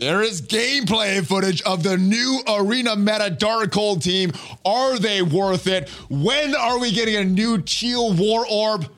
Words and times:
There 0.00 0.22
is 0.22 0.40
gameplay 0.40 1.22
footage 1.22 1.60
of 1.60 1.82
the 1.82 1.98
new 1.98 2.40
Arena 2.48 2.96
Meta 2.96 3.36
Darkhold 3.38 4.02
team. 4.02 4.32
Are 4.64 4.98
they 4.98 5.20
worth 5.20 5.66
it? 5.66 5.90
When 6.08 6.54
are 6.54 6.78
we 6.78 6.90
getting 6.90 7.16
a 7.16 7.24
new 7.24 7.60
Teal 7.60 8.14
War 8.14 8.46
Orb? 8.50 8.90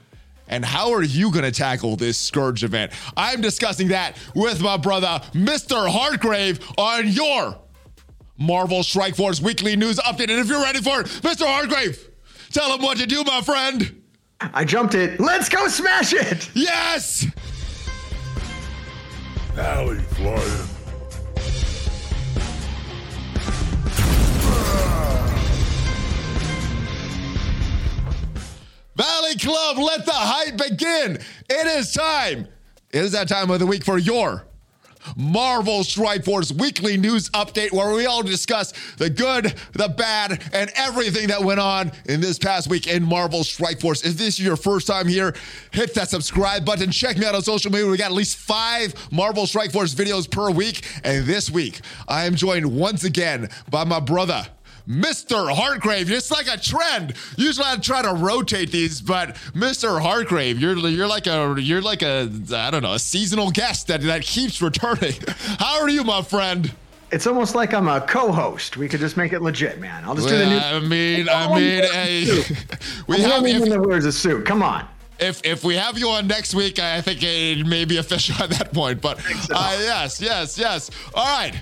And 0.47 0.65
how 0.65 0.93
are 0.93 1.03
you 1.03 1.33
going 1.33 1.43
to 1.43 1.51
tackle 1.51 1.97
this 1.97 2.19
Scourge 2.19 2.63
event? 2.63 2.93
I'm 3.17 3.41
discussing 3.41 3.89
that 3.89 4.17
with 4.37 4.61
my 4.61 4.77
brother, 4.77 5.21
Mr. 5.33 5.91
Hartgrave, 5.91 6.61
on 6.79 7.09
your 7.09 7.59
Marvel 8.39 8.85
Strike 8.85 9.17
Force 9.17 9.41
weekly 9.41 9.75
news 9.75 9.99
update. 9.99 10.31
And 10.31 10.39
if 10.39 10.47
you're 10.47 10.63
ready 10.63 10.83
for 10.83 11.01
it, 11.01 11.07
Mr. 11.09 11.47
Hartgrave, 11.47 11.99
tell 12.53 12.73
him 12.73 12.81
what 12.81 12.99
to 12.99 13.07
do, 13.07 13.25
my 13.25 13.41
friend. 13.41 14.05
I 14.41 14.65
jumped 14.65 14.95
it. 14.95 15.19
Let's 15.19 15.49
go 15.49 15.67
smash 15.67 16.13
it. 16.13 16.49
Yes. 16.55 17.27
Alley 19.59 19.99
flying. 19.99 20.72
Valley 29.03 29.35
Club, 29.35 29.79
let 29.79 30.07
the 30.07 30.13
hype 30.13 30.57
begin. 30.57 31.19
It 31.51 31.67
is 31.67 31.93
time. 31.93 32.47
It 32.93 33.03
is 33.03 33.11
that 33.11 33.27
time 33.27 33.51
of 33.51 33.59
the 33.59 33.67
week 33.67 33.85
for 33.85 33.99
your 33.99 34.45
Marvel 35.17 35.83
Strike 35.83 36.25
Force 36.25 36.53
weekly 36.53 36.97
news 36.97 37.29
update 37.31 37.73
where 37.73 37.93
we 37.93 38.07
all 38.07 38.23
discuss 38.23 38.73
the 38.99 39.11
good, 39.11 39.55
the 39.73 39.89
bad, 39.89 40.41
and 40.53 40.71
everything 40.77 41.27
that 41.27 41.43
went 41.43 41.59
on 41.59 41.91
in 42.05 42.21
this 42.21 42.39
past 42.39 42.71
week 42.71 42.87
in 42.87 43.03
Marvel 43.03 43.43
Strike 43.43 43.81
Force. 43.81 44.05
If 44.05 44.17
this 44.17 44.39
is 44.39 44.41
your 44.41 44.55
first 44.55 44.87
time 44.87 45.09
here, 45.09 45.35
hit 45.73 45.95
that 45.95 46.09
subscribe 46.09 46.65
button. 46.65 46.93
Check 46.93 47.19
me 47.19 47.27
out 47.27 47.35
on 47.35 47.43
social 47.43 47.73
media. 47.73 47.89
We 47.89 47.97
got 47.97 48.13
at 48.13 48.13
least 48.13 48.37
five 48.37 48.95
Marvel 49.11 49.49
Strike 49.49 49.73
Force 49.73 49.93
videos 49.97 50.31
per 50.31 50.53
week. 50.53 50.87
And 51.03 51.27
this 51.27 51.51
week, 51.51 51.81
I 52.07 52.27
am 52.27 52.37
joined 52.37 52.67
once 52.67 53.03
again 53.03 53.49
by 53.69 53.83
my 53.83 53.99
brother. 53.99 54.47
Mr. 54.89 55.53
Hargrave. 55.55 56.11
It's 56.11 56.31
like 56.31 56.47
a 56.49 56.59
trend. 56.59 57.15
Usually 57.37 57.67
I 57.67 57.77
try 57.77 58.03
to 58.03 58.13
rotate 58.15 58.71
these, 58.73 59.01
but 59.01 59.37
Mr. 59.55 60.01
Hargrave, 60.01 60.59
you're 60.61 60.77
you're 60.77 61.07
like 61.07 61.27
a 61.27 61.57
you're 61.59 61.81
like 61.83 62.03
a 62.03 62.31
I 62.55 62.71
don't 62.71 62.83
know 62.83 62.95
a 62.95 62.99
seasonal 62.99 63.51
guest 63.51 63.87
that 63.89 64.03
that 64.03 64.23
keeps 64.23 64.61
returning. 64.61 65.15
How 65.59 65.81
are 65.81 65.89
you, 65.89 66.05
my 66.05 66.23
friend? 66.23 66.73
It's 67.13 67.27
almost 67.27 67.55
like 67.55 67.75
I'm 67.75 67.89
a 67.89 68.01
co-host. 68.01 68.79
We 68.79 68.89
could 68.89 69.01
just 69.01 69.19
make 69.19 69.35
it 69.35 69.43
legit, 69.43 69.79
man. 69.79 70.03
I'll 70.05 70.15
just 70.15 70.29
do 70.29 70.39
the 70.39 70.47
new. 70.47 70.57
I 70.57 70.81
mean, 70.81 71.29
I 71.29 71.47
mean, 71.55 71.85
hey, 71.85 72.25
we 73.07 73.17
I'm 73.17 73.31
have 73.31 73.43
the 73.43 73.51
if, 73.51 73.69
that 73.69 73.81
wears 73.83 74.07
a 74.07 74.13
suit. 74.13 74.47
Come 74.47 74.63
on. 74.63 74.89
if 75.21 75.45
if 75.45 75.63
we 75.63 75.75
have 75.77 75.99
you 75.99 76.09
on 76.09 76.27
next 76.27 76.55
week, 76.55 76.79
I 76.79 77.03
think 77.03 77.23
it 77.23 77.67
may 77.67 77.85
be 77.85 77.99
official 77.99 78.35
at 78.43 78.49
that 78.51 78.73
point. 78.73 79.03
But 79.03 79.19
uh, 79.51 79.77
yes, 79.81 80.23
yes, 80.23 80.57
yes. 80.59 80.91
All 81.15 81.25
right. 81.25 81.55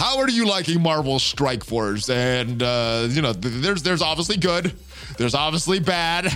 How 0.00 0.16
are 0.16 0.30
you 0.30 0.46
liking 0.46 0.80
Marvel 0.80 1.18
Strike 1.18 1.62
Force? 1.62 2.08
And 2.08 2.62
uh, 2.62 3.06
you 3.10 3.20
know, 3.20 3.34
th- 3.34 3.62
there's 3.62 3.82
there's 3.82 4.00
obviously 4.00 4.38
good, 4.38 4.72
there's 5.18 5.34
obviously 5.34 5.78
bad. 5.78 6.32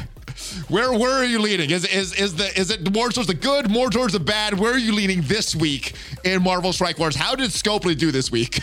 Where 0.68 0.92
where 0.92 1.12
are 1.12 1.24
you 1.24 1.38
leaning? 1.38 1.70
Is 1.70 1.86
is 1.86 2.12
is 2.12 2.34
the 2.34 2.44
is 2.60 2.70
it 2.70 2.92
more 2.92 3.08
towards 3.08 3.26
the 3.26 3.34
good, 3.34 3.70
more 3.70 3.88
towards 3.88 4.12
the 4.12 4.20
bad? 4.20 4.58
Where 4.58 4.74
are 4.74 4.78
you 4.78 4.92
leaning 4.92 5.22
this 5.22 5.56
week 5.56 5.94
in 6.24 6.42
Marvel 6.42 6.74
Strike 6.74 6.98
Force? 6.98 7.16
How 7.16 7.34
did 7.34 7.48
Scopely 7.52 7.96
do 7.96 8.12
this 8.12 8.30
week? 8.30 8.60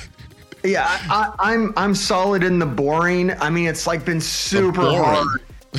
Yeah, 0.64 0.86
I, 0.86 1.34
I'm 1.40 1.74
I'm 1.76 1.96
solid 1.96 2.44
in 2.44 2.60
the 2.60 2.68
boring. 2.68 3.32
I 3.32 3.50
mean, 3.50 3.66
it's 3.68 3.88
like 3.88 4.06
been 4.06 4.22
super 4.22 4.82
boring. 4.82 5.04
hard. 5.04 5.28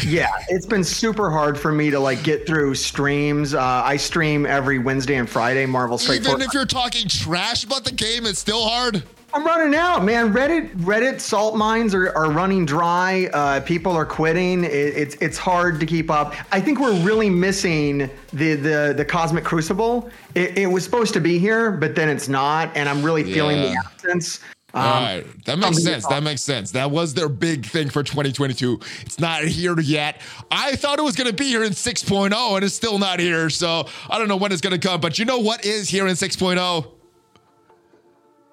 Yeah, 0.04 0.30
it's 0.48 0.66
been 0.66 0.84
super 0.84 1.30
hard 1.30 1.58
for 1.58 1.70
me 1.72 1.90
to 1.90 2.00
like 2.00 2.22
get 2.22 2.46
through 2.46 2.74
streams. 2.74 3.54
Uh, 3.54 3.60
I 3.84 3.96
stream 3.96 4.46
every 4.46 4.78
Wednesday 4.78 5.16
and 5.16 5.28
Friday. 5.28 5.66
Marvel 5.66 5.98
Strike 5.98 6.20
Even 6.20 6.32
Force. 6.32 6.44
if 6.44 6.54
you're 6.54 6.64
talking 6.64 7.08
trash 7.08 7.64
about 7.64 7.84
the 7.84 7.92
game, 7.92 8.24
it's 8.26 8.38
still 8.38 8.66
hard. 8.66 9.02
I'm 9.34 9.46
running 9.46 9.74
out, 9.74 10.04
man. 10.04 10.32
Reddit 10.34 10.74
Reddit 10.76 11.18
salt 11.18 11.56
mines 11.56 11.94
are, 11.94 12.14
are 12.16 12.30
running 12.30 12.66
dry. 12.66 13.30
Uh, 13.32 13.60
people 13.60 13.92
are 13.92 14.04
quitting. 14.04 14.64
It, 14.64 14.70
it's 14.70 15.14
it's 15.16 15.38
hard 15.38 15.80
to 15.80 15.86
keep 15.86 16.10
up. 16.10 16.34
I 16.52 16.60
think 16.60 16.80
we're 16.80 16.98
really 17.00 17.30
missing 17.30 18.10
the 18.32 18.54
the 18.56 18.92
the 18.94 19.04
Cosmic 19.06 19.44
Crucible. 19.44 20.10
It, 20.34 20.58
it 20.58 20.66
was 20.66 20.84
supposed 20.84 21.14
to 21.14 21.20
be 21.20 21.38
here, 21.38 21.70
but 21.70 21.94
then 21.94 22.10
it's 22.10 22.28
not, 22.28 22.74
and 22.76 22.88
I'm 22.88 23.02
really 23.02 23.24
feeling 23.24 23.60
the 23.62 23.68
Yeah. 23.68 23.80
absence. 23.86 24.40
Um, 24.74 24.80
All 24.82 24.90
right, 25.02 25.44
that 25.44 25.58
makes 25.58 25.82
sense. 25.82 26.06
That 26.06 26.22
makes 26.22 26.40
sense. 26.40 26.70
That 26.70 26.90
was 26.90 27.12
their 27.12 27.28
big 27.28 27.66
thing 27.66 27.90
for 27.90 28.02
2022. 28.02 28.80
It's 29.02 29.20
not 29.20 29.44
here 29.44 29.78
yet. 29.78 30.20
I 30.50 30.76
thought 30.76 30.98
it 30.98 31.02
was 31.02 31.14
going 31.14 31.28
to 31.28 31.36
be 31.36 31.44
here 31.44 31.62
in 31.62 31.72
6.0, 31.72 32.54
and 32.54 32.64
it's 32.64 32.74
still 32.74 32.98
not 32.98 33.20
here. 33.20 33.50
So 33.50 33.86
I 34.08 34.18
don't 34.18 34.28
know 34.28 34.36
when 34.36 34.50
it's 34.50 34.62
going 34.62 34.78
to 34.78 34.88
come. 34.88 35.00
But 35.00 35.18
you 35.18 35.26
know 35.26 35.38
what 35.40 35.66
is 35.66 35.90
here 35.90 36.06
in 36.06 36.14
6.0? 36.14 36.86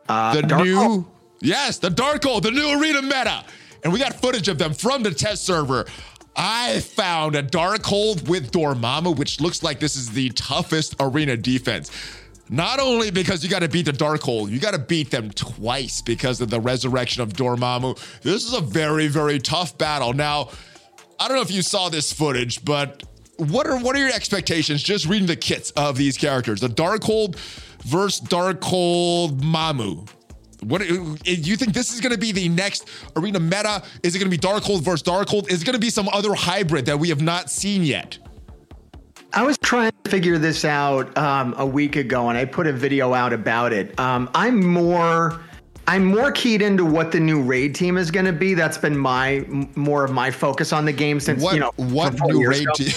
uh, 0.10 0.34
The 0.36 0.42
Dark 0.42 0.64
new, 0.66 0.76
Hole. 0.78 1.08
yes, 1.40 1.78
the 1.80 1.90
Darkhold, 1.90 2.42
the 2.42 2.52
new 2.52 2.80
arena 2.82 3.02
meta, 3.02 3.46
and 3.84 3.94
we 3.94 4.00
got 4.00 4.14
footage 4.20 4.48
of 4.50 4.58
them 4.58 4.74
from 4.74 5.04
the 5.04 5.12
test 5.14 5.46
server. 5.46 5.86
I 6.36 6.80
found 6.82 7.36
a 7.36 7.44
Darkhold 7.44 8.28
with 8.30 8.52
Dormammu, 8.52 9.16
which 9.18 9.40
looks 9.42 9.62
like 9.64 9.80
this 9.80 9.96
is 9.96 10.12
the 10.12 10.30
toughest 10.30 10.96
arena 11.00 11.36
defense. 11.38 11.92
Not 12.50 12.80
only 12.80 13.12
because 13.12 13.44
you 13.44 13.50
got 13.50 13.60
to 13.60 13.70
beat 13.70 13.86
the 13.86 13.92
Darkhold, 13.92 14.50
you 14.50 14.60
got 14.60 14.72
to 14.72 14.80
beat 14.80 15.12
them 15.12 15.30
twice 15.30 16.02
because 16.02 16.42
of 16.42 16.50
the 16.50 16.60
resurrection 16.60 17.22
of 17.22 17.34
Dormammu. 17.34 18.22
This 18.22 18.44
is 18.44 18.54
a 18.54 18.62
very, 18.62 19.08
very 19.08 19.38
tough 19.38 19.78
battle. 19.78 20.14
Now, 20.14 20.50
I 21.20 21.28
don't 21.28 21.38
know 21.38 21.44
if 21.44 21.52
you 21.52 21.62
saw 21.62 21.90
this 21.90 22.12
footage, 22.12 22.66
but 22.66 23.04
what 23.38 23.68
are 23.68 23.78
what 23.80 23.96
are 23.96 24.00
your 24.00 24.12
expectations 24.12 24.82
just 24.82 25.06
reading 25.06 25.28
the 25.28 25.36
kits 25.36 25.72
of 25.72 25.96
these 25.96 26.18
characters? 26.18 26.60
The 26.62 26.68
Darkhold 26.68 27.36
versus 27.86 28.28
Darkhold 28.28 29.40
Dormammu. 29.40 30.10
What 30.64 30.82
do 30.82 31.16
you 31.24 31.56
think 31.56 31.74
this 31.74 31.94
is 31.94 32.02
going 32.02 32.12
to 32.12 32.18
be 32.18 32.34
the 32.34 32.50
next 32.50 32.90
arena 33.16 33.40
meta? 33.40 33.82
Is 34.04 34.16
it 34.16 34.20
going 34.20 34.30
to 34.30 34.38
be 34.38 34.42
Darkhold 34.42 34.82
versus 34.82 35.04
Darkhold? 35.04 35.50
Is 35.50 35.62
it 35.62 35.66
going 35.66 35.76
to 35.76 35.80
be 35.80 35.90
some 35.90 36.10
other 36.10 36.34
hybrid 36.34 36.86
that 36.88 37.00
we 37.00 37.10
have 37.10 37.22
not 37.22 37.50
seen 37.50 37.84
yet? 37.84 38.18
I 39.34 39.44
was 39.44 39.58
trying 39.60 39.92
to 40.04 40.10
figure 40.10 40.38
this 40.38 40.66
out 40.66 41.16
um, 41.18 41.54
a 41.58 41.66
week 41.66 41.96
ago, 41.96 42.30
and 42.30 42.38
I 42.38 42.46
put 42.46 42.66
a 42.68 42.74
video 42.74 43.14
out 43.14 43.32
about 43.32 43.74
it. 43.74 43.98
Um, 44.00 44.30
I'm 44.34 44.66
more, 44.66 45.40
I'm 45.88 46.06
more 46.06 46.32
keyed 46.32 46.62
into 46.62 46.84
what 46.84 47.12
the 47.12 47.20
new 47.20 47.42
raid 47.42 47.76
team 47.76 47.98
is 47.98 48.10
going 48.10 48.26
to 48.26 48.34
be. 48.34 48.56
That's 48.56 48.78
been 48.78 48.98
my 48.98 49.46
more 49.76 50.04
of 50.04 50.12
my 50.12 50.32
focus 50.32 50.74
on 50.74 50.86
the 50.86 50.94
game 50.94 51.20
since 51.20 51.44
What 51.44 51.54
you 51.54 51.60
know 51.60 51.72
what 51.76 52.20
new 52.22 52.48
raid 52.48 52.64
ago. 52.64 52.72
team? 52.74 52.94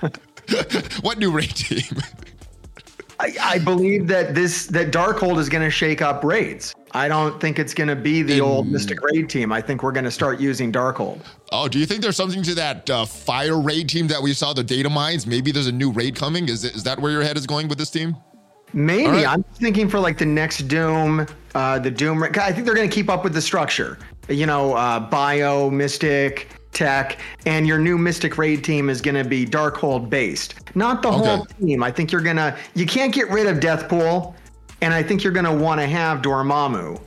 what 1.02 1.18
new 1.18 1.30
raid 1.30 1.54
team? 1.54 2.00
I, 3.20 3.34
I 3.40 3.58
believe 3.58 4.06
that 4.08 4.34
this 4.34 4.66
that 4.68 4.90
Darkhold 4.90 5.38
is 5.38 5.48
going 5.48 5.64
to 5.64 5.70
shake 5.70 6.00
up 6.02 6.24
raids. 6.24 6.74
I 6.94 7.08
don't 7.08 7.40
think 7.40 7.58
it's 7.58 7.74
going 7.74 7.88
to 7.88 7.96
be 7.96 8.22
the 8.22 8.40
old 8.40 8.68
Mystic 8.68 9.02
Raid 9.02 9.28
team. 9.28 9.50
I 9.50 9.60
think 9.60 9.82
we're 9.82 9.92
going 9.92 10.04
to 10.04 10.12
start 10.12 10.38
using 10.38 10.72
Darkhold. 10.72 11.20
Oh, 11.50 11.66
do 11.66 11.80
you 11.80 11.86
think 11.86 12.02
there's 12.02 12.16
something 12.16 12.42
to 12.44 12.54
that 12.54 12.88
uh, 12.88 13.04
fire 13.04 13.60
raid 13.60 13.88
team 13.88 14.06
that 14.06 14.22
we 14.22 14.32
saw 14.32 14.52
the 14.52 14.62
data 14.62 14.88
mines? 14.88 15.26
Maybe 15.26 15.50
there's 15.50 15.66
a 15.66 15.72
new 15.72 15.90
raid 15.90 16.14
coming. 16.14 16.48
Is 16.48 16.64
is 16.64 16.84
that 16.84 17.00
where 17.00 17.10
your 17.10 17.22
head 17.22 17.36
is 17.36 17.46
going 17.46 17.66
with 17.66 17.78
this 17.78 17.90
team? 17.90 18.16
Maybe 18.72 19.08
right. 19.08 19.26
I'm 19.26 19.42
thinking 19.42 19.88
for 19.88 19.98
like 19.98 20.18
the 20.18 20.26
next 20.26 20.68
Doom, 20.68 21.26
uh, 21.54 21.78
the 21.80 21.90
Doom. 21.90 22.22
I 22.22 22.52
think 22.52 22.64
they're 22.64 22.74
going 22.74 22.88
to 22.88 22.94
keep 22.94 23.10
up 23.10 23.24
with 23.24 23.34
the 23.34 23.42
structure. 23.42 23.98
You 24.28 24.46
know, 24.46 24.74
uh, 24.74 25.00
Bio, 25.00 25.70
Mystic, 25.70 26.48
Tech, 26.72 27.18
and 27.46 27.66
your 27.66 27.78
new 27.78 27.98
Mystic 27.98 28.38
Raid 28.38 28.62
team 28.62 28.88
is 28.88 29.00
going 29.00 29.14
to 29.16 29.28
be 29.28 29.44
Darkhold 29.44 30.10
based, 30.10 30.54
not 30.76 31.02
the 31.02 31.10
whole 31.10 31.44
team. 31.60 31.82
I 31.82 31.90
think 31.90 32.12
you're 32.12 32.20
gonna. 32.20 32.56
You 32.74 32.86
can't 32.86 33.12
get 33.12 33.28
rid 33.30 33.46
of 33.46 33.58
Deathpool, 33.58 34.34
and 34.80 34.92
I 34.94 35.02
think 35.02 35.22
you're 35.24 35.32
going 35.32 35.44
to 35.46 35.52
want 35.54 35.80
to 35.80 35.86
have 35.86 36.22
Dormammu. 36.22 37.00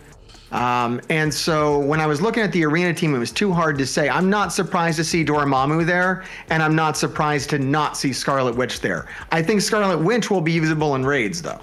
Um, 0.52 1.02
and 1.10 1.34
so 1.34 1.80
when 1.80 2.00
I 2.00 2.06
was 2.08 2.22
looking 2.22 2.42
at 2.42 2.54
the 2.54 2.64
arena 2.66 2.94
team, 2.94 3.14
it 3.14 3.18
was 3.20 3.32
too 3.32 3.52
hard 3.52 3.78
to 3.80 3.86
say. 3.86 4.08
I'm 4.08 4.30
not 4.30 4.54
surprised 4.54 4.98
to 4.98 5.04
see 5.04 5.26
Dormammu 5.26 5.86
there, 5.86 6.24
and 6.50 6.64
I'm 6.64 6.76
not 6.76 6.96
surprised 6.96 7.50
to 7.50 7.60
not 7.60 7.98
see 7.98 8.14
Scarlet 8.14 8.56
Witch 8.56 8.80
there. 8.80 9.08
I 9.32 9.42
think 9.44 9.62
Scarlet 9.62 9.98
Witch 10.00 10.32
will 10.32 10.40
be 10.42 10.58
visible 10.60 10.96
in 10.96 11.06
raids, 11.06 11.42
though. 11.42 11.60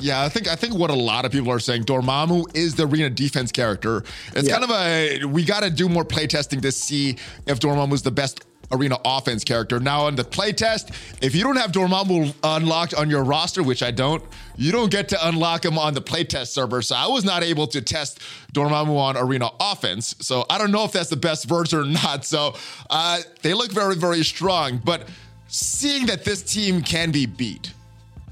Yeah, 0.00 0.22
I 0.22 0.28
think 0.28 0.46
I 0.48 0.54
think 0.54 0.74
what 0.74 0.90
a 0.90 0.94
lot 0.94 1.24
of 1.24 1.32
people 1.32 1.50
are 1.50 1.58
saying, 1.58 1.82
Dormammu 1.84 2.56
is 2.56 2.76
the 2.76 2.86
arena 2.86 3.10
defense 3.10 3.50
character. 3.50 4.04
It's 4.34 4.48
Yeah. 4.48 4.58
kind 4.58 4.64
of 4.64 4.70
a 4.70 5.24
we 5.24 5.44
got 5.44 5.64
to 5.64 5.70
do 5.70 5.88
more 5.88 6.04
playtesting 6.04 6.62
to 6.62 6.70
see 6.70 7.16
if 7.46 7.58
Dormammu 7.58 7.92
is 7.94 8.02
the 8.02 8.12
best 8.12 8.44
arena 8.70 8.98
offense 9.04 9.44
character. 9.44 9.80
Now 9.80 10.06
on 10.06 10.16
the 10.16 10.24
playtest, 10.24 10.90
if 11.22 11.34
you 11.34 11.42
don't 11.42 11.56
have 11.56 11.72
Dormammu 11.72 12.34
unlocked 12.42 12.94
on 12.94 13.08
your 13.10 13.24
roster, 13.24 13.62
which 13.62 13.82
I 13.82 13.90
don't, 13.90 14.22
you 14.56 14.72
don't 14.72 14.90
get 14.90 15.08
to 15.10 15.28
unlock 15.28 15.64
him 15.64 15.78
on 15.78 15.94
the 15.94 16.02
playtest 16.02 16.48
server. 16.48 16.82
So 16.82 16.96
I 16.96 17.06
was 17.06 17.24
not 17.24 17.42
able 17.42 17.66
to 17.68 17.80
test 17.80 18.20
Dormammu 18.52 18.96
on 18.96 19.16
arena 19.16 19.50
offense. 19.60 20.14
So 20.20 20.44
I 20.50 20.58
don't 20.58 20.72
know 20.72 20.84
if 20.84 20.92
that's 20.92 21.10
the 21.10 21.16
best 21.16 21.46
version 21.48 21.78
or 21.78 21.84
not. 22.04 22.24
So 22.24 22.54
uh, 22.90 23.20
they 23.42 23.54
look 23.54 23.72
very 23.72 23.96
very 23.96 24.24
strong, 24.24 24.78
but 24.84 25.08
seeing 25.48 26.06
that 26.06 26.24
this 26.24 26.42
team 26.42 26.82
can 26.82 27.10
be 27.10 27.26
beat 27.26 27.72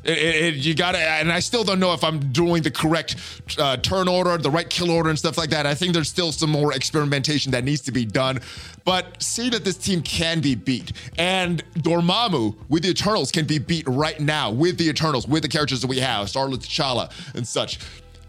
It, 0.07 0.19
it, 0.19 0.55
you 0.55 0.75
got 0.75 0.93
to, 0.93 0.99
and 0.99 1.33
I 1.33 1.41
still 1.41 1.65
don't 1.65 1.81
know 1.81 1.93
if 1.93 2.05
I'm 2.05 2.33
doing 2.33 2.63
the 2.63 2.71
correct 2.71 3.17
uh, 3.59 3.77
turn 3.79 4.07
order, 4.07 4.39
the 4.39 4.51
right 4.51 4.69
kill 4.69 4.91
order, 4.91 5.11
and 5.11 5.19
stuff 5.19 5.37
like 5.37 5.51
that. 5.51 5.67
I 5.67 5.75
think 5.75 5.95
there's 5.95 6.09
still 6.09 6.31
some 6.31 6.51
more 6.51 6.73
experimentation 6.73 7.51
that 7.53 7.65
needs 7.65 7.81
to 7.83 7.93
be 7.93 8.05
done. 8.05 8.41
But 8.85 9.21
see 9.21 9.51
that 9.51 9.65
this 9.65 9.77
team 9.77 10.03
can 10.03 10.41
be 10.41 10.55
beat. 10.55 10.93
And 11.19 11.65
Dormammu 11.75 12.55
with 12.69 12.85
the 12.85 12.91
Eternals 12.91 13.33
can 13.33 13.47
be 13.47 13.59
beat 13.59 13.85
right 13.89 14.21
now 14.21 14.53
with 14.53 14.79
the 14.79 14.89
Eternals, 14.89 15.27
with 15.27 15.43
the 15.43 15.49
characters 15.49 15.81
that 15.81 15.89
we 15.89 15.99
have, 15.99 16.31
Star-Lord 16.31 16.61
T'Challa 16.61 17.11
and 17.35 17.47
such. 17.47 17.81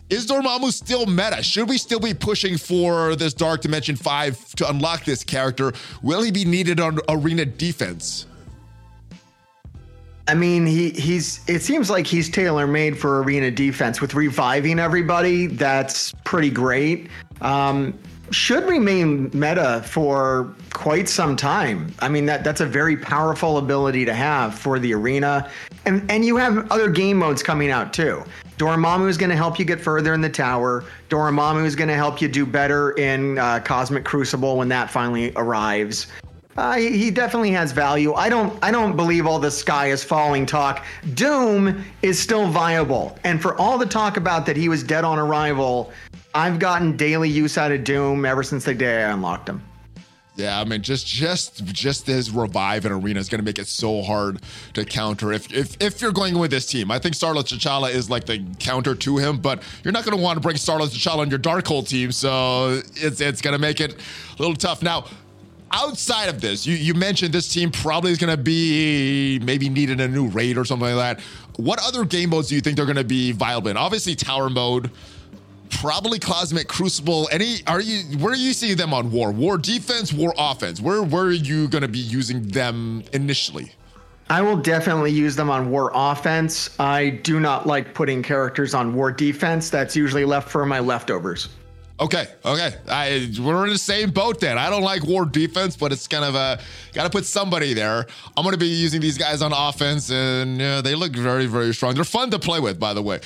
Is 0.09 0.25
Dormammu 0.25 0.71
still 0.71 1.05
meta? 1.05 1.43
Should 1.43 1.69
we 1.69 1.77
still 1.77 1.99
be 1.99 2.13
pushing 2.13 2.57
for 2.57 3.15
this 3.15 3.33
Dark 3.35 3.61
Dimension 3.61 3.95
5 3.95 4.55
to 4.55 4.69
unlock 4.69 5.03
this 5.03 5.23
character? 5.23 5.73
Will 6.01 6.23
he 6.23 6.31
be 6.31 6.45
needed 6.45 6.79
on 6.79 6.99
arena 7.07 7.45
defense? 7.45 8.25
I 10.27 10.33
mean, 10.33 10.65
he 10.65 10.89
he's 10.91 11.39
it 11.47 11.61
seems 11.61 11.89
like 11.89 12.05
he's 12.05 12.29
tailor 12.29 12.67
made 12.67 12.97
for 12.97 13.23
arena 13.23 13.49
defense 13.49 14.01
with 14.01 14.13
reviving 14.13 14.79
everybody. 14.79 15.47
That's 15.47 16.13
pretty 16.25 16.49
great. 16.49 17.09
Um, 17.41 17.97
should 18.31 18.65
remain 18.65 19.29
meta 19.33 19.81
for 19.85 20.53
quite 20.73 21.07
some 21.07 21.35
time. 21.35 21.93
I 21.99 22.09
mean 22.09 22.25
that 22.25 22.43
that's 22.43 22.59
a 22.59 22.65
very 22.65 22.97
powerful 22.97 23.57
ability 23.57 24.03
to 24.05 24.13
have 24.13 24.53
for 24.53 24.79
the 24.79 24.93
arena. 24.93 25.49
And 25.85 26.09
and 26.11 26.25
you 26.25 26.35
have 26.37 26.69
other 26.71 26.89
game 26.89 27.17
modes 27.17 27.41
coming 27.41 27.71
out 27.71 27.93
too. 27.93 28.23
Dormammu 28.57 29.07
is 29.07 29.17
going 29.17 29.29
to 29.29 29.35
help 29.35 29.59
you 29.59 29.65
get 29.65 29.79
further 29.79 30.13
in 30.15 30.21
the 30.21 30.29
tower. 30.29 30.83
Dormammu 31.09 31.63
is 31.63 31.75
going 31.75 31.89
to 31.89 31.95
help 31.95 32.21
you 32.21 32.27
do 32.27 32.43
better 32.45 32.91
in 32.91 33.37
uh, 33.37 33.59
Cosmic 33.59 34.03
Crucible 34.03 34.57
when 34.57 34.67
that 34.69 34.89
finally 34.89 35.31
arrives. 35.35 36.07
Uh, 36.57 36.75
he, 36.75 37.11
definitely 37.11 37.51
has 37.51 37.71
value. 37.71 38.13
I 38.13 38.29
don't. 38.29 38.57
I 38.63 38.71
don't 38.71 38.95
believe 38.95 39.27
all 39.27 39.37
the 39.37 39.51
sky 39.51 39.91
is 39.91 40.03
falling 40.03 40.45
talk. 40.47 40.83
Doom 41.13 41.85
is 42.01 42.19
still 42.19 42.47
viable, 42.47 43.17
and 43.23 43.39
for 43.39 43.55
all 43.61 43.77
the 43.77 43.85
talk 43.85 44.17
about 44.17 44.45
that 44.47 44.57
he 44.57 44.67
was 44.67 44.83
dead 44.83 45.03
on 45.03 45.19
arrival, 45.19 45.91
I've 46.33 46.57
gotten 46.57 46.97
daily 46.97 47.29
use 47.29 47.59
out 47.59 47.71
of 47.71 47.83
Doom 47.83 48.25
ever 48.25 48.41
since 48.41 48.65
the 48.65 48.73
day 48.73 49.03
I 49.03 49.11
unlocked 49.11 49.47
him. 49.47 49.61
Yeah, 50.37 50.59
I 50.59 50.63
mean, 50.65 50.83
just 50.83 51.07
just 51.07 51.63
just 51.65 52.05
his 52.05 52.29
revive 52.29 52.85
in 52.85 52.91
arena 52.91 53.19
is 53.19 53.27
going 53.27 53.39
to 53.39 53.45
make 53.45 53.57
it 53.57 53.67
so 53.67 54.03
hard 54.03 54.39
to 54.73 54.85
counter 54.85 55.33
if 55.33 55.51
if 55.51 55.75
if 55.79 55.99
you're 55.99 56.11
going 56.11 56.37
with 56.37 56.51
this 56.51 56.65
team. 56.65 56.91
I 56.91 56.99
think 56.99 57.15
Star-Lord 57.15 57.47
T'Challa 57.47 57.91
is 57.91 58.09
like 58.09 58.25
the 58.25 58.43
counter 58.59 58.93
to 58.93 59.17
him, 59.17 59.37
but 59.39 59.63
you're 59.83 59.91
not 59.91 60.05
going 60.05 60.15
to 60.15 60.23
want 60.23 60.37
to 60.37 60.41
bring 60.41 60.55
Star-Lord 60.55 60.91
T'Challa 60.91 61.19
on 61.19 61.29
your 61.31 61.39
Darkhold 61.39 61.87
team, 61.87 62.11
so 62.11 62.81
it's 62.95 63.19
it's 63.19 63.41
going 63.41 63.53
to 63.53 63.59
make 63.59 63.81
it 63.81 63.93
a 63.93 64.41
little 64.41 64.55
tough. 64.55 64.83
Now, 64.83 65.05
outside 65.71 66.29
of 66.29 66.41
this, 66.41 66.65
you, 66.65 66.75
you 66.75 66.93
mentioned 66.93 67.33
this 67.33 67.47
team 67.47 67.71
probably 67.71 68.11
is 68.11 68.17
going 68.17 68.35
to 68.35 68.41
be 68.41 69.39
maybe 69.43 69.69
needing 69.69 69.99
a 69.99 70.07
new 70.07 70.27
raid 70.27 70.57
or 70.57 70.65
something 70.65 70.95
like 70.95 71.17
that. 71.17 71.25
What 71.57 71.79
other 71.83 72.05
game 72.05 72.29
modes 72.29 72.49
do 72.49 72.55
you 72.55 72.61
think 72.61 72.77
they're 72.77 72.85
going 72.85 72.97
to 72.97 73.03
be 73.03 73.31
viable 73.31 73.69
in? 73.69 73.77
Obviously, 73.77 74.15
tower 74.15 74.49
mode, 74.49 74.91
probably 75.69 76.19
Cosmic 76.19 76.67
Crucible. 76.67 77.27
Any 77.31 77.57
are 77.67 77.81
you 77.81 78.17
where 78.19 78.33
are 78.33 78.37
you 78.37 78.53
seeing 78.53 78.77
them 78.77 78.93
on 78.93 79.11
war? 79.11 79.31
War 79.31 79.57
defense, 79.57 80.13
war 80.13 80.33
offense. 80.37 80.79
Where 80.79 81.01
where 81.03 81.23
are 81.23 81.31
you 81.31 81.67
going 81.67 81.81
to 81.81 81.87
be 81.87 81.99
using 81.99 82.47
them 82.47 83.03
initially? 83.13 83.71
I 84.29 84.41
will 84.41 84.57
definitely 84.57 85.11
use 85.11 85.35
them 85.37 85.49
on 85.49 85.71
war 85.71 85.89
offense. 85.93 86.77
I 86.79 87.11
do 87.23 87.39
not 87.39 87.65
like 87.65 87.93
putting 87.93 88.21
characters 88.21 88.73
on 88.73 88.93
war 88.93 89.11
defense. 89.11 89.69
That's 89.69 89.95
usually 89.95 90.25
left 90.25 90.49
for 90.49 90.65
my 90.65 90.79
leftovers. 90.79 91.47
Okay, 91.99 92.27
okay. 92.45 92.75
I 92.87 93.31
we're 93.39 93.65
in 93.65 93.73
the 93.73 93.79
same 93.79 94.11
boat 94.11 94.39
then. 94.39 94.59
I 94.59 94.69
don't 94.69 94.83
like 94.83 95.03
war 95.03 95.25
defense, 95.25 95.75
but 95.75 95.91
it's 95.91 96.07
kind 96.07 96.23
of 96.23 96.35
a 96.35 96.59
got 96.93 97.05
to 97.05 97.09
put 97.09 97.25
somebody 97.25 97.73
there. 97.73 98.05
I'm 98.35 98.43
going 98.43 98.53
to 98.53 98.59
be 98.59 98.67
using 98.67 99.01
these 99.01 99.17
guys 99.17 99.41
on 99.41 99.51
offense, 99.51 100.11
and 100.11 100.59
yeah, 100.59 100.81
they 100.81 100.93
look 100.93 101.15
very, 101.15 101.47
very 101.47 101.73
strong. 101.73 101.95
They're 101.95 102.03
fun 102.03 102.29
to 102.31 102.39
play 102.39 102.59
with, 102.59 102.79
by 102.79 102.93
the 102.93 103.01
way. 103.01 103.19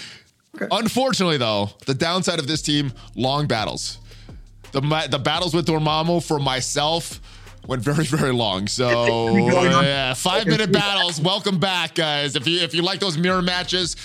Okay. 0.55 0.67
Unfortunately, 0.71 1.37
though, 1.37 1.71
the 1.85 1.93
downside 1.93 2.39
of 2.39 2.47
this 2.47 2.61
team: 2.61 2.93
long 3.15 3.45
battles. 3.45 3.97
The 4.71 4.79
the 5.09 5.19
battles 5.19 5.53
with 5.53 5.67
Dormammu 5.67 6.25
for 6.25 6.39
myself 6.39 7.19
went 7.67 7.83
very, 7.83 8.05
very 8.05 8.31
long. 8.31 8.67
So 8.67 9.35
yeah, 9.81 10.13
five 10.13 10.47
minute 10.47 10.71
battles. 10.71 11.19
Welcome 11.19 11.59
back, 11.59 11.93
guys. 11.95 12.37
If 12.37 12.47
you 12.47 12.61
if 12.61 12.73
you 12.73 12.83
like 12.83 13.01
those 13.01 13.17
mirror 13.17 13.41
matches 13.41 13.97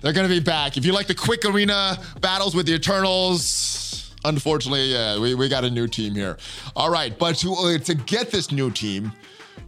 they're 0.00 0.12
going 0.12 0.28
to 0.28 0.34
be 0.34 0.40
back. 0.40 0.76
If 0.76 0.84
you 0.84 0.92
like 0.92 1.06
the 1.06 1.14
quick 1.14 1.44
arena 1.44 1.98
battles 2.20 2.54
with 2.54 2.66
the 2.66 2.74
Eternals, 2.74 4.12
unfortunately, 4.24 4.92
yeah, 4.92 5.18
we, 5.18 5.34
we 5.34 5.48
got 5.48 5.64
a 5.64 5.70
new 5.70 5.86
team 5.86 6.14
here. 6.14 6.36
All 6.74 6.90
right, 6.90 7.16
but 7.18 7.36
to, 7.38 7.52
uh, 7.52 7.78
to 7.78 7.94
get 7.94 8.30
this 8.30 8.50
new 8.50 8.70
team, 8.70 9.12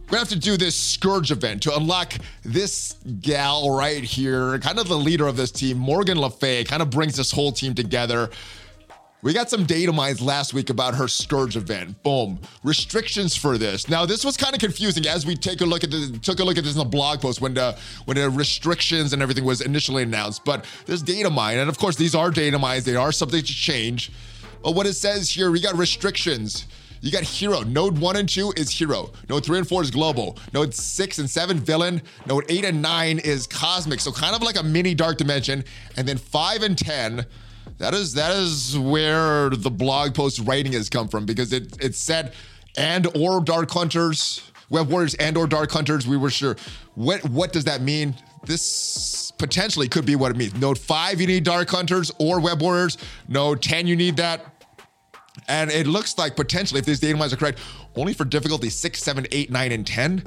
we're 0.05 0.17
gonna 0.17 0.19
have 0.19 0.29
to 0.29 0.39
do 0.39 0.57
this 0.57 0.75
Scourge 0.75 1.31
event 1.31 1.63
to 1.63 1.75
unlock 1.75 2.13
this 2.43 2.97
gal 3.21 3.75
right 3.75 4.03
here, 4.03 4.59
kind 4.59 4.79
of 4.79 4.87
the 4.87 4.97
leader 4.97 5.27
of 5.27 5.37
this 5.37 5.51
team, 5.51 5.77
Morgan 5.77 6.19
Le 6.19 6.29
Fay, 6.29 6.63
kind 6.63 6.81
of 6.81 6.89
brings 6.89 7.15
this 7.15 7.31
whole 7.31 7.51
team 7.51 7.73
together. 7.73 8.29
We 9.23 9.31
got 9.31 9.49
some 9.49 9.63
data 9.63 9.93
mines 9.93 10.19
last 10.19 10.53
week 10.53 10.69
about 10.69 10.95
her 10.95 11.07
Scourge 11.07 11.55
event. 11.55 12.03
Boom. 12.03 12.41
Restrictions 12.61 13.37
for 13.37 13.57
this. 13.57 13.87
Now, 13.87 14.05
this 14.05 14.25
was 14.25 14.35
kind 14.35 14.53
of 14.53 14.59
confusing 14.59 15.07
as 15.07 15.25
we 15.25 15.37
take 15.37 15.61
a 15.61 15.65
look 15.65 15.85
at 15.85 15.91
the 15.91 16.19
took 16.21 16.41
a 16.41 16.43
look 16.43 16.57
at 16.57 16.65
this 16.65 16.73
in 16.73 16.79
the 16.79 16.83
blog 16.83 17.21
post 17.21 17.39
when 17.39 17.53
the 17.53 17.77
when 18.03 18.17
the 18.17 18.29
restrictions 18.29 19.13
and 19.13 19.21
everything 19.21 19.45
was 19.45 19.61
initially 19.61 20.03
announced. 20.03 20.43
But 20.43 20.65
this 20.87 21.01
data 21.01 21.29
mine, 21.29 21.57
and 21.57 21.69
of 21.69 21.79
course 21.79 21.95
these 21.95 22.13
are 22.15 22.31
data 22.31 22.59
mines, 22.59 22.83
they 22.83 22.97
are 22.97 23.13
subject 23.13 23.47
to 23.47 23.53
change. 23.53 24.11
But 24.61 24.75
what 24.75 24.87
it 24.87 24.93
says 24.95 25.29
here, 25.29 25.51
we 25.51 25.61
got 25.61 25.77
restrictions. 25.77 26.65
You 26.99 27.09
got 27.11 27.23
hero. 27.23 27.61
Node 27.61 27.97
1 27.97 28.15
and 28.15 28.29
2 28.29 28.53
is 28.55 28.69
hero. 28.69 29.11
Node 29.29 29.45
3 29.45 29.59
and 29.59 29.67
4 29.67 29.81
is 29.83 29.91
global. 29.91 30.37
Node 30.53 30.73
6 30.73 31.19
and 31.19 31.29
7 31.29 31.59
villain. 31.59 32.01
Node 32.27 32.45
8 32.47 32.63
and 32.63 32.81
9 32.81 33.19
is 33.19 33.45
cosmic. 33.45 33.99
So 33.99 34.11
kind 34.13 34.33
of 34.33 34.41
like 34.41 34.57
a 34.57 34.63
mini 34.63 34.95
dark 34.95 35.17
dimension. 35.17 35.65
And 35.97 36.07
then 36.07 36.17
5 36.17 36.61
and 36.61 36.77
10 36.77 37.25
that 37.83 37.93
is 37.93 38.13
that 38.13 38.31
is 38.31 38.79
where 38.79 39.49
the 39.49 39.69
blog 39.69 40.15
post 40.15 40.39
writing 40.45 40.71
has 40.71 40.89
come 40.89 41.09
from 41.09 41.25
because 41.25 41.51
it 41.51 41.83
it 41.83 41.95
said 41.95 42.31
and 42.77 43.07
or 43.13 43.41
dark 43.41 43.69
hunters, 43.69 44.41
web 44.69 44.87
warriors 44.87 45.15
and 45.15 45.35
or 45.35 45.47
dark 45.47 45.69
hunters. 45.69 46.07
We 46.07 46.15
were 46.15 46.29
sure. 46.29 46.55
What 46.95 47.25
what 47.29 47.51
does 47.51 47.65
that 47.65 47.81
mean? 47.81 48.15
This 48.45 49.33
potentially 49.37 49.89
could 49.89 50.05
be 50.05 50.15
what 50.15 50.31
it 50.31 50.37
means. 50.37 50.55
Node 50.55 50.79
five, 50.79 51.19
you 51.19 51.27
need 51.27 51.43
dark 51.43 51.69
hunters 51.69 52.09
or 52.19 52.39
web 52.39 52.61
warriors. 52.61 52.97
Node 53.27 53.61
ten, 53.61 53.85
you 53.85 53.97
need 53.97 54.15
that. 54.15 54.45
And 55.49 55.69
it 55.69 55.85
looks 55.85 56.17
like 56.17 56.37
potentially, 56.37 56.79
if 56.79 56.85
these 56.85 57.01
data 57.01 57.17
mines 57.17 57.33
are 57.33 57.37
correct, 57.37 57.59
only 57.97 58.13
for 58.13 58.23
difficulty 58.23 58.69
six, 58.69 59.03
seven, 59.03 59.27
eight, 59.33 59.51
nine, 59.51 59.73
and 59.73 59.85
ten 59.85 60.23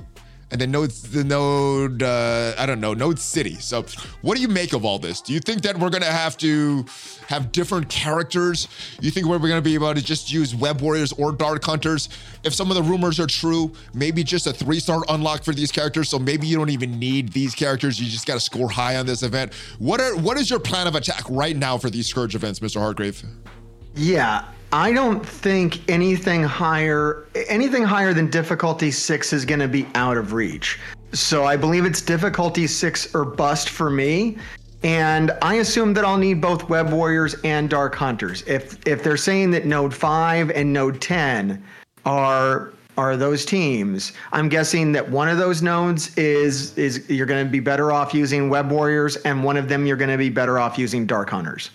and 0.51 0.61
then 0.61 0.71
node 0.71 0.91
the 0.91 1.25
node 1.25 2.03
uh, 2.03 2.55
I 2.57 2.67
don't 2.67 2.81
know 2.81 2.95
node 2.95 3.19
city. 3.19 3.55
So 3.55 3.85
what 4.23 4.37
do 4.37 4.43
you 4.43 4.49
make 4.49 4.73
of 4.73 4.85
all 4.85 4.99
this? 4.99 5.21
Do 5.21 5.33
you 5.33 5.41
think 5.41 5.63
that 5.63 5.79
we're 5.79 5.91
gonna 5.91 6.07
have 6.07 6.37
to 6.39 6.85
have 7.29 7.53
different 7.53 7.89
characters? 7.89 8.69
You 9.01 9.11
think 9.11 9.27
we're 9.27 9.39
gonna 9.39 9.61
be 9.61 9.75
able 9.75 9.93
to 9.95 10.03
just 10.03 10.33
use 10.33 10.55
web 10.55 10.81
warriors 10.81 11.13
or 11.13 11.33
dark 11.33 11.65
hunters? 11.65 12.09
If 12.45 12.55
some 12.55 12.71
of 12.71 12.77
the 12.77 12.83
rumors 12.83 13.19
are 13.19 13.27
true, 13.27 13.73
maybe 13.93 14.23
just 14.23 14.47
a 14.47 14.53
three 14.53 14.81
star 14.81 15.03
unlock 15.09 15.43
for 15.43 15.53
these 15.53 15.73
characters. 15.73 16.09
So 16.09 16.19
maybe 16.19 16.47
you 16.47 16.57
don't 16.57 16.71
even 16.71 16.99
need 16.99 17.33
these 17.33 17.55
characters. 17.55 18.01
You 18.01 18.09
just 18.09 18.27
gotta 18.27 18.41
score 18.41 18.71
high 18.71 18.97
on 18.97 19.07
this 19.07 19.23
event. 19.23 19.53
What 19.79 20.01
are 20.01 20.17
what 20.17 20.37
is 20.39 20.49
your 20.49 20.61
plan 20.61 20.87
of 20.87 20.95
attack 20.95 21.25
right 21.29 21.57
now 21.57 21.79
for 21.79 21.91
these 21.91 22.07
scourge 22.07 22.35
events, 22.35 22.61
Mr. 22.61 22.81
Hargrave? 22.81 23.25
Yeah, 23.97 24.45
I 24.75 24.93
don't 24.93 25.27
think 25.27 25.89
anything 25.91 26.43
higher 26.43 27.25
anything 27.49 27.83
higher 27.83 28.13
than 28.13 28.29
difficulty 28.29 28.91
6 28.91 29.33
is 29.33 29.47
going 29.47 29.61
to 29.61 29.69
be 29.69 29.87
out 29.95 30.19
of 30.19 30.35
reach. 30.35 30.79
So 31.13 31.45
I 31.45 31.57
believe 31.57 31.87
it's 31.87 32.03
difficulty 32.03 32.67
6 32.67 33.15
or 33.15 33.25
bust 33.25 33.71
for 33.71 33.89
me. 33.89 34.37
And 34.83 35.33
I 35.41 35.55
assume 35.55 35.95
that 35.95 36.05
I'll 36.05 36.19
need 36.19 36.43
both 36.43 36.69
web 36.69 36.93
warriors 36.93 37.37
and 37.43 37.71
dark 37.71 37.95
hunters. 37.95 38.45
If 38.47 38.87
if 38.87 39.03
they're 39.03 39.17
saying 39.17 39.51
that 39.53 39.65
node 39.65 39.95
5 39.95 40.51
and 40.51 40.73
node 40.73 41.01
10 41.01 41.65
are 42.05 42.75
are 42.99 43.17
those 43.17 43.47
teams, 43.47 44.13
I'm 44.33 44.51
guessing 44.51 44.93
that 44.93 45.09
one 45.09 45.29
of 45.29 45.39
those 45.39 45.63
nodes 45.63 46.15
is 46.19 46.77
is 46.77 47.09
you're 47.09 47.27
going 47.27 47.47
to 47.47 47.51
be 47.51 47.61
better 47.61 47.93
off 47.93 48.13
using 48.13 48.51
web 48.51 48.71
warriors 48.71 49.17
and 49.17 49.43
one 49.43 49.57
of 49.57 49.69
them 49.69 49.87
you're 49.87 49.97
going 49.97 50.11
to 50.11 50.19
be 50.19 50.29
better 50.29 50.59
off 50.59 50.79
using 50.79 51.07
dark 51.07 51.31
hunters. 51.31 51.71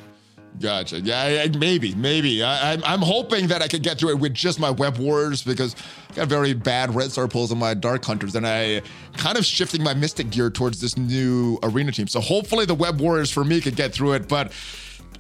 Gotcha. 0.62 1.00
Yeah, 1.00 1.48
maybe, 1.58 1.96
maybe. 1.96 2.44
I, 2.44 2.74
am 2.74 2.84
I'm, 2.84 2.94
I'm 2.94 3.02
hoping 3.02 3.48
that 3.48 3.62
I 3.62 3.68
could 3.68 3.82
get 3.82 3.98
through 3.98 4.12
it 4.12 4.20
with 4.20 4.34
just 4.34 4.60
my 4.60 4.70
web 4.70 4.98
warriors 4.98 5.42
because 5.42 5.76
I 6.12 6.14
got 6.14 6.28
very 6.28 6.54
bad 6.54 6.94
red 6.94 7.12
star 7.12 7.28
pulls 7.28 7.52
on 7.52 7.58
my 7.58 7.74
dark 7.74 8.06
hunters, 8.06 8.36
and 8.36 8.46
I 8.46 8.82
kind 9.18 9.38
of 9.38 9.46
shifting 9.46 9.84
my 9.84 9.94
mystic 9.94 10.30
gear 10.30 10.50
towards 10.50 10.80
this 10.80 10.98
new 10.98 11.58
arena 11.64 11.92
team. 11.92 12.08
So 12.08 12.20
hopefully 12.20 12.66
the 12.66 12.76
web 12.76 13.02
warriors 13.02 13.32
for 13.32 13.44
me 13.44 13.60
could 13.60 13.76
get 13.76 13.94
through 13.94 14.14
it. 14.14 14.28
But 14.28 14.52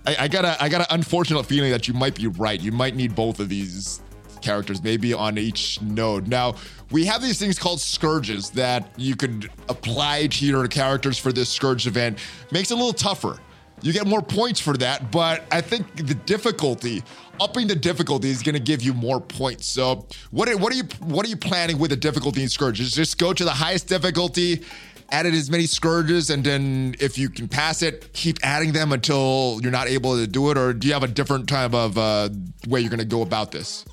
I, 0.05 0.15
I 0.19 0.27
got 0.27 0.45
a 0.45 0.61
I 0.61 0.69
got 0.69 0.81
an 0.81 0.87
unfortunate 0.91 1.43
feeling 1.45 1.71
that 1.71 1.87
you 1.87 1.93
might 1.93 2.15
be 2.15 2.27
right. 2.27 2.59
You 2.59 2.71
might 2.71 2.95
need 2.95 3.15
both 3.15 3.39
of 3.39 3.49
these 3.49 4.01
characters, 4.41 4.83
maybe 4.83 5.13
on 5.13 5.37
each 5.37 5.81
node. 5.81 6.27
Now, 6.27 6.55
we 6.91 7.05
have 7.05 7.21
these 7.21 7.39
things 7.39 7.57
called 7.57 7.79
scourges 7.79 8.49
that 8.51 8.91
you 8.97 9.15
could 9.15 9.49
apply 9.69 10.27
to 10.27 10.45
your 10.45 10.67
characters 10.67 11.17
for 11.17 11.31
this 11.31 11.49
scourge 11.49 11.87
event. 11.87 12.19
Makes 12.51 12.71
it 12.71 12.75
a 12.75 12.77
little 12.77 12.93
tougher. 12.93 13.39
You 13.81 13.93
get 13.93 14.05
more 14.05 14.21
points 14.21 14.59
for 14.59 14.77
that, 14.77 15.11
but 15.11 15.43
I 15.51 15.61
think 15.61 15.95
the 15.95 16.13
difficulty, 16.13 17.03
upping 17.39 17.67
the 17.67 17.75
difficulty, 17.75 18.29
is 18.29 18.43
going 18.43 18.53
to 18.53 18.61
give 18.61 18.83
you 18.83 18.93
more 18.93 19.19
points. 19.19 19.65
So, 19.65 20.05
what 20.29 20.47
are, 20.47 20.57
what 20.57 20.71
are 20.71 20.75
you 20.75 20.83
what 20.99 21.25
are 21.25 21.29
you 21.29 21.37
planning 21.37 21.79
with 21.79 21.89
the 21.89 21.97
difficulty 21.97 22.43
in 22.43 22.49
Scourge? 22.49 22.79
Is 22.79 22.93
just 22.93 23.17
go 23.17 23.33
to 23.33 23.43
the 23.43 23.51
highest 23.51 23.87
difficulty 23.87 24.63
added 25.11 25.33
as 25.33 25.51
many 25.51 25.65
scourges, 25.65 26.29
and 26.29 26.43
then 26.43 26.95
if 26.99 27.17
you 27.17 27.29
can 27.29 27.47
pass 27.47 27.81
it, 27.81 28.11
keep 28.13 28.39
adding 28.43 28.71
them 28.71 28.91
until 28.91 29.59
you're 29.61 29.71
not 29.71 29.87
able 29.87 30.15
to 30.15 30.25
do 30.25 30.49
it, 30.51 30.57
or 30.57 30.73
do 30.73 30.87
you 30.87 30.93
have 30.93 31.03
a 31.03 31.07
different 31.07 31.47
type 31.47 31.73
of 31.73 31.97
uh, 31.97 32.29
way 32.67 32.79
you're 32.79 32.89
going 32.89 32.99
to 32.99 33.05
go 33.05 33.21
about 33.21 33.51
this? 33.51 33.85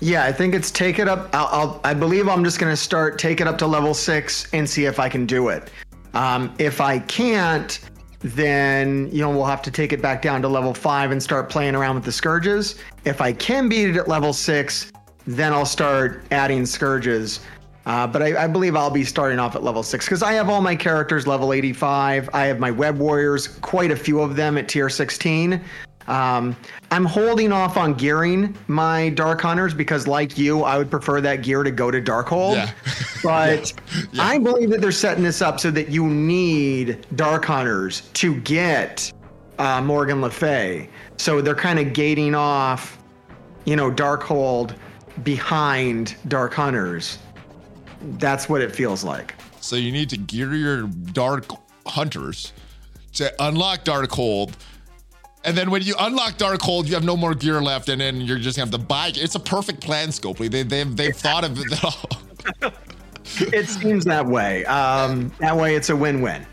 Yeah, 0.00 0.24
I 0.24 0.32
think 0.32 0.54
it's 0.54 0.70
take 0.70 0.98
it 0.98 1.08
up. 1.08 1.34
I'll, 1.34 1.46
I'll, 1.46 1.80
i 1.84 1.94
believe 1.94 2.28
I'm 2.28 2.44
just 2.44 2.58
going 2.58 2.72
to 2.72 2.76
start 2.76 3.18
take 3.18 3.40
it 3.40 3.46
up 3.46 3.56
to 3.58 3.66
level 3.66 3.94
six 3.94 4.52
and 4.52 4.68
see 4.68 4.84
if 4.84 4.98
I 4.98 5.08
can 5.08 5.24
do 5.24 5.48
it. 5.48 5.70
Um, 6.12 6.54
if 6.58 6.80
I 6.80 6.98
can't, 7.00 7.78
then 8.20 9.10
you 9.12 9.20
know 9.20 9.30
we'll 9.30 9.44
have 9.44 9.62
to 9.62 9.70
take 9.70 9.92
it 9.92 10.00
back 10.02 10.22
down 10.22 10.42
to 10.42 10.48
level 10.48 10.74
five 10.74 11.10
and 11.10 11.22
start 11.22 11.48
playing 11.48 11.74
around 11.74 11.94
with 11.94 12.04
the 12.04 12.12
scourges. 12.12 12.76
If 13.04 13.20
I 13.20 13.32
can 13.32 13.68
beat 13.68 13.90
it 13.90 13.96
at 13.96 14.08
level 14.08 14.32
six, 14.32 14.92
then 15.26 15.52
I'll 15.52 15.66
start 15.66 16.22
adding 16.30 16.66
scourges. 16.66 17.40
Uh, 17.86 18.04
but 18.04 18.20
I, 18.20 18.44
I, 18.44 18.46
believe 18.48 18.74
I'll 18.74 18.90
be 18.90 19.04
starting 19.04 19.38
off 19.38 19.54
at 19.54 19.62
level 19.62 19.84
six 19.84 20.06
because 20.06 20.20
I 20.20 20.32
have 20.32 20.48
all 20.48 20.60
my 20.60 20.74
characters 20.74 21.24
level 21.24 21.52
85. 21.52 22.28
I 22.32 22.46
have 22.46 22.58
my 22.58 22.72
web 22.72 22.98
warriors, 22.98 23.46
quite 23.46 23.92
a 23.92 23.96
few 23.96 24.20
of 24.20 24.34
them 24.34 24.58
at 24.58 24.68
tier 24.68 24.88
16. 24.88 25.60
Um, 26.08 26.56
I'm 26.90 27.04
holding 27.04 27.52
off 27.52 27.76
on 27.76 27.94
gearing 27.94 28.56
my 28.68 29.10
Dark 29.10 29.40
Hunters 29.40 29.74
because, 29.74 30.06
like 30.06 30.38
you, 30.38 30.62
I 30.62 30.78
would 30.78 30.90
prefer 30.90 31.20
that 31.20 31.42
gear 31.42 31.62
to 31.62 31.70
go 31.70 31.90
to 31.90 32.00
Darkhold. 32.00 32.56
Yeah. 32.56 32.72
But 33.22 33.72
yeah. 34.12 34.22
I 34.22 34.38
believe 34.38 34.70
that 34.70 34.80
they're 34.80 34.92
setting 34.92 35.24
this 35.24 35.42
up 35.42 35.58
so 35.58 35.70
that 35.72 35.88
you 35.88 36.06
need 36.06 37.04
Dark 37.16 37.44
Hunters 37.44 38.02
to 38.14 38.40
get 38.40 39.12
uh, 39.58 39.80
Morgan 39.80 40.20
Le 40.20 40.30
Fay. 40.30 40.88
So 41.16 41.40
they're 41.40 41.54
kind 41.54 41.78
of 41.78 41.92
gating 41.92 42.34
off, 42.34 42.98
you 43.64 43.74
know, 43.74 43.90
Darkhold 43.90 44.76
behind 45.24 46.16
Dark 46.28 46.54
Hunters. 46.54 47.18
That's 48.18 48.48
what 48.48 48.60
it 48.62 48.74
feels 48.74 49.02
like. 49.02 49.34
So 49.60 49.76
you 49.76 49.90
need 49.90 50.10
to 50.10 50.16
gear 50.16 50.54
your 50.54 50.82
Dark 50.82 51.46
Hunters 51.86 52.52
to 53.14 53.32
unlock 53.42 53.84
Darkhold 53.84 54.52
and 55.46 55.56
then 55.56 55.70
when 55.70 55.80
you 55.82 55.94
unlock 56.00 56.34
Darkhold, 56.34 56.86
you 56.88 56.94
have 56.94 57.04
no 57.04 57.16
more 57.16 57.32
gear 57.32 57.62
left, 57.62 57.88
and 57.88 58.00
then 58.00 58.20
you're 58.20 58.38
just 58.38 58.58
gonna 58.58 58.70
have 58.70 58.78
to 58.80 58.84
buy. 58.84 59.12
It's 59.14 59.36
a 59.36 59.40
perfect 59.40 59.80
plan, 59.80 60.08
Scopely. 60.08 60.50
They 60.50 60.64
they've 60.64 60.94
they've 60.94 61.16
thought 61.16 61.44
of 61.44 61.58
it 61.58 61.84
all. 61.84 62.10
it 63.52 63.68
seems 63.68 64.04
that 64.06 64.26
way. 64.26 64.64
Um, 64.66 65.32
that 65.38 65.56
way, 65.56 65.76
it's 65.76 65.88
a 65.88 65.96
win-win. 65.96 66.44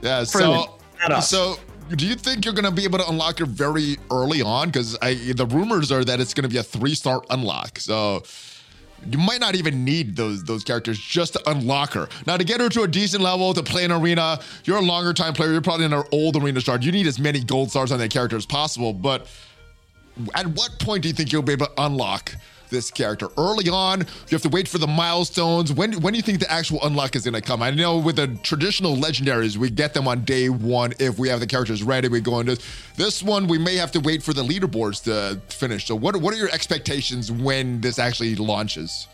Yeah. 0.00 0.24
So 0.24 0.78
so. 1.20 1.56
Do 1.96 2.06
you 2.06 2.14
think 2.14 2.44
you're 2.44 2.54
gonna 2.54 2.70
be 2.70 2.84
able 2.84 3.00
to 3.00 3.08
unlock 3.08 3.40
it 3.40 3.48
very 3.48 3.96
early 4.12 4.42
on? 4.42 4.68
Because 4.68 4.96
the 5.00 5.48
rumors 5.50 5.90
are 5.90 6.04
that 6.04 6.20
it's 6.20 6.32
gonna 6.32 6.46
be 6.46 6.58
a 6.58 6.62
three-star 6.62 7.20
unlock. 7.30 7.80
So 7.80 8.22
you 9.08 9.18
might 9.18 9.40
not 9.40 9.54
even 9.54 9.84
need 9.84 10.16
those 10.16 10.44
those 10.44 10.64
characters 10.64 10.98
just 10.98 11.32
to 11.34 11.50
unlock 11.50 11.92
her. 11.92 12.08
Now, 12.26 12.36
to 12.36 12.44
get 12.44 12.60
her 12.60 12.68
to 12.68 12.82
a 12.82 12.88
decent 12.88 13.22
level 13.22 13.54
to 13.54 13.62
play 13.62 13.84
an 13.84 13.92
arena, 13.92 14.40
you're 14.64 14.78
a 14.78 14.82
longer 14.82 15.12
time 15.12 15.32
player. 15.32 15.52
You're 15.52 15.60
probably 15.60 15.86
in 15.86 15.92
an 15.92 16.04
old 16.12 16.36
arena 16.36 16.60
start. 16.60 16.82
You 16.82 16.92
need 16.92 17.06
as 17.06 17.18
many 17.18 17.42
gold 17.42 17.70
stars 17.70 17.92
on 17.92 17.98
that 17.98 18.10
character 18.10 18.36
as 18.36 18.46
possible. 18.46 18.92
But 18.92 19.26
at 20.34 20.46
what 20.46 20.78
point 20.78 21.02
do 21.02 21.08
you 21.08 21.14
think 21.14 21.32
you'll 21.32 21.42
be 21.42 21.52
able 21.52 21.66
to 21.66 21.72
unlock 21.82 22.34
this 22.70 22.90
character 22.90 23.28
early 23.36 23.68
on. 23.68 24.00
You 24.00 24.06
have 24.30 24.42
to 24.42 24.48
wait 24.48 24.68
for 24.68 24.78
the 24.78 24.86
milestones. 24.86 25.72
When 25.72 26.00
when 26.00 26.12
do 26.12 26.16
you 26.16 26.22
think 26.22 26.40
the 26.40 26.50
actual 26.50 26.78
unlock 26.82 27.16
is 27.16 27.24
going 27.24 27.34
to 27.34 27.40
come? 27.40 27.62
I 27.62 27.70
know 27.70 27.98
with 27.98 28.16
the 28.16 28.28
traditional 28.42 28.96
legendaries, 28.96 29.56
we 29.56 29.70
get 29.70 29.94
them 29.94 30.08
on 30.08 30.24
day 30.24 30.48
one 30.48 30.94
if 30.98 31.18
we 31.18 31.28
have 31.28 31.40
the 31.40 31.46
characters 31.46 31.82
ready. 31.82 32.08
We 32.08 32.20
go 32.20 32.40
into 32.40 32.60
this 32.96 33.22
one. 33.22 33.46
We 33.46 33.58
may 33.58 33.76
have 33.76 33.92
to 33.92 34.00
wait 34.00 34.22
for 34.22 34.32
the 34.32 34.42
leaderboards 34.42 35.04
to 35.04 35.40
finish. 35.52 35.86
So 35.86 35.94
what 35.94 36.16
what 36.16 36.32
are 36.32 36.38
your 36.38 36.50
expectations 36.50 37.30
when 37.30 37.80
this 37.80 37.98
actually 37.98 38.36
launches? 38.36 39.08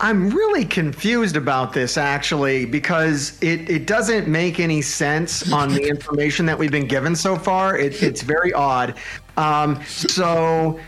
I'm 0.00 0.30
really 0.30 0.64
confused 0.64 1.36
about 1.36 1.74
this 1.74 1.98
actually 1.98 2.64
because 2.64 3.40
it, 3.42 3.68
it 3.68 3.86
doesn't 3.86 4.28
make 4.28 4.58
any 4.58 4.80
sense 4.80 5.52
on 5.52 5.74
the 5.74 5.86
information 5.88 6.46
that 6.46 6.58
we've 6.58 6.70
been 6.70 6.86
given 6.88 7.14
so 7.14 7.36
far. 7.36 7.76
It, 7.76 8.02
it's 8.02 8.22
very 8.22 8.52
odd. 8.54 8.94
Um, 9.36 9.82
so 9.84 10.80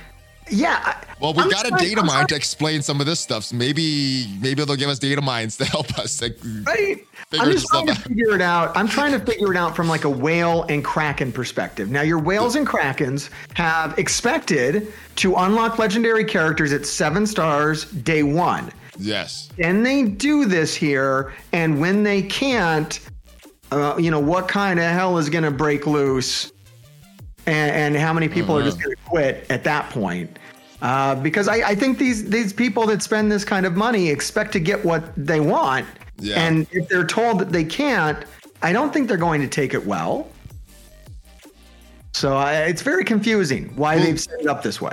yeah. 0.52 1.00
Well, 1.20 1.32
we've 1.34 1.44
I'm 1.44 1.50
got 1.50 1.66
a 1.66 1.84
data 1.84 2.02
mine 2.02 2.26
to 2.26 2.34
explain 2.34 2.82
some 2.82 3.00
of 3.00 3.06
this 3.06 3.20
stuff. 3.20 3.44
So 3.44 3.56
maybe 3.56 4.26
maybe 4.40 4.64
they'll 4.64 4.76
give 4.76 4.88
us 4.88 4.98
data 4.98 5.22
mines 5.22 5.56
to 5.58 5.64
help 5.76 5.98
us. 5.98 6.20
Like, 6.20 6.38
right. 6.64 7.06
I'm 7.32 7.50
just 7.50 7.66
trying 7.68 7.86
to 7.86 7.94
figure 7.94 8.34
it 8.34 8.42
out. 8.42 8.76
I'm 8.76 8.88
trying 8.88 9.12
to 9.12 9.18
figure 9.18 9.50
it 9.52 9.56
out 9.56 9.74
from 9.74 9.88
like 9.88 10.04
a 10.04 10.10
whale 10.10 10.64
and 10.64 10.84
kraken 10.84 11.32
perspective. 11.32 11.90
Now, 11.90 12.02
your 12.02 12.18
whales 12.18 12.56
and 12.56 12.66
krakens 12.66 13.30
have 13.54 13.98
expected 13.98 14.92
to 15.16 15.34
unlock 15.36 15.78
legendary 15.78 16.24
characters 16.24 16.72
at 16.72 16.84
seven 16.84 17.26
stars 17.26 17.86
day 17.90 18.22
one. 18.22 18.70
Yes. 18.98 19.48
And 19.58 19.84
they 19.86 20.04
do 20.04 20.44
this 20.44 20.74
here, 20.74 21.32
and 21.52 21.80
when 21.80 22.02
they 22.02 22.22
can't, 22.22 23.00
uh, 23.70 23.96
you 23.98 24.10
know, 24.10 24.20
what 24.20 24.48
kind 24.48 24.78
of 24.78 24.90
hell 24.90 25.16
is 25.16 25.30
going 25.30 25.44
to 25.44 25.50
break 25.50 25.86
loose? 25.86 26.51
And, 27.46 27.94
and, 27.94 27.96
how 27.96 28.12
many 28.12 28.28
people 28.28 28.56
are 28.56 28.62
just 28.62 28.76
uh-huh. 28.76 28.84
going 28.84 28.96
to 28.96 29.02
quit 29.02 29.46
at 29.50 29.64
that 29.64 29.90
point? 29.90 30.38
Uh, 30.80 31.14
because 31.16 31.48
I, 31.48 31.70
I, 31.70 31.74
think 31.74 31.98
these 31.98 32.28
these 32.28 32.52
people 32.52 32.86
that 32.86 33.02
spend 33.02 33.30
this 33.30 33.44
kind 33.44 33.66
of 33.66 33.76
money 33.76 34.08
expect 34.08 34.52
to 34.52 34.60
get 34.60 34.84
what 34.84 35.04
they 35.16 35.40
want, 35.40 35.86
yeah. 36.18 36.40
and 36.40 36.66
if 36.72 36.88
they're 36.88 37.06
told 37.06 37.38
that 37.38 37.50
they 37.50 37.64
can't, 37.64 38.24
I 38.62 38.72
don't 38.72 38.92
think 38.92 39.08
they're 39.08 39.16
going 39.16 39.40
to 39.40 39.48
take 39.48 39.74
it 39.74 39.86
well. 39.86 40.28
So 42.14 42.36
I, 42.36 42.62
it's 42.64 42.82
very 42.82 43.04
confusing 43.04 43.72
why 43.76 43.96
well, 43.96 44.04
they've 44.04 44.20
set 44.20 44.40
it 44.40 44.46
up 44.46 44.62
this 44.62 44.80
way. 44.80 44.92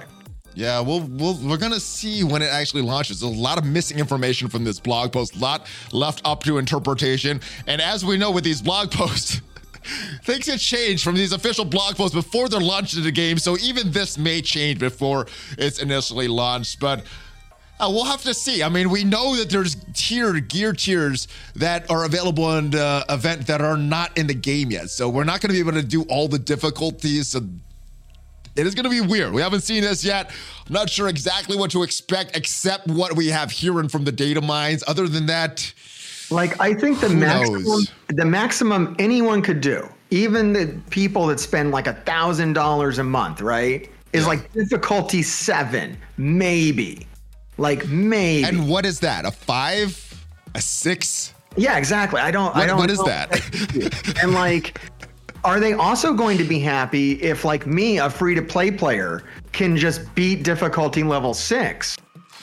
Yeah, 0.56 0.82
we'll, 0.82 1.02
we'll 1.02 1.36
we're 1.36 1.58
gonna 1.58 1.80
see 1.80 2.24
when 2.24 2.42
it 2.42 2.50
actually 2.50 2.82
launches. 2.82 3.22
There's 3.22 3.34
a 3.34 3.40
lot 3.40 3.58
of 3.58 3.66
missing 3.66 3.98
information 4.00 4.50
from 4.50 4.64
this 4.64 4.80
blog 4.80 5.14
post, 5.14 5.36
a 5.36 5.40
lot 5.40 5.68
left 5.92 6.22
up 6.26 6.44
to 6.44 6.58
interpretation. 6.58 7.40
And 7.68 7.82
as 7.82 8.04
we 8.04 8.18
know 8.18 8.32
with 8.32 8.44
these 8.44 8.62
blog 8.62 8.92
posts, 8.92 9.42
things 10.24 10.48
have 10.48 10.60
changed 10.60 11.04
from 11.04 11.16
these 11.16 11.32
official 11.32 11.66
blog 11.66 11.96
posts 11.96 12.16
before 12.16 12.50
they're 12.50 12.60
launched 12.60 12.94
into 12.94 13.06
the 13.06 13.12
game. 13.12 13.38
So 13.38 13.58
even 13.58 13.92
this 13.92 14.18
may 14.18 14.42
change 14.42 14.80
before 14.80 15.28
it's 15.58 15.80
initially 15.80 16.28
launched. 16.28 16.80
But 16.80 17.04
uh, 17.80 17.90
we'll 17.90 18.06
have 18.06 18.22
to 18.24 18.34
see. 18.34 18.62
I 18.62 18.70
mean, 18.70 18.90
we 18.90 19.04
know 19.04 19.38
that 19.38 19.50
there's 19.50 19.78
tier 19.94 20.34
gear 20.40 20.74
tiers 20.74 21.28
that 21.56 21.90
are 21.90 22.04
available 22.04 22.58
in 22.58 22.72
the 22.72 23.06
event 23.10 23.48
that 23.48 23.62
are 23.62 23.78
not 23.78 24.18
in 24.18 24.28
the 24.28 24.34
game 24.34 24.72
yet. 24.72 24.90
So 24.90 25.08
we're 25.08 25.24
not 25.24 25.40
going 25.40 25.50
to 25.50 25.54
be 25.54 25.60
able 25.60 25.80
to 25.80 25.88
do 25.88 26.04
all 26.04 26.28
the 26.28 26.40
difficulties. 26.40 27.30
So 27.30 27.42
it 28.56 28.68
is 28.68 28.76
going 28.76 28.84
to 28.84 28.90
be 28.90 29.00
weird. 29.00 29.32
We 29.32 29.42
haven't 29.42 29.62
seen 29.62 29.84
this 29.84 30.04
yet. 30.04 30.32
I'm 30.68 30.74
not 30.74 30.90
sure 30.90 31.08
exactly 31.08 31.56
what 31.56 31.72
to 31.72 31.84
expect, 31.84 32.36
except 32.36 32.88
what 32.88 33.16
we 33.16 33.28
have 33.28 33.52
hearing 33.52 33.88
from 33.88 34.04
the 34.04 34.12
data 34.12 34.42
mines. 34.42 34.84
Other 34.86 35.08
than 35.08 35.28
that, 35.28 35.74
like 36.32 36.60
I 36.60 36.74
think 36.74 37.00
the 37.00 37.10
maximum 37.10 37.64
knows? 37.64 37.92
the 38.10 38.26
maximum 38.26 38.96
anyone 39.00 39.42
could 39.42 39.62
do, 39.62 39.88
even 40.12 40.54
the 40.54 40.80
people 40.90 41.28
that 41.28 41.40
spend 41.40 41.72
like 41.72 41.88
a 41.88 41.94
thousand 41.94 42.54
dollars 42.54 43.00
a 43.00 43.04
month, 43.04 43.42
right? 43.42 43.90
Is 44.14 44.24
yeah. 44.24 44.28
like 44.28 44.52
difficulty 44.54 45.22
seven, 45.22 45.98
maybe. 46.18 47.08
Like 47.58 47.88
maybe. 47.88 48.48
And 48.48 48.70
what 48.70 48.86
is 48.86 49.00
that? 49.02 49.26
A 49.26 49.32
five? 49.32 50.06
A 50.56 50.62
six? 50.62 51.34
Yeah, 51.58 51.78
exactly. 51.78 52.22
I 52.22 52.32
don't 52.32 52.56
what, 52.56 52.58
I 52.58 52.66
don't 52.66 52.78
What 52.78 52.90
is 52.90 53.04
that? 53.04 54.22
and 54.22 54.34
like 54.34 54.80
are 55.44 55.60
they 55.60 55.74
also 55.74 56.14
going 56.14 56.38
to 56.38 56.44
be 56.44 56.60
happy 56.60 57.14
if 57.22 57.46
like 57.46 57.66
me, 57.66 58.00
a 58.00 58.10
free 58.10 58.36
to 58.36 58.42
play 58.42 58.72
player, 58.72 59.24
can 59.52 59.78
just 59.78 60.14
beat 60.16 60.44
difficulty 60.44 61.04
level 61.04 61.34
six? 61.34 61.98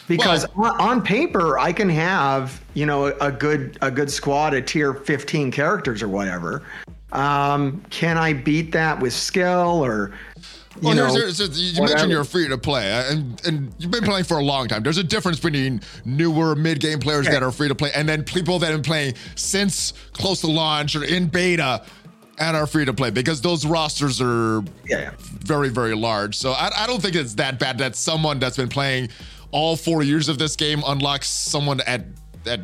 Because 0.09 0.47
well, 0.57 0.73
on, 0.75 0.81
on, 0.81 1.03
paper 1.03 1.59
I 1.59 1.73
can 1.73 1.89
have 1.89 2.61
you 2.75 2.87
know 2.87 3.07
a 3.21 3.31
good 3.33 3.79
a 3.83 3.91
good 3.91 4.11
squad 4.11 4.55
of 4.55 4.67
tier 4.67 4.95
15 4.95 5.51
characters 5.51 6.03
or 6.03 6.09
whatever. 6.09 6.63
Um, 7.13 7.83
can 7.91 8.19
I 8.19 8.33
beat 8.33 8.73
that 8.73 9.01
with 9.01 9.13
skill 9.13 9.85
or? 9.85 10.13
You, 10.77 10.89
well, 10.89 10.95
know, 10.95 11.13
there's, 11.15 11.39
there's, 11.39 11.59
you 11.59 11.81
whatever. 11.81 11.95
mentioned 11.95 12.13
you're 12.13 12.25
free 12.25 12.49
to 12.49 12.59
play, 12.59 12.91
and 13.09 13.41
and 13.47 13.75
you've 13.79 13.91
been 13.91 14.05
playing 14.05 14.25
for 14.25 14.37
a 14.37 14.43
long 14.43 14.69
time. 14.69 14.83
There's 14.83 14.99
a 14.99 15.05
difference 15.05 15.41
between 15.41 15.81
newer 16.05 16.55
mid 16.55 16.81
game 16.81 16.99
players 16.99 17.27
okay. 17.27 17.35
that 17.35 17.43
are 17.43 17.51
free 17.51 17.69
to 17.69 17.75
play, 17.75 17.93
and 17.95 18.07
then 18.07 18.23
people 18.23 18.59
that 18.59 18.67
have 18.67 18.77
been 18.77 18.83
playing 18.83 19.15
since 19.37 19.95
close 20.13 20.43
to 20.43 20.49
launch 20.49 20.95
or 20.95 21.05
in 21.05 21.29
beta 21.29 21.83
and 22.39 22.55
are 22.55 22.67
free 22.67 22.85
to 22.85 22.93
play 22.93 23.09
because 23.09 23.41
those 23.41 23.65
rosters 23.65 24.21
are 24.21 24.63
yeah, 24.87 25.01
yeah. 25.01 25.11
very 25.19 25.71
very 25.71 25.95
large. 25.95 26.37
So 26.37 26.53
I, 26.53 26.71
I 26.77 26.87
don't 26.87 27.01
think 27.01 27.15
it's 27.17 27.35
that 27.35 27.59
bad 27.59 27.79
that 27.79 27.97
someone 27.97 28.39
that's 28.39 28.59
been 28.59 28.69
playing 28.69 29.09
all 29.53 29.77
four 29.77 30.03
years 30.03 30.29
of 30.29 30.39
this 30.39 30.57
game 30.57 30.83
unlocks 30.87 31.29
someone 31.29 31.81
at 31.83 32.05
at 32.47 32.61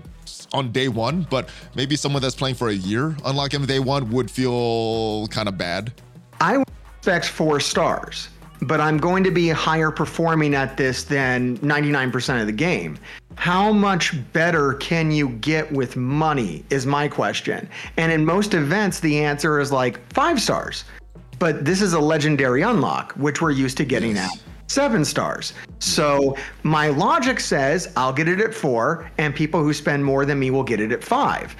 on 0.52 0.70
day 0.70 0.88
one, 0.88 1.26
but 1.30 1.48
maybe 1.74 1.96
someone 1.96 2.22
that's 2.22 2.34
playing 2.34 2.54
for 2.54 2.68
a 2.68 2.74
year 2.74 3.06
unlock 3.24 3.52
unlocking 3.52 3.66
day 3.66 3.78
one 3.78 4.10
would 4.10 4.30
feel 4.30 5.26
kind 5.28 5.48
of 5.48 5.56
bad. 5.56 5.92
I 6.40 6.62
expect 6.98 7.26
four 7.26 7.60
stars, 7.60 8.28
but 8.62 8.80
I'm 8.80 8.98
going 8.98 9.24
to 9.24 9.30
be 9.30 9.48
higher 9.48 9.90
performing 9.90 10.54
at 10.54 10.76
this 10.76 11.04
than 11.04 11.58
99% 11.58 12.40
of 12.40 12.46
the 12.46 12.52
game. 12.52 12.98
How 13.36 13.72
much 13.72 14.14
better 14.32 14.74
can 14.74 15.10
you 15.10 15.30
get 15.30 15.70
with 15.72 15.96
money 15.96 16.64
is 16.70 16.84
my 16.86 17.08
question. 17.08 17.68
And 17.96 18.12
in 18.12 18.24
most 18.24 18.54
events, 18.54 19.00
the 19.00 19.24
answer 19.24 19.58
is 19.58 19.72
like 19.72 20.00
five 20.12 20.40
stars. 20.40 20.84
But 21.38 21.64
this 21.64 21.82
is 21.82 21.94
a 21.94 21.98
legendary 21.98 22.62
unlock, 22.62 23.12
which 23.12 23.40
we're 23.40 23.50
used 23.50 23.76
to 23.78 23.84
getting 23.84 24.14
yes. 24.14 24.36
at 24.36 24.51
seven 24.72 25.04
stars. 25.04 25.52
So 25.78 26.36
my 26.62 26.88
logic 26.88 27.40
says 27.40 27.92
I'll 27.96 28.12
get 28.12 28.28
it 28.28 28.40
at 28.40 28.54
four, 28.54 29.10
and 29.18 29.34
people 29.34 29.62
who 29.62 29.72
spend 29.72 30.04
more 30.04 30.24
than 30.24 30.38
me 30.38 30.50
will 30.50 30.64
get 30.64 30.80
it 30.80 30.92
at 30.92 31.04
five. 31.04 31.54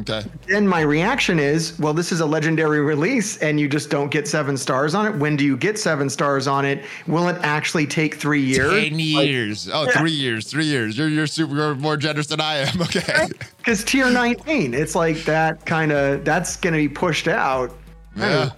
Okay. 0.00 0.22
Then 0.46 0.68
my 0.68 0.82
reaction 0.82 1.38
is, 1.38 1.78
well, 1.78 1.94
this 1.94 2.12
is 2.12 2.20
a 2.20 2.26
legendary 2.26 2.80
release 2.80 3.38
and 3.38 3.58
you 3.58 3.66
just 3.66 3.88
don't 3.88 4.10
get 4.10 4.28
seven 4.28 4.56
stars 4.56 4.94
on 4.94 5.06
it. 5.06 5.16
When 5.16 5.36
do 5.36 5.44
you 5.44 5.56
get 5.56 5.78
seven 5.78 6.10
stars 6.10 6.46
on 6.46 6.66
it? 6.66 6.84
Will 7.06 7.28
it 7.28 7.36
actually 7.42 7.86
take 7.86 8.16
three 8.16 8.42
years? 8.42 8.88
10 8.90 8.98
years. 8.98 9.68
Like, 9.68 9.74
oh, 9.74 9.84
yeah. 9.84 9.98
three 9.98 10.12
years, 10.12 10.50
three 10.50 10.66
years. 10.66 10.98
You're, 10.98 11.08
you're 11.08 11.26
super 11.26 11.54
you're 11.54 11.74
more 11.76 11.96
generous 11.96 12.26
than 12.26 12.40
I 12.40 12.56
am. 12.56 12.82
Okay. 12.86 13.28
Because 13.58 13.82
tier 13.82 14.10
19, 14.10 14.72
it's 14.72 14.94
like 14.94 15.24
that 15.24 15.64
kind 15.66 15.90
of, 15.90 16.24
that's 16.24 16.56
going 16.56 16.72
to 16.72 16.78
be 16.78 16.88
pushed 16.88 17.26
out. 17.26 17.74
Yeah. 18.16 18.50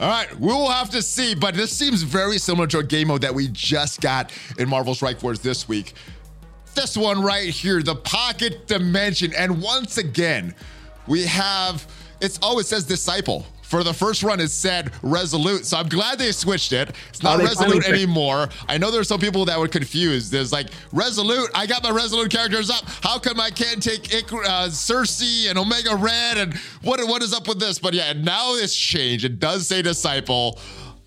All 0.00 0.08
right, 0.08 0.40
we 0.40 0.48
will 0.48 0.70
have 0.70 0.90
to 0.90 1.02
see, 1.02 1.34
but 1.34 1.54
this 1.54 1.70
seems 1.70 2.02
very 2.02 2.38
similar 2.38 2.66
to 2.68 2.78
a 2.78 2.82
game 2.82 3.08
mode 3.08 3.20
that 3.22 3.34
we 3.34 3.48
just 3.48 4.00
got 4.00 4.32
in 4.58 4.68
Marvel 4.68 4.94
Strike 4.94 5.20
Force 5.20 5.38
this 5.38 5.68
week 5.68 5.94
this 6.74 6.96
one 6.96 7.22
right 7.22 7.48
here, 7.48 7.82
the 7.82 7.94
pocket 7.94 8.66
dimension. 8.66 9.32
And 9.34 9.62
once 9.62 9.98
again, 9.98 10.54
we 11.06 11.24
have, 11.24 11.86
it's 12.20 12.38
oh, 12.42 12.48
always 12.48 12.68
says 12.68 12.84
disciple. 12.84 13.46
For 13.74 13.82
the 13.82 13.92
first 13.92 14.22
run, 14.22 14.38
it 14.38 14.52
said 14.52 14.92
resolute. 15.02 15.66
So 15.66 15.76
I'm 15.78 15.88
glad 15.88 16.16
they 16.16 16.30
switched 16.30 16.72
it. 16.72 16.94
It's 17.08 17.24
not 17.24 17.40
oh, 17.40 17.44
resolute 17.44 17.88
anymore. 17.88 18.48
I 18.68 18.78
know 18.78 18.92
there's 18.92 19.08
some 19.08 19.18
people 19.18 19.44
that 19.46 19.58
were 19.58 19.66
confused. 19.66 20.30
There's 20.30 20.52
like 20.52 20.68
resolute. 20.92 21.50
I 21.56 21.66
got 21.66 21.82
my 21.82 21.90
resolute 21.90 22.30
characters 22.30 22.70
up. 22.70 22.84
How 23.02 23.18
come 23.18 23.40
I 23.40 23.50
can't 23.50 23.82
take 23.82 24.04
uh, 24.14 24.68
Sersi 24.68 25.50
and 25.50 25.58
Omega 25.58 25.96
Red? 25.96 26.38
And 26.38 26.54
what 26.82 27.04
what 27.08 27.20
is 27.20 27.34
up 27.34 27.48
with 27.48 27.58
this? 27.58 27.80
But 27.80 27.94
yeah, 27.94 28.12
now 28.12 28.54
it's 28.54 28.76
changed. 28.76 29.24
It 29.24 29.40
does 29.40 29.66
say 29.66 29.82
disciple. 29.82 30.60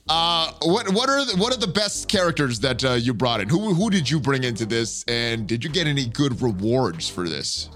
Uh, 0.10 0.52
what 0.64 0.90
what 0.90 1.10
are 1.10 1.24
the, 1.24 1.38
what 1.38 1.54
are 1.54 1.60
the 1.60 1.68
best 1.68 2.10
characters 2.10 2.60
that 2.60 2.84
uh, 2.84 2.96
you 2.96 3.14
brought 3.14 3.40
in? 3.40 3.48
Who 3.48 3.74
who 3.76 3.90
did 3.90 4.10
you 4.10 4.20
bring 4.20 4.44
into 4.44 4.66
this, 4.66 5.06
and 5.08 5.48
did 5.48 5.64
you 5.64 5.70
get 5.70 5.88
any 5.88 6.06
good 6.06 6.42
rewards 6.42 7.08
for 7.08 7.30
this? 7.30 7.70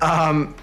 Um, 0.00 0.54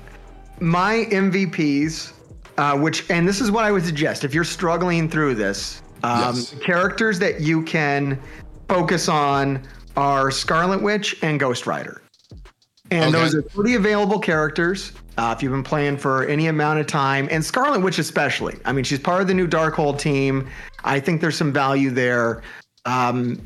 my 0.61 1.05
MVPs, 1.11 2.13
uh, 2.59 2.77
which 2.77 3.09
and 3.09 3.25
this 3.25 3.39
is 3.39 3.49
what 3.49 3.63
I 3.63 3.71
would 3.71 3.85
suggest 3.85 4.25
if 4.25 4.33
you're 4.33 4.43
struggling 4.43 5.09
through 5.09 5.35
this, 5.35 5.81
um, 6.03 6.35
yes. 6.35 6.53
characters 6.61 7.17
that 7.19 7.39
you 7.39 7.63
can 7.63 8.19
focus 8.67 9.07
on 9.07 9.65
are 9.95 10.29
Scarlet 10.29 10.81
Witch 10.83 11.17
and 11.23 11.39
Ghost 11.39 11.65
Rider, 11.65 12.01
and 12.91 13.15
okay. 13.15 13.23
those 13.23 13.33
are 13.33 13.41
pretty 13.41 13.75
available 13.75 14.19
characters. 14.19 14.91
Uh, 15.17 15.33
if 15.35 15.41
you've 15.41 15.53
been 15.53 15.63
playing 15.63 15.97
for 15.97 16.25
any 16.25 16.47
amount 16.47 16.79
of 16.79 16.87
time, 16.87 17.29
and 17.31 17.43
Scarlet 17.43 17.79
Witch 17.79 17.97
especially. 17.97 18.57
I 18.65 18.73
mean, 18.73 18.83
she's 18.83 18.99
part 18.99 19.21
of 19.21 19.27
the 19.27 19.33
new 19.33 19.47
Darkhold 19.47 19.97
team. 19.97 20.49
I 20.83 20.99
think 20.99 21.21
there's 21.21 21.37
some 21.37 21.53
value 21.53 21.91
there 21.91 22.41
um, 22.85 23.41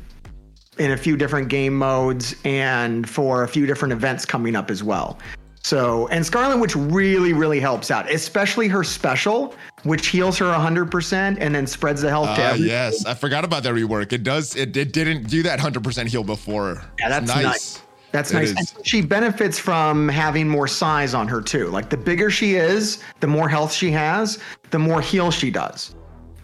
in 0.78 0.90
a 0.90 0.96
few 0.96 1.16
different 1.16 1.48
game 1.48 1.76
modes 1.76 2.34
and 2.44 3.08
for 3.08 3.44
a 3.44 3.48
few 3.48 3.64
different 3.64 3.92
events 3.92 4.24
coming 4.24 4.56
up 4.56 4.72
as 4.72 4.82
well. 4.82 5.18
So, 5.64 6.08
and 6.08 6.24
Scarlet 6.24 6.58
Witch 6.58 6.76
really, 6.76 7.32
really 7.32 7.58
helps 7.58 7.90
out, 7.90 8.10
especially 8.12 8.68
her 8.68 8.84
special, 8.84 9.54
which 9.84 10.08
heals 10.08 10.36
her 10.36 10.44
100% 10.44 11.38
and 11.40 11.54
then 11.54 11.66
spreads 11.66 12.02
the 12.02 12.10
health 12.10 12.28
uh, 12.28 12.36
to 12.36 12.42
everyone. 12.42 12.68
Yes, 12.68 13.06
I 13.06 13.14
forgot 13.14 13.44
about 13.44 13.62
that 13.62 13.72
rework. 13.72 14.12
It 14.12 14.24
does, 14.24 14.56
it, 14.56 14.76
it 14.76 14.92
didn't 14.92 15.26
do 15.26 15.42
that 15.44 15.58
100% 15.58 16.06
heal 16.06 16.22
before. 16.22 16.84
Yeah, 16.98 17.08
that's 17.08 17.28
nice. 17.28 17.44
nice. 17.44 17.82
That's 18.12 18.30
it 18.30 18.34
nice. 18.34 18.50
And 18.50 18.86
she 18.86 19.00
benefits 19.00 19.58
from 19.58 20.06
having 20.06 20.46
more 20.46 20.68
size 20.68 21.14
on 21.14 21.26
her 21.28 21.40
too. 21.40 21.68
Like 21.68 21.88
the 21.88 21.96
bigger 21.96 22.30
she 22.30 22.56
is, 22.56 23.02
the 23.20 23.26
more 23.26 23.48
health 23.48 23.72
she 23.72 23.90
has, 23.90 24.38
the 24.70 24.78
more 24.78 25.00
heal 25.00 25.30
she 25.30 25.50
does. 25.50 25.94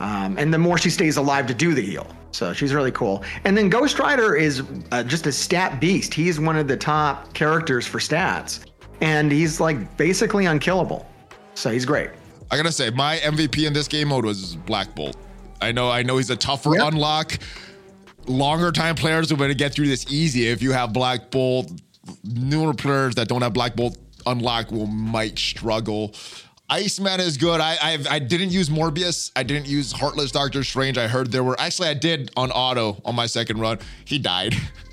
Um, 0.00 0.38
and 0.38 0.52
the 0.52 0.58
more 0.58 0.78
she 0.78 0.88
stays 0.88 1.18
alive 1.18 1.46
to 1.48 1.54
do 1.54 1.74
the 1.74 1.82
heal. 1.82 2.06
So 2.32 2.54
she's 2.54 2.72
really 2.72 2.92
cool. 2.92 3.22
And 3.44 3.54
then 3.54 3.68
Ghost 3.68 3.98
Rider 3.98 4.34
is 4.34 4.62
uh, 4.92 5.02
just 5.02 5.26
a 5.26 5.32
stat 5.32 5.78
beast. 5.78 6.14
He's 6.14 6.40
one 6.40 6.56
of 6.56 6.68
the 6.68 6.76
top 6.76 7.34
characters 7.34 7.86
for 7.86 7.98
stats. 7.98 8.64
And 9.00 9.33
he's 9.33 9.61
like 9.61 9.97
basically 9.97 10.47
unkillable. 10.47 11.07
So 11.54 11.71
he's 11.71 11.85
great. 11.85 12.11
I 12.50 12.57
gotta 12.57 12.73
say, 12.73 12.90
my 12.90 13.16
MVP 13.19 13.66
in 13.66 13.73
this 13.73 13.88
game 13.88 14.09
mode 14.09 14.25
was 14.25 14.57
Black 14.57 14.95
Bolt. 14.95 15.16
I 15.61 15.73
know, 15.73 15.90
I 15.90 16.02
know 16.02 16.16
he's 16.16 16.30
a 16.30 16.37
tougher 16.37 16.75
yep. 16.75 16.92
unlock 16.92 17.38
longer 18.26 18.73
time 18.73 18.95
players 18.95 19.33
are 19.33 19.37
going 19.37 19.50
to 19.50 19.54
get 19.54 19.73
through 19.73 19.88
this 19.88 20.11
easy. 20.11 20.49
If 20.49 20.62
you 20.62 20.73
have 20.73 20.92
Black 20.92 21.30
Bolt, 21.30 21.71
newer 22.25 22.75
players 22.75 23.14
that 23.16 23.28
don't 23.28 23.42
have 23.42 23.52
Black 23.52 23.76
Bolt 23.76 23.99
unlock 24.26 24.71
will 24.71 24.87
might 24.87 25.38
struggle. 25.38 26.14
Iceman 26.69 27.21
is 27.21 27.37
good. 27.37 27.61
I 27.61 27.76
I've, 27.83 28.07
I 28.07 28.19
did 28.21 28.40
not 28.40 28.50
use 28.50 28.69
Morbius. 28.69 29.33
I 29.35 29.42
didn't 29.42 29.66
use 29.66 29.90
Heartless 29.92 30.30
Doctor 30.30 30.62
Strange. 30.62 30.99
I 30.99 31.09
heard 31.09 31.33
there 31.33 31.42
were 31.42 31.59
actually 31.59 31.88
I 31.88 31.95
did 31.95 32.30
on 32.37 32.52
auto 32.52 33.00
on 33.04 33.16
my 33.16 33.26
second 33.26 33.58
run. 33.58 33.78
He 34.04 34.19
died. 34.19 34.54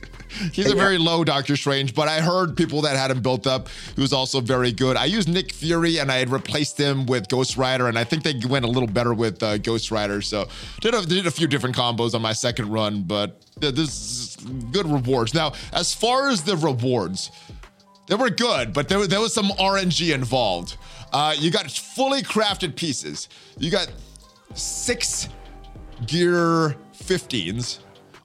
He's 0.54 0.72
a 0.72 0.76
very 0.76 0.98
low 0.98 1.24
Doctor 1.24 1.56
Strange, 1.56 1.94
but 1.94 2.08
I 2.08 2.22
heard 2.22 2.56
people 2.56 2.82
that 2.82 2.96
had 2.96 3.12
him 3.12 3.22
built 3.22 3.48
up. 3.48 3.70
He 3.96 4.02
was 4.02 4.14
also 4.14 4.42
very 4.42 4.72
good. 4.72 4.98
I 4.98 5.06
used 5.06 5.30
Nick 5.30 5.54
Fury 5.54 5.98
and 5.98 6.12
I 6.12 6.18
had 6.18 6.30
replaced 6.30 6.78
him 6.78 7.06
with 7.06 7.28
Ghost 7.30 7.58
Rider, 7.58 7.88
and 7.88 7.98
I 7.98 8.04
think 8.04 8.24
they 8.24 8.40
went 8.48 8.66
a 8.66 8.68
little 8.68 8.88
better 8.88 9.14
with 9.14 9.42
uh, 9.42 9.58
Ghost 9.58 9.92
Rider. 9.92 10.22
So 10.22 10.48
did 10.82 10.94
a, 10.94 11.06
did 11.06 11.28
a 11.28 11.32
few 11.32 11.48
different 11.48 11.76
combos 11.76 12.14
on 12.14 12.22
my 12.22 12.34
second 12.34 12.70
run, 12.70 13.04
but 13.04 13.42
this 13.60 13.78
is 13.78 14.38
good 14.72 14.88
rewards. 14.88 15.34
Now, 15.34 15.54
as 15.74 15.94
far 15.94 16.30
as 16.30 16.44
the 16.44 16.56
rewards, 16.58 17.32
they 18.08 18.16
were 18.16 18.30
good, 18.30 18.74
but 18.74 18.88
there, 18.88 19.06
there 19.08 19.20
was 19.20 19.34
some 19.34 19.50
RNG 19.50 20.14
involved. 20.14 20.78
Uh, 21.12 21.36
you 21.38 21.52
got 21.52 21.70
fully 21.70 22.22
crafted 22.22 22.76
pieces. 22.76 23.30
You 23.58 23.72
got 23.72 23.92
six 24.54 25.30
gear 26.06 26.76
15s 26.96 27.80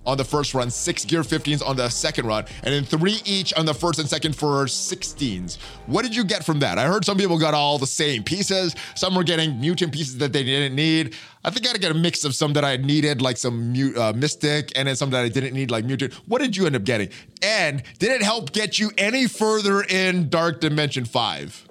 on 0.07 0.17
the 0.17 0.25
first 0.25 0.55
run, 0.55 0.71
six 0.71 1.05
gear 1.05 1.23
15s 1.23 1.67
on 1.67 1.77
the 1.77 1.89
second 1.89 2.27
run, 2.27 2.45
and 2.63 2.75
then 2.75 2.85
three 2.85 3.21
each 3.25 3.53
on 3.55 3.67
the 3.67 3.75
first 3.75 3.99
and 3.99 4.09
second 4.09 4.35
for 4.35 4.65
16s. 4.65 5.59
What 5.87 6.03
did 6.03 6.15
you 6.15 6.25
get 6.25 6.45
from 6.45 6.61
that? 6.61 6.79
I 6.79 6.87
heard 6.87 7.05
some 7.05 7.17
people 7.17 7.39
got 7.39 7.55
all 7.55 7.79
the 7.79 7.87
same 7.87 8.23
pieces. 8.23 8.75
Some 8.95 9.15
were 9.15 9.25
getting 9.25 9.61
mutant 9.61 9.93
pieces 9.93 10.19
that 10.19 10.33
they 10.33 10.45
didn't 10.45 10.75
need. 10.75 11.15
I 11.45 11.51
think 11.51 11.69
I 11.69 11.77
get 11.79 11.91
a 11.91 11.95
mix 11.95 12.25
of 12.25 12.35
some 12.35 12.53
that 12.53 12.65
I 12.65 12.77
needed, 12.77 13.21
like 13.21 13.37
some 13.37 13.75
uh, 13.97 14.13
mystic, 14.13 14.73
and 14.77 14.87
then 14.89 14.97
some 14.97 15.11
that 15.11 15.25
I 15.25 15.29
didn't 15.29 15.55
need, 15.55 15.71
like 15.71 15.85
mutant. 15.85 16.15
What 16.29 16.41
did 16.41 16.57
you 16.57 16.67
end 16.67 16.77
up 16.77 16.85
getting? 16.85 17.09
And 17.43 17.83
did 17.99 18.13
it 18.13 18.23
help 18.23 18.53
get 18.53 18.79
you 18.79 18.93
any 18.97 19.27
further 19.27 19.83
in 19.83 20.29
Dark 20.29 20.61
Dimension 20.61 21.05
5? 21.05 21.69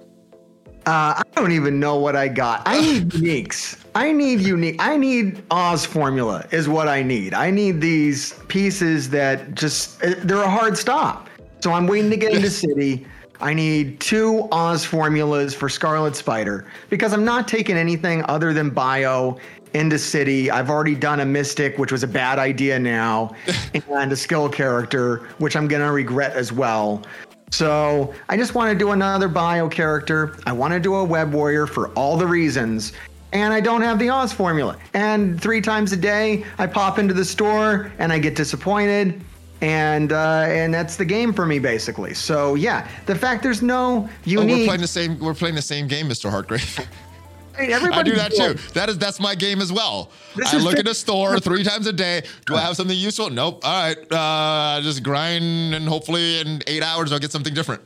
Uh, 0.84 1.14
I 1.16 1.22
don't 1.36 1.52
even 1.52 1.78
know 1.78 1.96
what 1.96 2.16
I 2.16 2.26
got. 2.26 2.62
I 2.66 2.80
need 2.80 3.08
uniques. 3.10 3.78
I 3.94 4.10
need 4.10 4.40
unique. 4.40 4.76
I 4.80 4.96
need 4.96 5.42
Oz 5.50 5.84
formula 5.84 6.44
is 6.50 6.68
what 6.68 6.88
I 6.88 7.02
need. 7.02 7.34
I 7.34 7.50
need 7.50 7.80
these 7.80 8.32
pieces 8.48 9.08
that 9.10 9.54
just 9.54 10.02
eh, 10.02 10.14
they're 10.18 10.42
a 10.42 10.50
hard 10.50 10.76
stop. 10.76 11.28
So 11.60 11.72
I'm 11.72 11.86
waiting 11.86 12.10
to 12.10 12.16
get 12.16 12.32
into 12.32 12.50
city. 12.66 13.06
I 13.40 13.54
need 13.54 14.00
two 14.00 14.48
Oz 14.50 14.84
formulas 14.84 15.54
for 15.54 15.68
Scarlet 15.68 16.16
Spider 16.16 16.66
because 16.90 17.12
I'm 17.12 17.24
not 17.24 17.46
taking 17.46 17.76
anything 17.76 18.24
other 18.28 18.52
than 18.52 18.70
bio 18.70 19.38
into 19.74 19.98
city. 19.98 20.50
I've 20.50 20.68
already 20.70 20.94
done 20.94 21.20
a 21.20 21.24
mystic, 21.24 21.78
which 21.78 21.92
was 21.92 22.02
a 22.02 22.08
bad 22.08 22.38
idea 22.38 22.78
now, 22.78 23.34
and 23.88 24.12
a 24.12 24.16
skill 24.16 24.48
character, 24.48 25.28
which 25.38 25.54
I'm 25.54 25.68
gonna 25.68 25.92
regret 25.92 26.34
as 26.34 26.52
well. 26.52 27.04
So 27.52 28.14
I 28.30 28.36
just 28.36 28.54
want 28.54 28.72
to 28.72 28.78
do 28.78 28.92
another 28.92 29.28
bio 29.28 29.68
character. 29.68 30.36
I 30.46 30.52
want 30.52 30.72
to 30.72 30.80
do 30.80 30.94
a 30.94 31.04
web 31.04 31.34
warrior 31.34 31.66
for 31.66 31.88
all 31.90 32.16
the 32.16 32.26
reasons. 32.26 32.94
And 33.32 33.52
I 33.52 33.60
don't 33.60 33.82
have 33.82 33.98
the 33.98 34.08
Oz 34.08 34.32
formula. 34.32 34.78
And 34.94 35.40
three 35.40 35.60
times 35.60 35.92
a 35.92 35.96
day, 35.96 36.44
I 36.58 36.66
pop 36.66 36.98
into 36.98 37.14
the 37.14 37.24
store 37.24 37.92
and 37.98 38.12
I 38.12 38.18
get 38.18 38.36
disappointed. 38.36 39.22
And 39.60 40.12
uh, 40.12 40.46
and 40.48 40.74
that's 40.74 40.96
the 40.96 41.04
game 41.04 41.32
for 41.32 41.46
me 41.46 41.58
basically. 41.58 42.14
So 42.14 42.56
yeah, 42.56 42.88
the 43.06 43.14
fact 43.14 43.42
there's 43.42 43.62
no 43.62 44.08
unique. 44.24 44.50
Oh, 44.50 44.58
we're 44.58 44.66
playing 44.66 44.80
the 44.80 44.86
same. 44.88 45.18
We're 45.20 45.34
playing 45.34 45.54
the 45.54 45.62
same 45.62 45.86
game, 45.86 46.08
Mr. 46.08 46.30
Hartgrave. 46.30 46.88
I 47.58 48.02
do 48.02 48.14
that 48.16 48.32
too. 48.32 48.54
That 48.74 48.88
is 48.88 48.98
that's 48.98 49.20
my 49.20 49.34
game 49.34 49.60
as 49.60 49.72
well. 49.72 50.10
This 50.36 50.52
I 50.54 50.58
look 50.58 50.78
at 50.78 50.86
a 50.86 50.94
store 50.94 51.38
three 51.38 51.64
times 51.64 51.86
a 51.86 51.92
day. 51.92 52.22
Do 52.46 52.54
I 52.56 52.60
have 52.60 52.76
something 52.76 52.96
useful? 52.96 53.30
Nope. 53.30 53.64
All 53.64 53.88
right, 53.88 53.98
uh, 54.10 54.80
just 54.82 55.02
grind 55.02 55.74
and 55.74 55.88
hopefully 55.88 56.40
in 56.40 56.62
eight 56.66 56.82
hours 56.82 57.12
I'll 57.12 57.18
get 57.18 57.32
something 57.32 57.54
different. 57.54 57.82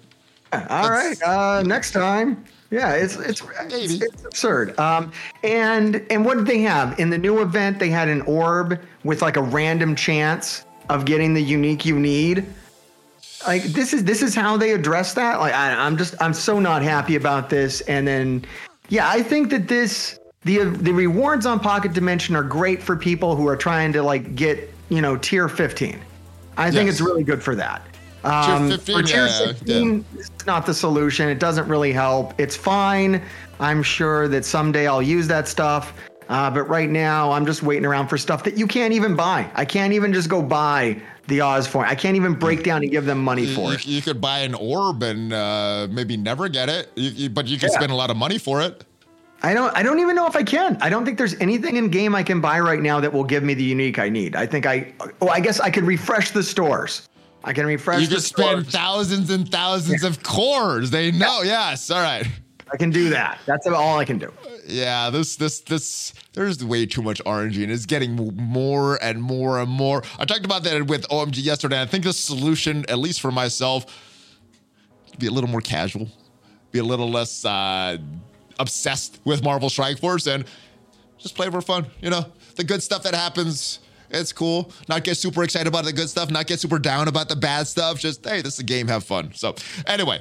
All 0.52 0.90
right. 0.90 1.20
Uh, 1.22 1.62
next 1.62 1.92
time. 1.92 2.44
Yeah, 2.70 2.94
it's 2.94 3.16
it's, 3.16 3.42
it's, 3.60 4.02
it's 4.02 4.24
absurd. 4.24 4.78
Um, 4.78 5.12
and 5.44 6.04
and 6.10 6.24
what 6.24 6.36
did 6.36 6.46
they 6.46 6.60
have 6.62 6.98
in 6.98 7.10
the 7.10 7.18
new 7.18 7.40
event? 7.40 7.78
They 7.78 7.90
had 7.90 8.08
an 8.08 8.22
orb 8.22 8.80
with 9.04 9.22
like 9.22 9.36
a 9.36 9.42
random 9.42 9.94
chance 9.94 10.64
of 10.88 11.04
getting 11.04 11.32
the 11.32 11.42
unique 11.42 11.84
you 11.84 11.98
need. 11.98 12.44
Like 13.46 13.62
this 13.64 13.92
is 13.92 14.02
this 14.02 14.20
is 14.20 14.34
how 14.34 14.56
they 14.56 14.72
address 14.72 15.14
that. 15.14 15.38
Like 15.38 15.54
I, 15.54 15.74
I'm 15.74 15.96
just 15.96 16.14
I'm 16.20 16.34
so 16.34 16.58
not 16.58 16.82
happy 16.82 17.14
about 17.14 17.50
this. 17.50 17.82
And 17.82 18.06
then 18.06 18.44
yeah, 18.88 19.08
I 19.08 19.22
think 19.22 19.50
that 19.50 19.68
this 19.68 20.18
the 20.44 20.64
the 20.64 20.92
rewards 20.92 21.46
on 21.46 21.60
Pocket 21.60 21.92
Dimension 21.92 22.36
are 22.36 22.42
great 22.42 22.82
for 22.82 22.96
people 22.96 23.34
who 23.36 23.46
are 23.48 23.56
trying 23.56 23.92
to 23.92 24.02
like 24.02 24.34
get 24.34 24.72
you 24.88 25.00
know 25.00 25.16
tier 25.16 25.48
15. 25.48 25.98
I 26.56 26.66
yes. 26.66 26.74
think 26.74 26.88
it's 26.88 27.00
really 27.00 27.24
good 27.24 27.42
for 27.42 27.54
that. 27.56 27.82
Um, 28.24 28.68
tier 28.68 28.78
15, 28.78 28.96
for 28.96 29.02
tier 29.02 29.26
yeah, 29.26 29.46
16, 29.46 29.94
yeah. 29.94 30.20
it's 30.20 30.46
not 30.46 30.66
the 30.66 30.74
solution. 30.74 31.28
It 31.28 31.38
doesn't 31.38 31.68
really 31.68 31.92
help. 31.92 32.38
It's 32.38 32.56
fine. 32.56 33.22
I'm 33.60 33.82
sure 33.82 34.28
that 34.28 34.44
someday 34.44 34.86
I'll 34.86 35.02
use 35.02 35.28
that 35.28 35.48
stuff. 35.48 35.94
Uh, 36.28 36.50
but 36.50 36.64
right 36.64 36.90
now, 36.90 37.30
I'm 37.30 37.46
just 37.46 37.62
waiting 37.62 37.86
around 37.86 38.08
for 38.08 38.18
stuff 38.18 38.42
that 38.44 38.58
you 38.58 38.66
can't 38.66 38.92
even 38.92 39.14
buy. 39.14 39.48
I 39.54 39.64
can't 39.64 39.92
even 39.92 40.12
just 40.12 40.28
go 40.28 40.42
buy 40.42 41.00
the 41.28 41.38
Osform. 41.40 41.84
I 41.86 41.94
can't 41.94 42.16
even 42.16 42.34
break 42.34 42.62
down 42.62 42.82
and 42.82 42.90
give 42.90 43.04
them 43.04 43.22
money 43.22 43.46
for 43.46 43.70
You, 43.70 43.76
it. 43.76 43.86
you 43.86 44.02
could 44.02 44.20
buy 44.20 44.40
an 44.40 44.54
orb 44.54 45.02
and 45.02 45.32
uh, 45.32 45.88
maybe 45.90 46.16
never 46.16 46.48
get 46.48 46.68
it, 46.68 46.90
you, 46.94 47.10
you- 47.10 47.30
but 47.30 47.46
you 47.46 47.58
could 47.58 47.70
Yeah. 47.70 47.76
spend 47.78 47.92
a 47.92 47.94
lot 47.96 48.10
of 48.10 48.16
money 48.16 48.38
for 48.38 48.60
it. 48.62 48.84
I 49.42 49.52
don't. 49.52 49.76
I 49.76 49.82
don't 49.82 50.00
even 50.00 50.16
know 50.16 50.26
if 50.26 50.34
I 50.34 50.42
can. 50.42 50.78
I 50.80 50.88
don't 50.88 51.04
think 51.04 51.18
there's 51.18 51.34
anything 51.40 51.76
in 51.76 51.88
game 51.90 52.14
I 52.14 52.22
can 52.22 52.40
buy 52.40 52.58
right 52.58 52.80
now 52.80 53.00
that 53.00 53.12
will 53.12 53.22
give 53.22 53.42
me 53.44 53.52
the 53.52 53.62
unique 53.62 53.98
I 53.98 54.08
need. 54.08 54.34
I 54.34 54.46
think 54.46 54.64
I. 54.64 54.92
Oh, 55.20 55.28
I 55.28 55.40
guess 55.40 55.60
I 55.60 55.68
could 55.70 55.84
refresh 55.84 56.30
the 56.30 56.42
stores. 56.42 57.06
I 57.44 57.52
can 57.52 57.66
refresh. 57.66 58.00
You 58.00 58.08
could 58.08 58.22
spend 58.22 58.66
thousands 58.66 59.30
and 59.30 59.48
thousands 59.48 60.04
of 60.04 60.22
cores. 60.22 60.90
They 60.90 61.10
know. 61.12 61.42
Yes. 61.42 61.90
All 61.90 62.00
right. 62.02 62.26
I 62.72 62.76
can 62.76 62.90
do 62.90 63.10
that. 63.10 63.38
That's 63.46 63.66
all 63.66 63.98
I 63.98 64.04
can 64.04 64.18
do. 64.18 64.32
Yeah, 64.66 65.10
this 65.10 65.36
this 65.36 65.60
this 65.60 66.12
there's 66.32 66.64
way 66.64 66.84
too 66.86 67.02
much 67.02 67.22
RNG 67.24 67.62
and 67.62 67.70
it's 67.70 67.86
getting 67.86 68.16
more 68.36 69.02
and 69.02 69.22
more 69.22 69.60
and 69.60 69.70
more. 69.70 70.02
I 70.18 70.24
talked 70.24 70.44
about 70.44 70.64
that 70.64 70.86
with 70.86 71.08
OMG 71.08 71.44
yesterday. 71.44 71.80
I 71.80 71.86
think 71.86 72.04
the 72.04 72.12
solution, 72.12 72.84
at 72.88 72.98
least 72.98 73.20
for 73.20 73.30
myself, 73.30 73.86
be 75.18 75.28
a 75.28 75.30
little 75.30 75.48
more 75.48 75.60
casual, 75.60 76.08
be 76.72 76.80
a 76.80 76.84
little 76.84 77.10
less 77.10 77.44
uh, 77.44 77.98
obsessed 78.58 79.20
with 79.24 79.44
Marvel 79.44 79.70
Strike 79.70 79.98
Force, 79.98 80.26
and 80.26 80.44
just 81.18 81.36
play 81.36 81.48
for 81.50 81.60
fun. 81.60 81.86
You 82.00 82.10
know, 82.10 82.24
the 82.56 82.64
good 82.64 82.82
stuff 82.82 83.04
that 83.04 83.14
happens. 83.14 83.80
It's 84.10 84.32
cool. 84.32 84.72
Not 84.88 85.02
get 85.04 85.16
super 85.16 85.42
excited 85.42 85.66
about 85.66 85.84
the 85.84 85.92
good 85.92 86.08
stuff. 86.08 86.30
Not 86.30 86.46
get 86.46 86.60
super 86.60 86.78
down 86.78 87.08
about 87.08 87.28
the 87.28 87.36
bad 87.36 87.66
stuff. 87.66 87.98
Just 87.98 88.24
hey, 88.24 88.40
this 88.40 88.54
is 88.54 88.60
a 88.60 88.64
game. 88.64 88.88
Have 88.88 89.04
fun. 89.04 89.32
So 89.34 89.54
anyway, 89.86 90.20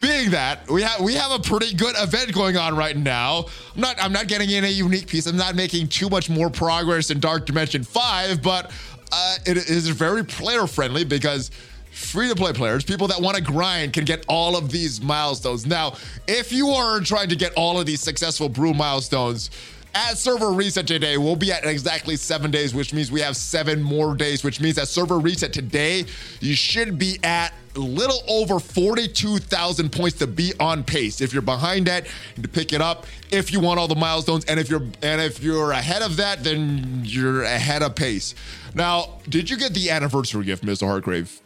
being 0.00 0.30
that 0.30 0.70
we 0.70 0.82
have 0.82 1.00
we 1.00 1.14
have 1.14 1.32
a 1.32 1.38
pretty 1.38 1.74
good 1.74 1.94
event 1.98 2.32
going 2.32 2.56
on 2.56 2.76
right 2.76 2.96
now. 2.96 3.46
I'm 3.74 3.80
not 3.80 3.96
I'm 4.00 4.12
not 4.12 4.28
getting 4.28 4.50
in 4.50 4.64
a 4.64 4.68
unique 4.68 5.06
piece. 5.06 5.26
I'm 5.26 5.36
not 5.36 5.54
making 5.54 5.88
too 5.88 6.08
much 6.08 6.30
more 6.30 6.50
progress 6.50 7.10
in 7.10 7.20
Dark 7.20 7.46
Dimension 7.46 7.82
Five, 7.82 8.42
but 8.42 8.70
uh, 9.10 9.36
it 9.46 9.56
is 9.56 9.88
very 9.88 10.24
player 10.24 10.66
friendly 10.66 11.04
because 11.04 11.50
free 11.90 12.28
to 12.28 12.34
play 12.34 12.52
players, 12.52 12.84
people 12.84 13.08
that 13.08 13.20
want 13.20 13.36
to 13.36 13.42
grind, 13.42 13.92
can 13.92 14.04
get 14.04 14.24
all 14.28 14.56
of 14.56 14.70
these 14.70 15.00
milestones. 15.00 15.66
Now, 15.66 15.94
if 16.28 16.52
you 16.52 16.68
are 16.68 17.00
trying 17.00 17.28
to 17.30 17.36
get 17.36 17.52
all 17.54 17.80
of 17.80 17.86
these 17.86 18.00
successful 18.00 18.48
brew 18.48 18.74
milestones. 18.74 19.50
At 19.94 20.18
server 20.18 20.52
reset 20.52 20.86
today, 20.86 21.16
we'll 21.16 21.34
be 21.34 21.50
at 21.50 21.64
exactly 21.64 22.14
seven 22.14 22.50
days, 22.50 22.74
which 22.74 22.92
means 22.92 23.10
we 23.10 23.20
have 23.22 23.36
seven 23.36 23.82
more 23.82 24.14
days, 24.14 24.44
which 24.44 24.60
means 24.60 24.76
at 24.76 24.86
server 24.86 25.18
reset 25.18 25.52
today, 25.52 26.04
you 26.40 26.54
should 26.54 26.98
be 26.98 27.18
at 27.24 27.54
little 27.80 28.20
over 28.28 28.58
42,000 28.60 29.90
points 29.90 30.18
to 30.18 30.26
be 30.26 30.52
on 30.60 30.84
pace. 30.84 31.20
If 31.20 31.32
you're 31.32 31.42
behind 31.42 31.86
that, 31.86 32.06
to 32.40 32.48
pick 32.48 32.72
it 32.72 32.80
up. 32.80 33.06
If 33.30 33.52
you 33.52 33.60
want 33.60 33.78
all 33.80 33.88
the 33.88 33.94
milestones, 33.94 34.44
and 34.46 34.58
if 34.60 34.68
you're 34.70 34.82
and 35.02 35.20
if 35.20 35.42
you're 35.42 35.72
ahead 35.72 36.02
of 36.02 36.16
that, 36.16 36.42
then 36.44 37.02
you're 37.04 37.42
ahead 37.42 37.82
of 37.82 37.94
pace. 37.94 38.34
Now, 38.74 39.18
did 39.28 39.48
you 39.50 39.56
get 39.56 39.74
the 39.74 39.90
anniversary 39.90 40.44
gift, 40.44 40.64
Mr. 40.64 40.86
Hargrave? 40.86 41.40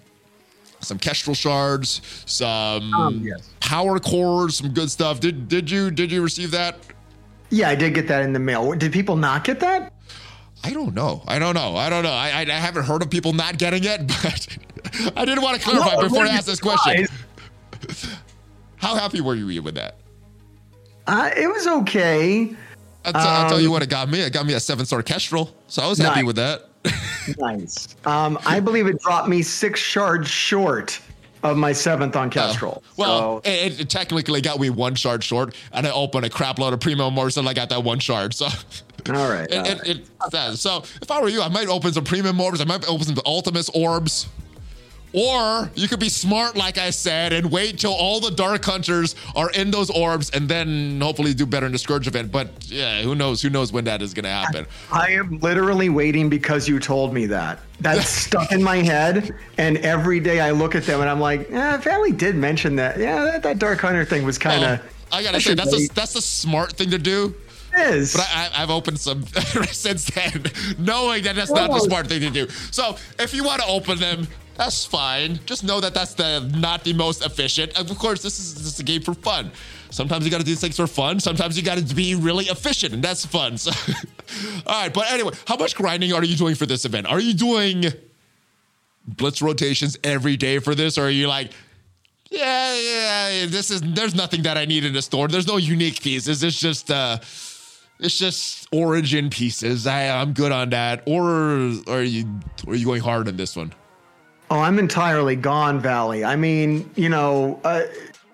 Some 0.81 0.99
Kestrel 0.99 1.35
shards, 1.35 2.01
some 2.27 2.93
Um, 2.93 3.21
yes. 3.25 3.49
power 3.61 3.99
cores, 4.01 4.57
some 4.57 4.71
good 4.71 4.91
stuff. 4.91 5.21
Did 5.21 5.49
did 5.49 5.71
you 5.71 5.91
did 5.91 6.11
you 6.11 6.23
receive 6.23 6.51
that? 6.53 6.79
Yeah, 7.51 7.69
I 7.69 7.75
did 7.75 7.95
get 7.95 8.09
that 8.09 8.23
in 8.23 8.33
the 8.33 8.39
mail. 8.39 8.73
Did 8.73 8.93
people 8.93 9.15
not 9.15 9.45
get 9.45 9.61
that? 9.61 9.93
I 10.65 10.73
don't 10.73 10.95
know. 10.95 11.23
I 11.27 11.39
don't 11.39 11.55
know. 11.55 11.77
I 11.77 11.91
don't 11.91 12.03
know. 12.05 12.13
I, 12.13 12.29
I, 12.31 12.41
I 12.43 12.51
haven't 12.53 12.85
heard 12.85 13.03
of 13.03 13.11
people 13.11 13.33
not 13.33 13.59
getting 13.59 13.85
it, 13.85 14.07
but 14.23 14.47
I 15.17 15.25
didn't 15.25 15.43
want 15.43 15.59
to 15.59 15.63
clarify 15.63 15.95
No, 15.95 16.03
before 16.03 16.25
I 16.25 16.29
asked 16.29 16.47
this 16.47 16.61
question. 16.61 17.07
How 18.77 18.95
happy 18.97 19.21
were 19.21 19.35
you 19.35 19.63
with 19.63 19.75
that? 19.75 19.97
Uh, 21.07 21.31
it 21.37 21.47
was 21.47 21.67
okay. 21.67 22.55
I'll, 23.05 23.13
t- 23.13 23.19
I'll 23.19 23.49
tell 23.49 23.61
you 23.61 23.69
Um, 23.69 23.73
what 23.73 23.83
it 23.83 23.89
got 23.89 24.09
me. 24.09 24.21
It 24.21 24.33
got 24.33 24.47
me 24.47 24.55
a 24.55 24.61
seven 24.61 24.87
star 24.87 25.03
Kestrel, 25.03 25.55
so 25.67 25.83
I 25.83 25.89
was 25.89 25.99
happy 25.99 26.23
with 26.23 26.37
that. 26.37 26.69
Nice. 27.39 27.95
Um, 28.05 28.37
I 28.45 28.59
believe 28.59 28.89
it 28.89 29.01
dropped 29.01 29.29
me 29.29 29.43
six 29.43 29.79
shards 29.79 30.29
short 30.29 31.01
of 31.45 31.57
my 31.57 31.73
seventh 31.73 32.17
on 32.17 32.31
Kestrel. 32.31 32.83
Well, 32.97 33.43
so, 33.45 33.51
it, 33.51 33.81
it 33.81 33.91
technically 33.91 34.41
got 34.41 34.59
me 34.59 34.71
one 34.71 34.97
shard 34.97 35.23
short, 35.23 35.55
and 35.73 35.87
I 35.87 35.93
opened 35.93 36.25
a 36.25 36.31
crap 36.31 36.59
load 36.59 36.73
of 36.73 36.81
Premium 36.81 37.17
Orbs 37.17 37.37
and 37.37 37.49
I 37.49 37.55
got 37.55 37.69
that 37.69 37.85
one 37.85 38.01
shard. 38.01 38.35
So, 38.35 38.47
all 38.47 39.31
right. 39.31 39.49
it, 39.51 39.57
all 39.57 39.67
it, 39.67 40.09
right. 40.33 40.53
it. 40.53 40.57
So, 40.57 40.83
if 41.01 41.11
I 41.13 41.21
were 41.21 41.29
you, 41.29 41.43
I 41.43 41.49
might 41.49 41.69
open 41.69 41.93
some 41.93 42.03
Premium 42.05 42.41
Orbs. 42.41 42.61
I 42.61 42.65
might 42.65 42.89
open 42.89 43.05
some 43.05 43.17
Ultimus 43.25 43.71
Orbs. 43.71 44.27
Or 45.15 45.71
you 45.75 45.89
could 45.89 46.01
be 46.01 46.09
smart, 46.09 46.57
like 46.57 46.79
I 46.79 46.89
said, 46.89 47.35
and 47.35 47.51
wait 47.51 47.79
till 47.79 47.93
all 47.93 48.19
the 48.19 48.31
Dark 48.31 48.65
Hunters 48.65 49.15
are 49.37 49.51
in 49.51 49.71
those 49.71 49.91
orbs 49.91 50.31
and 50.31 50.49
then 50.49 51.01
hopefully 51.03 51.35
do 51.35 51.45
better 51.45 51.67
in 51.67 51.73
the 51.73 51.79
Scourge 51.79 52.07
event. 52.07 52.33
But 52.33 52.49
yeah, 52.67 53.03
who 53.03 53.15
knows? 53.15 53.43
Who 53.43 53.51
knows 53.51 53.73
when 53.73 53.85
that 53.85 54.01
is 54.01 54.15
going 54.15 54.25
to 54.25 54.31
happen? 54.31 54.67
I 54.91 55.11
am 55.11 55.39
literally 55.41 55.91
waiting 55.91 56.31
because 56.31 56.67
you 56.67 56.81
told 56.81 57.13
me 57.13 57.27
that. 57.27 57.61
That's 57.81 58.09
stuck 58.27 58.53
in 58.53 58.63
my 58.63 58.77
head, 58.79 59.35
and 59.59 59.77
every 59.79 60.19
day 60.19 60.41
I 60.41 60.51
look 60.53 60.75
at 60.75 60.85
them 60.85 61.01
and 61.03 61.11
I'm 61.11 61.21
like, 61.21 61.51
"Yeah, 61.51 61.77
Valley 61.77 62.13
did 62.13 62.35
mention 62.37 62.77
that. 62.77 62.99
Yeah, 62.99 63.25
that, 63.25 63.43
that 63.43 63.59
Dark 63.59 63.81
Hunter 63.81 64.05
thing 64.07 64.25
was 64.25 64.39
kind 64.39 64.65
of." 64.65 64.81
Oh, 64.81 65.17
I 65.19 65.23
gotta 65.23 65.41
say, 65.43 65.53
that's 65.55 65.75
a, 65.75 65.89
that's 65.93 66.15
a 66.17 66.23
smart 66.23 66.73
thing 66.73 66.91
to 66.91 66.99
do. 66.99 67.35
is. 67.77 68.15
But 68.15 68.29
I, 68.33 68.47
I- 68.55 68.63
I've 68.63 68.71
opened 68.71 68.99
some 68.99 69.27
since 69.73 70.07
then, 70.07 70.45
knowing 70.79 71.25
that 71.25 71.37
that's 71.37 71.51
not 71.51 71.71
the 71.71 71.81
smart 71.81 72.07
thing 72.07 72.21
to 72.21 72.31
do. 72.31 72.49
So 72.71 72.97
if 73.19 73.35
you 73.35 73.45
want 73.45 73.61
to 73.61 73.67
open 73.69 73.99
them, 73.99 74.27
that's 74.63 74.85
fine. 74.85 75.41
Just 75.45 75.65
know 75.65 75.81
that 75.81 75.93
that's 75.93 76.15
the 76.15 76.41
not 76.57 76.85
the 76.85 76.93
most 76.93 77.27
efficient. 77.27 77.77
Of 77.77 77.99
course, 77.99 78.23
this 78.23 78.39
is 78.39 78.55
just 78.55 78.79
a 78.79 78.85
game 78.85 79.03
for 79.03 79.13
fun. 79.13 79.51
Sometimes 79.91 80.25
you 80.25 80.31
got 80.31 80.39
to 80.39 80.47
do 80.47 80.55
things 80.55 80.77
for 80.77 80.87
fun. 80.87 81.19
Sometimes 81.19 81.57
you 81.57 81.65
got 81.65 81.79
to 81.79 81.95
be 81.95 82.15
really 82.15 82.45
efficient, 82.45 82.95
and 82.95 83.03
that's 83.03 83.27
fun. 83.27 83.59
So, 83.63 83.73
all 84.67 84.83
right. 84.83 84.95
But 84.95 85.11
anyway, 85.11 85.33
how 85.47 85.57
much 85.57 85.75
grinding 85.75 86.13
are 86.13 86.25
you 86.25 86.37
doing 86.37 86.55
for 86.55 86.65
this 86.65 86.85
event? 86.85 87.07
Are 87.07 87.21
you 87.21 87.35
doing 87.35 87.85
blitz 89.07 89.43
rotations 89.43 89.99
every 90.05 90.37
day 90.37 90.59
for 90.59 90.75
this, 90.75 90.97
or 90.97 91.07
are 91.07 91.11
you 91.11 91.27
like? 91.27 91.53
Yeah, 92.31 92.75
yeah. 92.75 93.47
This 93.47 93.71
is 93.71 93.83
there's 93.83 94.15
nothing 94.15 94.43
that 94.43 94.57
I 94.57 94.65
need 94.65 94.85
in 94.85 94.93
the 94.93 95.03
store. 95.03 95.29
There's 95.29 95.49
no 95.49 95.59
unique 95.59 96.01
pieces. 96.01 96.43
It's 96.43 96.59
just 96.59 96.91
uh 96.91 97.19
it's 97.99 98.17
just 98.17 98.69
origin 98.73 99.29
pieces. 99.29 99.87
I 99.87 100.09
I'm 100.09 100.33
good 100.33 100.53
on 100.53 100.71
that. 100.71 101.03
Or 101.07 101.25
are 101.89 102.03
you 102.03 102.41
are 102.69 102.75
you 102.75 102.87
going 102.87 103.03
hard 103.03 103.29
on 103.29 103.37
this 103.37 103.57
one? 103.57 103.75
Oh, 104.53 104.61
I'm 104.61 104.79
entirely 104.79 105.35
gone, 105.35 105.81
Valley. 105.81 106.27
I 106.27 106.37
mean, 106.37 106.91
you 106.95 107.09
know, 107.09 107.59
uh, 107.65 107.85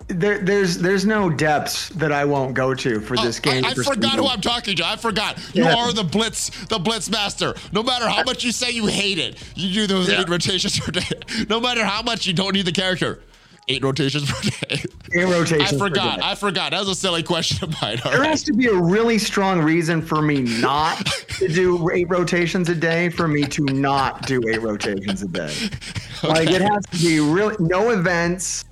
there, 0.09 0.39
there's 0.39 0.77
there's 0.77 1.05
no 1.05 1.29
depths 1.29 1.87
that 1.89 2.11
I 2.11 2.25
won't 2.25 2.53
go 2.53 2.73
to 2.75 2.99
for 2.99 3.15
this 3.15 3.39
Oh, 3.39 3.41
game. 3.51 3.63
I, 3.63 3.69
I 3.69 3.73
for 3.73 3.83
forgot 3.83 4.11
speed. 4.11 4.19
who 4.19 4.27
I'm 4.27 4.41
talking 4.41 4.75
to. 4.75 4.85
I 4.85 4.97
forgot. 4.97 5.37
You 5.55 5.63
Yeah. 5.63 5.75
are 5.75 5.93
the 5.93 6.03
blitz, 6.03 6.49
the 6.65 6.77
blitz 6.77 7.09
master. 7.09 7.53
No 7.71 7.83
matter 7.83 8.09
how 8.09 8.23
much 8.23 8.43
you 8.43 8.51
say 8.51 8.69
you 8.71 8.87
hate 8.87 9.17
it, 9.17 9.41
you 9.55 9.73
do 9.73 9.87
those 9.87 10.09
Yeah. 10.09 10.19
eight 10.19 10.27
rotations 10.27 10.77
per 10.77 10.91
day. 10.91 11.07
No 11.47 11.61
matter 11.61 11.85
how 11.85 12.01
much 12.01 12.27
you 12.27 12.33
don't 12.33 12.53
need 12.53 12.65
the 12.65 12.73
character, 12.73 13.21
eight 13.69 13.83
rotations 13.83 14.29
per 14.29 14.41
day. 14.49 14.83
Eight 15.15 15.25
rotations 15.25 15.73
I 15.73 15.77
per 15.77 15.87
forgot. 15.89 16.19
day. 16.19 16.25
I 16.25 16.35
forgot. 16.35 16.71
That 16.71 16.79
was 16.79 16.89
a 16.89 16.95
silly 16.95 17.23
question 17.23 17.63
of 17.63 17.81
mine. 17.81 17.99
All 18.03 18.11
There 18.11 18.21
right. 18.21 18.29
has 18.31 18.43
to 18.43 18.53
be 18.53 18.65
a 18.67 18.73
really 18.73 19.17
strong 19.17 19.61
reason 19.61 20.01
for 20.01 20.21
me 20.21 20.41
not 20.41 21.05
to 21.37 21.47
do 21.47 21.89
eight 21.91 22.09
rotations 22.09 22.67
a 22.69 22.75
day. 22.75 23.09
For 23.09 23.27
me 23.27 23.43
to 23.45 23.63
not 23.65 24.25
do 24.27 24.41
eight 24.49 24.61
rotations 24.61 25.21
a 25.21 25.27
day, 25.27 25.53
like 26.23 26.49
it 26.49 26.61
has 26.61 26.85
to 26.91 26.97
be 26.99 27.19
really 27.19 27.55
no 27.59 27.91
events, 27.91 28.65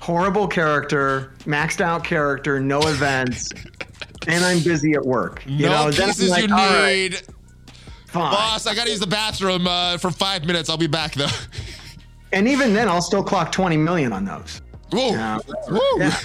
horrible 0.00 0.46
character, 0.46 1.32
maxed 1.40 1.80
out 1.80 2.04
character, 2.04 2.60
no 2.60 2.80
events, 2.80 3.50
and 4.26 4.44
I'm 4.44 4.60
busy 4.62 4.92
at 4.94 5.04
work. 5.04 5.42
You 5.46 5.66
no 5.66 5.86
know, 5.86 5.90
pieces 5.96 6.30
like, 6.30 6.48
you 6.48 6.54
right, 6.54 7.10
need. 7.12 7.20
fine. 8.06 8.32
Boss, 8.32 8.66
I 8.66 8.74
gotta 8.74 8.90
use 8.90 9.00
the 9.00 9.06
bathroom 9.06 9.66
uh, 9.66 9.96
for 9.98 10.10
five 10.10 10.44
minutes. 10.44 10.68
I'll 10.68 10.76
be 10.76 10.86
back 10.86 11.14
though. 11.14 11.26
And 12.32 12.46
even 12.48 12.72
then, 12.72 12.88
I'll 12.88 13.02
still 13.02 13.22
clock 13.24 13.52
20 13.52 13.76
million 13.76 14.12
on 14.12 14.24
those. 14.24 14.62
Whoa. 14.92 15.10
Yeah. 15.10 15.38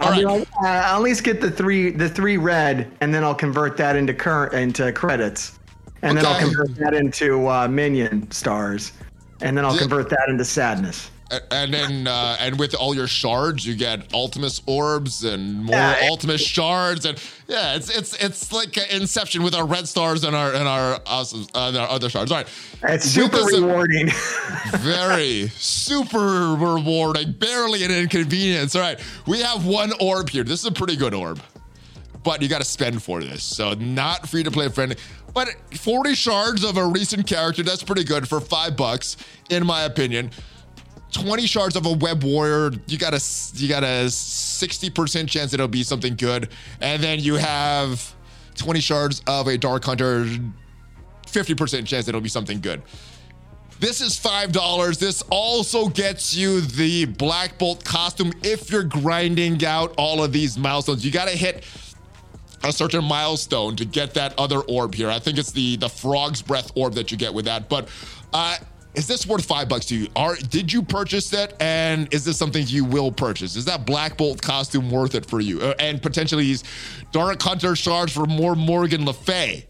All 0.00 0.10
like, 0.10 0.48
uh, 0.62 0.66
I'll 0.66 0.96
at 0.96 1.02
least 1.02 1.22
get 1.22 1.40
the 1.40 1.50
three 1.50 1.90
the 1.92 2.08
three 2.08 2.36
red, 2.36 2.90
and 3.00 3.14
then 3.14 3.22
I'll 3.22 3.34
convert 3.34 3.76
that 3.76 3.94
into 3.94 4.12
current 4.12 4.52
into 4.52 4.90
credits, 4.92 5.60
and 6.02 6.16
then 6.16 6.26
I'll 6.26 6.38
convert 6.40 6.74
that 6.76 6.92
into 6.92 7.46
uh, 7.46 7.68
minion 7.68 8.28
stars, 8.32 8.92
and 9.40 9.56
then 9.56 9.64
I'll 9.64 9.74
Yeah. 9.74 9.82
convert 9.82 10.08
that 10.10 10.28
into 10.28 10.44
sadness. 10.44 11.09
And 11.52 11.72
then, 11.72 12.06
uh, 12.08 12.36
and 12.40 12.58
with 12.58 12.74
all 12.74 12.92
your 12.94 13.06
shards, 13.06 13.64
you 13.64 13.76
get 13.76 14.12
Ultimus 14.12 14.62
orbs 14.66 15.22
and 15.22 15.64
more 15.64 15.76
Yeah. 15.76 16.08
Ultimus 16.10 16.40
shards, 16.40 17.06
and 17.06 17.22
yeah, 17.46 17.74
it's 17.76 17.88
it's 17.88 18.14
it's 18.22 18.52
like 18.52 18.76
Inception 18.92 19.44
with 19.44 19.54
our 19.54 19.64
red 19.64 19.86
stars 19.86 20.24
and 20.24 20.34
our 20.34 20.52
and 20.52 20.66
our 20.66 20.98
awesome 21.06 21.46
uh, 21.54 21.68
and 21.68 21.76
our 21.76 21.88
other 21.88 22.08
shards. 22.10 22.32
All 22.32 22.38
right, 22.38 22.48
It's 22.82 23.04
super 23.04 23.36
this- 23.36 23.58
rewarding. 23.60 24.08
very 24.78 25.48
super 25.56 26.56
rewarding, 26.58 27.32
barely 27.32 27.84
an 27.84 27.90
inconvenience. 27.92 28.74
All 28.74 28.82
right, 28.82 28.98
we 29.26 29.40
have 29.40 29.64
one 29.66 29.92
orb 30.00 30.30
here. 30.30 30.42
This 30.42 30.60
is 30.60 30.66
a 30.66 30.72
pretty 30.72 30.96
good 30.96 31.14
orb, 31.14 31.40
but 32.24 32.42
you 32.42 32.48
got 32.48 32.60
to 32.60 32.66
spend 32.66 33.02
for 33.02 33.20
this, 33.22 33.42
so 33.44 33.74
not 33.74 34.28
free 34.28 34.42
to 34.42 34.50
play 34.50 34.68
friendly. 34.68 34.96
But 35.32 35.50
40 35.76 36.14
shards 36.16 36.64
of 36.64 36.76
a 36.76 36.84
recent 36.84 37.24
character, 37.28 37.62
that's 37.62 37.84
pretty 37.84 38.02
good 38.02 38.28
for 38.28 38.40
five 38.40 38.76
bucks, 38.76 39.16
in 39.48 39.64
my 39.64 39.82
opinion. 39.84 40.32
20 41.10 41.46
shards 41.46 41.76
of 41.76 41.86
a 41.86 41.92
web 41.92 42.22
warrior, 42.22 42.72
you 42.86 42.98
got 42.98 43.14
a 43.14 43.20
you 43.54 43.68
got 43.68 43.82
a 43.82 44.06
60% 44.06 45.28
chance 45.28 45.52
it'll 45.52 45.68
be 45.68 45.82
something 45.82 46.16
good. 46.16 46.48
And 46.80 47.02
then 47.02 47.20
you 47.20 47.34
have 47.34 48.14
20 48.56 48.80
shards 48.80 49.22
of 49.26 49.48
a 49.48 49.58
Dark 49.58 49.84
Hunter, 49.84 50.26
50% 51.26 51.86
chance 51.86 52.08
it'll 52.08 52.20
be 52.20 52.28
something 52.28 52.60
good. 52.60 52.82
This 53.80 54.02
is 54.02 54.20
$5. 54.20 54.98
This 54.98 55.22
also 55.30 55.88
gets 55.88 56.34
you 56.34 56.60
the 56.60 57.06
Black 57.06 57.58
Bolt 57.58 57.82
costume 57.82 58.30
if 58.42 58.70
you're 58.70 58.84
grinding 58.84 59.64
out 59.64 59.94
all 59.96 60.22
of 60.22 60.32
these 60.32 60.58
milestones. 60.58 61.02
You 61.02 61.10
got 61.10 61.28
to 61.28 61.36
hit 61.36 61.64
a 62.62 62.70
certain 62.70 63.02
milestone 63.02 63.76
to 63.76 63.86
get 63.86 64.12
that 64.14 64.38
other 64.38 64.60
orb 64.60 64.94
here. 64.94 65.08
I 65.08 65.18
think 65.18 65.38
it's 65.38 65.52
the 65.52 65.76
the 65.76 65.88
frog's 65.88 66.42
breath 66.42 66.70
orb 66.74 66.92
that 66.94 67.10
you 67.10 67.16
get 67.16 67.32
with 67.32 67.46
that. 67.46 67.70
But 67.70 67.88
uh, 68.34 68.58
is 68.94 69.06
this 69.06 69.26
worth 69.26 69.44
five 69.44 69.68
bucks 69.68 69.86
to 69.86 69.96
you? 69.96 70.08
Are 70.16 70.34
did 70.36 70.72
you 70.72 70.82
purchase 70.82 71.32
it? 71.32 71.54
And 71.60 72.12
is 72.12 72.24
this 72.24 72.36
something 72.36 72.64
you 72.66 72.84
will 72.84 73.12
purchase? 73.12 73.56
Is 73.56 73.64
that 73.66 73.86
Black 73.86 74.16
Bolt 74.16 74.42
costume 74.42 74.90
worth 74.90 75.14
it 75.14 75.26
for 75.26 75.40
you? 75.40 75.60
Uh, 75.60 75.74
and 75.78 76.02
potentially 76.02 76.44
these 76.44 76.64
Dark 77.12 77.40
Hunter 77.42 77.76
shards 77.76 78.12
for 78.12 78.26
more 78.26 78.54
Morgan 78.56 79.04
Le 79.06 79.12
Fay. 79.12 79.66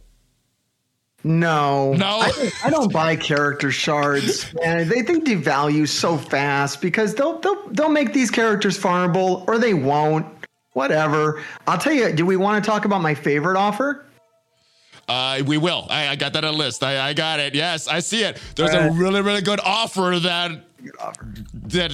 No, 1.22 1.92
No? 1.92 2.20
I, 2.20 2.30
don't- 2.30 2.64
I 2.66 2.70
don't 2.70 2.92
buy 2.92 3.14
character 3.14 3.70
shards, 3.70 4.50
and 4.64 4.90
they 4.90 5.02
they 5.02 5.20
devalue 5.20 5.86
so 5.86 6.16
fast 6.16 6.80
because 6.80 7.14
they'll 7.14 7.38
they'll 7.40 7.68
they'll 7.72 7.88
make 7.90 8.14
these 8.14 8.30
characters 8.30 8.78
farmable 8.78 9.46
or 9.46 9.58
they 9.58 9.74
won't. 9.74 10.24
Whatever. 10.72 11.42
I'll 11.66 11.76
tell 11.78 11.92
you. 11.92 12.12
Do 12.12 12.24
we 12.24 12.36
want 12.36 12.64
to 12.64 12.70
talk 12.70 12.84
about 12.86 13.02
my 13.02 13.14
favorite 13.14 13.58
offer? 13.58 14.06
Uh, 15.10 15.42
we 15.44 15.58
will. 15.58 15.86
I, 15.90 16.08
I 16.08 16.16
got 16.16 16.32
that 16.34 16.44
on 16.44 16.54
a 16.54 16.56
list. 16.56 16.82
I, 16.84 17.08
I 17.08 17.12
got 17.14 17.40
it. 17.40 17.54
Yes, 17.54 17.88
I 17.88 17.98
see 18.00 18.22
it. 18.22 18.40
There's 18.54 18.72
a 18.72 18.90
really, 18.92 19.20
really 19.22 19.42
good 19.42 19.60
offer 19.62 20.18
that 20.22 20.50
Good 20.82 20.96
offer. 21.00 21.26
that 21.68 21.90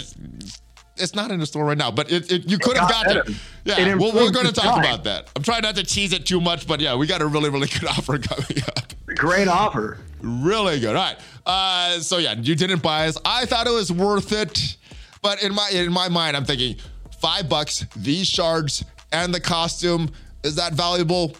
it's 0.98 1.14
not 1.14 1.30
in 1.30 1.40
the 1.40 1.46
store 1.46 1.64
right 1.64 1.78
now, 1.78 1.90
but 1.90 2.10
it, 2.12 2.30
it 2.30 2.50
you 2.50 2.58
could 2.58 2.76
have 2.76 2.88
got 2.90 3.04
gotten 3.06 3.18
better. 3.22 3.30
it. 3.30 3.36
It 3.78 3.86
Yeah, 3.86 3.94
well, 3.94 4.12
we're 4.12 4.30
going 4.30 4.46
to 4.46 4.52
talk 4.52 4.76
time. 4.76 4.84
about 4.84 5.04
that. 5.04 5.30
I'm 5.34 5.42
trying 5.42 5.62
not 5.62 5.76
to 5.76 5.82
tease 5.82 6.12
it 6.12 6.26
too 6.26 6.40
much, 6.40 6.66
but 6.66 6.80
yeah, 6.80 6.94
we 6.94 7.06
got 7.06 7.20
a 7.22 7.26
really, 7.26 7.50
really 7.50 7.68
good 7.80 7.86
offer 7.86 8.18
coming 8.18 8.62
up. 8.76 8.92
Great 9.06 9.48
offer. 9.48 9.98
Really 10.20 10.78
good. 10.80 10.94
All 10.96 11.02
right. 11.02 11.16
Uh, 11.44 11.98
so 12.00 12.18
yeah, 12.18 12.34
you 12.34 12.54
didn't 12.54 12.82
buy 12.82 13.06
us. 13.08 13.16
I 13.24 13.46
thought 13.46 13.66
it 13.66 13.72
was 13.72 13.90
worth 13.92 14.32
it, 14.32 14.76
but 15.22 15.42
in 15.42 15.54
my 15.54 15.70
in 15.72 15.92
my 15.92 16.08
mind, 16.08 16.36
I'm 16.36 16.44
thinking 16.44 16.76
five 17.20 17.48
bucks, 17.48 17.86
these 17.96 18.26
shards, 18.26 18.84
and 19.12 19.32
the 19.34 19.40
costume. 19.40 20.10
Is 20.42 20.54
that 20.56 20.74
valuable? 20.74 21.34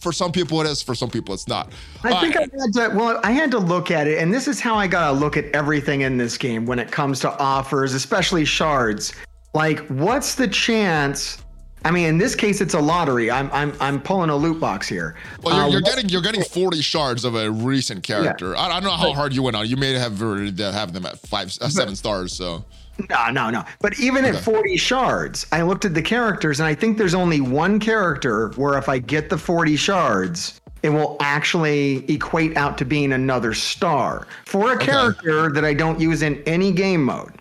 For 0.00 0.12
some 0.12 0.32
people, 0.32 0.60
it 0.60 0.66
is. 0.66 0.82
For 0.82 0.94
some 0.94 1.10
people, 1.10 1.34
it's 1.34 1.46
not. 1.46 1.72
I 2.02 2.20
think 2.20 2.34
right. 2.34 2.50
I 2.52 2.62
had 2.62 2.90
to. 2.90 2.96
Well, 2.96 3.20
I 3.22 3.32
had 3.32 3.50
to 3.50 3.58
look 3.58 3.90
at 3.90 4.06
it, 4.06 4.18
and 4.18 4.32
this 4.32 4.48
is 4.48 4.60
how 4.60 4.74
I 4.74 4.86
gotta 4.86 5.12
look 5.12 5.36
at 5.36 5.44
everything 5.54 6.00
in 6.02 6.16
this 6.16 6.38
game 6.38 6.64
when 6.66 6.78
it 6.78 6.90
comes 6.90 7.20
to 7.20 7.38
offers, 7.38 7.92
especially 7.94 8.44
shards. 8.44 9.12
Like, 9.52 9.80
what's 9.88 10.34
the 10.34 10.48
chance? 10.48 11.42
I 11.84 11.90
mean, 11.90 12.06
in 12.06 12.18
this 12.18 12.34
case, 12.34 12.60
it's 12.60 12.74
a 12.74 12.80
lottery. 12.80 13.30
I'm 13.30 13.50
I'm 13.52 13.74
I'm 13.80 14.00
pulling 14.00 14.30
a 14.30 14.36
loot 14.36 14.60
box 14.60 14.86
here. 14.88 15.16
Well, 15.42 15.54
you're, 15.54 15.64
Uh, 15.64 15.68
you're 15.68 15.80
getting 15.80 16.08
you're 16.08 16.22
getting 16.22 16.44
40 16.44 16.82
shards 16.82 17.24
of 17.24 17.34
a 17.34 17.50
recent 17.50 18.02
character. 18.02 18.56
I, 18.56 18.66
I 18.66 18.80
don't 18.80 18.84
know 18.84 18.96
how 18.96 19.12
hard 19.12 19.34
you 19.34 19.42
went 19.42 19.56
on. 19.56 19.66
You 19.66 19.76
may 19.76 19.92
have 19.94 20.20
already 20.22 20.62
have 20.62 20.92
them 20.92 21.06
at 21.06 21.18
five, 21.20 21.46
uh, 21.60 21.68
seven 21.68 21.96
stars. 21.96 22.34
So 22.34 22.64
No, 23.08 23.30
no, 23.30 23.50
no. 23.50 23.64
But 23.80 23.98
even 24.00 24.24
at 24.24 24.36
40 24.36 24.76
shards, 24.76 25.46
I 25.52 25.62
looked 25.62 25.84
at 25.84 25.94
the 25.94 26.02
characters 26.02 26.60
and 26.60 26.66
I 26.66 26.74
think 26.74 26.98
there's 26.98 27.14
only 27.14 27.40
one 27.40 27.78
character 27.80 28.48
where 28.56 28.76
if 28.76 28.88
I 28.88 28.98
get 28.98 29.30
the 29.30 29.38
40 29.38 29.76
shards, 29.76 30.60
it 30.82 30.90
will 30.90 31.16
actually 31.20 32.04
equate 32.12 32.56
out 32.56 32.76
to 32.78 32.84
being 32.84 33.12
another 33.12 33.54
star 33.54 34.26
for 34.46 34.72
a 34.72 34.78
character 34.78 35.50
that 35.52 35.64
I 35.64 35.74
don't 35.74 36.00
use 36.00 36.22
in 36.22 36.42
any 36.44 36.72
game 36.72 37.04
mode. 37.04 37.32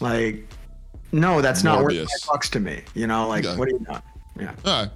Like, 0.00 0.46
no, 1.12 1.40
that's 1.40 1.62
not 1.64 1.82
worth 1.82 1.92
Morbius. 1.94 2.08
five 2.22 2.28
bucks 2.28 2.48
to 2.50 2.60
me. 2.60 2.82
You 2.94 3.06
know, 3.06 3.28
like, 3.28 3.44
Okay. 3.44 3.56
what 3.58 3.68
are 3.68 3.72
you 3.72 3.78
doing? 3.78 4.02
Yeah. 4.38 4.52
All 4.64 4.82
right. 4.82 4.90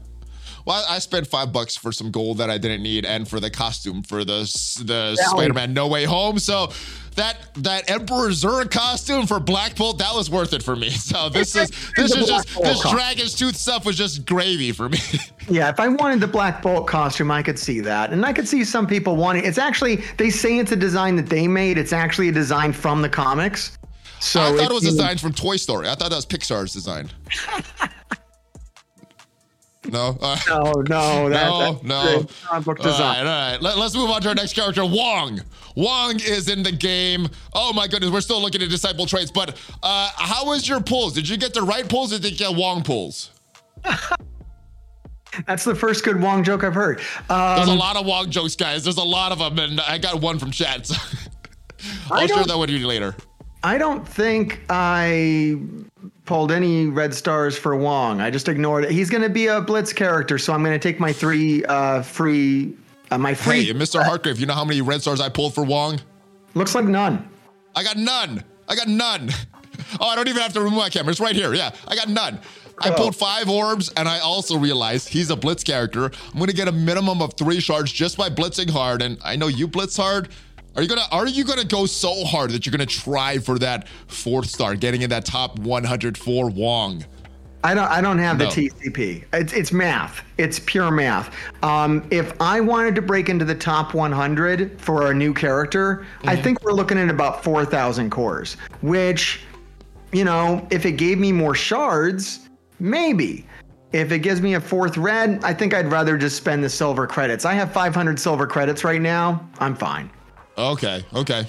Well, 0.64 0.85
I 0.88 0.98
spent 0.98 1.27
five 1.27 1.53
bucks 1.53 1.77
for 1.77 1.92
some 1.92 2.11
gold 2.11 2.38
that 2.38 2.48
I 2.48 2.59
didn't 2.59 2.83
need, 2.83 3.05
and 3.05 3.29
for 3.29 3.38
the 3.38 3.50
costume 3.50 4.03
for 4.03 4.24
the 4.24 4.40
the 4.85 5.16
Spider-Man 5.16 5.74
No 5.74 5.88
Way 5.88 6.05
Home. 6.05 6.38
So 6.38 6.72
that 7.16 7.37
that 7.57 7.90
Emperor 7.90 8.31
Zurg 8.31 8.70
costume 8.70 9.27
for 9.27 9.38
Black 9.40 9.77
Bolt 9.77 9.98
that 9.98 10.14
was 10.14 10.31
worth 10.31 10.53
it 10.53 10.62
for 10.62 10.74
me. 10.77 10.90
So 11.05 11.29
this 11.29 11.55
is 11.55 11.70
this 11.96 12.14
is 12.16 12.27
just 12.27 12.48
this. 12.61 12.81
Dragon's 12.90 13.35
Tooth 13.35 13.57
stuff 13.57 13.85
was 13.85 13.96
just 13.96 14.24
gravy 14.27 14.72
for 14.72 14.88
me. 14.88 14.98
Yeah, 15.46 15.68
if 15.68 15.79
I 15.79 15.88
wanted 15.88 16.20
the 16.20 16.27
Black 16.27 16.62
Bolt 16.62 16.87
costume, 16.87 17.31
I 17.31 17.42
could 17.42 17.59
see 17.59 17.81
that. 17.81 18.14
And 18.14 18.24
I 18.24 18.33
could 18.33 18.48
see 18.48 18.64
some 18.64 18.87
people 18.87 19.14
wanting 19.14 19.44
it's 19.44 19.59
actually 19.59 19.96
they 20.16 20.31
say 20.31 20.57
it's 20.59 20.72
a 20.72 20.77
design 20.77 21.16
that 21.16 21.27
they 21.27 21.46
made. 21.46 21.77
It's 21.77 21.92
actually 21.92 22.31
a 22.31 22.33
design 22.33 22.72
from 22.72 23.03
the 23.03 23.11
comics. 23.11 23.77
So 24.20 24.40
I 24.40 24.57
thought 24.57 24.70
it 24.70 24.74
was 24.74 24.85
designed 24.85 25.20
from 25.20 25.35
Toy 25.35 25.57
Story. 25.57 25.87
I 25.87 25.94
thought 25.96 26.09
that 26.09 26.16
was 26.16 26.24
Pixar's 26.24 26.72
design. 26.72 27.11
No. 29.94 30.18
Uh, 30.20 30.37
No, 30.48 30.72
no, 30.83 31.28
that, 31.30 31.48
No, 31.48 31.72
that's 31.72 31.83
no. 31.85 32.26
comic 32.48 32.64
book 32.66 32.80
All 32.80 32.85
right, 32.87 32.92
design. 32.92 33.18
all 33.26 33.50
right. 33.52 33.62
Let, 33.62 33.78
us 33.78 33.94
move 33.94 34.11
on 34.11 34.20
to 34.22 34.28
our 34.28 34.35
next 34.35 34.52
character, 34.52 34.85
Wong. 34.85 35.40
Wong 35.76 36.16
is 36.20 36.48
in 36.48 36.62
the 36.62 36.70
game. 36.72 37.28
Oh 37.54 37.72
my 37.72 37.88
goodness, 37.88 38.11
we're 38.11 38.20
still 38.20 38.40
looking 38.42 38.62
at 38.62 38.68
disciple 38.68 39.07
traits. 39.07 39.30
But 39.30 39.57
uh, 39.83 40.11
how 40.16 40.46
was 40.46 40.68
your 40.68 40.80
pulls? 40.80 41.14
Did 41.14 41.28
you 41.28 41.37
get 41.37 41.54
the 41.54 41.62
right 41.62 41.88
pulls 41.88 42.12
or 42.12 42.18
did 42.18 42.33
you 42.33 42.38
get 42.38 42.54
Wong 42.54 42.83
pulls? 42.83 43.30
That's 45.46 45.64
the 45.64 45.74
first 45.74 46.04
good 46.04 46.20
Wong 46.20 46.44
joke 46.44 46.62
I've 46.62 46.74
heard. 46.74 46.98
There's 46.98 47.68
Um, 47.68 47.68
a 47.70 47.74
lot 47.74 47.96
of 47.96 48.07
Wong 48.07 48.30
jokes, 48.30 48.54
guys. 48.54 48.85
There's 48.85 48.98
a 48.98 49.02
lot 49.02 49.33
of 49.33 49.38
them, 49.40 49.59
and 49.59 49.80
I 49.80 49.98
got 49.98 50.20
one 50.20 50.38
from 50.38 50.52
chat. 50.52 50.87
So 50.87 50.94
I'll 52.11 52.26
share 52.28 52.44
that 52.44 52.57
with 52.59 52.70
you 52.70 52.87
later. 52.87 53.16
I 53.64 53.76
don't 53.78 54.07
think 54.07 54.61
I 54.68 55.59
pulled 56.24 56.50
any 56.50 56.87
red 56.87 57.14
stars 57.14 57.56
for 57.56 57.76
Wong. 57.76 58.20
I 58.20 58.30
just 58.30 58.48
ignored 58.48 58.84
it. 58.84 58.90
He's 58.90 59.10
going 59.10 59.22
to 59.22 59.28
be 59.28 59.46
a 59.48 59.60
Blitz 59.60 59.92
character, 59.92 60.38
so 60.38 60.52
I'm 60.52 60.62
going 60.62 60.78
to 60.78 60.78
take 60.78 60.98
my 61.00 61.12
three 61.12 61.64
uh, 61.66 62.02
free. 62.02 62.74
Uh, 63.10 63.18
my 63.18 63.34
free 63.34 63.64
Hey, 63.64 63.72
Mr. 63.74 64.02
Hartgrave, 64.02 64.38
you 64.40 64.46
know 64.46 64.54
how 64.54 64.64
many 64.64 64.80
red 64.80 65.02
stars 65.02 65.20
I 65.20 65.28
pulled 65.28 65.54
for 65.54 65.64
Wong? 65.64 66.00
looks 66.54 66.74
like 66.74 66.84
none. 66.84 67.28
I 67.76 67.82
got 67.82 67.96
none. 67.96 68.42
I 68.68 68.76
got 68.76 68.88
none. 68.88 69.30
Oh, 70.00 70.06
I 70.06 70.16
don't 70.16 70.28
even 70.28 70.40
have 70.40 70.52
to 70.54 70.60
remove 70.60 70.78
my 70.78 70.88
camera. 70.88 71.10
It's 71.10 71.20
right 71.20 71.34
here. 71.34 71.52
Yeah, 71.52 71.70
I 71.87 71.94
got 71.94 72.08
none. 72.08 72.40
I 72.78 72.90
pulled 72.90 73.14
five 73.14 73.48
orbs, 73.48 73.92
and 73.96 74.08
I 74.08 74.20
also 74.20 74.56
realized 74.56 75.08
he's 75.08 75.30
a 75.30 75.37
blitz 75.37 75.62
character. 75.62 76.06
I'm 76.32 76.38
gonna 76.38 76.52
get 76.52 76.68
a 76.68 76.72
minimum 76.72 77.20
of 77.22 77.34
three 77.34 77.60
shards 77.60 77.92
just 77.92 78.16
by 78.16 78.28
blitzing 78.30 78.70
hard. 78.70 79.02
And 79.02 79.18
I 79.22 79.37
know 79.37 79.48
you 79.48 79.68
blitz 79.68 79.96
hard. 79.96 80.28
Are 80.76 80.82
you 80.82 80.88
gonna 80.88 81.02
Are 81.12 81.26
you 81.26 81.44
gonna 81.44 81.64
go 81.64 81.87
so 81.87 82.24
hard 82.24 82.50
that 82.50 82.66
you're 82.66 82.72
gonna 82.72 82.87
try 82.87 83.38
for 83.38 83.58
that 83.60 83.88
fourth 84.08 84.46
star, 84.46 84.74
getting 84.74 85.02
in 85.02 85.10
that 85.10 85.24
top 85.24 85.58
104 85.60 86.50
Wong? 86.50 87.04
I 87.62 87.72
don't. 87.72 87.88
I 87.90 88.02
don't 88.02 88.18
have 88.18 88.38
No. 88.38 88.44
the 88.50 88.50
TCP. 88.68 89.24
It's 89.32 89.52
it's 89.54 89.72
math. 89.72 90.22
It's 90.37 90.58
pure 90.58 90.90
math. 90.90 91.34
Um, 91.62 92.06
if 92.10 92.38
I 92.38 92.60
wanted 92.60 92.94
to 92.96 93.02
break 93.02 93.30
into 93.30 93.46
the 93.46 93.54
top 93.54 93.94
100 93.94 94.78
for 94.78 95.10
a 95.10 95.14
new 95.14 95.32
character, 95.32 96.04
I 96.24 96.37
think 96.37 96.62
we're 96.62 96.72
looking 96.74 96.98
at 96.98 97.08
about 97.08 97.42
4,000 97.42 98.10
cores. 98.10 98.58
Which, 98.82 99.40
you 100.12 100.24
know, 100.24 100.66
if 100.70 100.84
it 100.84 100.92
gave 100.98 101.18
me 101.18 101.32
more 101.32 101.54
shards, 101.54 102.50
maybe. 102.80 103.46
If 103.92 104.12
it 104.12 104.18
gives 104.18 104.42
me 104.42 104.54
a 104.54 104.60
fourth 104.60 104.98
red, 104.98 105.40
I 105.42 105.54
think 105.54 105.72
I'd 105.72 105.90
rather 105.90 106.18
just 106.18 106.37
spend 106.37 106.62
the 106.64 106.68
silver 106.68 107.06
credits. 107.06 107.44
I 107.46 107.54
have 107.54 107.72
500 107.72 108.18
silver 108.20 108.46
credits 108.46 108.84
right 108.84 109.00
now. 109.00 109.48
I'm 109.60 109.74
fine. 109.76 110.10
Okay, 110.56 111.04
okay. 111.14 111.46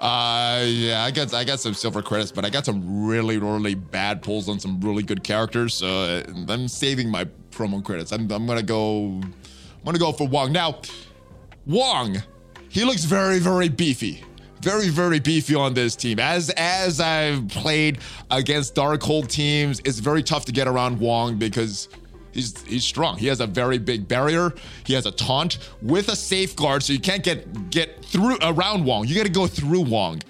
Uh, 0.00 0.62
yeah, 0.66 1.04
I 1.04 1.10
got 1.10 1.32
I 1.34 1.44
got 1.44 1.60
some 1.60 1.74
silver 1.74 2.02
credits, 2.02 2.32
but 2.32 2.44
I 2.44 2.50
got 2.50 2.64
some 2.64 3.06
really 3.06 3.38
really 3.38 3.74
bad 3.74 4.22
pulls 4.22 4.48
on 4.48 4.60
some 4.60 4.80
really 4.80 5.02
good 5.02 5.22
characters. 5.22 5.74
So 5.74 5.86
uh, 5.86 6.22
I'm 6.48 6.68
saving 6.68 7.10
my 7.10 7.26
promo 7.50 7.84
credits. 7.84 8.12
I'm 8.12 8.30
I'm 8.30 8.46
gonna 8.46 8.62
go. 8.62 9.20
I'm 9.20 9.84
gonna 9.84 9.98
go 9.98 10.12
for 10.12 10.26
Wong 10.26 10.52
now. 10.52 10.80
Wong, 11.66 12.22
he 12.68 12.84
looks 12.84 13.04
very 13.04 13.38
very 13.38 13.68
beefy. 13.68 14.22
Very, 14.62 14.88
very 14.88 15.20
beefy 15.20 15.54
on 15.54 15.74
this 15.74 15.94
team. 15.94 16.18
As 16.18 16.50
as 16.56 16.98
I've 16.98 17.46
played 17.48 17.98
against 18.30 18.74
Darkhold 18.74 19.28
teams, 19.28 19.80
it's 19.84 19.98
very 19.98 20.22
tough 20.22 20.44
to 20.46 20.52
get 20.52 20.66
around 20.66 20.98
Wong 20.98 21.36
because 21.38 21.88
He's 22.36 22.62
he's 22.64 22.84
strong. 22.84 23.16
He 23.16 23.26
has 23.28 23.40
a 23.40 23.46
very 23.46 23.78
big 23.78 24.06
barrier. 24.06 24.52
He 24.84 24.92
has 24.92 25.06
a 25.06 25.10
taunt 25.10 25.58
with 25.80 26.08
a 26.08 26.16
safeguard, 26.16 26.82
so 26.82 26.92
you 26.92 27.00
can't 27.00 27.24
get 27.24 27.70
get 27.70 28.04
through 28.04 28.36
around 28.42 28.84
Wong. 28.84 29.06
You 29.06 29.16
got 29.16 29.24
to 29.24 29.32
go 29.32 29.46
through 29.46 29.80
Wong. 29.80 30.20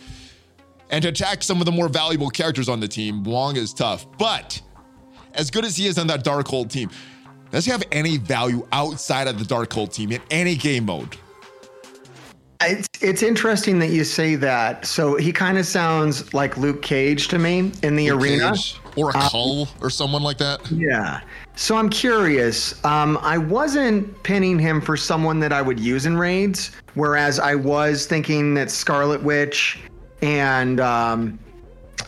And 0.90 1.02
to 1.02 1.08
attack 1.08 1.42
some 1.42 1.60
of 1.60 1.66
the 1.66 1.72
more 1.72 1.88
valuable 1.88 2.30
characters 2.30 2.68
on 2.68 2.78
the 2.78 2.86
team, 2.86 3.24
Wong 3.24 3.56
is 3.56 3.74
tough. 3.74 4.06
But 4.18 4.60
as 5.34 5.50
good 5.50 5.64
as 5.64 5.76
he 5.76 5.88
is 5.88 5.98
on 5.98 6.06
that 6.06 6.24
Darkhold 6.24 6.70
team, 6.70 6.90
does 7.50 7.64
he 7.64 7.72
have 7.72 7.82
any 7.90 8.18
value 8.18 8.64
outside 8.70 9.26
of 9.26 9.40
the 9.40 9.44
Darkhold 9.44 9.92
team 9.92 10.12
in 10.12 10.22
any 10.30 10.54
game 10.54 10.86
mode? 10.86 11.16
It's 12.60 12.88
it's 13.00 13.24
interesting 13.24 13.80
that 13.80 13.90
you 13.90 14.04
say 14.04 14.36
that. 14.36 14.86
So 14.86 15.16
he 15.16 15.32
kind 15.32 15.58
of 15.58 15.66
sounds 15.66 16.32
like 16.32 16.56
Luke 16.56 16.82
Cage 16.82 17.26
to 17.28 17.38
me 17.40 17.72
in 17.82 17.96
the 17.96 18.10
arena. 18.10 18.52
Cage 18.52 18.80
or 18.96 19.11
a 19.11 19.12
Cull 19.12 19.68
or 19.80 19.90
someone 19.90 20.22
like 20.22 20.38
that? 20.38 20.70
Yeah. 20.70 21.20
So 21.54 21.76
I'm 21.76 21.88
curious. 21.88 22.85
Um, 22.85 23.18
I 23.22 23.38
wasn't 23.38 24.22
pinning 24.22 24.59
him 24.59 24.80
for 24.80 24.96
someone 24.96 25.40
that 25.40 25.52
I 25.52 25.62
would 25.62 25.78
use 25.80 26.06
in 26.06 26.16
raids, 26.16 26.72
whereas 26.94 27.38
I 27.38 27.54
was 27.54 28.06
thinking 28.06 28.54
that 28.54 28.70
Scarlet 28.70 29.22
Witch 29.22 29.78
and 30.22 30.80
um, 30.80 31.38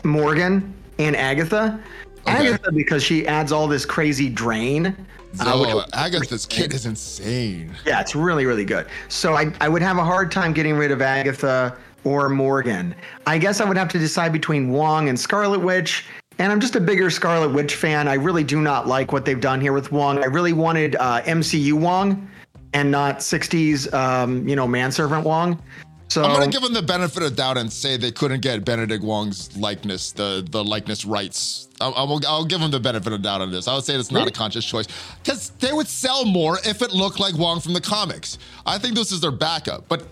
Morgan 0.03 0.73
and 0.97 1.15
Agatha. 1.15 1.79
Okay. 2.21 2.47
Agatha 2.49 2.71
because 2.71 3.03
she 3.03 3.25
adds 3.27 3.51
all 3.51 3.67
this 3.67 3.85
crazy 3.85 4.29
drain 4.29 4.95
So 5.35 5.83
Agatha's 5.93 6.45
kit 6.45 6.73
is 6.73 6.85
insane. 6.85 7.75
Yeah, 7.85 8.01
it's 8.01 8.15
really, 8.15 8.45
really 8.45 8.65
good. 8.65 8.87
So 9.09 9.33
I, 9.33 9.53
I 9.61 9.69
would 9.69 9.81
have 9.81 9.97
a 9.97 10.03
hard 10.03 10.31
time 10.31 10.53
getting 10.53 10.75
rid 10.75 10.91
of 10.91 11.01
Agatha 11.01 11.77
or 12.03 12.29
Morgan. 12.29 12.95
I 13.27 13.37
guess 13.37 13.61
I 13.61 13.65
would 13.65 13.77
have 13.77 13.89
to 13.89 13.99
decide 13.99 14.33
between 14.33 14.71
Wong 14.71 15.09
and 15.09 15.19
Scarlet 15.19 15.59
Witch. 15.59 16.05
And 16.39 16.53
I'm 16.53 16.61
just 16.61 16.77
a 16.77 16.79
bigger 16.79 17.09
Scarlet 17.09 17.49
Witch 17.49 17.75
fan. 17.75 18.07
I 18.07 18.13
really 18.13 18.45
do 18.45 18.61
not 18.61 18.87
like 18.87 19.11
what 19.11 19.25
they've 19.25 19.41
done 19.41 19.59
here 19.59 19.73
with 19.73 19.91
Wong. 19.91 20.23
I 20.23 20.27
really 20.27 20.53
wanted 20.53 20.95
uh, 20.95 21.21
MCU 21.23 21.73
Wong 21.73 22.29
and 22.73 22.89
not 22.89 23.17
60s, 23.19 23.93
um, 23.93 24.47
you 24.47 24.55
know, 24.55 24.65
manservant 24.65 25.25
Wong. 25.25 25.61
So 26.07 26.23
I'm 26.23 26.33
gonna 26.33 26.49
give 26.49 26.63
them 26.63 26.73
the 26.73 26.81
benefit 26.81 27.21
of 27.21 27.35
doubt 27.35 27.57
and 27.57 27.71
say 27.71 27.95
they 27.95 28.11
couldn't 28.11 28.39
get 28.41 28.65
Benedict 28.65 29.03
Wong's 29.03 29.55
likeness, 29.55 30.11
the 30.11 30.43
the 30.49 30.63
likeness 30.63 31.05
rights. 31.05 31.69
I'll, 31.79 31.93
I'll, 31.95 32.19
I'll 32.27 32.45
give 32.45 32.59
them 32.61 32.71
the 32.71 32.79
benefit 32.79 33.13
of 33.13 33.21
doubt 33.21 33.41
on 33.41 33.51
this. 33.51 33.67
I 33.67 33.75
would 33.75 33.83
say 33.83 33.93
it's 33.93 34.09
not 34.09 34.27
a 34.27 34.31
conscious 34.31 34.65
choice 34.65 34.87
because 35.23 35.51
they 35.59 35.71
would 35.71 35.87
sell 35.87 36.25
more 36.25 36.57
if 36.65 36.81
it 36.81 36.93
looked 36.93 37.19
like 37.19 37.37
Wong 37.37 37.59
from 37.59 37.73
the 37.73 37.81
comics. 37.81 38.39
I 38.65 38.79
think 38.79 38.95
this 38.95 39.11
is 39.11 39.21
their 39.21 39.31
backup, 39.31 39.87
but 39.87 40.07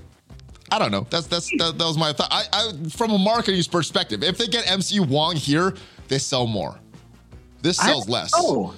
I 0.70 0.78
don't 0.78 0.92
know. 0.92 1.08
That's 1.10 1.26
that's 1.26 1.50
that, 1.58 1.80
that 1.80 1.86
was 1.86 1.98
my 1.98 2.14
thought. 2.14 2.28
I, 2.30 2.44
I 2.54 2.90
from 2.90 3.10
a 3.10 3.18
marketing 3.18 3.64
perspective, 3.64 4.22
if 4.22 4.38
they 4.38 4.46
get 4.46 4.66
MCU 4.66 5.08
Wong 5.08 5.36
here, 5.36 5.74
they 6.08 6.20
sell 6.20 6.48
more. 6.48 6.80
This 7.62 7.78
sells 7.78 8.08
less. 8.08 8.32
Oh. 8.36 8.74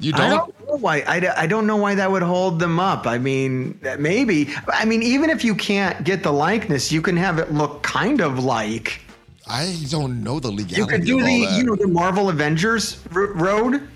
You 0.00 0.12
don't? 0.12 0.20
I 0.20 0.28
don't 0.30 0.66
know 0.66 0.76
why. 0.76 1.00
I, 1.06 1.42
I 1.42 1.46
don't 1.46 1.66
know 1.66 1.76
why 1.76 1.94
that 1.94 2.10
would 2.10 2.22
hold 2.22 2.58
them 2.58 2.80
up. 2.80 3.06
I 3.06 3.16
mean, 3.16 3.78
maybe. 3.98 4.52
I 4.68 4.84
mean, 4.84 5.02
even 5.02 5.30
if 5.30 5.44
you 5.44 5.54
can't 5.54 6.04
get 6.04 6.22
the 6.22 6.32
likeness, 6.32 6.90
you 6.90 7.00
can 7.00 7.16
have 7.16 7.38
it 7.38 7.52
look 7.52 7.82
kind 7.82 8.20
of 8.20 8.42
like. 8.42 9.00
I 9.46 9.76
don't 9.90 10.24
know 10.24 10.40
the 10.40 10.50
legality. 10.50 10.76
You 10.76 10.86
could 10.86 11.04
do 11.04 11.22
the 11.22 11.56
you 11.56 11.64
know 11.64 11.76
the 11.76 11.86
Marvel 11.86 12.28
Avengers 12.28 13.02
r- 13.14 13.32
road. 13.34 13.88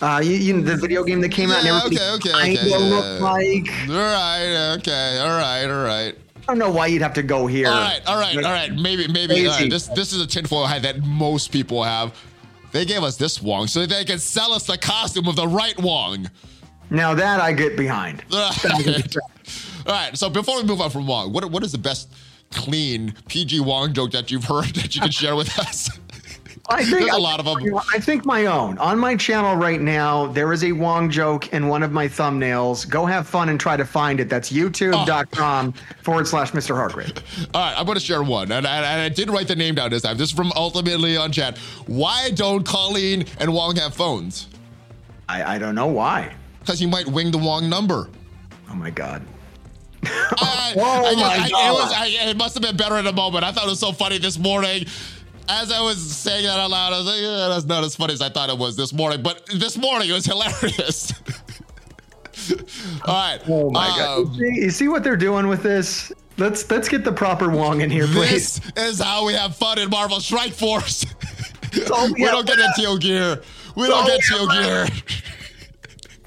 Uh, 0.00 0.20
you, 0.22 0.32
you 0.32 0.54
know 0.54 0.62
the 0.62 0.76
video 0.76 1.02
game 1.02 1.20
that 1.22 1.30
came 1.30 1.50
out 1.50 1.64
and 1.64 1.84
okay, 1.86 2.10
okay, 2.10 2.30
okay, 2.30 2.68
yeah. 2.68 2.76
looked 2.76 3.20
like. 3.20 3.68
All 3.88 3.96
right. 3.96 4.76
Okay. 4.78 5.18
All 5.18 5.38
right. 5.38 5.64
All 5.64 5.84
right. 5.84 6.14
I 6.48 6.52
don't 6.52 6.60
know 6.60 6.70
why 6.70 6.86
you'd 6.86 7.02
have 7.02 7.12
to 7.12 7.22
go 7.22 7.46
here. 7.46 7.68
All 7.68 7.74
right, 7.74 8.00
all 8.06 8.18
right, 8.18 8.34
all 8.36 8.42
right. 8.42 8.72
Maybe, 8.74 9.06
maybe 9.06 9.46
all 9.46 9.52
right, 9.52 9.68
this 9.68 9.88
this 9.88 10.14
is 10.14 10.22
a 10.22 10.26
tinfoil 10.26 10.64
hat 10.64 10.80
that 10.80 11.02
most 11.04 11.52
people 11.52 11.84
have. 11.84 12.18
They 12.72 12.86
gave 12.86 13.02
us 13.02 13.18
this 13.18 13.42
Wong 13.42 13.66
so 13.66 13.84
they 13.84 14.04
can 14.06 14.18
sell 14.18 14.52
us 14.54 14.66
the 14.66 14.78
costume 14.78 15.28
of 15.28 15.36
the 15.36 15.46
right 15.46 15.78
Wong. 15.78 16.30
Now 16.88 17.14
that 17.14 17.40
I 17.40 17.52
get 17.52 17.76
behind. 17.76 18.24
all 18.32 18.50
right. 19.86 20.16
So 20.16 20.30
before 20.30 20.56
we 20.56 20.62
move 20.62 20.80
on 20.80 20.88
from 20.88 21.06
Wong, 21.06 21.34
what 21.34 21.50
what 21.50 21.62
is 21.62 21.72
the 21.72 21.78
best 21.78 22.10
clean 22.50 23.12
PG 23.28 23.60
Wong 23.60 23.92
joke 23.92 24.12
that 24.12 24.30
you've 24.30 24.44
heard 24.44 24.64
that 24.76 24.94
you 24.94 25.02
can 25.02 25.10
share 25.10 25.36
with 25.36 25.58
us? 25.58 25.90
I 26.70 26.84
think 26.84 27.00
There's 27.00 27.14
a 27.14 27.18
lot 27.18 27.40
of 27.40 27.46
them. 27.46 27.74
I 27.94 27.98
think 27.98 28.26
my 28.26 28.44
own. 28.46 28.76
On 28.78 28.98
my 28.98 29.16
channel 29.16 29.56
right 29.56 29.80
now, 29.80 30.26
there 30.26 30.52
is 30.52 30.64
a 30.64 30.72
Wong 30.72 31.08
joke 31.10 31.52
in 31.54 31.66
one 31.68 31.82
of 31.82 31.92
my 31.92 32.06
thumbnails. 32.06 32.88
Go 32.88 33.06
have 33.06 33.26
fun 33.26 33.48
and 33.48 33.58
try 33.58 33.76
to 33.76 33.86
find 33.86 34.20
it. 34.20 34.28
That's 34.28 34.52
oh. 34.52 34.56
youtube.com 34.56 35.72
forward 36.02 36.26
slash 36.26 36.52
Mr. 36.52 36.74
Hargrave. 36.76 37.12
All 37.54 37.62
right, 37.62 37.74
I'm 37.76 37.86
going 37.86 37.98
to 37.98 38.04
share 38.04 38.22
one, 38.22 38.52
and 38.52 38.66
I, 38.66 38.76
and 38.78 39.00
I 39.02 39.08
did 39.08 39.30
write 39.30 39.48
the 39.48 39.56
name 39.56 39.76
down 39.76 39.88
this 39.90 40.02
time. 40.02 40.18
This 40.18 40.28
is 40.28 40.36
from 40.36 40.52
Ultimately 40.56 41.16
on 41.16 41.32
Chat. 41.32 41.56
Why 41.86 42.30
don't 42.34 42.64
Colleen 42.64 43.24
and 43.40 43.54
Wong 43.54 43.76
have 43.76 43.94
phones? 43.94 44.48
I, 45.28 45.54
I 45.54 45.58
don't 45.58 45.74
know 45.74 45.86
why. 45.86 46.34
Because 46.60 46.82
you 46.82 46.88
might 46.88 47.06
wing 47.06 47.30
the 47.30 47.38
Wong 47.38 47.70
number. 47.70 48.10
Oh 48.70 48.74
my 48.74 48.90
God. 48.90 49.22
I, 50.04 50.74
Oh 50.76 51.06
I- 51.06 51.14
my 51.14 51.22
I- 51.42 51.46
It, 51.46 51.52
God. 51.52 51.72
was, 51.72 51.92
it 52.30 52.36
must 52.36 52.54
have 52.54 52.62
been 52.62 52.76
better 52.76 52.98
in 52.98 53.06
a 53.06 53.12
moment. 53.12 53.42
I 53.44 53.52
thought 53.52 53.64
it 53.66 53.70
was 53.70 53.80
so 53.80 53.92
funny 53.92 54.18
this 54.18 54.38
morning. 54.38 54.84
As 55.48 55.72
I 55.72 55.80
was 55.80 55.98
saying 55.98 56.44
that 56.44 56.58
out 56.58 56.70
loud, 56.70 56.92
I 56.92 56.98
was 56.98 57.06
like, 57.06 57.20
yeah, 57.20 57.48
that's 57.48 57.64
not 57.64 57.84
as 57.84 57.96
funny 57.96 58.12
as 58.12 58.20
I 58.20 58.28
thought 58.28 58.50
it 58.50 58.58
was 58.58 58.76
this 58.76 58.92
morning. 58.92 59.22
But 59.22 59.46
this 59.46 59.78
morning, 59.78 60.10
it 60.10 60.12
was 60.12 60.26
hilarious. 60.26 61.12
All 63.04 63.14
right. 63.14 63.40
Oh 63.48 63.70
my 63.70 63.88
um, 63.88 64.24
God. 64.24 64.36
You 64.36 64.54
see, 64.54 64.60
you 64.60 64.70
see 64.70 64.88
what 64.88 65.04
they're 65.04 65.16
doing 65.16 65.48
with 65.48 65.62
this? 65.62 66.12
Let's 66.36 66.70
let's 66.70 66.88
get 66.88 67.04
the 67.04 67.12
proper 67.12 67.50
Wong 67.50 67.80
in 67.80 67.90
here, 67.90 68.06
please. 68.06 68.60
This 68.60 68.98
is 68.98 69.00
how 69.00 69.26
we 69.26 69.34
have 69.34 69.56
fun 69.56 69.78
in 69.78 69.90
Marvel 69.90 70.20
Strike 70.20 70.52
Force. 70.52 71.04
we 71.74 71.80
we 72.12 72.24
don't 72.24 72.46
get 72.46 72.58
into 72.58 72.98
gear. 72.98 73.42
We 73.74 73.88
don't 73.88 74.06
get 74.06 74.20
have 74.30 74.50
gear. 74.50 74.86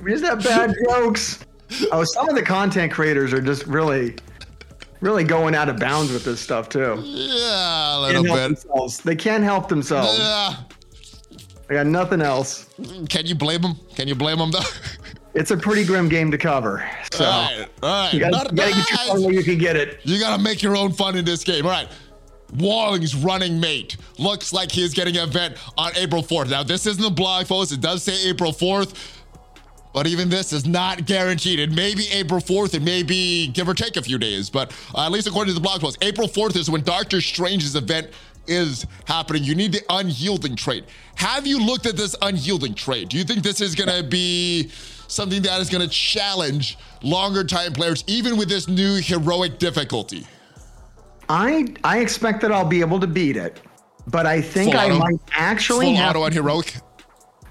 We 0.02 0.12
just 0.12 0.26
have 0.26 0.44
bad 0.44 0.74
jokes. 0.86 1.46
Oh, 1.92 2.04
some 2.04 2.28
of 2.28 2.36
the 2.36 2.42
content 2.42 2.92
creators 2.92 3.34
are 3.34 3.42
just 3.42 3.66
really, 3.66 4.16
really 5.02 5.24
going 5.24 5.54
out 5.56 5.68
of 5.70 5.78
bounds 5.78 6.12
with 6.12 6.24
this 6.24 6.40
stuff 6.40 6.70
too. 6.70 7.02
Yeah, 7.04 7.98
a 7.98 8.00
little 8.00 8.24
bit. 8.24 8.36
themselves. 8.36 9.00
They 9.00 9.16
can't 9.16 9.44
help 9.44 9.68
themselves. 9.68 10.18
Yeah. 10.18 10.56
They 11.68 11.76
got 11.76 11.88
nothing 11.88 12.22
else. 12.22 12.68
Can 13.10 13.26
you 13.26 13.36
blame 13.36 13.62
them? 13.62 13.76
Can 13.96 14.08
you 14.08 14.16
blame 14.16 14.38
them 14.38 14.52
though? 14.52 14.60
It's 15.34 15.50
a 15.52 15.56
pretty 15.56 15.86
grim 15.86 16.10
game 16.10 16.30
to 16.32 16.38
cover. 16.38 16.86
So 17.14 17.24
all 17.24 17.32
right, 17.32 17.68
all 17.82 18.04
right. 18.04 18.14
you 18.14 18.20
gotta, 18.20 18.32
Not- 18.36 18.52
you 18.52 18.58
gotta 18.58 18.92
get 18.92 19.08
your 19.08 19.22
where 19.28 19.34
you 19.34 19.44
can 19.46 19.58
get 19.58 19.78
it. 19.78 20.02
You 20.04 20.20
gotta 20.20 20.44
make 20.44 20.62
your 20.62 20.76
own 20.76 20.92
fun 20.92 21.16
in 21.16 21.24
this 21.24 21.46
game. 21.46 21.66
All 21.66 21.72
right. 21.72 21.88
Wong's 22.58 23.16
running 23.16 23.58
mate 23.58 23.96
looks 24.18 24.52
like 24.52 24.72
he's 24.74 24.94
getting 24.94 25.16
an 25.16 25.30
event 25.30 25.56
on 25.78 25.94
April 25.96 26.22
4th. 26.22 26.50
Now, 26.50 26.64
this 26.64 26.86
isn't 26.86 27.02
a 27.04 27.10
blog 27.10 27.48
post. 27.48 27.72
It 27.72 27.80
does 27.80 28.04
say 28.04 28.28
April 28.30 28.52
4th, 28.52 28.94
but 29.94 30.08
even 30.08 30.30
this 30.30 30.54
is 30.54 30.66
not 30.66 31.06
guaranteed. 31.06 31.60
It 31.60 31.72
may 31.72 31.94
be 31.96 32.08
April 32.12 32.40
4th. 32.40 32.74
It 32.74 32.82
may 32.82 33.04
be 33.04 33.48
give 33.48 33.68
or 33.68 33.74
take 33.74 33.98
a 33.98 34.02
few 34.02 34.18
days, 34.18 34.50
but 34.50 34.72
uh, 34.96 35.06
at 35.06 35.12
least 35.12 35.28
according 35.28 35.54
to 35.54 35.56
the 35.56 35.64
blog 35.64 35.82
post, 35.82 35.98
April 36.02 36.28
4th 36.28 36.56
is 36.56 36.70
when 36.70 36.82
Doctor 36.82 37.20
Strange's 37.22 37.76
event 37.76 38.10
is 38.48 38.86
happening. 39.06 39.44
You 39.44 39.54
need 39.56 39.72
the 39.74 39.82
unyielding 39.90 40.56
trait. 40.56 40.86
Have 41.16 41.46
you 41.46 41.64
looked 41.64 41.86
at 41.86 41.96
this 41.98 42.16
unyielding 42.22 42.74
trait? 42.74 43.10
Do 43.10 43.18
you 43.18 43.24
think 43.24 43.44
this 43.44 43.62
is 43.62 43.76
gonna 43.76 44.02
be 44.04 44.70
something 45.08 45.42
that 45.44 45.62
is 45.62 45.70
gonna 45.70 45.88
challenge 45.88 46.78
longer 47.04 47.44
time 47.44 47.74
players, 47.74 48.04
even 48.08 48.38
with 48.38 48.50
this 48.50 48.68
new 48.68 48.96
heroic 48.96 49.60
difficulty? 49.60 50.26
I 51.30 51.68
I 51.84 52.00
expect 52.00 52.42
that 52.42 52.52
I'll 52.52 52.66
be 52.66 52.82
able 52.82 53.00
to 53.00 53.08
beat 53.08 53.38
it, 53.38 53.62
but 54.08 54.26
I 54.26 54.42
think 54.42 54.72
Full 54.72 54.80
I 54.80 54.86
auto? 54.88 54.98
might 55.00 55.20
actually 55.34 55.88
Full 55.88 55.96
have. 55.98 56.10
auto 56.16 56.24
on 56.26 56.32
heroic. 56.32 56.76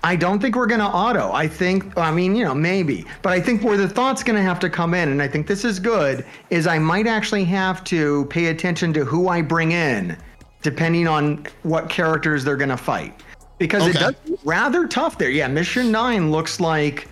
I 0.03 0.17
don't 0.17 0.41
think 0.41 0.57
we're 0.57 0.67
going 0.67 0.81
to 0.81 0.87
auto. 0.87 1.33
I 1.33 1.47
think, 1.47 1.97
I 1.99 2.11
mean, 2.11 2.35
you 2.35 2.45
know, 2.45 2.55
maybe, 2.55 3.05
but 3.23 3.33
I 3.33 3.41
think 3.41 3.63
where 3.63 3.77
the 3.77 3.89
thought's 3.89 4.23
going 4.23 4.37
to 4.37 4.43
have 4.43 4.59
to 4.61 4.71
come 4.71 4.95
in, 4.95 5.11
and 5.11 5.21
I 5.21 5.29
think 5.29 5.47
this 5.47 5.65
is 5.65 5.79
good, 5.79 6.25
is 6.49 6.67
I 6.67 6.79
might 6.79 7.07
actually 7.07 7.45
have 7.45 7.85
to 7.85 8.25
pay 8.27 8.47
attention 8.47 8.93
to 8.95 9.05
who 9.05 9.29
I 9.29 9.43
bring 9.43 9.73
in, 9.73 10.17
depending 10.63 11.07
on 11.07 11.47
what 11.65 11.91
characters 11.91 12.45
they're 12.45 12.57
going 12.57 12.71
to 12.71 12.77
fight, 12.77 13.23
because 13.59 13.87
it 13.87 13.95
does 13.95 14.15
rather 14.45 14.87
tough 14.87 15.19
there. 15.19 15.31
Yeah, 15.31 15.49
Mission 15.49 15.91
Nine 15.93 16.31
looks 16.31 16.61
like 16.61 17.07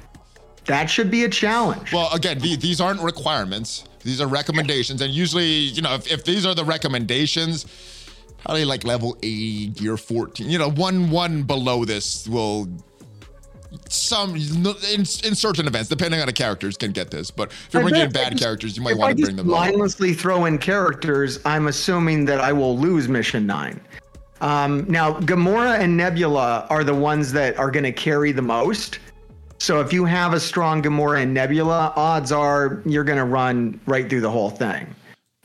that 0.65 0.89
should 0.89 1.11
be 1.11 1.25
a 1.25 1.29
challenge. 1.29 1.93
Well, 1.93 2.13
again, 2.15 2.39
the, 2.39 2.57
these 2.57 2.81
aren't 2.81 3.01
requirements. 3.01 3.85
These 4.03 4.21
are 4.21 4.29
recommendations, 4.29 5.03
and 5.03 5.13
usually, 5.13 5.47
you 5.47 5.83
know, 5.83 5.95
if, 5.95 6.11
if 6.11 6.25
these 6.25 6.47
are 6.47 6.55
the 6.55 6.65
recommendations, 6.65 7.67
probably 8.45 8.65
like 8.65 8.85
level 8.85 9.17
80, 9.23 9.67
gear 9.69 9.97
14. 9.97 10.49
You 10.49 10.59
know, 10.59 10.71
one 10.71 11.11
one 11.11 11.43
below 11.43 11.85
this 11.85 12.27
will 12.29 12.69
some 13.89 14.35
in, 14.37 15.01
in 15.01 15.35
certain 15.35 15.67
events, 15.67 15.89
depending 15.89 16.21
on 16.21 16.27
the 16.27 16.33
characters, 16.33 16.77
can 16.77 16.93
get 16.93 17.11
this. 17.11 17.31
But 17.31 17.51
if 17.51 17.69
you're 17.73 17.83
bringing 17.83 18.03
in 18.03 18.11
bet 18.11 18.23
if 18.23 18.27
I 18.27 18.31
bad 18.31 18.33
just- 18.33 18.43
characters, 18.43 18.77
you 18.77 18.83
might 18.83 18.93
if 18.93 18.97
I 18.97 19.01
want 19.01 19.19
to 19.19 19.25
bring 19.25 19.37
them. 19.37 19.47
mindlessly 19.49 20.15
throw 20.15 20.47
in 20.47 20.59
characters, 20.59 21.41
I'm 21.45 21.67
assuming 21.69 22.25
that 22.27 22.41
I 22.41 22.53
will 22.53 22.79
lose 22.79 23.09
Mission 23.09 23.47
Nine. 23.47 23.81
Um, 24.41 24.85
now, 24.89 25.15
Gamora 25.21 25.81
and 25.81 25.97
Nebula 25.97 26.67
are 26.71 26.85
the 26.85 26.95
ones 26.95 27.33
that 27.33 27.59
are 27.59 27.71
going 27.71 27.85
to 27.85 27.93
carry 27.93 28.31
the 28.31 28.43
most. 28.43 29.01
So 29.59 29.81
if 29.81 29.93
you 29.93 30.05
have 30.05 30.33
a 30.33 30.41
strong 30.41 30.81
Gamora 30.81 31.23
and 31.23 31.35
Nebula, 31.35 31.93
odds 31.97 32.31
are 32.31 32.81
you're 32.87 33.05
going 33.05 33.19
to 33.19 33.25
run 33.25 33.81
right 33.87 34.09
through 34.09 34.21
the 34.21 34.31
whole 34.31 34.51
thing. 34.51 34.95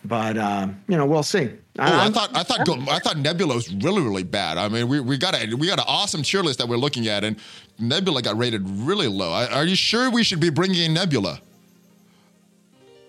But 0.06 0.38
uh, 0.38 0.68
you 0.88 0.96
know, 0.98 1.06
we'll 1.06 1.24
see. 1.24 1.50
Oh, 1.80 1.82
I 1.84 2.04
I'm- 2.04 2.14
thought 2.14 2.30
I 2.36 2.44
thought 2.44 2.68
I 2.90 3.00
thought 3.00 3.18
Nebula 3.18 3.56
was 3.56 3.74
really 3.74 4.02
really 4.04 4.24
bad. 4.24 4.58
I 4.58 4.70
mean, 4.70 4.88
we, 4.88 5.00
we 5.00 5.18
got 5.18 5.36
a 5.36 5.56
we 5.56 5.68
got 5.68 5.80
an 5.80 5.86
awesome 5.88 6.22
tier 6.24 6.44
list 6.44 6.60
that 6.60 6.68
we're 6.68 6.78
looking 6.78 7.08
at, 7.08 7.24
and 7.24 7.38
Nebula 7.80 8.22
got 8.22 8.38
rated 8.38 8.68
really 8.70 9.08
low. 9.08 9.32
Are 9.32 9.48
are 9.50 9.66
you 9.66 9.76
sure 9.76 10.12
we 10.12 10.24
should 10.24 10.40
be 10.40 10.50
bringing 10.52 10.84
in 10.84 10.94
Nebula? 10.94 11.40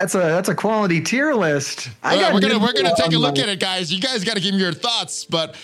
that's 0.01 0.15
a 0.15 0.19
that's 0.19 0.49
a 0.49 0.55
quality 0.55 1.01
tier 1.01 1.35
list. 1.35 1.89
I 2.03 2.11
All 2.11 2.17
right, 2.17 2.23
got 2.23 2.35
we're 2.35 2.41
gonna 2.41 2.59
we're 2.59 2.73
gonna 2.73 2.95
take 2.97 3.13
a 3.13 3.19
look 3.19 3.39
at 3.39 3.49
it, 3.49 3.61
guys. 3.61 3.93
You 3.93 4.01
guys 4.01 4.25
got 4.25 4.35
to 4.37 4.41
give 4.43 4.55
me 4.55 4.61
your 4.61 4.73
thoughts, 4.73 5.25
but 5.25 5.55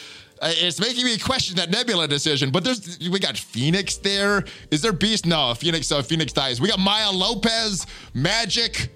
uh, 0.41 0.53
it's 0.57 0.81
making 0.81 1.05
me 1.05 1.19
question 1.19 1.57
that 1.57 1.71
Nebula 1.71 2.07
decision. 2.09 2.51
But 2.51 2.65
there's 2.65 2.99
we 3.11 3.19
got 3.19 3.37
Phoenix 3.37 3.97
there. 3.97 4.45
Is 4.71 4.83
there 4.83 4.93
Beast? 4.93 5.27
No, 5.27 5.53
Phoenix. 5.55 5.87
So 5.89 6.03
Phoenix 6.03 6.33
dies. 6.33 6.61
We 6.61 6.69
got 6.69 6.79
Maya 6.79 7.11
Lopez, 7.11 7.87
Magik, 8.15 8.89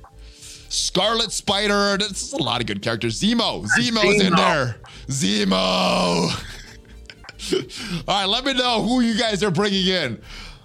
Scarlet 0.74 1.32
Spider. 1.32 1.96
That's 1.98 2.32
a 2.32 2.42
lot 2.42 2.60
of 2.60 2.66
good 2.66 2.82
characters. 2.82 3.20
Zemo, 3.20 3.66
Zemo's 3.66 4.22
in 4.22 4.34
there. 4.34 4.76
Zemo. 5.08 6.30
All 8.08 8.20
right, 8.20 8.24
let 8.26 8.44
me 8.44 8.54
know 8.54 8.82
who 8.82 9.00
you 9.00 9.16
guys 9.18 9.42
are 9.42 9.50
bringing 9.50 9.86
in. 9.86 10.20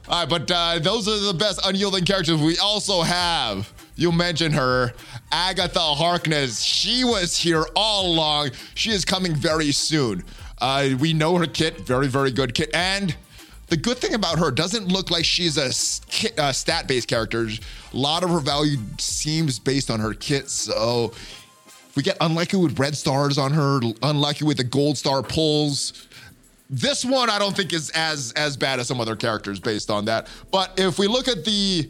All 0.08 0.22
right, 0.22 0.30
but 0.30 0.50
uh, 0.50 0.80
those 0.80 1.08
are 1.08 1.20
the 1.20 1.34
best 1.34 1.60
unyielding 1.66 2.06
characters. 2.06 2.42
We 2.42 2.58
also 2.58 3.02
have, 3.02 3.72
you 3.96 4.12
mentioned 4.12 4.56
her, 4.56 4.94
Agatha 5.32 5.80
Harkness. 5.80 6.62
She 6.62 7.04
was 7.04 7.38
here 7.38 7.66
all 7.76 8.08
along. 8.12 8.52
She 8.76 8.92
is 8.92 9.06
coming 9.06 9.36
very 9.36 9.72
soon. 9.72 10.24
Uh, 10.60 10.90
we 11.00 11.14
know 11.14 11.38
her 11.38 11.46
kit, 11.46 11.82
very, 11.82 12.08
very 12.08 12.32
good 12.32 12.54
kit. 12.54 12.70
And 12.74 13.16
the 13.70 13.78
good 13.78 13.98
thing 13.98 14.14
about 14.16 14.40
her 14.40 14.52
doesn't 14.52 14.88
look 14.88 15.12
like 15.12 15.24
she's 15.24 15.58
a, 15.58 15.70
a 16.42 16.54
stat 16.54 16.88
based 16.88 17.08
character. 17.08 17.48
A 17.48 17.98
lot 17.98 18.24
of 18.24 18.30
her 18.30 18.40
value 18.40 18.78
seems 18.98 19.60
based 19.60 19.90
on 19.90 20.00
her 20.00 20.14
kit. 20.14 20.50
So 20.50 21.14
we 21.96 22.04
get 22.04 22.18
unlucky 22.22 22.58
with 22.58 22.80
red 22.80 22.98
stars 22.98 23.38
on 23.38 23.54
her, 23.54 23.80
unlucky 24.04 24.46
with 24.46 24.58
the 24.58 24.64
gold 24.64 24.98
star 24.98 25.22
pulls. 25.22 26.08
This 26.70 27.04
one 27.04 27.30
I 27.30 27.40
don't 27.40 27.56
think 27.56 27.74
is 27.74 27.90
as 27.92 28.32
as 28.36 28.56
bad 28.56 28.80
as 28.80 28.88
some 28.88 29.00
other 29.02 29.16
characters 29.16 29.60
based 29.60 29.90
on 29.90 30.06
that. 30.06 30.28
But 30.52 30.74
if 30.78 31.00
we 31.00 31.08
look 31.08 31.28
at 31.28 31.46
the 31.46 31.90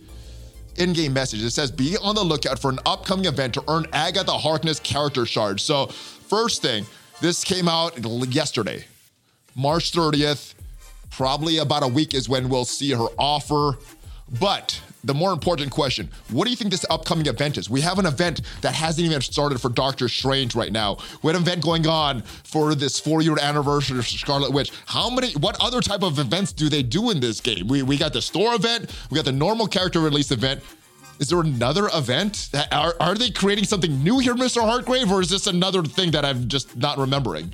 in-game 0.78 1.12
message, 1.12 1.44
it 1.44 1.52
says 1.52 1.72
be 1.72 1.98
on 2.02 2.16
the 2.16 2.24
lookout 2.24 2.60
for 2.60 2.70
an 2.70 2.80
upcoming 2.86 3.26
event 3.26 3.54
to 3.56 3.64
earn 3.68 3.86
Agatha 3.92 4.32
Harkness 4.32 4.80
character 4.80 5.26
shards. 5.26 5.64
So 5.64 5.88
first 5.88 6.62
thing, 6.62 6.86
this 7.20 7.44
came 7.44 7.68
out 7.68 7.98
yesterday, 8.34 8.86
March 9.56 9.92
30th. 9.92 10.54
Probably 11.10 11.58
about 11.58 11.84
a 11.84 11.88
week 11.88 12.14
is 12.14 12.30
when 12.30 12.50
we'll 12.50 12.66
see 12.66 12.92
her 12.92 13.08
offer. 13.18 13.78
But 14.40 14.80
the 15.04 15.14
more 15.14 15.32
important 15.32 15.72
question 15.72 16.10
what 16.30 16.46
do 16.46 16.52
you 16.52 16.56
think 16.56 16.72
this 16.72 16.86
upcoming 16.90 17.26
event 17.26 17.58
is? 17.58 17.70
We 17.70 17.82
have 17.82 18.00
an 18.00 18.06
event 18.06 18.42
that 18.62 18.74
hasn't 18.74 19.06
even 19.06 19.22
started 19.22 19.60
for 19.60 19.70
Doctor 19.70 20.10
Strange 20.10 20.56
right 20.56 20.72
now. 20.72 20.98
We 21.24 21.32
an 21.32 21.38
event 21.38 21.64
going 21.64 21.88
on 21.88 22.22
for 22.22 22.76
this 22.76 23.00
four 23.00 23.22
year 23.22 23.38
anniversary 23.42 23.98
of 24.00 24.08
Scarlet 24.08 24.52
Witch. 24.52 24.72
How 24.86 25.10
many, 25.10 25.34
what 25.34 25.58
other 25.62 25.82
type 25.82 26.04
of 26.04 26.20
events 26.20 26.52
do 26.52 26.70
they 26.70 26.84
do 26.84 27.10
in 27.10 27.20
this 27.20 27.42
game? 27.42 27.68
We, 27.68 27.84
we 27.84 27.98
got 27.98 28.14
the 28.14 28.22
store 28.22 28.56
event, 28.56 28.92
we 29.10 29.16
got 29.16 29.26
the 29.26 29.32
normal 29.32 29.68
character 29.68 30.00
release 30.00 30.32
event. 30.32 30.62
Is 31.20 31.28
there 31.28 31.42
another 31.42 31.90
event? 31.94 32.50
Are, 32.72 32.96
are 33.02 33.14
they 33.14 33.30
creating 33.30 33.66
something 33.66 34.02
new 34.04 34.20
here, 34.20 34.36
Mr. 34.36 34.62
Hartgrave, 34.62 35.12
or 35.12 35.22
is 35.22 35.30
this 35.30 35.48
another 35.48 35.84
thing 35.84 36.12
that 36.12 36.24
I'm 36.24 36.48
just 36.48 36.78
not 36.78 36.98
remembering? 36.98 37.54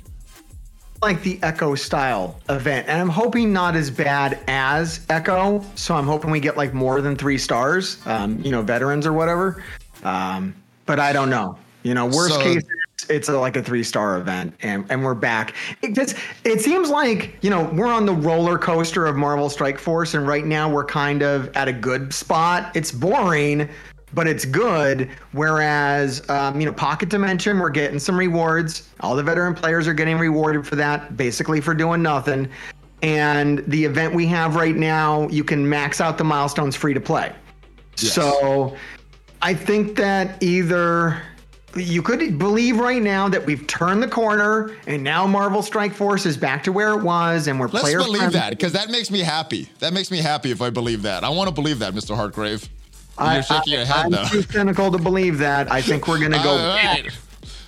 Like 1.02 1.22
the 1.22 1.38
Echo 1.42 1.74
style 1.74 2.40
event, 2.48 2.88
and 2.88 3.00
I'm 3.00 3.08
hoping 3.08 3.52
not 3.52 3.76
as 3.76 3.90
bad 3.90 4.38
as 4.48 5.04
Echo. 5.08 5.64
So 5.74 5.94
I'm 5.94 6.06
hoping 6.06 6.30
we 6.30 6.40
get 6.40 6.56
like 6.56 6.74
more 6.74 7.00
than 7.00 7.16
three 7.16 7.38
stars, 7.38 7.98
um, 8.06 8.40
you 8.42 8.50
know, 8.50 8.62
veterans 8.62 9.06
or 9.06 9.12
whatever. 9.12 9.62
Um, 10.04 10.54
but 10.86 10.98
I 11.00 11.12
don't 11.12 11.30
know. 11.30 11.58
You 11.82 11.94
know, 11.94 12.06
worst 12.06 12.34
so, 12.34 12.42
case, 12.42 12.64
it's 13.08 13.28
a, 13.28 13.38
like 13.38 13.56
a 13.56 13.62
three 13.62 13.82
star 13.82 14.18
event, 14.18 14.54
and, 14.60 14.84
and 14.90 15.04
we're 15.04 15.14
back. 15.14 15.54
It 15.82 15.94
just 15.94 16.16
it 16.44 16.60
seems 16.60 16.88
like 16.88 17.36
you 17.42 17.50
know 17.50 17.64
we're 17.74 17.92
on 17.92 18.06
the 18.06 18.14
roller 18.14 18.58
coaster 18.58 19.06
of 19.06 19.16
Marvel 19.16 19.48
Strike 19.48 19.78
Force, 19.78 20.14
and 20.14 20.26
right 20.26 20.44
now 20.44 20.68
we're 20.68 20.84
kind 20.84 21.22
of 21.22 21.54
at 21.56 21.68
a 21.68 21.72
good 21.72 22.12
spot. 22.12 22.74
It's 22.74 22.90
boring, 22.90 23.68
but 24.14 24.26
it's 24.26 24.44
good. 24.44 25.10
Whereas, 25.32 26.28
um, 26.30 26.60
you 26.60 26.66
know, 26.66 26.72
Pocket 26.72 27.08
Dimension, 27.08 27.58
we're 27.58 27.70
getting 27.70 27.98
some 27.98 28.18
rewards. 28.18 28.88
All 29.00 29.16
the 29.16 29.22
veteran 29.22 29.54
players 29.54 29.86
are 29.88 29.94
getting 29.94 30.18
rewarded 30.18 30.66
for 30.66 30.76
that, 30.76 31.16
basically 31.16 31.60
for 31.60 31.74
doing 31.74 32.02
nothing. 32.02 32.48
And 33.02 33.58
the 33.66 33.84
event 33.84 34.14
we 34.14 34.26
have 34.28 34.56
right 34.56 34.76
now, 34.76 35.28
you 35.28 35.44
can 35.44 35.68
max 35.68 36.00
out 36.00 36.18
the 36.18 36.24
milestones 36.24 36.74
free 36.74 36.94
to 36.94 37.00
play. 37.00 37.32
Yes. 37.98 38.12
So 38.12 38.76
I 39.42 39.54
think 39.54 39.96
that 39.96 40.42
either 40.42 41.20
you 41.74 42.00
could 42.00 42.38
believe 42.38 42.78
right 42.78 43.02
now 43.02 43.28
that 43.28 43.44
we've 43.44 43.66
turned 43.66 44.02
the 44.02 44.08
corner 44.08 44.74
and 44.86 45.04
now 45.04 45.26
Marvel 45.26 45.62
Strike 45.62 45.92
Force 45.92 46.24
is 46.24 46.36
back 46.36 46.62
to 46.64 46.72
where 46.72 46.92
it 46.94 47.02
was 47.02 47.48
and 47.48 47.60
we're 47.60 47.68
Let's 47.68 47.82
player 47.84 47.98
believe 47.98 48.16
friendly. 48.16 48.38
that 48.38 48.50
because 48.50 48.72
that 48.72 48.88
makes 48.88 49.10
me 49.10 49.20
happy. 49.20 49.68
That 49.80 49.92
makes 49.92 50.10
me 50.10 50.18
happy 50.18 50.50
if 50.50 50.62
I 50.62 50.70
believe 50.70 51.02
that. 51.02 51.22
I 51.22 51.28
want 51.28 51.48
to 51.48 51.54
believe 51.54 51.78
that, 51.80 51.92
Mr. 51.92 52.16
Hartgrave. 52.16 52.66
You're 53.20 53.42
shaking 53.42 53.74
I, 53.74 53.76
your 53.76 53.86
head, 53.86 54.04
I'm 54.06 54.10
though. 54.10 54.24
too 54.24 54.42
cynical 54.42 54.92
to 54.92 54.98
believe 54.98 55.38
that. 55.38 55.70
I 55.72 55.80
think 55.80 56.06
we're 56.06 56.18
going 56.18 56.32
to 56.32 56.42
go. 56.42 56.56
Right. 56.56 57.08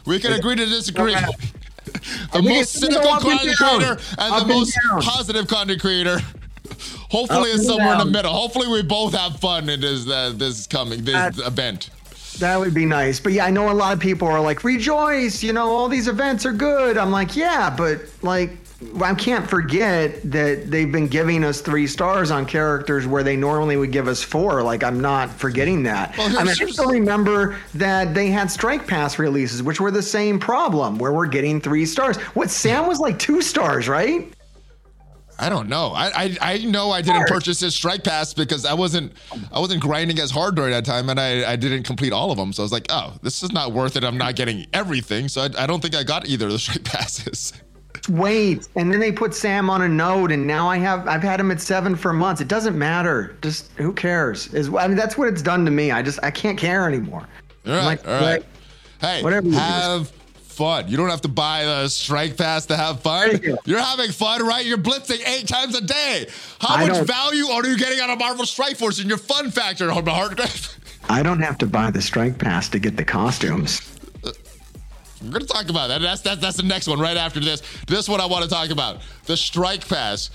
We 0.07 0.18
can 0.18 0.32
agree 0.32 0.57
to 0.57 0.66
disagree. 0.66 1.14
the 2.32 2.42
most 2.42 2.72
cynical 2.72 3.16
content 3.18 3.57
creator 3.57 3.99
and 4.18 4.34
up 4.34 4.46
the 4.46 4.55
most 4.55 4.78
down. 4.88 5.03
positive 5.03 5.49
content 5.49 5.80
creator. 5.80 6.18
Hopefully, 7.11 7.51
it's 7.51 7.66
somewhere 7.66 7.94
down. 7.94 8.01
in 8.03 8.07
the 8.07 8.12
middle. 8.12 8.32
Hopefully, 8.32 8.68
we 8.68 8.82
both 8.82 9.14
have 9.14 9.40
fun 9.40 9.68
in 9.68 9.80
this 9.80 10.09
uh, 10.09 10.32
this 10.34 10.66
coming 10.66 11.03
this 11.05 11.14
uh, 11.14 11.46
event. 11.46 11.90
That 12.38 12.59
would 12.59 12.74
be 12.74 12.84
nice. 12.84 13.18
But 13.18 13.32
yeah, 13.32 13.46
I 13.46 13.51
know 13.51 13.70
a 13.70 13.72
lot 13.72 13.92
of 13.92 14.01
people 14.01 14.28
are 14.28 14.40
like, 14.40 14.62
rejoice, 14.62 15.42
you 15.42 15.53
know, 15.53 15.70
all 15.70 15.88
these 15.88 16.07
events 16.07 16.46
are 16.46 16.53
good. 16.53 16.96
I'm 16.96 17.11
like, 17.11 17.34
yeah, 17.34 17.74
but 17.74 18.03
like 18.22 18.51
I 19.03 19.12
can't 19.14 19.49
forget 19.49 20.22
that 20.31 20.70
they've 20.70 20.91
been 20.91 21.09
giving 21.09 21.43
us 21.43 21.61
three 21.61 21.89
stars 21.89 22.31
on 22.31 22.47
characters 22.47 23.09
where 23.09 23.24
they 23.24 23.37
normally 23.37 23.76
would 23.76 23.91
give 23.91 24.07
us 24.07 24.22
four. 24.22 24.62
Like 24.62 24.85
I'm 24.85 25.01
not 25.01 25.31
forgetting 25.31 25.83
that. 25.83 26.16
Well, 26.16 26.29
I 26.39 26.45
mean, 26.45 26.49
I 26.49 26.53
still 26.53 26.89
remember 26.89 27.59
that 27.74 28.14
they 28.14 28.29
had 28.29 28.53
Strike 28.53 28.87
Pass 28.87 29.18
releases, 29.18 29.64
which 29.64 29.81
were 29.81 29.91
the 29.91 30.03
same 30.03 30.39
problem, 30.39 30.97
where 30.99 31.12
we're 31.12 31.26
getting 31.26 31.61
three 31.61 31.87
stars. 31.87 32.18
What 32.35 32.51
Sam 32.51 32.87
was 32.87 33.01
like 33.01 33.18
two 33.18 33.43
stars, 33.43 33.89
right? 33.89 34.33
I 35.41 35.49
don't 35.49 35.68
know. 35.68 35.93
I, 35.95 36.11
I 36.14 36.37
I 36.41 36.59
know 36.59 36.91
I 36.91 37.03
didn't 37.03 37.26
purchase 37.26 37.61
this 37.61 37.74
Strike 37.74 38.05
Pass 38.05 38.33
because 38.33 38.64
I 38.64 38.74
wasn't 38.74 39.12
I 39.53 39.59
wasn't 39.59 39.83
grinding 39.83 40.20
as 40.20 40.31
hard 40.31 40.55
during 40.55 40.70
that 40.70 40.85
time, 40.85 41.09
and 41.11 41.18
I, 41.18 41.53
I 41.53 41.57
didn't 41.57 41.83
complete 41.83 42.12
all 42.12 42.31
of 42.31 42.39
them. 42.39 42.53
So 42.53 42.62
I 42.62 42.64
was 42.64 42.72
like, 42.72 42.87
oh, 42.91 43.14
this 43.22 43.43
is 43.43 43.51
not 43.51 43.72
worth 43.72 43.97
it. 43.97 44.05
I'm 44.05 44.18
not 44.18 44.37
getting 44.37 44.66
everything, 44.72 45.26
so 45.26 45.43
I, 45.43 45.64
I 45.64 45.66
don't 45.66 45.81
think 45.81 45.97
I 45.97 46.05
got 46.05 46.29
either 46.29 46.47
of 46.47 46.53
the 46.53 46.59
Strike 46.59 46.85
Passes. 46.85 47.53
Wait. 48.09 48.68
And 48.76 48.92
then 48.92 49.00
they 49.00 49.12
put 49.12 49.34
Sam 49.34 49.70
on 49.70 49.82
a 49.82 49.88
node, 49.88 50.32
and 50.32 50.46
now 50.46 50.68
I 50.68 50.78
have 50.78 51.06
I've 51.06 51.22
had 51.22 51.40
him 51.40 51.50
at 51.50 51.61
seven 51.61 51.96
for 51.96 52.12
months. 52.12 52.40
It 52.40 52.48
doesn't 52.48 52.78
matter. 52.78 53.36
Just 53.42 53.70
who 53.76 53.92
cares? 53.92 54.52
Is 54.54 54.68
I 54.74 54.88
mean 54.88 54.96
that's 54.96 55.16
what 55.18 55.28
it's 55.28 55.42
done 55.42 55.64
to 55.64 55.70
me. 55.70 55.90
I 55.90 56.02
just 56.02 56.18
I 56.22 56.30
can't 56.30 56.59
care 56.59 56.88
anymore. 56.88 57.26
All 57.66 57.72
right, 57.72 57.84
like, 57.84 58.09
all 58.09 58.20
right. 58.20 58.44
hey, 59.00 59.22
whatever. 59.22 59.50
have 59.50 60.11
fun. 60.59 60.88
You 60.88 60.96
don't 60.96 61.09
have 61.09 61.20
to 61.22 61.28
buy 61.28 61.61
a 61.61 61.88
strike 61.88 62.36
pass 62.36 62.66
to 62.66 62.76
have 62.76 63.00
fun. 63.00 63.40
You. 63.64 63.76
are 63.76 63.80
having 63.80 64.11
fun, 64.11 64.44
right? 64.44 64.66
You're 64.66 64.76
blitzing 64.76 65.24
eight 65.26 65.46
times 65.46 65.76
a 65.76 65.80
day. 65.80 66.26
How 66.61 66.74
I 66.74 66.88
much 66.88 67.06
value 67.06 67.46
are 67.46 67.64
you 67.64 67.78
getting 67.78 68.00
out 68.00 68.11
of 68.11 68.18
Marvel 68.18 68.44
Strike 68.44 68.76
Force 68.76 69.00
in 69.00 69.09
your 69.09 69.18
fun 69.18 69.52
factor? 69.52 69.90
I 71.11 71.22
don't 71.22 71.40
have 71.40 71.59
to 71.59 71.66
buy 71.66 71.90
the 71.90 72.02
strike 72.02 72.38
pass 72.38 72.68
to 72.70 72.78
get 72.78 72.96
the 72.96 73.04
costumes. 73.04 73.97
We're 75.22 75.30
gonna 75.30 75.46
talk 75.46 75.68
about 75.68 75.88
that. 75.88 76.00
That's 76.00 76.20
that's 76.20 76.40
that's 76.40 76.56
the 76.56 76.62
next 76.62 76.86
one 76.86 77.00
right 77.00 77.16
after 77.16 77.40
this. 77.40 77.62
This 77.86 78.08
one 78.08 78.20
I 78.20 78.26
want 78.26 78.44
to 78.44 78.50
talk 78.50 78.70
about. 78.70 79.00
The 79.26 79.36
strike 79.36 79.86
pass. 79.88 80.30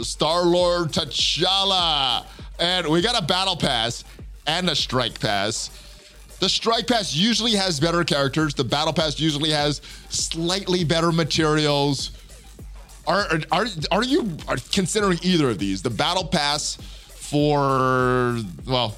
Star 0.00 0.42
Lord 0.42 0.88
T'Challa. 0.92 2.26
And 2.58 2.86
we 2.88 3.02
got 3.02 3.20
a 3.20 3.24
battle 3.24 3.56
pass 3.56 4.04
and 4.46 4.68
a 4.70 4.76
strike 4.76 5.18
pass. 5.20 5.70
The 6.38 6.48
strike 6.48 6.86
pass 6.86 7.14
usually 7.14 7.52
has 7.52 7.78
better 7.78 8.02
characters. 8.04 8.54
The 8.54 8.64
battle 8.64 8.92
pass 8.92 9.20
usually 9.20 9.50
has 9.50 9.80
slightly 10.08 10.84
better 10.84 11.12
materials. 11.12 12.12
Are 13.06 13.26
are 13.50 13.66
are 13.90 14.04
you 14.04 14.36
considering 14.70 15.18
either 15.22 15.50
of 15.50 15.58
these? 15.58 15.82
The 15.82 15.90
battle 15.90 16.24
pass 16.24 16.76
for 16.76 18.38
well, 18.66 18.96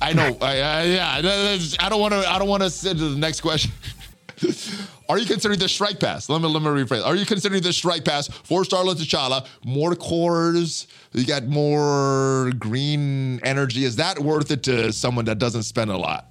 I 0.00 0.12
know. 0.12 0.36
I, 0.40 0.60
I, 0.60 0.82
yeah, 0.84 1.76
I 1.80 1.88
don't 1.88 2.00
want 2.00 2.12
to. 2.14 2.28
I 2.28 2.38
don't 2.38 2.48
want 2.48 2.62
to 2.62 2.70
sit 2.70 2.98
to 2.98 3.08
the 3.08 3.18
next 3.18 3.40
question. 3.40 3.72
Are 5.08 5.18
you 5.18 5.26
considering 5.26 5.58
the 5.58 5.68
strike 5.68 6.00
pass? 6.00 6.28
Let 6.28 6.42
me 6.42 6.48
let 6.48 6.62
me 6.62 6.68
rephrase. 6.68 7.04
Are 7.04 7.14
you 7.14 7.24
considering 7.24 7.62
the 7.62 7.72
strike 7.72 8.04
pass 8.04 8.28
for 8.28 8.64
Star 8.64 8.84
Lord 8.84 8.98
T'Challa? 8.98 9.46
More 9.64 9.94
cores, 9.94 10.88
you 11.12 11.24
got 11.24 11.44
more 11.44 12.50
green 12.58 13.40
energy. 13.44 13.84
Is 13.84 13.96
that 13.96 14.18
worth 14.18 14.50
it 14.50 14.64
to 14.64 14.92
someone 14.92 15.24
that 15.26 15.38
doesn't 15.38 15.62
spend 15.62 15.90
a 15.90 15.96
lot? 15.96 16.30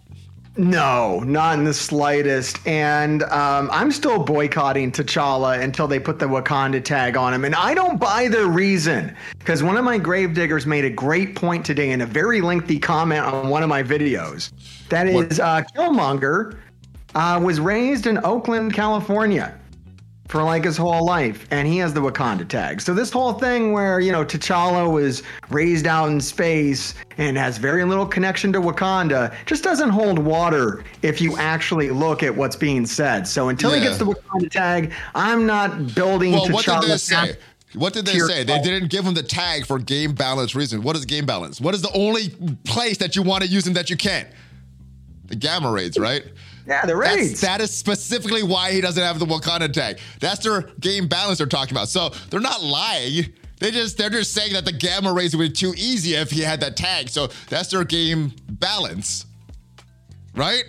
No, 0.57 1.19
not 1.19 1.59
in 1.59 1.65
the 1.65 1.73
slightest. 1.73 2.65
And 2.65 3.23
um, 3.23 3.69
I'm 3.71 3.91
still 3.91 4.23
boycotting 4.23 4.91
T'Challa 4.91 5.61
until 5.61 5.87
they 5.87 5.99
put 5.99 6.17
the 6.17 6.27
Wakanda 6.27 6.83
tag 6.83 7.17
on 7.17 7.33
him. 7.33 7.43
And 7.43 7.53
I 7.53 7.73
don't 7.73 7.99
buy 7.99 8.29
their 8.29 8.47
reason. 8.47 9.15
Because 9.37 9.63
one 9.63 9.75
of 9.75 9.83
my 9.83 9.97
gravediggers 9.97 10.65
made 10.65 10.85
a 10.85 10.89
great 10.89 11.35
point 11.35 11.65
today 11.65 11.91
in 11.91 12.01
a 12.01 12.05
very 12.05 12.41
lengthy 12.41 12.79
comment 12.79 13.25
on 13.25 13.49
one 13.49 13.63
of 13.63 13.69
my 13.69 13.83
videos. 13.83 14.51
That 14.89 15.07
is, 15.07 15.39
uh, 15.39 15.63
Killmonger 15.75 16.57
uh, 17.15 17.39
was 17.43 17.59
raised 17.59 18.07
in 18.07 18.23
Oakland, 18.23 18.73
California 18.73 19.59
for 20.27 20.43
like 20.43 20.63
his 20.63 20.75
whole 20.75 21.05
life, 21.05 21.47
and 21.51 21.67
he 21.67 21.77
has 21.77 21.93
the 21.93 21.99
Wakanda 21.99 22.47
tag. 22.47 22.81
So 22.81 22.93
this 22.93 23.11
whole 23.11 23.33
thing 23.33 23.73
where 23.73 23.99
you 23.99 24.11
know 24.11 24.25
T'Challa 24.25 24.91
was 24.91 25.23
raised 25.49 25.87
out 25.87 26.09
in 26.09 26.19
space 26.19 26.95
and 27.17 27.37
has 27.37 27.57
very 27.57 27.83
little 27.83 28.05
connection 28.05 28.51
to 28.53 28.61
Wakanda 28.61 29.33
just 29.45 29.63
doesn't 29.63 29.89
hold 29.89 30.19
water 30.19 30.83
if 31.01 31.21
you 31.21 31.37
actually 31.37 31.89
look 31.91 32.23
at 32.23 32.35
what's 32.35 32.55
being 32.55 32.85
said. 32.85 33.27
So 33.27 33.49
until 33.49 33.71
yeah. 33.71 33.77
he 33.77 33.83
gets 33.83 33.97
the 33.97 34.05
Wakanda 34.05 34.49
tag, 34.49 34.93
I'm 35.13 35.45
not 35.45 35.93
building 35.93 36.33
well, 36.33 36.47
T'Challa. 36.47 36.53
What 36.53 36.81
did 36.81 36.89
they 36.91 36.97
say? 36.97 37.35
What 37.75 37.93
did 37.93 38.05
they 38.05 38.19
say? 38.19 38.43
They 38.43 38.61
didn't 38.61 38.89
give 38.89 39.05
him 39.05 39.13
the 39.13 39.23
tag 39.23 39.65
for 39.65 39.79
game 39.79 40.13
balance 40.13 40.55
reason. 40.55 40.81
What 40.81 40.95
is 40.95 41.05
game 41.05 41.25
balance? 41.25 41.59
What 41.59 41.75
is 41.75 41.81
the 41.81 41.91
only 41.93 42.29
place 42.63 42.97
that 42.99 43.15
you 43.15 43.21
want 43.21 43.43
to 43.43 43.49
use 43.49 43.67
him 43.67 43.73
that 43.73 43.89
you 43.89 43.97
can't? 43.97 44.27
The 45.25 45.35
gamma 45.35 45.71
raids, 45.71 45.97
right? 45.97 46.23
Yeah, 46.67 46.85
the 46.85 46.95
raids. 46.95 47.41
that 47.41 47.61
is 47.61 47.75
specifically 47.75 48.43
why 48.43 48.71
he 48.71 48.81
doesn't 48.81 49.01
have 49.01 49.19
the 49.19 49.25
Wakanda 49.25 49.71
tag. 49.71 49.99
That's 50.19 50.43
their 50.43 50.61
game 50.79 51.07
balance 51.07 51.37
they're 51.37 51.47
talking 51.47 51.73
about. 51.75 51.89
So 51.89 52.09
they're 52.29 52.39
not 52.39 52.63
lying. 52.63 53.33
They 53.59 53.71
just 53.71 53.97
they're 53.97 54.09
just 54.09 54.33
saying 54.33 54.53
that 54.53 54.65
the 54.65 54.71
gamma 54.71 55.13
raids 55.13 55.35
would 55.35 55.43
be 55.43 55.53
too 55.53 55.73
easy 55.77 56.15
if 56.15 56.31
he 56.31 56.41
had 56.41 56.59
that 56.61 56.75
tag. 56.75 57.09
So 57.09 57.29
that's 57.49 57.69
their 57.69 57.83
game 57.83 58.33
balance, 58.49 59.25
right? 60.35 60.63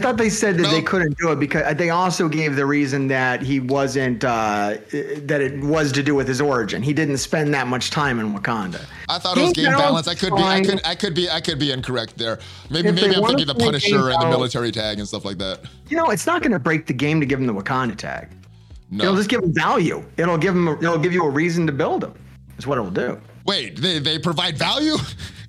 I 0.00 0.02
thought 0.02 0.16
they 0.16 0.30
said 0.30 0.56
that 0.56 0.62
No. 0.62 0.70
they 0.70 0.80
couldn't 0.80 1.18
do 1.18 1.30
it 1.30 1.38
because 1.38 1.76
they 1.76 1.90
also 1.90 2.26
gave 2.26 2.56
the 2.56 2.64
reason 2.64 3.06
that 3.08 3.42
he 3.42 3.60
wasn't 3.60 4.24
uh, 4.24 4.78
that 4.90 5.40
it 5.42 5.60
was 5.62 5.92
to 5.92 6.02
do 6.02 6.14
with 6.14 6.26
his 6.26 6.40
origin. 6.40 6.82
He 6.82 6.94
didn't 6.94 7.18
spend 7.18 7.52
that 7.52 7.66
much 7.66 7.90
time 7.90 8.18
in 8.18 8.34
Wakanda. 8.34 8.80
I 9.10 9.18
thought 9.18 9.36
it 9.36 9.42
was 9.42 9.52
Game 9.52 9.66
game 9.66 9.74
balance 9.74 10.06
balance. 10.06 10.08
I 10.08 10.14
could 10.14 10.34
be, 10.34 10.42
I 10.42 10.62
could, 10.62 10.80
I 10.86 10.94
could 10.94 11.14
be, 11.14 11.30
I 11.30 11.40
could 11.42 11.58
be 11.58 11.70
incorrect 11.70 12.16
there. 12.16 12.38
Maybe, 12.70 12.88
If 12.88 12.94
maybe 12.94 13.14
I'm 13.14 13.26
thinking 13.26 13.46
the 13.46 13.54
Punisher 13.54 13.88
game 13.90 14.06
and 14.06 14.22
the 14.22 14.28
military 14.30 14.72
tag 14.72 14.98
and 14.98 15.06
stuff 15.06 15.26
like 15.26 15.36
that. 15.36 15.60
You 15.90 15.98
know, 15.98 16.08
it's 16.08 16.26
not 16.26 16.40
going 16.40 16.52
to 16.52 16.58
break 16.58 16.86
the 16.86 16.94
game 16.94 17.20
to 17.20 17.26
give 17.26 17.38
him 17.38 17.46
the 17.46 17.54
Wakanda 17.54 17.96
tag. 17.96 18.28
No. 18.90 19.04
It'll 19.04 19.16
just 19.16 19.28
give 19.28 19.42
him 19.42 19.52
value. 19.52 20.02
It'll 20.16 20.38
give 20.38 20.56
him. 20.56 20.66
It'll 20.66 20.98
give 20.98 21.12
you 21.12 21.24
a 21.24 21.30
reason 21.30 21.66
to 21.66 21.72
build 21.72 22.02
him. 22.04 22.14
Is 22.56 22.66
what 22.66 22.78
it'll 22.78 22.90
do. 22.90 23.20
Wait, 23.44 23.76
they, 23.80 23.98
they 23.98 24.18
provide 24.18 24.56
value? 24.56 24.96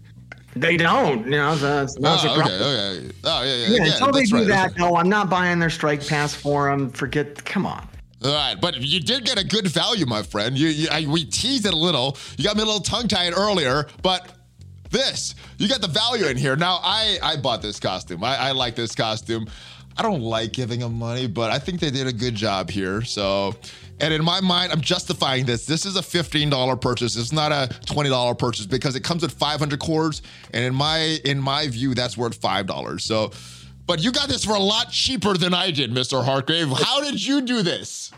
They 0.56 0.78
don't. 0.78 1.26
You 1.26 1.32
know, 1.32 1.56
that's, 1.56 1.96
that's 1.96 2.26
oh, 2.26 2.28
a 2.28 2.32
okay, 2.32 2.40
problem. 2.40 2.62
okay. 2.62 3.12
Oh, 3.24 3.44
yeah, 3.44 3.56
yeah. 3.56 3.68
Yeah, 3.68 3.86
yeah, 3.86 3.92
until 3.94 4.12
they 4.12 4.24
do 4.24 4.36
right, 4.38 4.48
that, 4.48 4.78
no, 4.78 4.96
I'm 4.98 5.10
not 5.10 5.30
buying 5.30 5.60
their 5.60 5.70
strike 5.70 6.06
pass 6.06 6.34
for 6.34 6.70
them. 6.70 6.90
Forget. 6.90 7.44
Come 7.46 7.66
on. 7.66 7.88
All 8.24 8.34
right, 8.34 8.56
but 8.60 8.78
you 8.78 9.00
did 9.00 9.26
get 9.26 9.40
a 9.40 9.46
good 9.46 9.68
value, 9.68 10.06
my 10.06 10.22
friend. 10.22 10.56
You, 10.58 10.68
you 10.68 10.88
I, 10.92 11.08
we 11.08 11.26
teased 11.26 11.66
it 11.66 11.74
a 11.74 11.78
little. 11.78 12.18
You 12.38 12.44
got 12.44 12.56
me 12.56 12.62
a 12.62 12.66
little 12.66 12.82
tongue 12.82 13.08
tied 13.08 13.34
earlier, 13.36 13.88
but 14.04 14.34
this, 14.92 15.34
you 15.58 15.68
got 15.68 15.82
the 15.82 15.88
value 15.88 16.26
in 16.26 16.38
here. 16.38 16.56
Now, 16.56 16.80
I, 16.84 17.18
I 17.24 17.38
bought 17.38 17.62
this 17.62 17.80
costume. 17.80 18.24
I, 18.24 18.38
I 18.38 18.52
like 18.52 18.76
this 18.76 18.94
costume. 18.94 19.48
I 19.98 20.04
don't 20.04 20.22
like 20.22 20.54
giving 20.54 20.82
them 20.82 20.94
money, 20.94 21.28
but 21.28 21.52
I 21.52 21.60
think 21.60 21.80
they 21.80 21.90
did 21.90 22.08
a 22.08 22.14
good 22.14 22.36
job 22.36 22.70
here. 22.70 23.02
So, 23.02 23.56
and 24.02 24.14
in 24.14 24.24
my 24.24 24.42
mind, 24.42 24.72
I'm 24.72 24.82
justifying 24.82 25.46
this. 25.46 25.66
This 25.66 25.86
is 25.86 25.96
a 25.96 26.02
$15 26.02 26.82
purchase. 26.82 27.16
It's 27.16 27.32
not 27.32 27.52
a 27.52 27.74
$20 27.86 28.38
purchase 28.38 28.66
because 28.66 28.96
it 28.96 29.04
comes 29.04 29.22
with 29.22 29.32
500 29.32 29.80
cores, 29.80 30.22
and 30.54 30.66
in 30.66 30.74
my 30.74 31.20
in 31.24 31.40
my 31.40 31.68
view, 31.68 31.94
that's 31.94 32.18
worth 32.18 32.36
five 32.36 32.66
dollars. 32.66 33.04
So, 33.04 33.32
but 33.86 34.04
you 34.04 34.12
got 34.12 34.28
this 34.28 34.44
for 34.44 34.54
a 34.54 34.60
lot 34.60 34.90
cheaper 34.90 35.36
than 35.36 35.54
I 35.54 35.72
did, 35.72 35.92
Mr. 35.92 36.24
Hargrave. 36.24 36.70
How 36.70 37.02
did 37.02 37.26
you 37.26 37.42
do 37.42 37.62
this? 37.62 38.12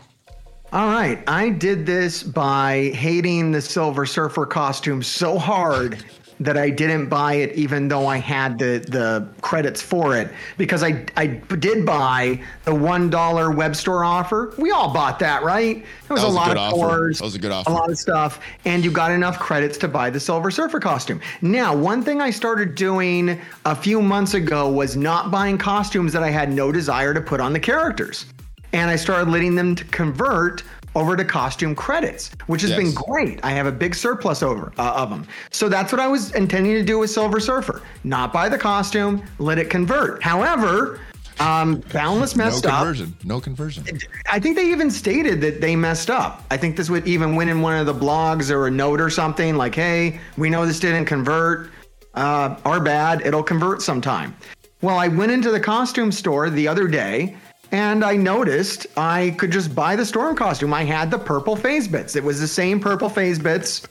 All 0.72 0.88
right, 0.88 1.22
I 1.28 1.50
did 1.50 1.86
this 1.86 2.22
by 2.22 2.90
hating 2.94 3.52
the 3.52 3.60
Silver 3.60 4.06
Surfer 4.06 4.46
costume 4.46 5.02
so 5.02 5.38
hard 5.38 6.04
that 6.40 6.56
I 6.56 6.70
didn't 6.70 7.08
buy 7.08 7.34
it, 7.34 7.52
even 7.54 7.88
though 7.88 8.06
I 8.06 8.18
had 8.18 8.58
the 8.58 8.84
the 8.88 9.28
credits 9.40 9.80
for 9.80 10.16
it, 10.16 10.30
because 10.58 10.82
I 10.82 11.04
I 11.16 11.26
did 11.26 11.86
buy 11.86 12.42
the 12.64 12.74
one 12.74 13.10
dollar 13.10 13.50
web 13.50 13.76
store 13.76 14.04
offer. 14.04 14.54
We 14.58 14.70
all 14.70 14.92
bought 14.92 15.18
that, 15.20 15.42
right? 15.42 15.78
It 15.78 16.10
was, 16.10 16.22
was 16.22 16.32
a 16.32 16.34
lot 16.34 16.56
of 16.56 16.72
cores, 16.72 17.18
That 17.18 17.24
was 17.24 17.34
a 17.34 17.38
good 17.38 17.52
offer, 17.52 17.70
a 17.70 17.72
lot 17.72 17.90
of 17.90 17.98
stuff, 17.98 18.40
and 18.64 18.84
you 18.84 18.90
got 18.90 19.10
enough 19.10 19.38
credits 19.38 19.78
to 19.78 19.88
buy 19.88 20.10
the 20.10 20.20
Silver 20.20 20.50
Surfer 20.50 20.80
costume. 20.80 21.20
Now, 21.42 21.74
one 21.74 22.02
thing 22.02 22.20
I 22.20 22.30
started 22.30 22.74
doing 22.74 23.40
a 23.64 23.74
few 23.74 24.02
months 24.02 24.34
ago 24.34 24.70
was 24.70 24.96
not 24.96 25.30
buying 25.30 25.58
costumes 25.58 26.12
that 26.12 26.22
I 26.22 26.30
had 26.30 26.52
no 26.52 26.72
desire 26.72 27.14
to 27.14 27.20
put 27.20 27.40
on 27.40 27.52
the 27.52 27.60
characters 27.60 28.26
and 28.74 28.90
I 28.90 28.96
started 28.96 29.30
letting 29.30 29.54
them 29.54 29.76
to 29.76 29.84
convert 29.84 30.64
over 30.94 31.16
to 31.16 31.24
costume 31.24 31.74
credits, 31.74 32.30
which 32.46 32.62
has 32.62 32.72
been 32.72 32.92
great. 32.94 33.40
I 33.44 33.50
have 33.50 33.66
a 33.66 33.72
big 33.72 33.94
surplus 33.94 34.42
over 34.42 34.72
uh, 34.78 34.92
of 34.94 35.10
them. 35.10 35.26
So 35.50 35.68
that's 35.68 35.92
what 35.92 36.00
I 36.00 36.06
was 36.06 36.32
intending 36.34 36.72
to 36.74 36.82
do 36.82 36.98
with 36.98 37.10
Silver 37.10 37.40
Surfer. 37.40 37.82
Not 38.04 38.32
buy 38.32 38.48
the 38.48 38.58
costume, 38.58 39.24
let 39.38 39.58
it 39.58 39.70
convert. 39.70 40.22
However, 40.22 41.00
um, 41.40 41.82
Boundless 41.92 42.36
No 42.36 42.44
messed 42.44 42.64
up. 42.66 42.78
conversion. 42.78 43.16
No 43.24 43.40
conversion. 43.40 43.84
I 44.30 44.38
think 44.38 44.56
they 44.56 44.70
even 44.70 44.90
stated 44.90 45.40
that 45.40 45.60
they 45.60 45.74
messed 45.74 46.08
up. 46.10 46.44
I 46.50 46.56
think 46.56 46.76
this 46.76 46.88
would 46.90 47.06
even 47.08 47.34
went 47.34 47.50
in 47.50 47.60
one 47.60 47.76
of 47.76 47.86
the 47.86 47.94
blogs 47.94 48.50
or 48.50 48.68
a 48.68 48.70
note 48.70 49.00
or 49.00 49.10
something 49.10 49.56
like, 49.56 49.74
"Hey, 49.74 50.20
we 50.36 50.48
know 50.48 50.64
this 50.64 50.78
didn't 50.78 51.06
convert. 51.06 51.70
Uh, 52.14 52.54
our 52.64 52.78
bad. 52.78 53.26
It'll 53.26 53.42
convert 53.42 53.82
sometime." 53.82 54.36
Well, 54.80 54.96
I 54.96 55.08
went 55.08 55.32
into 55.32 55.50
the 55.50 55.58
costume 55.58 56.12
store 56.12 56.50
the 56.50 56.68
other 56.68 56.86
day 56.86 57.36
and 57.72 58.04
I 58.04 58.16
noticed 58.16 58.86
I 58.96 59.34
could 59.38 59.50
just 59.50 59.74
buy 59.74 59.96
the 59.96 60.04
storm 60.04 60.36
costume. 60.36 60.72
I 60.72 60.84
had 60.84 61.10
the 61.10 61.18
purple 61.18 61.56
phase 61.56 61.88
bits. 61.88 62.16
It 62.16 62.24
was 62.24 62.40
the 62.40 62.48
same 62.48 62.80
purple 62.80 63.08
phase 63.08 63.38
bits 63.38 63.86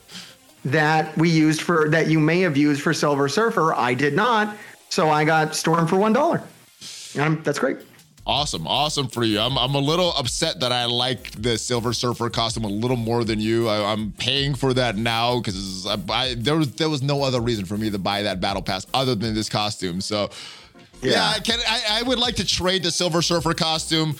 that 0.64 1.16
we 1.16 1.28
used 1.28 1.62
for 1.62 1.88
that 1.90 2.06
you 2.06 2.18
may 2.18 2.40
have 2.40 2.56
used 2.56 2.82
for 2.82 2.94
Silver 2.94 3.28
Surfer. 3.28 3.74
I 3.74 3.94
did 3.94 4.14
not, 4.14 4.56
so 4.88 5.10
I 5.10 5.24
got 5.24 5.54
Storm 5.54 5.86
for 5.86 5.96
one 5.96 6.12
dollar. 6.12 6.42
That's 7.14 7.58
great. 7.58 7.78
Awesome, 8.26 8.66
awesome 8.66 9.08
for 9.08 9.22
you. 9.22 9.38
I'm, 9.38 9.58
I'm 9.58 9.74
a 9.74 9.80
little 9.80 10.14
upset 10.14 10.60
that 10.60 10.72
I 10.72 10.86
like 10.86 11.30
the 11.32 11.58
Silver 11.58 11.92
Surfer 11.92 12.30
costume 12.30 12.64
a 12.64 12.68
little 12.68 12.96
more 12.96 13.22
than 13.22 13.38
you. 13.38 13.68
I, 13.68 13.92
I'm 13.92 14.12
paying 14.12 14.54
for 14.54 14.72
that 14.72 14.96
now 14.96 15.38
because 15.38 15.84
there 16.36 16.56
was 16.56 16.72
there 16.72 16.88
was 16.88 17.02
no 17.02 17.22
other 17.22 17.40
reason 17.42 17.66
for 17.66 17.76
me 17.76 17.90
to 17.90 17.98
buy 17.98 18.22
that 18.22 18.40
battle 18.40 18.62
pass 18.62 18.86
other 18.94 19.14
than 19.14 19.34
this 19.34 19.50
costume. 19.50 20.00
So, 20.00 20.30
yeah, 21.04 21.12
Yeah. 21.12 21.32
I, 21.36 21.38
can, 21.40 21.58
I, 21.68 22.00
I 22.00 22.02
would 22.02 22.18
like 22.18 22.36
to 22.36 22.46
trade 22.46 22.82
the 22.82 22.90
Silver 22.90 23.22
Surfer 23.22 23.54
costume, 23.54 24.16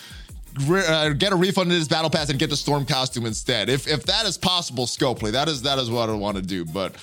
re, 0.67 0.83
uh, 0.87 1.11
get 1.11 1.33
a 1.33 1.37
refund 1.37 1.73
in 1.73 1.79
this 1.79 1.89
battle 1.89 2.11
pass, 2.11 2.31
and 2.31 2.39
get 2.39 2.51
the 2.51 2.57
Storm 2.57 2.85
costume 2.87 3.27
instead. 3.27 3.69
If 3.69 3.89
if 3.89 4.05
that 4.05 4.27
is 4.27 4.39
possible, 4.39 4.87
Scopely, 4.87 5.33
that 5.33 5.49
is 5.49 5.63
that 5.63 5.79
is 5.79 5.91
what 5.91 6.09
I 6.09 6.15
want 6.15 6.37
to 6.37 6.43
do. 6.43 6.65
But 6.65 6.95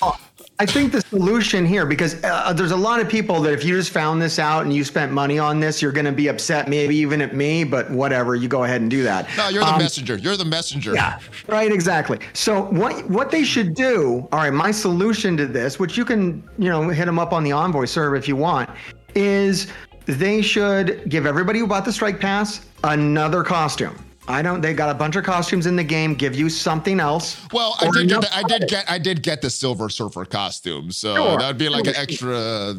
I 0.59 0.65
think 0.65 0.91
the 0.91 1.01
solution 1.01 1.65
here, 1.65 1.87
because 1.87 2.23
uh, 2.23 2.53
there's 2.53 2.71
a 2.71 2.77
lot 2.77 2.99
of 2.99 3.09
people 3.09 3.41
that 3.41 3.51
if 3.53 3.63
you 3.65 3.75
just 3.75 3.89
found 3.89 4.21
this 4.21 4.37
out 4.37 4.63
and 4.63 4.71
you 4.71 4.83
spent 4.83 5.11
money 5.11 5.39
on 5.39 5.59
this, 5.59 5.81
you're 5.81 5.91
going 5.91 6.05
to 6.05 6.11
be 6.11 6.27
upset, 6.27 6.67
maybe 6.67 6.95
even 6.97 7.19
at 7.21 7.35
me, 7.35 7.63
but 7.63 7.89
whatever, 7.89 8.35
you 8.35 8.47
go 8.47 8.63
ahead 8.63 8.79
and 8.81 8.89
do 8.91 9.01
that. 9.01 9.27
no, 9.37 9.49
you're 9.49 9.63
the 9.63 9.73
Um, 9.73 9.79
messenger. 9.79 10.17
You're 10.17 10.37
the 10.37 10.45
messenger. 10.45 10.93
Yeah, 10.93 11.17
right, 11.47 11.71
exactly. 11.71 12.19
So 12.33 12.63
what 12.65 13.09
what 13.09 13.31
they 13.31 13.43
should 13.43 13.73
do, 13.73 14.27
all 14.31 14.39
right, 14.39 14.53
my 14.53 14.69
solution 14.71 15.35
to 15.37 15.47
this, 15.47 15.79
which 15.79 15.97
you 15.97 16.05
can, 16.05 16.43
you 16.59 16.69
know, 16.69 16.89
hit 16.89 17.05
them 17.05 17.17
up 17.17 17.33
on 17.33 17.43
the 17.43 17.51
Envoy 17.53 17.85
server 17.85 18.15
if 18.15 18.27
you 18.27 18.35
want, 18.35 18.69
is 19.15 19.67
they 20.05 20.41
should 20.41 21.09
give 21.09 21.25
everybody 21.25 21.59
who 21.59 21.67
bought 21.67 21.85
the 21.85 21.93
strike 21.93 22.19
pass 22.19 22.65
another 22.83 23.43
costume. 23.43 23.95
I 24.27 24.41
don't 24.41 24.61
they 24.61 24.73
got 24.73 24.89
a 24.89 24.93
bunch 24.93 25.15
of 25.15 25.23
costumes 25.23 25.65
in 25.65 25.75
the 25.75 25.83
game, 25.83 26.13
give 26.13 26.35
you 26.35 26.47
something 26.49 26.99
else. 26.99 27.41
Well, 27.51 27.75
I 27.81 27.89
did 27.91 28.07
get 28.07 28.21
the, 28.21 28.35
I 28.35 28.43
did 28.43 28.67
get 28.69 28.89
I 28.89 28.97
did 28.97 29.23
get 29.23 29.41
the 29.41 29.49
Silver 29.49 29.89
Surfer 29.89 30.25
costume, 30.25 30.91
so 30.91 31.15
Sure. 31.15 31.37
that 31.39 31.47
would 31.47 31.57
be 31.57 31.69
like 31.69 31.87
an 31.87 31.95
extra 31.95 32.75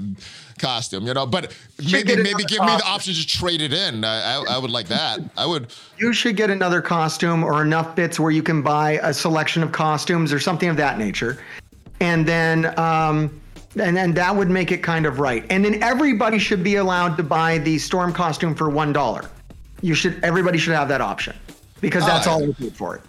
costume, 0.59 1.07
you 1.07 1.12
know. 1.14 1.26
But 1.26 1.53
Should 1.80 2.07
maybe 2.07 2.16
maybe 2.22 2.30
another 2.30 2.45
give 2.45 2.61
me 2.61 2.76
the 2.76 2.85
option 2.87 3.12
to 3.14 3.26
trade 3.26 3.61
it 3.61 3.72
in. 3.72 4.05
I, 4.05 4.37
I, 4.37 4.45
I 4.51 4.59
would 4.59 4.70
like 4.70 4.87
that. 4.89 5.20
I 5.37 5.45
would. 5.45 5.74
You 5.99 6.12
should 6.12 6.37
get 6.37 6.49
another 6.49 6.80
costume 6.80 7.43
or 7.43 7.61
enough 7.62 7.97
bits 7.97 8.20
where 8.20 8.30
you 8.30 8.43
can 8.43 8.62
buy 8.62 8.93
a 9.03 9.12
selection 9.12 9.64
of 9.64 9.72
costumes 9.72 10.33
or 10.33 10.39
something 10.39 10.68
of 10.68 10.76
that 10.76 10.97
nature. 10.97 11.39
And 12.01 12.26
then 12.26 12.78
um 12.78 13.41
and 13.77 13.97
then 13.97 14.12
that 14.14 14.35
would 14.35 14.51
make 14.51 14.70
it 14.73 14.79
kind 14.79 15.07
of 15.07 15.18
right. 15.20 15.45
And 15.51 15.64
then 15.64 15.83
everybody 15.83 16.39
should 16.39 16.62
be 16.62 16.77
allowed 16.77 17.16
to 17.16 17.23
buy 17.23 17.59
the 17.59 17.79
storm 17.79 18.12
costume 18.12 18.55
for 18.55 18.68
one 18.70 18.93
dollar. 18.93 19.31
You 19.81 19.95
should 19.95 20.23
everybody 20.23 20.59
should 20.59 20.75
have 20.75 20.89
that 20.89 21.01
option. 21.01 21.35
Because 21.81 22.05
that's 22.07 22.27
Oh, 22.27 22.33
all 22.33 22.47
we 22.47 22.53
paid 22.55 22.77
for 22.77 22.95
it. 22.97 23.03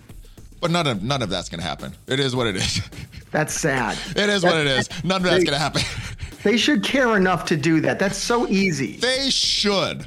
But 0.61 0.71
none 0.71 0.87
of 0.87 1.03
none 1.03 1.21
of 1.21 1.29
that's 1.29 1.49
gonna 1.49 1.63
happen. 1.63 1.93
It 2.07 2.19
is 2.19 2.35
what 2.35 2.47
it 2.47 2.55
is. 2.55 2.81
That's 3.31 3.51
sad. 3.55 3.97
It 4.15 4.29
is 4.29 4.43
what 4.43 4.57
it 4.57 4.67
is. 4.67 4.87
None 5.03 5.17
of 5.17 5.23
that's 5.23 5.39
They- 5.39 5.45
gonna 5.45 5.57
happen. 5.57 5.81
They 6.43 6.55
should 6.57 6.83
care 6.83 7.15
enough 7.17 7.45
to 7.45 7.55
do 7.57 7.79
that. 7.81 7.97
That's 7.99 8.17
so 8.17 8.47
easy. 8.49 8.97
They 8.97 9.29
should, 9.29 10.05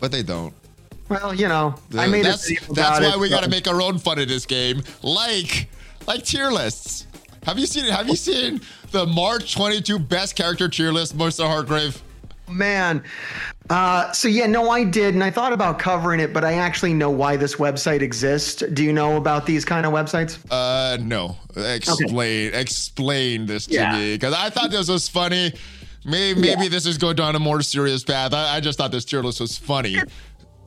but 0.00 0.10
they 0.10 0.22
don't. 0.22 0.54
Well, 1.10 1.34
you 1.34 1.48
know, 1.48 1.74
I 1.98 2.06
made 2.06 2.20
a 2.24 2.30
that's 2.30 2.48
that's 2.68 3.00
why 3.00 3.12
it, 3.12 3.18
we 3.20 3.28
got 3.28 3.42
to 3.44 3.50
make 3.50 3.68
our 3.68 3.82
own 3.82 3.98
fun 3.98 4.18
of 4.18 4.26
this 4.28 4.46
game, 4.46 4.82
like 5.02 5.68
like 6.06 6.24
tier 6.24 6.50
lists. 6.50 7.06
Have 7.44 7.58
you 7.58 7.66
seen 7.66 7.84
Have 7.86 8.08
you 8.08 8.16
seen 8.16 8.60
the 8.90 9.06
March 9.06 9.54
22 9.54 9.98
best 9.98 10.36
character 10.36 10.68
tier 10.68 10.92
list, 10.92 11.16
Mr. 11.16 11.46
Hargrave? 11.46 12.02
Man. 12.48 13.02
Uh, 13.70 14.10
so 14.10 14.26
yeah, 14.26 14.46
no, 14.46 14.70
I 14.70 14.82
did, 14.82 15.14
and 15.14 15.22
I 15.22 15.30
thought 15.30 15.52
about 15.52 15.78
covering 15.78 16.18
it, 16.18 16.32
but 16.32 16.44
I 16.44 16.54
actually 16.54 16.92
know 16.92 17.08
why 17.10 17.36
this 17.36 17.54
website 17.56 18.00
exists. 18.02 18.64
Do 18.72 18.82
you 18.82 18.92
know 18.92 19.16
about 19.16 19.46
these 19.46 19.64
kind 19.64 19.86
of 19.86 19.92
websites? 19.92 20.38
Uh, 20.50 20.98
no. 21.00 21.36
Explain 21.56 22.52
explain 22.54 23.46
this 23.46 23.66
to 23.66 23.74
Yeah. 23.74 23.96
me 23.96 24.14
because 24.14 24.34
I 24.34 24.50
thought 24.50 24.70
this 24.72 24.88
was 24.88 25.08
funny. 25.08 25.52
Maybe 26.04 26.40
maybe 26.40 26.64
Yeah. 26.64 26.68
this 26.70 26.86
is 26.86 26.98
going 26.98 27.16
down 27.16 27.36
a 27.36 27.38
more 27.38 27.62
serious 27.62 28.02
path. 28.02 28.34
I, 28.34 28.56
I 28.56 28.60
just 28.60 28.78
thought 28.78 28.90
this 28.90 29.04
tier 29.04 29.22
list 29.22 29.40
was 29.40 29.56
funny. 29.56 29.98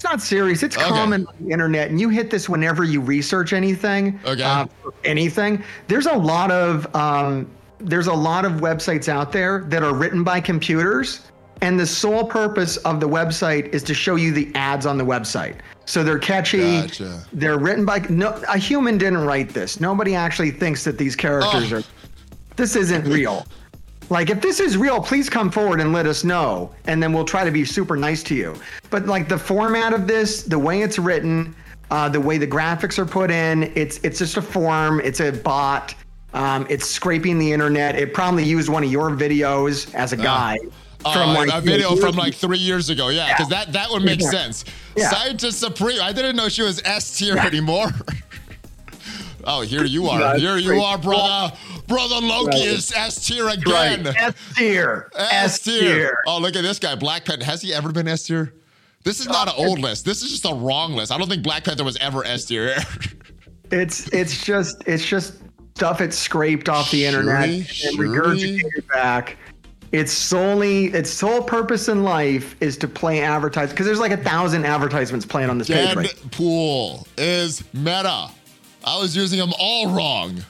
It's 0.04 0.12
not 0.12 0.22
serious. 0.22 0.64
It's 0.64 0.76
Okay. 0.76 0.86
common 0.90 1.26
on 1.28 1.34
the 1.40 1.52
internet, 1.54 1.90
and 1.90 1.98
you 1.98 2.10
hit 2.10 2.30
this 2.30 2.50
whenever 2.50 2.84
you 2.84 3.00
research 3.00 3.54
anything. 3.54 4.20
Okay. 4.26 4.44
Uh, 4.44 4.66
anything. 5.06 5.64
There's 5.88 6.08
a 6.08 6.14
lot 6.14 6.52
of 6.52 6.94
um, 6.94 7.48
there's 7.80 8.08
a 8.08 8.14
lot 8.14 8.44
of 8.44 8.54
websites 8.54 9.08
out 9.08 9.32
there 9.32 9.64
that 9.70 9.82
are 9.82 9.94
written 9.94 10.22
by 10.22 10.42
computers, 10.42 11.22
and 11.62 11.80
the 11.80 11.86
sole 11.88 12.26
purpose 12.26 12.76
of 12.78 13.00
the 13.00 13.08
website 13.08 13.74
is 13.74 13.82
to 13.84 13.94
show 13.94 14.16
you 14.18 14.34
the 14.34 14.52
ads 14.56 14.86
on 14.86 14.98
the 14.98 15.06
website. 15.06 15.56
So 15.86 16.04
they're 16.04 16.20
catchy. 16.20 16.82
Gotcha. 16.82 17.24
They're 17.32 17.58
written 17.58 17.86
by 17.86 18.00
no. 18.10 18.32
A 18.50 18.58
human 18.58 18.98
didn't 18.98 19.24
write 19.24 19.54
this. 19.54 19.80
Nobody 19.80 20.16
actually 20.16 20.52
thinks 20.52 20.84
that 20.84 20.98
these 20.98 21.16
characters 21.16 21.72
Oh. 21.72 21.78
are. 21.78 21.84
This 22.58 22.76
isn't 22.76 23.06
real. 23.08 23.48
Like, 24.14 24.30
if 24.30 24.42
this 24.42 24.60
is 24.60 24.78
real, 24.78 25.02
please 25.02 25.28
come 25.28 25.50
forward 25.50 25.82
and 25.82 25.92
let 25.92 26.06
us 26.06 26.24
know, 26.24 26.70
and 26.86 27.02
then 27.02 27.14
we'll 27.14 27.26
try 27.26 27.44
to 27.44 27.50
be 27.50 27.66
super 27.66 27.96
nice 27.96 28.22
to 28.24 28.36
you. 28.36 28.56
But 28.92 29.08
like 29.08 29.28
the 29.28 29.40
format 29.40 29.92
of 29.92 30.06
this, 30.06 30.44
the 30.44 30.60
way 30.60 30.84
it's 30.84 31.00
written, 31.00 31.56
uh, 31.90 32.10
the 32.10 32.22
way 32.22 32.38
the 32.38 32.46
graphics 32.46 33.00
are 33.00 33.08
put 33.08 33.32
in, 33.32 33.74
it's 33.76 33.98
it's 34.04 34.20
just 34.20 34.38
a 34.38 34.42
form. 34.42 35.02
It's 35.04 35.20
a 35.20 35.32
bot. 35.32 35.96
Um, 36.36 36.68
it's 36.70 36.88
scraping 36.88 37.40
the 37.40 37.52
internet. 37.52 37.96
It 37.96 38.14
probably 38.14 38.44
used 38.44 38.70
one 38.70 38.84
of 38.84 38.92
your 38.92 39.10
videos 39.10 39.92
as 39.96 40.14
a 40.14 40.18
guide. 40.18 40.60
from 41.02 41.34
like 41.34 41.50
a 41.52 41.60
video 41.60 41.96
from 41.96 42.16
like 42.16 42.36
three 42.36 42.60
years 42.60 42.92
ago. 42.92 43.10
Yeah, 43.10 43.36
because 43.36 43.50
yeah. 43.50 43.66
that 43.66 43.74
that 43.74 43.90
would 43.90 44.04
make 44.04 44.22
yeah. 44.22 44.30
sense. 44.30 44.64
Yeah. 44.96 45.10
Scientist 45.10 45.60
Supreme. 45.60 46.00
I 46.04 46.14
didn't 46.14 46.36
know 46.36 46.50
she 46.50 46.62
was 46.62 46.80
S 46.86 47.18
tier 47.18 47.36
anymore. 47.36 47.88
oh, 49.46 49.62
here 49.62 49.86
you 49.86 50.08
are. 50.08 50.38
here 50.38 50.58
you 50.58 50.82
are, 50.82 50.98
brother. 50.98 51.56
Brother 51.88 52.16
Loki 52.16 52.50
right. 52.50 52.66
is 52.66 52.92
S 52.92 53.26
tier 53.26 53.50
again. 53.50 54.04
Right. 54.04 54.16
S 54.18 54.36
tier. 54.56 55.12
S 55.16 55.60
tier. 55.60 56.18
Oh, 56.28 56.40
look 56.40 56.56
at 56.56 56.62
this 56.62 56.80
guy, 56.80 56.96
Black 56.96 57.26
Panther. 57.26 57.46
Has 57.46 57.62
he 57.62 57.74
ever 57.74 57.92
been 57.92 58.08
S 58.08 58.24
tier? 58.24 58.54
This 59.04 59.20
is 59.20 59.28
not 59.28 59.48
an 59.50 59.56
old 59.58 59.80
list. 59.80 60.06
This 60.06 60.24
is 60.24 60.30
just 60.30 60.46
a 60.46 60.54
wrong 60.54 60.94
list. 60.94 61.12
I 61.12 61.18
don't 61.18 61.30
think 61.30 61.44
Black 61.44 61.66
Panther 61.66 61.84
was 61.84 61.98
ever 61.98 62.24
S 62.24 62.46
tier. 62.46 62.76
it's 63.72 64.08
it's 64.14 64.44
just 64.44 64.82
it's 64.86 65.06
just 65.06 65.36
stuff 65.76 66.02
it 66.02 66.14
scraped 66.14 66.70
off 66.70 66.90
the 66.92 67.06
internet 67.06 67.50
and 67.50 67.66
regurgitated 67.98 68.88
back. 68.88 69.38
Its 69.92 70.12
solely 70.12 70.86
its 70.88 71.10
sole 71.10 71.44
purpose 71.44 71.88
in 71.88 72.04
life 72.04 72.56
is 72.62 72.78
to 72.78 72.88
play 72.88 73.22
advertise 73.22 73.70
because 73.70 73.86
there's 73.86 74.00
like 74.00 74.12
a 74.12 74.18
thousand 74.18 74.66
advertisements 74.66 75.26
playing 75.26 75.50
on 75.50 75.58
this 75.58 75.70
Deadpool 75.70 76.02
page. 76.02 76.16
Deadpool 76.16 77.08
is 77.18 77.64
meta. 77.74 78.30
I 78.84 79.00
was 79.00 79.16
using 79.16 79.40
them 79.40 79.54
all 79.60 79.90
wrong. 79.90 80.44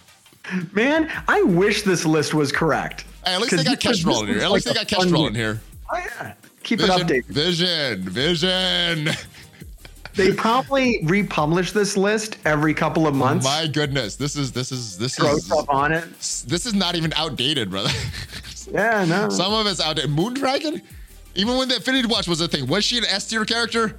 Man, 0.74 1.10
I 1.28 1.42
wish 1.44 1.84
this 1.84 2.06
list 2.06 2.34
was 2.34 2.52
correct. 2.52 3.06
Hey, 3.26 3.36
at 3.36 3.42
least 3.42 3.56
they 3.56 3.64
got 3.64 3.80
Kestrel 3.80 4.22
in 4.22 4.28
here. 4.28 4.40
At 4.40 4.52
least 4.52 4.66
they 4.66 4.74
got 4.74 4.88
Kestrel 4.88 5.28
in 5.28 5.36
here. 5.36 5.62
Oh 5.92 5.98
yeah. 5.98 6.34
Keep 6.64 6.80
vision, 6.80 7.00
it 7.00 7.08
updated. 7.08 7.26
Vision, 7.26 8.02
vision. 8.10 9.10
they 10.16 10.34
probably 10.34 11.00
republish 11.04 11.72
this 11.72 11.96
list 11.96 12.38
every 12.46 12.74
couple 12.74 13.08
of 13.08 13.16
months. 13.16 13.46
My 13.46 13.68
goodness, 13.68 14.16
this 14.16 14.36
is 14.36 14.52
this 14.52 14.72
is 14.72 14.98
this 14.98 15.16
Throw 15.16 15.36
is 15.36 15.46
stuff 15.46 15.66
on 15.70 15.92
it. 15.92 16.06
This 16.48 16.66
is 16.66 16.74
not 16.74 16.96
even 16.96 17.14
outdated, 17.14 17.70
brother. 17.70 17.90
Yeah, 18.72 19.06
no. 19.06 19.30
Some 19.30 19.54
of 19.54 19.68
it's 19.68 19.82
outdated. 19.82 20.12
Moondragon, 20.12 20.82
even 21.36 21.58
when 21.58 21.68
the 21.68 21.76
Infinity 21.76 22.08
Watch 22.08 22.28
was 22.28 22.42
a 22.42 22.48
thing, 22.48 22.66
was 22.66 22.86
she 22.86 22.98
an 22.98 23.06
S 23.06 23.28
tier 23.28 23.46
character? 23.46 23.98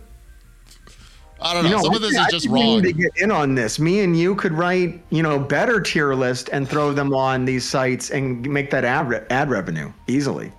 I 1.41 1.53
don't 1.53 1.64
know. 1.64 1.70
You 1.70 1.76
know 1.76 1.82
Some 1.82 1.95
of 1.95 2.01
this 2.01 2.16
I 2.16 2.26
is 2.26 2.32
just 2.32 2.49
wrong. 2.49 2.82
to 2.82 2.93
get 2.93 3.12
in 3.16 3.30
on 3.30 3.55
this. 3.55 3.78
Me 3.78 4.01
and 4.01 4.18
you 4.18 4.35
could 4.35 4.53
write, 4.53 5.03
you 5.11 5.22
know, 5.22 5.39
better 5.39 5.80
tier 5.80 6.14
list 6.14 6.49
and 6.53 6.68
throw 6.68 6.93
them 6.93 7.12
on 7.12 7.45
these 7.45 7.64
sites 7.68 8.11
and 8.11 8.49
make 8.49 8.70
that 8.70 8.85
ad, 8.85 9.09
re- 9.09 9.26
ad 9.30 9.51
revenue 9.51 9.93
easily. 10.07 10.53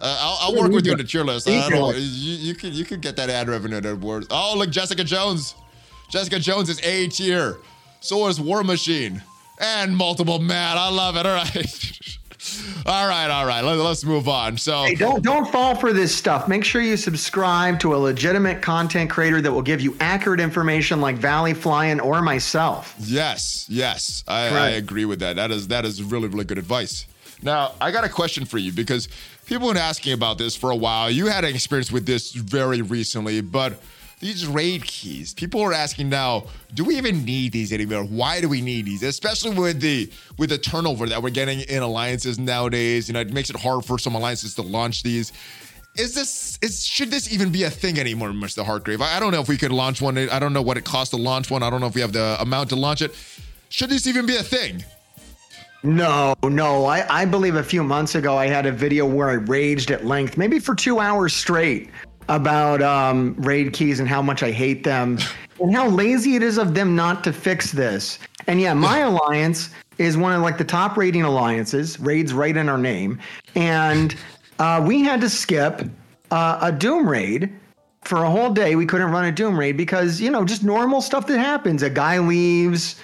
Uh, 0.00 0.16
I'll, 0.20 0.38
I'll 0.54 0.60
work 0.62 0.70
with 0.70 0.84
you 0.84 0.92
on 0.92 0.98
the 0.98 1.04
tier 1.04 1.24
list. 1.24 1.48
I 1.48 1.68
don't, 1.70 1.96
you, 1.96 2.02
you 2.36 2.54
could 2.54 2.74
you 2.74 2.84
could 2.84 3.00
get 3.00 3.16
that 3.16 3.30
ad 3.30 3.48
revenue 3.48 3.76
at 3.78 4.00
board. 4.00 4.26
Oh, 4.30 4.54
look, 4.56 4.70
Jessica 4.70 5.02
Jones. 5.02 5.54
Jessica 6.10 6.38
Jones 6.38 6.68
is 6.68 6.80
A 6.84 7.08
tier. 7.08 7.56
So 8.00 8.26
is 8.28 8.38
War 8.38 8.62
Machine 8.62 9.22
and 9.58 9.96
multiple 9.96 10.38
man. 10.38 10.76
I 10.76 10.90
love 10.90 11.16
it. 11.16 11.24
All 11.24 11.34
right. 11.34 11.98
all 12.86 13.08
right, 13.08 13.28
all 13.30 13.46
right. 13.46 13.62
Let, 13.62 13.78
us 13.78 14.04
move 14.04 14.28
on. 14.28 14.58
So 14.58 14.84
hey, 14.84 14.94
don't 14.94 15.22
don't 15.22 15.50
fall 15.50 15.74
for 15.74 15.92
this 15.92 16.14
stuff. 16.14 16.48
Make 16.48 16.64
sure 16.64 16.82
you 16.82 16.96
subscribe 16.96 17.78
to 17.80 17.94
a 17.94 17.96
legitimate 17.96 18.62
content 18.62 19.10
creator 19.10 19.40
that 19.40 19.52
will 19.52 19.62
give 19.62 19.80
you 19.80 19.96
accurate 20.00 20.40
information, 20.40 21.00
like 21.00 21.16
Valley 21.16 21.54
Flying 21.54 22.00
or 22.00 22.22
myself. 22.22 22.94
Yes, 22.98 23.66
yes, 23.68 24.24
I, 24.28 24.48
right. 24.48 24.56
I 24.56 24.68
agree 24.70 25.04
with 25.04 25.20
that. 25.20 25.36
That 25.36 25.50
is 25.50 25.68
that 25.68 25.84
is 25.84 26.02
really 26.02 26.28
really 26.28 26.44
good 26.44 26.58
advice. 26.58 27.06
Now, 27.42 27.72
I 27.80 27.90
got 27.90 28.04
a 28.04 28.08
question 28.08 28.44
for 28.44 28.58
you 28.58 28.72
because 28.72 29.08
people 29.46 29.68
have 29.68 29.74
been 29.74 29.82
asking 29.82 30.14
about 30.14 30.38
this 30.38 30.56
for 30.56 30.70
a 30.70 30.76
while. 30.76 31.10
You 31.10 31.26
had 31.26 31.44
an 31.44 31.54
experience 31.54 31.92
with 31.92 32.06
this 32.06 32.32
very 32.32 32.80
recently, 32.80 33.40
but 33.42 33.80
these 34.24 34.46
raid 34.46 34.82
keys. 34.84 35.34
People 35.34 35.60
are 35.60 35.74
asking 35.74 36.08
now, 36.08 36.46
do 36.72 36.82
we 36.82 36.96
even 36.96 37.26
need 37.26 37.52
these 37.52 37.74
anymore? 37.74 38.04
Why 38.04 38.40
do 38.40 38.48
we 38.48 38.62
need 38.62 38.86
these? 38.86 39.02
Especially 39.02 39.50
with 39.50 39.80
the 39.80 40.10
with 40.38 40.48
the 40.48 40.56
turnover 40.56 41.06
that 41.06 41.22
we're 41.22 41.28
getting 41.28 41.60
in 41.60 41.82
alliances 41.82 42.38
nowadays. 42.38 43.06
You 43.06 43.12
know, 43.12 43.20
it 43.20 43.34
makes 43.34 43.50
it 43.50 43.56
hard 43.56 43.84
for 43.84 43.98
some 43.98 44.14
alliances 44.14 44.54
to 44.54 44.62
launch 44.62 45.02
these. 45.02 45.34
Is 45.98 46.14
this 46.14 46.58
is 46.62 46.86
should 46.86 47.10
this 47.10 47.30
even 47.30 47.52
be 47.52 47.64
a 47.64 47.70
thing 47.70 47.98
anymore, 47.98 48.30
Mr. 48.30 48.64
Hartgrave? 48.64 49.02
I, 49.02 49.18
I 49.18 49.20
don't 49.20 49.30
know 49.30 49.42
if 49.42 49.48
we 49.48 49.58
could 49.58 49.72
launch 49.72 50.00
one. 50.00 50.16
I 50.16 50.38
don't 50.38 50.54
know 50.54 50.62
what 50.62 50.78
it 50.78 50.86
costs 50.86 51.10
to 51.10 51.18
launch 51.18 51.50
one. 51.50 51.62
I 51.62 51.68
don't 51.68 51.82
know 51.82 51.86
if 51.86 51.94
we 51.94 52.00
have 52.00 52.14
the 52.14 52.38
amount 52.40 52.70
to 52.70 52.76
launch 52.76 53.02
it. 53.02 53.14
Should 53.68 53.90
this 53.90 54.06
even 54.06 54.24
be 54.24 54.36
a 54.36 54.42
thing? 54.42 54.82
No, 55.82 56.34
no. 56.42 56.86
I, 56.86 57.04
I 57.10 57.24
believe 57.26 57.56
a 57.56 57.62
few 57.62 57.84
months 57.84 58.14
ago 58.14 58.38
I 58.38 58.46
had 58.46 58.64
a 58.64 58.72
video 58.72 59.04
where 59.04 59.28
I 59.28 59.34
raged 59.34 59.90
at 59.90 60.06
length, 60.06 60.38
maybe 60.38 60.58
for 60.58 60.74
two 60.74 60.98
hours 60.98 61.34
straight, 61.34 61.90
about 62.28 62.82
um, 62.82 63.34
raid 63.38 63.72
keys 63.72 64.00
and 64.00 64.08
how 64.08 64.22
much 64.22 64.42
I 64.42 64.50
hate 64.50 64.84
them 64.84 65.18
and 65.60 65.74
how 65.74 65.88
lazy 65.88 66.36
it 66.36 66.42
is 66.42 66.58
of 66.58 66.74
them 66.74 66.96
not 66.96 67.24
to 67.24 67.32
fix 67.32 67.72
this. 67.72 68.18
And 68.46 68.60
yeah, 68.60 68.74
my 68.74 68.98
alliance 69.10 69.70
is 69.98 70.16
one 70.16 70.32
of 70.32 70.42
like 70.42 70.58
the 70.58 70.64
top 70.64 70.96
raiding 70.96 71.22
alliances. 71.22 71.98
Raids 72.00 72.32
right 72.32 72.56
in 72.56 72.68
our 72.68 72.78
name, 72.78 73.20
and 73.54 74.16
uh, 74.58 74.84
we 74.86 75.02
had 75.02 75.20
to 75.20 75.28
skip 75.28 75.82
uh, 76.30 76.58
a 76.60 76.72
Doom 76.72 77.08
raid 77.08 77.52
for 78.02 78.24
a 78.24 78.30
whole 78.30 78.52
day. 78.52 78.76
We 78.76 78.86
couldn't 78.86 79.10
run 79.10 79.24
a 79.24 79.32
Doom 79.32 79.58
raid 79.58 79.76
because 79.76 80.20
you 80.20 80.30
know 80.30 80.44
just 80.44 80.64
normal 80.64 81.00
stuff 81.00 81.26
that 81.28 81.38
happens. 81.38 81.82
A 81.82 81.90
guy 81.90 82.18
leaves 82.18 82.96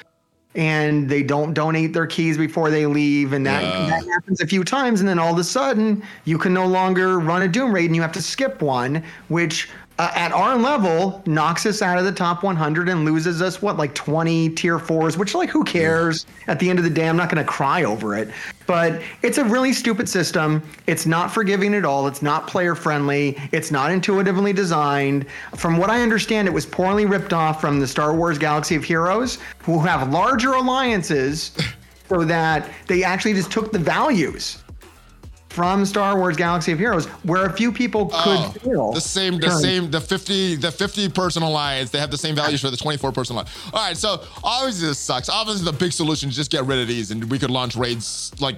and 0.54 1.08
they 1.08 1.22
don't 1.22 1.54
donate 1.54 1.92
their 1.92 2.06
keys 2.06 2.36
before 2.36 2.70
they 2.70 2.84
leave 2.86 3.32
and 3.32 3.46
that, 3.46 3.62
yeah. 3.62 3.86
that 3.86 4.04
happens 4.08 4.40
a 4.40 4.46
few 4.46 4.64
times 4.64 5.00
and 5.00 5.08
then 5.08 5.18
all 5.18 5.32
of 5.32 5.38
a 5.38 5.44
sudden 5.44 6.02
you 6.24 6.36
can 6.38 6.52
no 6.52 6.66
longer 6.66 7.20
run 7.20 7.42
a 7.42 7.48
doom 7.48 7.72
raid 7.72 7.86
and 7.86 7.94
you 7.94 8.02
have 8.02 8.12
to 8.12 8.22
skip 8.22 8.60
one 8.60 9.02
which 9.28 9.68
uh, 10.00 10.10
at 10.14 10.32
our 10.32 10.56
level 10.56 11.22
knocks 11.26 11.66
us 11.66 11.82
out 11.82 11.98
of 11.98 12.04
the 12.04 12.12
top 12.12 12.42
100 12.42 12.88
and 12.88 13.04
loses 13.04 13.40
us 13.40 13.62
what 13.62 13.76
like 13.76 13.94
20 13.94 14.50
tier 14.50 14.78
fours 14.78 15.16
which 15.16 15.34
like 15.34 15.50
who 15.50 15.62
cares? 15.62 16.26
At 16.48 16.58
the 16.58 16.68
end 16.68 16.80
of 16.80 16.84
the 16.84 16.90
day 16.90 17.08
i'm 17.08 17.16
not 17.16 17.30
going 17.30 17.44
to 17.44 17.48
cry 17.48 17.84
over 17.84 18.16
it 18.16 18.30
but 18.70 19.02
it's 19.22 19.38
a 19.38 19.44
really 19.44 19.72
stupid 19.72 20.08
system. 20.08 20.62
It's 20.86 21.04
not 21.04 21.32
forgiving 21.32 21.74
at 21.74 21.84
all. 21.84 22.06
It's 22.06 22.22
not 22.22 22.46
player 22.46 22.76
friendly 22.76 23.36
it's 23.50 23.72
not 23.72 23.90
intuitively 23.90 24.52
designed. 24.52 25.26
From 25.56 25.76
what 25.76 25.90
i 25.90 26.02
understand 26.02 26.46
it 26.46 26.54
was 26.54 26.66
poorly 26.66 27.04
ripped 27.04 27.32
off 27.32 27.60
from 27.60 27.80
the 27.80 27.86
star 27.88 28.14
wars 28.14 28.38
galaxy 28.38 28.76
of 28.76 28.84
heroes 28.84 29.38
who 29.64 29.80
have 29.80 30.12
larger 30.12 30.52
alliances 30.52 31.50
so 32.08 32.22
that 32.22 32.70
they 32.86 33.02
actually 33.02 33.34
just 33.34 33.50
took 33.50 33.72
the 33.72 33.78
values 33.78 34.62
from 35.50 35.84
Star 35.84 36.16
Wars 36.16 36.36
Galaxy 36.36 36.72
of 36.72 36.78
Heroes, 36.78 37.06
where 37.24 37.44
a 37.44 37.52
few 37.52 37.72
people 37.72 38.06
could 38.06 38.38
oh, 38.38 38.54
feel 38.62 38.92
the 38.92 39.00
same, 39.00 39.38
the 39.38 39.50
same, 39.50 39.90
the 39.90 40.00
fifty, 40.00 40.54
the 40.54 40.70
fifty 40.70 41.08
person 41.08 41.42
alliance. 41.42 41.90
They 41.90 41.98
have 41.98 42.10
the 42.10 42.16
same 42.16 42.36
values 42.36 42.60
for 42.60 42.70
the 42.70 42.76
twenty 42.76 42.96
four 42.96 43.12
person 43.12 43.34
alliance. 43.34 43.50
All 43.72 43.84
right, 43.84 43.96
so 43.96 44.22
obviously 44.42 44.88
this 44.88 44.98
sucks. 44.98 45.28
Obviously, 45.28 45.64
the 45.64 45.76
big 45.76 45.92
solution 45.92 46.28
is 46.28 46.36
just 46.36 46.50
get 46.50 46.64
rid 46.64 46.78
of 46.78 46.88
these, 46.88 47.10
and 47.10 47.28
we 47.30 47.38
could 47.38 47.50
launch 47.50 47.76
raids 47.76 48.32
like 48.40 48.56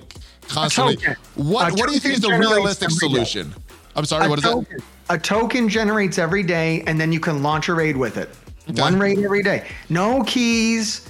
constantly. 0.48 0.96
What 1.34 1.72
What 1.72 1.88
do 1.88 1.94
you 1.94 2.00
think 2.00 2.14
is 2.14 2.20
the 2.20 2.36
realistic 2.38 2.90
solution? 2.90 3.54
I'm 3.96 4.04
sorry. 4.04 4.26
A 4.26 4.28
what 4.28 4.38
is 4.38 4.44
token. 4.44 4.78
that? 5.08 5.16
A 5.16 5.18
token 5.18 5.68
generates 5.68 6.18
every 6.18 6.42
day, 6.42 6.82
and 6.86 7.00
then 7.00 7.10
you 7.10 7.20
can 7.20 7.42
launch 7.42 7.68
a 7.68 7.74
raid 7.74 7.96
with 7.96 8.16
it. 8.18 8.28
Okay. 8.70 8.80
One 8.80 8.98
raid 8.98 9.18
every 9.18 9.42
day. 9.42 9.66
No 9.88 10.22
keys. 10.24 11.08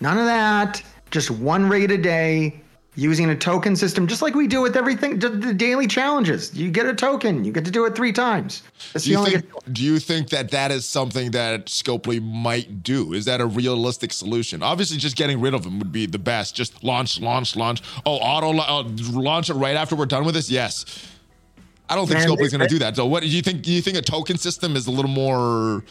None 0.00 0.16
of 0.16 0.26
that. 0.26 0.82
Just 1.10 1.30
one 1.30 1.68
raid 1.68 1.90
a 1.90 1.98
day 1.98 2.60
using 2.96 3.30
a 3.30 3.36
token 3.36 3.74
system, 3.74 4.06
just 4.06 4.22
like 4.22 4.34
we 4.34 4.46
do 4.46 4.60
with 4.60 4.76
everything, 4.76 5.18
the 5.18 5.52
daily 5.52 5.86
challenges. 5.86 6.54
You 6.54 6.70
get 6.70 6.86
a 6.86 6.94
token, 6.94 7.44
you 7.44 7.52
get 7.52 7.64
to 7.64 7.70
do 7.70 7.84
it 7.86 7.96
three 7.96 8.12
times. 8.12 8.62
do 8.94 9.10
you, 9.10 9.24
think, 9.24 9.44
do 9.72 9.82
you 9.82 9.98
think 9.98 10.28
that 10.30 10.50
that 10.52 10.70
is 10.70 10.86
something 10.86 11.32
that 11.32 11.66
Scopely 11.66 12.22
might 12.22 12.82
do? 12.82 13.12
Is 13.12 13.24
that 13.24 13.40
a 13.40 13.46
realistic 13.46 14.12
solution? 14.12 14.62
Obviously, 14.62 14.98
just 14.98 15.16
getting 15.16 15.40
rid 15.40 15.54
of 15.54 15.64
them 15.64 15.78
would 15.78 15.92
be 15.92 16.06
the 16.06 16.18
best. 16.18 16.54
Just 16.54 16.84
launch, 16.84 17.20
launch, 17.20 17.56
launch. 17.56 17.82
Oh, 18.06 18.16
auto 18.16 18.56
uh, 18.58 18.84
launch 19.10 19.50
it 19.50 19.54
right 19.54 19.76
after 19.76 19.96
we're 19.96 20.06
done 20.06 20.24
with 20.24 20.34
this. 20.34 20.48
Yes. 20.48 20.84
I 21.88 21.96
don't 21.96 22.06
think 22.06 22.20
Man, 22.20 22.28
Scopely's 22.28 22.52
going 22.52 22.66
to 22.66 22.68
do 22.68 22.78
that. 22.78 22.96
So, 22.96 23.04
what 23.04 23.22
do 23.22 23.28
you 23.28 23.42
think? 23.42 23.62
Do 23.62 23.70
you 23.70 23.82
think 23.82 23.98
a 23.98 24.02
token 24.02 24.38
system 24.38 24.74
is 24.74 24.86
a 24.86 24.90
little 24.90 25.10
more 25.10 25.84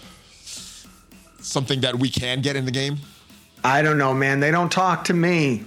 something 1.40 1.82
that 1.82 2.00
we 2.00 2.10
can 2.10 2.42
get 2.42 2.56
in 2.56 2.66
the 2.66 2.72
game? 2.72 2.98
I 3.64 3.82
don't 3.84 4.00
know, 4.00 4.14
man. 4.14 4.40
They 4.40 4.50
don't 4.50 4.72
talk 4.72 5.04
to 5.06 5.14
me 5.14 5.66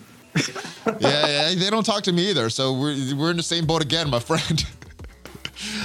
yeah, 1.00 1.26
yeah, 1.26 1.54
they 1.54 1.70
don't 1.70 1.84
talk 1.84 2.02
to 2.04 2.12
me 2.12 2.30
either. 2.30 2.50
So 2.50 2.72
we're 2.72 3.16
we're 3.16 3.30
in 3.30 3.36
the 3.36 3.42
same 3.42 3.66
boat 3.66 3.82
again, 3.82 4.10
my 4.10 4.20
friend. 4.20 4.64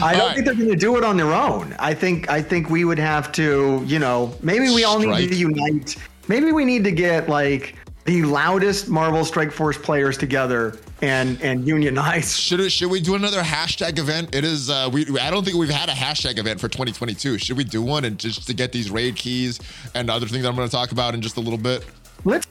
I 0.02 0.14
don't 0.14 0.28
right. 0.28 0.34
think 0.34 0.46
they're 0.46 0.56
going 0.56 0.70
to 0.70 0.76
do 0.76 0.98
it 0.98 1.04
on 1.04 1.16
their 1.18 1.34
own. 1.34 1.76
I 1.80 1.94
think 1.94 2.30
I 2.30 2.42
think 2.42 2.70
we 2.70 2.84
would 2.84 3.00
have 3.00 3.32
to, 3.34 3.84
you 3.86 4.00
know, 4.00 4.34
maybe 4.42 4.70
we 4.70 4.84
all 4.84 5.00
Strike. 5.00 5.20
need 5.20 5.30
to 5.30 5.38
unite. 5.38 5.96
Maybe 6.28 6.52
we 6.52 6.66
need 6.66 6.84
to 6.84 6.92
get 6.92 7.30
like 7.30 7.76
the 8.06 8.24
loudest 8.24 8.90
Marvel 8.90 9.24
Strike 9.24 9.52
Force 9.52 9.78
players 9.78 10.18
together 10.18 10.78
and 11.02 11.42
and 11.42 11.68
unionize. 11.68 12.38
Should 12.38 12.60
it, 12.60 12.72
should 12.72 12.90
we 12.90 13.00
do 13.00 13.16
another 13.16 13.42
hashtag 13.42 14.00
event? 14.00 14.36
It 14.36 14.44
is 14.44 14.70
uh, 14.70 14.90
we 14.92 15.06
I 15.20 15.32
don't 15.32 15.44
think 15.44 15.58
we've 15.58 15.70
had 15.70 15.90
a 15.90 15.94
hashtag 15.94 16.38
event 16.38 16.60
for 16.60 16.68
2022. 16.68 17.38
Should 17.38 17.58
we 17.58 17.64
do 17.64 17.82
one 17.82 18.06
and 18.06 18.18
just 18.18 18.48
to 18.48 18.54
get 18.54 18.72
these 18.72 18.92
raid 18.92 19.16
keys 19.16 19.60
and 19.96 20.10
other 20.10 20.28
things 20.28 20.46
I'm 20.46 20.56
going 20.56 20.68
to 20.68 20.72
talk 20.72 20.92
about 20.92 21.14
in 21.14 21.22
just 21.22 21.38
a 21.38 21.42
little 21.42 21.60
bit? 21.60 21.86
Let's 22.26 22.48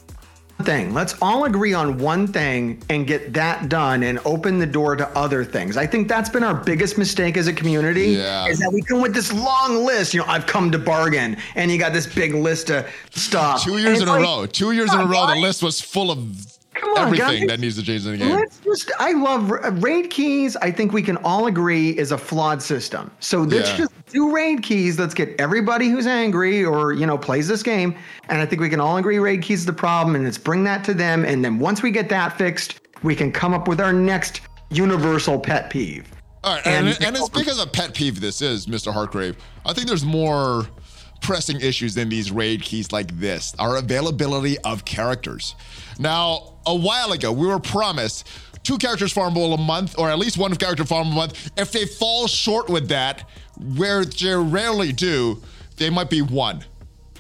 thing. 0.64 0.94
Let's 0.94 1.14
all 1.20 1.44
agree 1.44 1.74
on 1.74 1.98
one 1.98 2.26
thing 2.26 2.82
and 2.88 3.06
get 3.06 3.32
that 3.34 3.68
done 3.68 4.02
and 4.02 4.18
open 4.24 4.58
the 4.58 4.66
door 4.66 4.96
to 4.96 5.08
other 5.16 5.44
things. 5.44 5.76
I 5.76 5.86
think 5.86 6.08
that's 6.08 6.28
been 6.28 6.44
our 6.44 6.54
biggest 6.54 6.98
mistake 6.98 7.36
as 7.36 7.46
a 7.46 7.52
community 7.52 8.10
yeah. 8.10 8.46
is 8.46 8.58
that 8.60 8.72
we 8.72 8.82
come 8.82 9.00
with 9.00 9.14
this 9.14 9.32
long 9.32 9.84
list. 9.84 10.14
You 10.14 10.20
know, 10.20 10.26
I've 10.26 10.46
come 10.46 10.70
to 10.72 10.78
bargain, 10.78 11.36
and 11.54 11.70
you 11.70 11.78
got 11.78 11.92
this 11.92 12.06
big 12.06 12.34
list 12.34 12.70
of 12.70 12.88
stuff. 13.10 13.64
Two 13.64 13.78
years 13.78 14.00
in 14.00 14.08
like, 14.08 14.20
a 14.20 14.22
row. 14.22 14.46
Two 14.46 14.72
years 14.72 14.92
in 14.92 15.00
a 15.00 15.06
row, 15.06 15.26
the 15.26 15.36
list 15.36 15.62
was 15.62 15.80
full 15.80 16.10
of 16.10 16.59
Come 16.94 16.98
on, 16.98 17.06
everything 17.14 17.40
guys. 17.40 17.48
that 17.48 17.60
needs 17.60 17.76
to 17.76 17.82
change 17.82 18.04
in 18.06 18.12
the 18.12 18.18
game. 18.18 18.30
Let's 18.30 18.58
just. 18.60 18.90
I 18.98 19.12
love 19.12 19.50
raid 19.82 20.10
keys. 20.10 20.56
I 20.56 20.70
think 20.70 20.92
we 20.92 21.02
can 21.02 21.16
all 21.18 21.46
agree 21.46 21.90
is 21.90 22.12
a 22.12 22.18
flawed 22.18 22.60
system. 22.62 23.10
So 23.20 23.42
let's 23.42 23.70
Yeah. 23.70 23.76
just 23.78 23.92
do 24.06 24.34
raid 24.34 24.62
keys. 24.62 24.98
Let's 24.98 25.14
get 25.14 25.34
everybody 25.40 25.88
who's 25.88 26.06
angry 26.06 26.64
or 26.64 26.92
you 26.92 27.06
know 27.06 27.16
plays 27.18 27.48
this 27.48 27.62
game, 27.62 27.94
and 28.28 28.40
I 28.40 28.46
think 28.46 28.60
we 28.60 28.68
can 28.68 28.80
all 28.80 28.96
agree 28.96 29.18
raid 29.18 29.42
keys 29.42 29.60
is 29.60 29.66
the 29.66 29.72
problem, 29.72 30.14
and 30.16 30.24
let's 30.24 30.38
bring 30.38 30.64
that 30.64 30.84
to 30.84 30.94
them. 30.94 31.24
And 31.24 31.44
then 31.44 31.58
once 31.58 31.82
we 31.82 31.90
get 31.90 32.08
that 32.10 32.36
fixed, 32.36 32.80
we 33.02 33.14
can 33.14 33.30
come 33.32 33.54
up 33.54 33.68
with 33.68 33.80
our 33.80 33.92
next 33.92 34.40
universal 34.70 35.38
pet 35.38 35.70
peeve. 35.70 36.06
All 36.42 36.54
right, 36.54 36.66
and, 36.66 36.88
And- 36.88 37.02
and 37.04 37.16
it's 37.16 37.28
because 37.28 37.58
of 37.58 37.70
pet 37.72 37.92
peeve 37.94 38.20
this 38.20 38.40
is, 38.40 38.66
Mr. 38.66 38.92
Hartgrave. 38.92 39.36
I 39.66 39.72
think 39.74 39.86
there's 39.88 40.04
more 40.06 40.66
pressing 41.20 41.60
issues 41.60 41.96
in 41.96 42.08
these 42.08 42.30
raid 42.30 42.62
keys 42.62 42.92
like 42.92 43.18
this. 43.18 43.54
Our 43.58 43.76
availability 43.76 44.58
of 44.60 44.84
characters. 44.84 45.54
Now, 45.98 46.54
a 46.66 46.74
while 46.74 47.12
ago, 47.12 47.32
we 47.32 47.46
were 47.46 47.60
promised 47.60 48.28
two 48.62 48.78
characters 48.78 49.12
farmable 49.12 49.54
a 49.54 49.60
month, 49.60 49.98
or 49.98 50.10
at 50.10 50.18
least 50.18 50.38
one 50.38 50.54
character 50.56 50.84
farmable 50.84 51.12
a 51.12 51.14
month. 51.14 51.50
If 51.56 51.72
they 51.72 51.86
fall 51.86 52.26
short 52.26 52.68
with 52.68 52.88
that, 52.88 53.28
where 53.76 54.04
they 54.04 54.34
rarely 54.34 54.92
do, 54.92 55.42
they 55.76 55.90
might 55.90 56.10
be 56.10 56.22
one. 56.22 56.64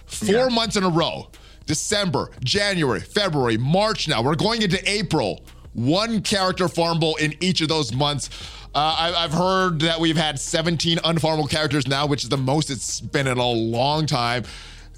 Four 0.06 0.50
months 0.50 0.76
in 0.76 0.84
a 0.84 0.88
row. 0.88 1.30
December, 1.66 2.30
January, 2.42 3.00
February, 3.00 3.56
March 3.56 4.08
now. 4.08 4.22
We're 4.22 4.34
going 4.34 4.62
into 4.62 4.80
April. 4.90 5.44
One 5.72 6.20
character 6.20 6.64
farmable 6.66 7.18
in 7.20 7.34
each 7.40 7.60
of 7.60 7.68
those 7.68 7.94
months. 7.94 8.28
Uh, 8.74 8.78
I, 8.98 9.24
I've 9.24 9.32
heard 9.32 9.80
that 9.80 9.98
we've 9.98 10.16
had 10.16 10.38
17 10.38 10.98
unfarmable 10.98 11.50
characters 11.50 11.88
now, 11.88 12.06
which 12.06 12.22
is 12.22 12.28
the 12.28 12.36
most 12.36 12.70
it's 12.70 13.00
been 13.00 13.26
in 13.26 13.38
a 13.38 13.46
long 13.48 14.06
time. 14.06 14.44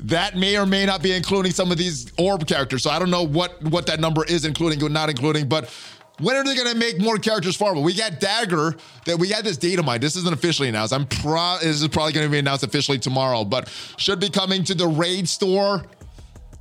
That 0.00 0.36
may 0.36 0.58
or 0.58 0.66
may 0.66 0.84
not 0.84 1.02
be 1.02 1.12
including 1.12 1.52
some 1.52 1.70
of 1.70 1.78
these 1.78 2.12
orb 2.18 2.46
characters. 2.46 2.82
So 2.82 2.90
I 2.90 2.98
don't 2.98 3.10
know 3.10 3.22
what 3.22 3.62
what 3.62 3.86
that 3.86 4.00
number 4.00 4.24
is, 4.24 4.44
including 4.44 4.82
or 4.82 4.88
not 4.88 5.08
including. 5.08 5.48
But 5.48 5.70
when 6.18 6.36
are 6.36 6.44
they 6.44 6.54
going 6.54 6.70
to 6.70 6.76
make 6.76 7.00
more 7.00 7.18
characters 7.18 7.56
farmable? 7.56 7.82
We 7.82 7.94
got 7.94 8.20
Dagger 8.20 8.76
that 9.06 9.18
we 9.18 9.28
got 9.28 9.44
this 9.44 9.56
data 9.56 9.82
mine. 9.82 10.00
This 10.00 10.16
isn't 10.16 10.32
officially 10.32 10.68
announced. 10.68 10.92
I'm 10.92 11.06
pro. 11.06 11.58
This 11.62 11.80
is 11.80 11.88
probably 11.88 12.12
going 12.12 12.26
to 12.26 12.30
be 12.30 12.38
announced 12.38 12.64
officially 12.64 12.98
tomorrow, 12.98 13.44
but 13.44 13.68
should 13.96 14.20
be 14.20 14.28
coming 14.28 14.64
to 14.64 14.74
the 14.74 14.88
raid 14.88 15.28
store 15.28 15.84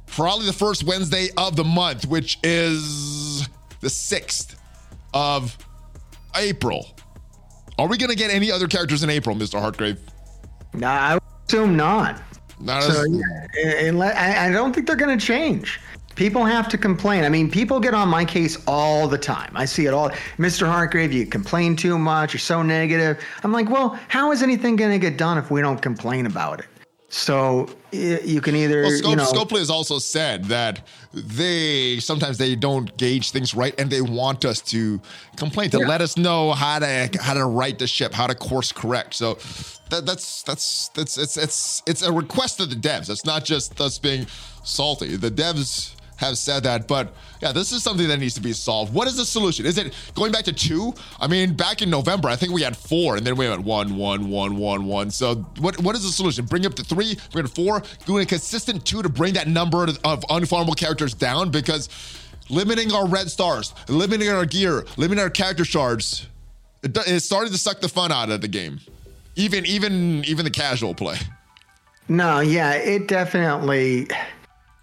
probably 0.08 0.46
the 0.46 0.54
first 0.54 0.84
Wednesday 0.84 1.30
of 1.38 1.56
the 1.56 1.64
month, 1.64 2.06
which 2.06 2.38
is 2.44 3.48
the 3.80 3.88
6th 3.88 4.56
of 5.14 5.58
April. 6.36 6.88
Are 7.80 7.88
we 7.88 7.98
going 7.98 8.10
to 8.10 8.16
get 8.16 8.32
any 8.32 8.52
other 8.52 8.68
characters 8.68 9.04
in 9.04 9.10
April, 9.10 9.36
Mr. 9.36 9.60
Hartgrave? 9.60 10.00
Nah, 10.74 10.90
I 10.90 11.20
assume 11.48 11.76
not. 11.76 12.22
Not 12.60 12.84
So 12.84 12.90
as, 13.02 13.08
yeah, 13.10 13.92
let- 13.92 14.16
I 14.16 14.48
I 14.48 14.52
don't 14.52 14.74
think 14.74 14.88
they're 14.88 14.96
going 14.96 15.18
to 15.18 15.26
change. 15.26 15.80
People 16.16 16.44
have 16.46 16.68
to 16.70 16.78
complain. 16.78 17.24
I 17.24 17.30
mean, 17.30 17.50
people 17.50 17.80
get 17.80 17.94
on 17.94 18.08
my 18.10 18.26
case 18.26 18.58
all 18.68 19.08
the 19.08 19.18
time. 19.18 19.52
I 19.56 19.66
see 19.66 19.86
it 19.86 19.94
all. 19.94 20.10
Mr. 20.38 20.68
Hartgrave, 20.68 21.12
you 21.14 21.26
complain 21.26 21.76
too 21.76 21.98
much. 21.98 22.34
You're 22.34 22.40
so 22.40 22.62
negative. 22.62 23.18
I'm 23.44 23.52
like, 23.54 23.70
well, 23.70 23.98
how 24.10 24.32
is 24.32 24.44
anything 24.44 24.76
going 24.76 24.92
to 24.92 25.00
get 25.00 25.18
done 25.18 25.38
if 25.38 25.50
we 25.50 25.62
don't 25.62 25.82
complain 25.82 26.26
about 26.26 26.60
it? 26.60 26.66
So 27.08 27.68
you 27.92 28.42
can 28.42 28.56
either, 28.56 28.84
well, 28.84 28.92
Scope, 28.92 29.10
you 29.10 29.16
know, 29.16 29.26
Scopely 29.26 29.60
has 29.60 29.70
also 29.70 30.00
said 30.00 30.46
that 30.46 30.88
they 31.14 32.00
sometimes 32.00 32.38
they 32.38 32.56
don't 32.56 32.96
gauge 32.98 33.32
things 33.32 33.54
right, 33.54 33.78
and 33.80 33.90
they 33.90 34.02
want 34.02 34.46
us 34.46 34.62
to 34.62 35.02
complain 35.36 35.70
to 35.72 35.80
Yeah. 35.80 35.88
let 35.88 36.02
us 36.02 36.18
know 36.18 36.52
how 36.54 36.80
to 36.80 37.10
how 37.20 37.34
to 37.34 37.46
right 37.46 37.78
the 37.78 37.88
ship, 37.88 38.14
how 38.14 38.28
to 38.28 38.36
course 38.36 38.72
correct. 38.72 39.14
So 39.14 39.38
that, 39.90 40.06
that's 40.06 40.44
that's 40.44 40.90
that's 40.90 41.18
it's 41.18 41.38
it's 41.38 41.84
it's 41.86 42.02
a 42.02 42.12
request 42.12 42.60
of 42.60 42.70
the 42.70 42.76
devs. 42.78 43.10
It's 43.10 43.26
not 43.26 43.44
just 43.44 43.80
us 43.82 44.00
being 44.00 44.26
salty. 44.64 45.18
The 45.18 45.32
devs 45.32 45.96
have 46.18 46.38
said 46.38 46.64
that, 46.64 46.88
but 46.88 47.14
yeah, 47.42 47.52
this 47.52 47.72
is 47.72 47.82
something 47.82 48.08
that 48.08 48.20
needs 48.20 48.36
to 48.36 48.42
be 48.42 48.54
solved. 48.54 48.94
What 48.94 49.08
is 49.08 49.18
the 49.18 49.26
solution? 49.26 49.66
Is 49.66 49.78
it 49.78 49.94
going 50.14 50.32
back 50.32 50.46
to 50.46 50.54
two? 50.54 50.94
I 51.20 51.28
mean, 51.28 51.54
back 51.54 51.82
in 51.82 51.90
November, 51.90 52.30
I 52.30 52.36
think 52.36 52.54
we 52.54 52.62
had 52.62 52.78
four, 52.78 53.18
and 53.18 53.26
then 53.26 53.36
we 53.36 53.46
had 53.46 53.60
one, 53.60 53.98
one, 53.98 54.30
one, 54.30 54.58
one, 54.58 54.86
one. 54.86 55.10
So 55.10 55.36
what 55.60 55.82
what 55.82 55.96
is 55.96 56.04
the 56.04 56.10
solution? 56.10 56.46
Bring 56.46 56.66
up 56.66 56.76
to 56.76 56.84
three, 56.84 57.18
bring 57.32 57.46
it 57.46 57.48
to 57.48 57.54
four, 57.54 57.82
doing 58.06 58.24
a 58.24 58.26
consistent 58.26 58.86
two 58.86 59.02
to 59.02 59.10
bring 59.10 59.34
that 59.34 59.48
number 59.48 59.84
of 59.84 60.22
unfarmable 60.28 60.78
characters 60.78 61.14
down 61.14 61.50
because 61.50 61.90
limiting 62.50 62.92
our 62.92 63.08
red 63.08 63.30
stars, 63.32 63.74
limiting 63.88 64.30
our 64.30 64.46
gear, 64.46 64.86
limiting 64.98 65.24
our 65.24 65.30
character 65.30 65.66
shards, 65.66 66.28
it, 66.84 66.96
it's 67.08 67.26
starting 67.26 67.52
to 67.52 67.58
suck 67.58 67.82
the 67.82 67.90
fun 67.90 68.12
out 68.12 68.30
of 68.30 68.42
the 68.42 68.48
game. 68.48 68.80
Even 69.36 69.66
even 69.66 70.24
even 70.26 70.46
the 70.46 70.52
casual 70.52 70.94
play. 70.94 71.18
No, 72.08 72.40
yeah, 72.40 72.74
it 72.74 73.08
definitely. 73.08 74.08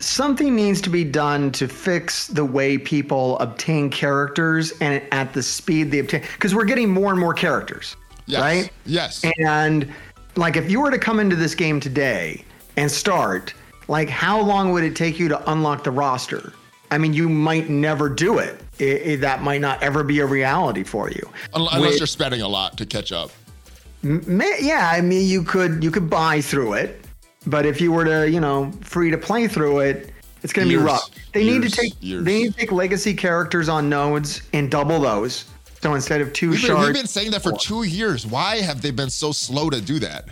Something 0.00 0.54
needs 0.54 0.80
to 0.82 0.90
be 0.90 1.02
done 1.02 1.50
to 1.52 1.66
fix 1.66 2.28
the 2.28 2.44
way 2.44 2.78
people 2.78 3.36
obtain 3.40 3.90
characters 3.90 4.72
and 4.80 5.02
at 5.10 5.32
the 5.32 5.42
speed 5.42 5.90
they 5.90 5.98
obtain. 5.98 6.22
Because 6.34 6.54
we're 6.54 6.64
getting 6.66 6.88
more 6.88 7.10
and 7.10 7.18
more 7.18 7.34
characters, 7.34 7.96
Yes. 8.26 8.40
right? 8.40 8.70
Yes. 8.86 9.24
And 9.44 9.92
like, 10.36 10.56
if 10.56 10.70
you 10.70 10.80
were 10.80 10.92
to 10.92 10.98
come 10.98 11.18
into 11.18 11.34
this 11.34 11.54
game 11.56 11.80
today 11.80 12.44
and 12.76 12.88
start, 12.88 13.54
like, 13.88 14.08
how 14.08 14.40
long 14.40 14.70
would 14.72 14.84
it 14.84 14.94
take 14.94 15.18
you 15.18 15.26
to 15.28 15.50
unlock 15.50 15.82
the 15.82 15.90
roster? 15.90 16.52
I 16.92 16.98
mean, 16.98 17.12
you 17.12 17.28
might 17.28 17.68
never 17.68 18.08
do 18.08 18.38
it. 18.38 18.60
I- 18.80 19.02
I- 19.12 19.16
that 19.16 19.42
might 19.42 19.60
not 19.60 19.82
ever 19.82 20.04
be 20.04 20.20
a 20.20 20.26
reality 20.26 20.84
for 20.84 21.10
you. 21.10 21.28
Unless 21.54 21.80
With- 21.80 21.98
you're 21.98 22.06
spending 22.06 22.40
a 22.42 22.48
lot 22.48 22.78
to 22.78 22.86
catch 22.86 23.10
up. 23.10 23.32
Yeah, 24.04 24.90
I 24.92 25.00
mean, 25.00 25.26
you 25.28 25.42
could 25.42 25.82
you 25.82 25.90
could 25.90 26.08
buy 26.08 26.40
through 26.40 26.74
it, 26.74 27.04
but 27.46 27.64
if 27.66 27.80
you 27.80 27.92
were 27.92 28.04
to, 28.04 28.28
you 28.30 28.40
know, 28.40 28.72
free 28.82 29.10
to 29.10 29.18
play 29.18 29.48
through 29.48 29.80
it, 29.80 30.12
it's 30.42 30.52
going 30.52 30.68
to 30.68 30.76
be 30.78 30.82
rough. 30.82 31.10
They 31.32 31.44
need 31.44 31.62
to 31.62 31.70
take 31.70 31.92
Years. 32.00 32.24
they 32.24 32.42
need 32.42 32.52
to 32.52 32.58
take 32.60 32.72
legacy 32.72 33.14
characters 33.14 33.68
on 33.68 33.88
nodes 33.88 34.42
and 34.52 34.70
double 34.70 35.00
those. 35.00 35.46
So 35.82 35.94
instead 35.94 36.20
of 36.20 36.32
2 36.32 36.50
We've 36.50 36.60
been, 36.60 36.66
shards, 36.70 36.86
we've 36.86 36.94
been 36.94 37.06
saying 37.06 37.30
that 37.32 37.42
for 37.42 37.52
two 37.52 37.84
years. 37.84 38.26
Why 38.26 38.60
have 38.60 38.82
they 38.82 38.90
been 38.90 39.10
so 39.10 39.32
slow 39.32 39.70
to 39.70 39.80
do 39.80 39.98
that? 40.00 40.28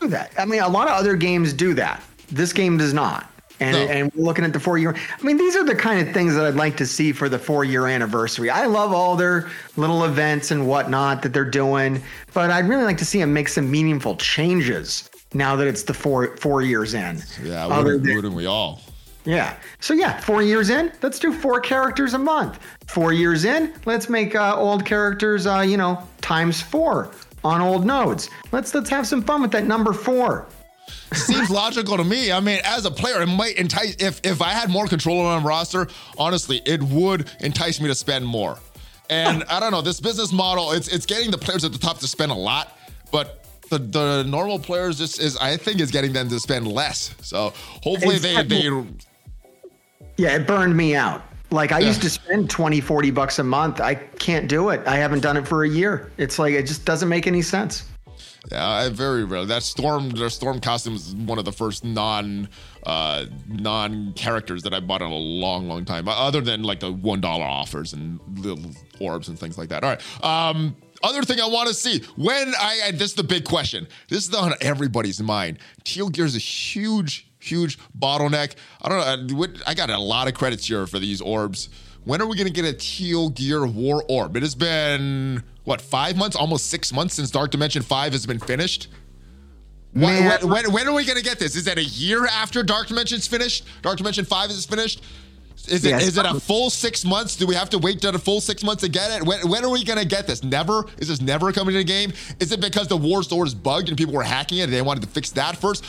do 0.00 0.08
that. 0.08 0.32
I 0.38 0.44
mean, 0.44 0.60
a 0.60 0.68
lot 0.68 0.88
of 0.88 0.94
other 0.94 1.14
games 1.16 1.52
do 1.52 1.74
that. 1.74 2.02
This 2.30 2.52
game 2.52 2.76
does 2.76 2.92
not. 2.92 3.28
And, 3.60 3.76
No. 3.76 3.92
and 3.92 4.12
we're 4.14 4.24
looking 4.24 4.44
at 4.44 4.52
the 4.52 4.58
four 4.58 4.76
year. 4.78 4.94
I 4.96 5.22
mean, 5.22 5.36
these 5.36 5.54
are 5.54 5.62
the 5.64 5.76
kind 5.76 6.06
of 6.06 6.12
things 6.12 6.34
that 6.34 6.44
I'd 6.44 6.56
like 6.56 6.76
to 6.78 6.86
see 6.86 7.12
for 7.12 7.28
the 7.28 7.38
four 7.38 7.64
year 7.64 7.86
anniversary. 7.86 8.50
I 8.50 8.66
love 8.66 8.92
all 8.92 9.14
their 9.14 9.48
little 9.76 10.04
events 10.04 10.50
and 10.50 10.66
whatnot 10.66 11.22
that 11.22 11.32
they're 11.32 11.44
doing, 11.44 12.02
but 12.34 12.50
I'd 12.50 12.68
really 12.68 12.82
like 12.84 12.98
to 12.98 13.04
see 13.04 13.18
them 13.20 13.32
make 13.32 13.48
some 13.48 13.70
meaningful 13.70 14.16
changes 14.16 15.08
now 15.34 15.56
that 15.56 15.66
it's 15.66 15.82
the 15.82 15.94
four 15.94 16.36
four 16.36 16.62
years 16.62 16.94
in. 16.94 17.22
Yeah, 17.42 17.66
wouldn't, 17.66 18.04
than- 18.04 18.16
wouldn't 18.16 18.34
we 18.34 18.46
all? 18.46 18.80
yeah. 19.24 19.56
So 19.80 19.94
yeah, 19.94 20.18
four 20.20 20.42
years 20.42 20.70
in, 20.70 20.92
let's 21.02 21.18
do 21.18 21.32
four 21.32 21.60
characters 21.60 22.14
a 22.14 22.18
month. 22.18 22.58
Four 22.88 23.12
years 23.12 23.44
in, 23.44 23.72
let's 23.84 24.08
make 24.08 24.34
uh, 24.34 24.56
old 24.56 24.84
characters, 24.84 25.46
uh, 25.46 25.60
you 25.60 25.76
know, 25.76 26.02
times 26.20 26.60
four 26.60 27.12
on 27.44 27.60
old 27.60 27.84
nodes. 27.84 28.30
Let's 28.52 28.74
let's 28.74 28.90
have 28.90 29.06
some 29.06 29.22
fun 29.22 29.42
with 29.42 29.52
that 29.52 29.64
number 29.64 29.92
four. 29.92 30.46
Seems 31.12 31.50
logical 31.62 31.96
to 31.96 32.04
me. 32.04 32.32
I 32.32 32.40
mean, 32.40 32.60
as 32.64 32.84
a 32.84 32.90
player, 32.90 33.22
it 33.22 33.26
might 33.26 33.56
entice. 33.56 33.96
If 34.00 34.20
if 34.24 34.42
I 34.42 34.50
had 34.50 34.70
more 34.70 34.86
control 34.86 35.20
on 35.20 35.42
my 35.42 35.48
roster, 35.48 35.88
honestly, 36.18 36.60
it 36.66 36.82
would 36.82 37.30
entice 37.40 37.80
me 37.80 37.88
to 37.88 37.94
spend 37.94 38.26
more. 38.26 38.58
And 39.10 39.44
I 39.44 39.60
don't 39.60 39.72
know, 39.72 39.82
this 39.82 40.00
business 40.00 40.32
model, 40.32 40.72
it's 40.72 40.88
it's 40.88 41.06
getting 41.06 41.30
the 41.30 41.38
players 41.38 41.64
at 41.64 41.72
the 41.72 41.78
top 41.78 41.98
to 41.98 42.08
spend 42.08 42.32
a 42.32 42.36
lot, 42.36 42.76
but 43.10 43.41
the, 43.72 43.78
the 43.78 44.24
normal 44.24 44.58
players 44.58 44.98
just 44.98 45.20
is 45.20 45.36
I 45.38 45.56
think 45.56 45.80
is 45.80 45.90
getting 45.90 46.12
them 46.12 46.28
to 46.28 46.38
spend 46.38 46.66
less. 46.66 47.14
So 47.22 47.54
hopefully 47.82 48.18
they 48.18 48.42
they 48.42 48.68
Yeah, 50.18 50.36
it 50.36 50.46
burned 50.46 50.76
me 50.76 50.94
out. 50.94 51.22
Like 51.50 51.72
I 51.72 51.80
used 51.80 52.00
to 52.02 52.10
spend 52.10 52.48
20, 52.48 52.80
40 52.80 53.10
bucks 53.10 53.38
a 53.38 53.44
month. 53.44 53.80
I 53.80 53.94
can't 53.94 54.48
do 54.48 54.70
it. 54.70 54.86
I 54.86 54.96
haven't 54.96 55.20
done 55.20 55.36
it 55.36 55.46
for 55.46 55.64
a 55.64 55.68
year. 55.68 56.10
It's 56.16 56.38
like 56.38 56.54
it 56.54 56.66
just 56.66 56.84
doesn't 56.84 57.08
make 57.08 57.26
any 57.26 57.42
sense. 57.42 57.88
Yeah, 58.50 58.68
I 58.68 58.88
very 58.88 59.24
rarely. 59.24 59.46
That 59.46 59.62
storm, 59.62 60.10
their 60.10 60.28
storm 60.28 60.60
costume 60.60 60.94
is 60.94 61.14
one 61.14 61.38
of 61.38 61.44
the 61.44 61.52
first 61.52 61.84
non, 61.84 62.48
uh, 62.84 63.26
non 63.46 64.12
characters 64.14 64.62
that 64.64 64.74
I 64.74 64.80
bought 64.80 65.00
in 65.00 65.10
a 65.10 65.14
long, 65.14 65.68
long 65.68 65.84
time. 65.84 66.08
Other 66.08 66.40
than 66.40 66.62
like 66.62 66.80
the 66.80 66.92
one 66.92 67.20
dollar 67.20 67.44
offers 67.44 67.92
and 67.92 68.18
little 68.38 68.72
orbs 68.98 69.28
and 69.28 69.38
things 69.38 69.58
like 69.58 69.68
that. 69.68 69.84
All 69.84 69.90
right. 69.90 70.24
Um, 70.24 70.76
other 71.02 71.22
thing 71.22 71.40
I 71.40 71.46
want 71.46 71.68
to 71.68 71.74
see 71.74 72.02
when 72.16 72.54
I, 72.58 72.80
I 72.86 72.90
this 72.92 73.10
is 73.10 73.14
the 73.14 73.24
big 73.24 73.44
question. 73.44 73.88
This 74.08 74.28
is 74.28 74.34
on 74.34 74.54
everybody's 74.60 75.22
mind. 75.22 75.58
Teal 75.84 76.08
Gear 76.08 76.24
is 76.24 76.36
a 76.36 76.40
huge, 76.40 77.28
huge 77.38 77.78
bottleneck. 77.98 78.54
I 78.80 78.88
don't 78.88 79.28
know. 79.28 79.42
Uh, 79.42 79.46
I, 79.66 79.70
I 79.70 79.74
got 79.74 79.90
a 79.90 79.98
lot 79.98 80.28
of 80.28 80.34
credits 80.34 80.66
here 80.66 80.86
for 80.86 80.98
these 80.98 81.20
orbs. 81.20 81.68
When 82.04 82.20
are 82.20 82.26
we 82.26 82.36
going 82.36 82.48
to 82.48 82.52
get 82.52 82.64
a 82.64 82.72
Teal 82.72 83.30
Gear 83.30 83.64
War 83.66 84.04
Orb? 84.08 84.36
It 84.36 84.42
has 84.42 84.56
been, 84.56 85.42
what, 85.64 85.80
five 85.80 86.16
months, 86.16 86.34
almost 86.34 86.68
six 86.68 86.92
months 86.92 87.14
since 87.14 87.30
Dark 87.30 87.52
Dimension 87.52 87.82
5 87.82 88.12
has 88.12 88.26
been 88.26 88.40
finished? 88.40 88.88
When, 89.92 90.24
when, 90.24 90.48
when, 90.48 90.72
when 90.72 90.88
are 90.88 90.94
we 90.94 91.04
going 91.04 91.18
to 91.18 91.24
get 91.24 91.38
this? 91.38 91.54
Is 91.54 91.64
that 91.66 91.78
a 91.78 91.84
year 91.84 92.26
after 92.26 92.62
Dark 92.62 92.88
Dimension's 92.88 93.28
finished? 93.28 93.66
Dark 93.82 93.98
Dimension 93.98 94.24
5 94.24 94.50
is 94.50 94.66
finished? 94.66 95.02
Is 95.68 95.84
it, 95.84 95.90
Yes. 95.90 96.08
is 96.08 96.18
it 96.18 96.26
a 96.26 96.38
full 96.40 96.70
six 96.70 97.04
months? 97.04 97.36
Do 97.36 97.46
we 97.46 97.54
have 97.54 97.70
to 97.70 97.78
wait 97.78 98.00
till 98.00 98.14
a 98.14 98.18
full 98.18 98.40
six 98.40 98.64
months 98.64 98.82
to 98.82 98.88
get 98.88 99.10
it? 99.12 99.24
When, 99.26 99.48
when 99.48 99.64
are 99.64 99.70
we 99.70 99.84
going 99.84 99.98
to 99.98 100.04
get 100.04 100.26
this? 100.26 100.42
Never? 100.42 100.84
Is 100.98 101.08
this 101.08 101.20
never 101.20 101.52
coming 101.52 101.72
to 101.74 101.78
the 101.78 101.84
game? 101.84 102.12
Is 102.40 102.50
it 102.52 102.60
because 102.60 102.88
the 102.88 102.96
War 102.96 103.22
Store 103.22 103.46
is 103.46 103.54
bugged 103.54 103.88
and 103.88 103.96
people 103.96 104.12
were 104.14 104.24
hacking 104.24 104.58
it 104.58 104.62
and 104.64 104.72
they 104.72 104.82
wanted 104.82 105.02
to 105.04 105.08
fix 105.08 105.30
that 105.32 105.56
first? 105.56 105.84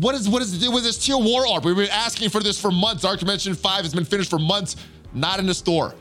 What 0.00 0.14
is 0.14 0.28
what 0.28 0.42
is 0.42 0.52
the 0.52 0.58
deal 0.58 0.72
with 0.74 0.82
this 0.84 0.98
Teal 1.04 1.22
War 1.22 1.46
Orb? 1.46 1.64
We've 1.64 1.76
been 1.76 1.88
asking 1.90 2.30
for 2.30 2.40
this 2.42 2.60
for 2.60 2.70
months. 2.70 3.02
Dark 3.02 3.18
Dimension 3.20 3.54
5 3.54 3.82
has 3.84 3.94
been 3.94 4.04
finished 4.04 4.30
for 4.30 4.38
months. 4.38 4.76
not 5.12 5.38
in 5.40 5.46
the 5.46 5.54
store. 5.54 5.94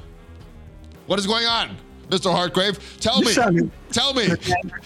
What 1.08 1.18
is 1.20 1.26
going 1.26 1.46
on, 1.48 1.76
Mr. 2.10 2.32
Hartgrave? 2.32 2.80
Tell 3.00 3.20
You 3.20 3.26
me. 3.26 3.32
sound- 3.32 3.72
Tell 3.92 4.14
me. 4.14 4.30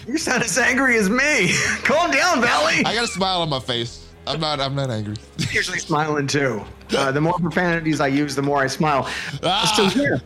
You 0.08 0.16
sound 0.16 0.42
as 0.42 0.56
angry 0.58 0.96
as 0.96 1.10
me. 1.10 1.52
Calm 1.84 2.10
down, 2.10 2.40
Valley. 2.40 2.84
I 2.86 2.94
got 2.94 3.04
a 3.04 3.08
smile 3.08 3.42
on 3.42 3.50
my 3.50 3.60
face. 3.60 4.03
I'm 4.26 4.40
not. 4.40 4.60
I'm 4.60 4.74
not 4.74 4.90
angry. 4.90 5.16
usually 5.52 5.78
smiling 5.78 6.26
too. 6.26 6.64
Uh, 6.96 7.12
the 7.12 7.20
more 7.20 7.38
profanities 7.38 8.00
I 8.00 8.08
use, 8.08 8.34
the 8.34 8.42
more 8.42 8.62
I 8.62 8.66
smile. 8.66 9.08
Ah. 9.42 9.72
So 9.76 10.00
yeah. 10.00 10.18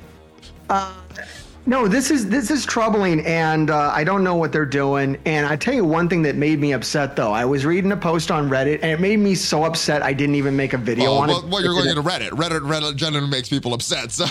Uh, 0.71 0.93
no, 1.69 1.87
this 1.87 2.11
is 2.11 2.31
this 2.31 2.51
is 2.51 2.64
troubling, 2.64 3.21
and 3.27 3.71
uh, 3.71 3.93
I 3.95 4.03
don't 4.03 4.25
know 4.25 4.35
what 4.37 4.53
they're 4.53 4.64
doing. 4.64 5.19
And 5.27 5.47
I 5.47 5.55
tell 5.55 5.75
you 5.75 5.85
one 5.85 6.09
thing 6.09 6.23
that 6.23 6.35
made 6.35 6.59
me 6.61 6.73
upset, 6.73 7.14
though. 7.14 7.31
I 7.33 7.45
was 7.45 7.66
reading 7.66 7.93
a 7.93 7.97
post 7.97 8.31
on 8.31 8.49
Reddit, 8.49 8.77
and 8.83 8.91
it 8.91 9.01
made 9.01 9.19
me 9.19 9.35
so 9.35 9.64
upset 9.64 10.03
I 10.03 10.14
didn't 10.14 10.37
even 10.37 10.57
make 10.57 10.73
a 10.73 10.79
video 10.79 11.11
Well, 11.11 11.19
on 11.19 11.29
well, 11.29 11.39
it. 11.41 11.45
well, 11.51 11.62
you're 11.62 11.75
going 11.75 11.89
into 11.89 12.03
Reddit. 12.03 12.31
Reddit, 12.31 12.61
Reddit 12.61 12.97
generally 12.97 13.29
makes 13.29 13.51
people 13.51 13.75
upset. 13.75 14.11
So 14.11 14.25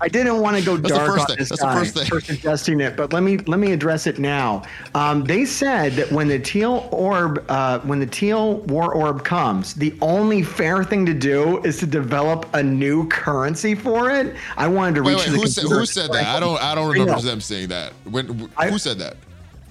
I 0.00 0.08
didn't 0.08 0.40
want 0.40 0.56
to 0.56 0.64
go 0.64 0.76
the 0.76 0.88
dark 0.88 1.06
first 1.06 1.20
on 1.20 1.26
thing. 1.28 1.36
this 1.38 1.48
That's 1.50 1.60
the 1.60 1.66
guy 1.68 1.74
first 1.78 1.94
thing. 1.94 2.06
for 2.06 2.20
suggesting 2.20 2.80
it, 2.80 2.96
but 2.96 3.12
let 3.12 3.22
me 3.22 3.38
let 3.38 3.60
me 3.60 3.70
address 3.72 4.08
it 4.08 4.18
now. 4.18 4.62
Um, 4.96 5.22
they 5.22 5.44
said 5.44 5.92
that 5.92 6.10
when 6.10 6.26
the 6.26 6.40
teal 6.40 6.88
orb, 6.90 7.44
uh, 7.48 7.78
when 7.80 8.00
the 8.00 8.06
teal 8.06 8.56
war 8.62 8.92
orb 8.92 9.22
comes, 9.24 9.74
the 9.74 9.94
only 10.02 10.42
fair 10.42 10.82
thing 10.82 11.06
to 11.06 11.14
do 11.14 11.62
is 11.62 11.78
to 11.78 11.86
develop 11.86 12.48
a 12.54 12.62
new 12.62 13.06
currency 13.08 13.76
for 13.76 14.10
it. 14.10 14.34
I 14.56 14.66
wanted 14.66 14.96
to 14.96 15.02
reach 15.02 15.18
wait. 15.18 15.30
the 15.30 15.36
Who 15.36 15.46
said, 15.46 15.64
who 15.64 15.86
said 15.86 16.10
that? 16.12 16.26
I 16.26 16.40
don't. 16.40 16.60
I 16.60 16.71
don't 16.74 16.92
remember 16.92 17.20
them 17.20 17.40
saying 17.40 17.68
that. 17.68 17.92
When? 18.04 18.26
Who 18.26 18.48
I- 18.56 18.76
said 18.76 18.98
that? 18.98 19.16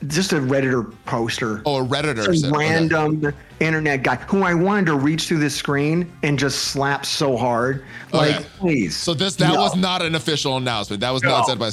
Just 0.08 0.34
a 0.34 0.38
redditor 0.39 0.91
poster. 1.06 1.62
Oh, 1.64 1.84
a 1.84 1.88
redditor 1.88 2.26
Some 2.26 2.36
said. 2.36 2.52
okay. 2.54 2.58
random 2.58 3.34
internet 3.60 4.02
guy 4.02 4.16
who 4.16 4.41
I 4.41 4.56
wanted 4.56 4.88
to 4.88 4.95
reach 4.95 5.28
through 5.28 5.38
the 5.41 5.49
screen 5.52 6.12
and 6.24 6.39
just 6.39 6.58
slap 6.70 7.06
so 7.06 7.38
hard. 7.38 7.84
Oh, 8.12 8.18
like, 8.18 8.36
Okay. 8.38 8.45
please. 8.58 8.97
So 8.97 9.14
this 9.14 9.36
that 9.36 9.54
No. 9.54 9.62
was 9.62 9.76
not 9.76 10.02
an 10.02 10.16
official 10.16 10.58
announcement. 10.58 11.02
That 11.02 11.12
was 11.14 11.22
not 11.22 11.45
said 11.45 11.60
by. 11.60 11.68
All 11.68 11.72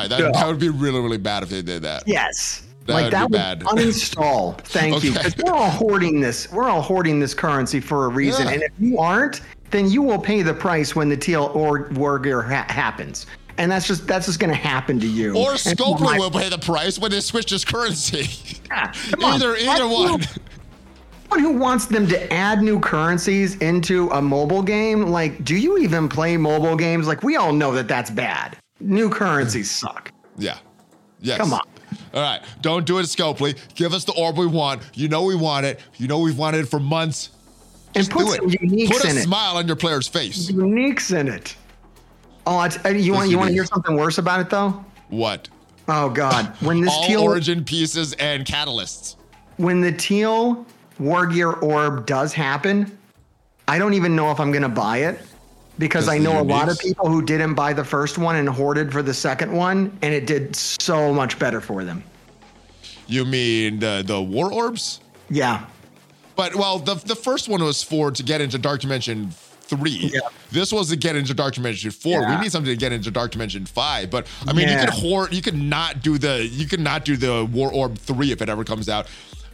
right, 0.00 0.08
that, 0.08 0.18
No. 0.18 0.32
that 0.32 0.44
would 0.48 0.58
be 0.58 0.70
really 0.70 0.98
really 0.98 1.18
bad 1.18 1.44
if 1.44 1.50
they 1.50 1.62
did 1.62 1.82
that. 1.82 2.02
Yes. 2.04 2.62
That 2.86 2.94
like 2.94 3.04
would 3.04 3.12
that 3.12 3.18
be 3.28 3.32
would 3.32 3.38
bad. 3.38 3.60
uninstall. 3.60 4.58
Thank 4.62 5.04
you. 5.04 5.10
Okay. 5.16 5.28
Because 5.28 5.36
we're 5.44 5.52
all 5.54 5.70
hoarding 5.70 6.20
this. 6.20 6.50
We're 6.50 6.68
all 6.68 6.82
hoarding 6.82 7.20
this 7.20 7.32
currency 7.32 7.78
for 7.78 8.06
a 8.06 8.08
reason. 8.08 8.48
Yeah. 8.48 8.54
And 8.54 8.62
if 8.64 8.72
you 8.80 8.98
aren't, 8.98 9.40
then 9.70 9.88
you 9.88 10.02
will 10.02 10.18
pay 10.18 10.42
the 10.42 10.54
price 10.54 10.96
when 10.96 11.08
the 11.08 11.16
teal 11.16 11.52
or 11.54 11.84
wargear 11.90 12.42
ha- 12.44 12.66
happens. 12.68 13.26
And 13.58 13.70
that's 13.70 13.86
just 13.86 14.06
that's 14.06 14.26
just 14.26 14.38
going 14.38 14.50
to 14.50 14.56
happen 14.56 14.98
to 15.00 15.06
you. 15.06 15.36
Or 15.36 15.50
And 15.50 15.58
Scopely 15.58 16.18
will 16.18 16.30
pay 16.30 16.48
the 16.48 16.58
price 16.58 16.98
when 16.98 17.10
they 17.10 17.20
switch 17.20 17.50
his 17.50 17.64
currency. 17.64 18.28
Yeah, 18.70 18.92
come 18.92 19.24
on. 19.24 19.34
either 19.34 19.56
either 19.56 19.88
one. 19.88 20.20
Someone 20.22 21.40
who 21.40 21.58
wants 21.58 21.86
them 21.86 22.06
to 22.08 22.30
add 22.32 22.62
new 22.62 22.78
currencies 22.78 23.56
into 23.56 24.08
a 24.10 24.20
mobile 24.20 24.62
game, 24.62 25.06
like, 25.06 25.42
do 25.42 25.56
you 25.56 25.78
even 25.78 26.06
play 26.08 26.36
mobile 26.36 26.76
games? 26.76 27.06
Like, 27.08 27.22
we 27.22 27.36
all 27.36 27.52
know 27.54 27.72
that 27.72 27.88
that's 27.88 28.10
bad. 28.10 28.58
New 28.80 29.08
currencies 29.08 29.70
suck. 29.70 30.12
Yeah. 30.36 30.58
Yes. 31.20 31.38
Come 31.38 31.54
on. 31.54 31.60
All 32.12 32.22
right. 32.22 32.42
Don't 32.60 32.84
do 32.86 32.98
it, 32.98 33.04
Scopely. 33.04 33.56
Give 33.74 33.94
us 33.94 34.04
the 34.04 34.12
orb 34.12 34.36
we 34.36 34.46
want. 34.46 34.82
You 34.94 35.08
know 35.08 35.22
we 35.24 35.34
want 35.34 35.64
it. 35.66 35.80
You 35.96 36.06
know 36.08 36.18
we've 36.20 36.36
wanted 36.38 36.60
it 36.60 36.68
for 36.68 36.78
months. 36.78 37.30
And 37.94 38.04
Just 38.04 38.10
put 38.10 38.26
do 38.26 38.32
some 38.34 38.50
it. 38.50 38.60
uniques 38.60 38.88
Put 38.90 39.04
a 39.04 39.10
in 39.10 39.16
it. 39.16 39.22
smile 39.22 39.56
on 39.56 39.66
your 39.66 39.76
player's 39.76 40.06
face. 40.08 40.50
Uniques 40.52 41.18
in 41.18 41.26
it. 41.28 41.56
Oh, 42.50 42.56
uh, 42.60 42.88
you 42.88 43.12
want 43.12 43.28
you 43.28 43.36
want 43.36 43.48
to 43.48 43.52
hear 43.52 43.66
something 43.66 43.94
worse 43.94 44.16
about 44.16 44.40
it 44.40 44.48
though? 44.48 44.82
What? 45.10 45.50
Oh 45.86 46.08
God, 46.08 46.46
when 46.60 46.80
this 46.80 46.90
All 46.94 47.04
teal 47.06 47.20
origin 47.20 47.62
pieces 47.62 48.14
and 48.14 48.46
catalysts. 48.46 49.16
when 49.58 49.82
the 49.82 49.92
teal 49.92 50.64
Wargear 50.98 51.62
orb 51.62 52.06
does 52.06 52.32
happen, 52.32 52.96
I 53.68 53.76
don't 53.78 53.92
even 53.92 54.16
know 54.16 54.30
if 54.30 54.40
I'm 54.40 54.50
gonna 54.50 54.66
buy 54.66 54.98
it 54.98 55.20
because 55.78 56.08
I 56.08 56.16
know 56.16 56.40
a 56.40 56.42
lot 56.42 56.70
of 56.70 56.78
people 56.78 57.06
who 57.06 57.20
didn't 57.20 57.52
buy 57.52 57.74
the 57.74 57.84
first 57.84 58.16
one 58.16 58.36
and 58.36 58.48
hoarded 58.48 58.92
for 58.92 59.02
the 59.02 59.12
second 59.12 59.52
one, 59.52 59.96
and 60.00 60.14
it 60.14 60.26
did 60.26 60.56
so 60.56 61.12
much 61.12 61.38
better 61.38 61.60
for 61.60 61.84
them. 61.84 62.02
You 63.06 63.26
mean 63.26 63.78
the 63.78 64.02
the 64.06 64.22
war 64.22 64.50
orbs? 64.50 65.00
Yeah, 65.28 65.66
But 66.34 66.54
well, 66.54 66.78
the 66.78 66.94
the 66.94 67.14
first 67.14 67.46
one 67.46 67.62
was 67.62 67.82
for 67.82 68.10
to 68.10 68.22
get 68.22 68.40
into 68.40 68.56
Dark 68.56 68.80
Dimension 68.80 69.32
three. 69.68 70.10
Yeah. 70.12 70.20
This 70.50 70.72
was 70.72 70.88
to 70.90 70.96
get 70.96 71.16
into 71.16 71.34
Dark 71.34 71.54
Dimension 71.54 71.90
four. 71.90 72.20
Yeah. 72.20 72.36
We 72.36 72.42
need 72.42 72.52
something 72.52 72.72
to 72.72 72.76
get 72.76 72.92
into 72.92 73.10
Dark 73.10 73.30
Dimension 73.30 73.66
five. 73.66 74.10
But 74.10 74.26
I 74.46 74.52
mean, 74.52 74.68
you 74.68 74.78
could 74.78 74.90
hoard. 74.90 75.32
You 75.32 75.42
could 75.42 75.58
not 75.58 76.02
do 76.02 76.18
the. 76.18 76.46
You 76.46 76.66
could 76.66 76.80
not 76.80 77.04
do 77.04 77.16
the 77.16 77.44
War 77.44 77.72
Orb 77.72 77.98
three 77.98 78.32
if 78.32 78.42
it 78.42 78.48
ever 78.48 78.64
comes 78.64 78.88
out. 78.88 79.06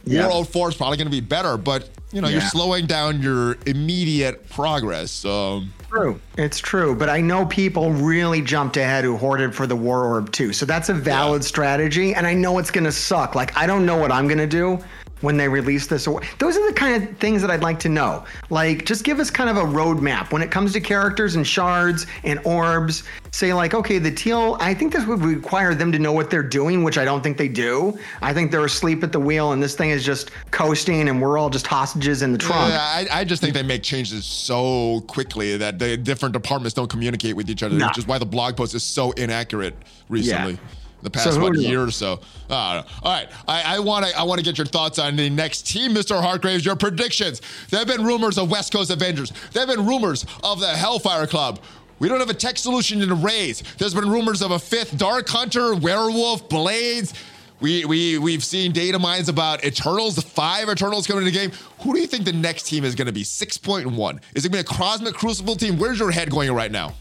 Yeah. 0.05 0.27
War 0.27 0.37
Orb 0.37 0.47
four 0.47 0.69
is 0.69 0.75
probably 0.75 0.97
going 0.97 1.07
to 1.07 1.11
be 1.11 1.21
better, 1.21 1.57
but 1.57 1.89
you 2.11 2.21
know 2.21 2.27
you're 2.27 2.41
slowing 2.41 2.85
down 2.85 3.21
your 3.21 3.57
immediate 3.65 4.47
progress. 4.49 5.25
Um, 5.25 5.73
true. 5.89 6.19
It's 6.37 6.59
true, 6.59 6.95
but 6.95 7.09
I 7.09 7.21
know 7.21 7.45
people 7.47 7.91
really 7.91 8.41
jumped 8.41 8.77
ahead 8.77 9.03
who 9.03 9.17
hoarded 9.17 9.55
for 9.55 9.65
the 9.67 9.75
War 9.75 10.05
Orb 10.05 10.31
too. 10.31 10.53
So 10.53 10.65
that's 10.65 10.89
a 10.89 10.93
valid 10.93 11.43
strategy, 11.43 12.13
and 12.13 12.27
I 12.27 12.33
know 12.33 12.59
it's 12.59 12.71
gonna 12.71 12.91
suck. 12.91 13.35
Like 13.35 13.55
I 13.57 13.65
don't 13.65 13.85
know 13.85 13.97
what 13.97 14.11
I'm 14.11 14.27
gonna 14.27 14.47
do 14.47 14.79
when 15.21 15.37
they 15.37 15.47
release 15.47 15.87
this. 15.87 16.05
Those 16.05 16.57
are 16.57 16.67
the 16.67 16.73
kind 16.75 17.01
of 17.03 17.17
things 17.17 17.41
that 17.41 17.49
I'd 17.49 17.61
like 17.63 17.79
to 17.79 17.89
know. 17.89 18.25
Like, 18.49 18.85
just 18.85 19.03
give 19.03 19.19
us 19.19 19.31
kind 19.31 19.49
of 19.49 19.57
a 19.57 19.61
roadmap 19.63 20.31
when 20.31 20.41
it 20.41 20.51
comes 20.51 20.73
to 20.73 20.81
characters 20.81 21.35
and 21.35 21.47
shards 21.47 22.05
and 22.23 22.39
orbs. 22.45 23.03
Say 23.31 23.53
like, 23.53 23.73
okay, 23.73 23.97
the 23.97 24.11
teal. 24.11 24.57
I 24.59 24.73
think 24.73 24.93
this 24.93 25.05
would 25.05 25.21
require 25.21 25.73
them 25.75 25.91
to 25.91 25.99
know 25.99 26.11
what 26.11 26.29
they're 26.29 26.43
doing, 26.43 26.83
which 26.83 26.97
I 26.97 27.05
don't 27.05 27.21
think 27.21 27.37
they 27.37 27.47
do. 27.47 27.97
I 28.21 28.33
think 28.33 28.51
they're 28.51 28.65
asleep 28.65 29.03
at 29.03 29.11
the 29.11 29.19
wheel, 29.19 29.51
and 29.51 29.61
this 29.61 29.75
thing 29.75 29.89
is 29.89 30.05
just 30.05 30.31
coasting, 30.51 31.09
and 31.09 31.21
we're 31.21 31.37
all 31.37 31.49
just 31.49 31.67
hostages 31.67 32.21
in 32.21 32.31
the 32.31 32.37
trunk. 32.37 32.71
yeah, 32.71 32.79
I, 32.81 33.07
I 33.21 33.23
just 33.25 33.41
think 33.41 33.53
they 33.53 33.63
make 33.63 33.83
changes 33.83 34.25
so 34.25 35.01
quickly 35.07 35.57
that 35.57 35.79
the 35.79 35.97
different 35.97 36.33
departments 36.33 36.73
don't 36.73 36.89
communicate 36.89 37.35
with 37.35 37.49
each 37.49 37.63
other, 37.63 37.75
Nah. 37.75 37.87
which 37.87 37.97
is 37.97 38.07
why 38.07 38.17
the 38.19 38.25
blog 38.25 38.55
post 38.55 38.73
is 38.75 38.83
so 38.83 39.11
inaccurate 39.13 39.75
recently. 40.07 40.57
The 41.05 41.11
past 41.11 41.35
So 41.35 41.39
what 41.39 41.55
year 41.55 41.83
or 41.83 41.91
so. 41.91 42.19
Don't. 42.49 42.57
All 42.57 42.85
right, 43.05 43.29
I 43.47 43.79
want 43.79 44.07
to 44.07 44.17
I 44.17 44.23
want 44.23 44.39
to 44.39 44.43
get 44.43 44.57
your 44.57 44.65
thoughts 44.65 44.97
on 44.97 45.15
the 45.15 45.29
next 45.29 45.67
team, 45.67 45.93
Mr. 45.93 46.19
Hartgraves. 46.19 46.65
Your 46.65 46.75
predictions. 46.75 47.43
There 47.69 47.77
have 47.77 47.87
been 47.87 48.03
rumors 48.03 48.39
of 48.39 48.49
West 48.49 48.73
Coast 48.73 48.89
Avengers. 48.89 49.31
There 49.53 49.65
have 49.65 49.75
been 49.75 49.85
rumors 49.85 50.25
of 50.43 50.59
the 50.59 50.67
Hellfire 50.67 51.27
Club. 51.27 51.59
We 51.99 52.09
don't 52.09 52.19
have 52.19 52.31
a 52.31 52.33
tech 52.33 52.57
solution 52.57 53.03
in 53.03 53.09
the 53.09 53.15
Raids. 53.15 53.61
There's 53.77 53.93
been 53.93 54.09
rumors 54.09 54.41
of 54.41 54.49
a 54.49 54.57
fifth 54.57 54.97
Dark 54.97 55.29
Hunter, 55.29 55.75
Werewolf, 55.75 56.49
Blades. 56.49 57.13
We 57.61 57.85
we 57.85 58.17
we've 58.17 58.43
seen 58.43 58.71
data 58.71 58.97
mines 58.97 59.29
about 59.29 59.63
Eternals, 59.63 60.15
the 60.15 60.23
five 60.23 60.69
Eternals 60.69 61.05
coming 61.05 61.25
into 61.25 61.37
the 61.37 61.47
game. 61.47 61.55
Who 61.81 61.93
do 61.93 62.01
you 62.01 62.07
think 62.07 62.25
the 62.25 62.33
next 62.33 62.63
team 62.63 62.83
is 62.83 62.95
going 62.95 63.05
to 63.05 63.13
be? 63.13 63.23
Six 63.23 63.57
point 63.57 63.85
one. 63.91 64.21
Is 64.33 64.43
it 64.43 64.51
going 64.51 64.63
to 64.63 64.69
be 64.69 64.75
a 64.75 64.77
Cosmic 64.77 65.13
Crucible 65.13 65.55
team? 65.55 65.77
Where's 65.77 65.99
your 65.99 66.09
head 66.09 66.31
going 66.31 66.51
right 66.51 66.71
now? 66.71 66.95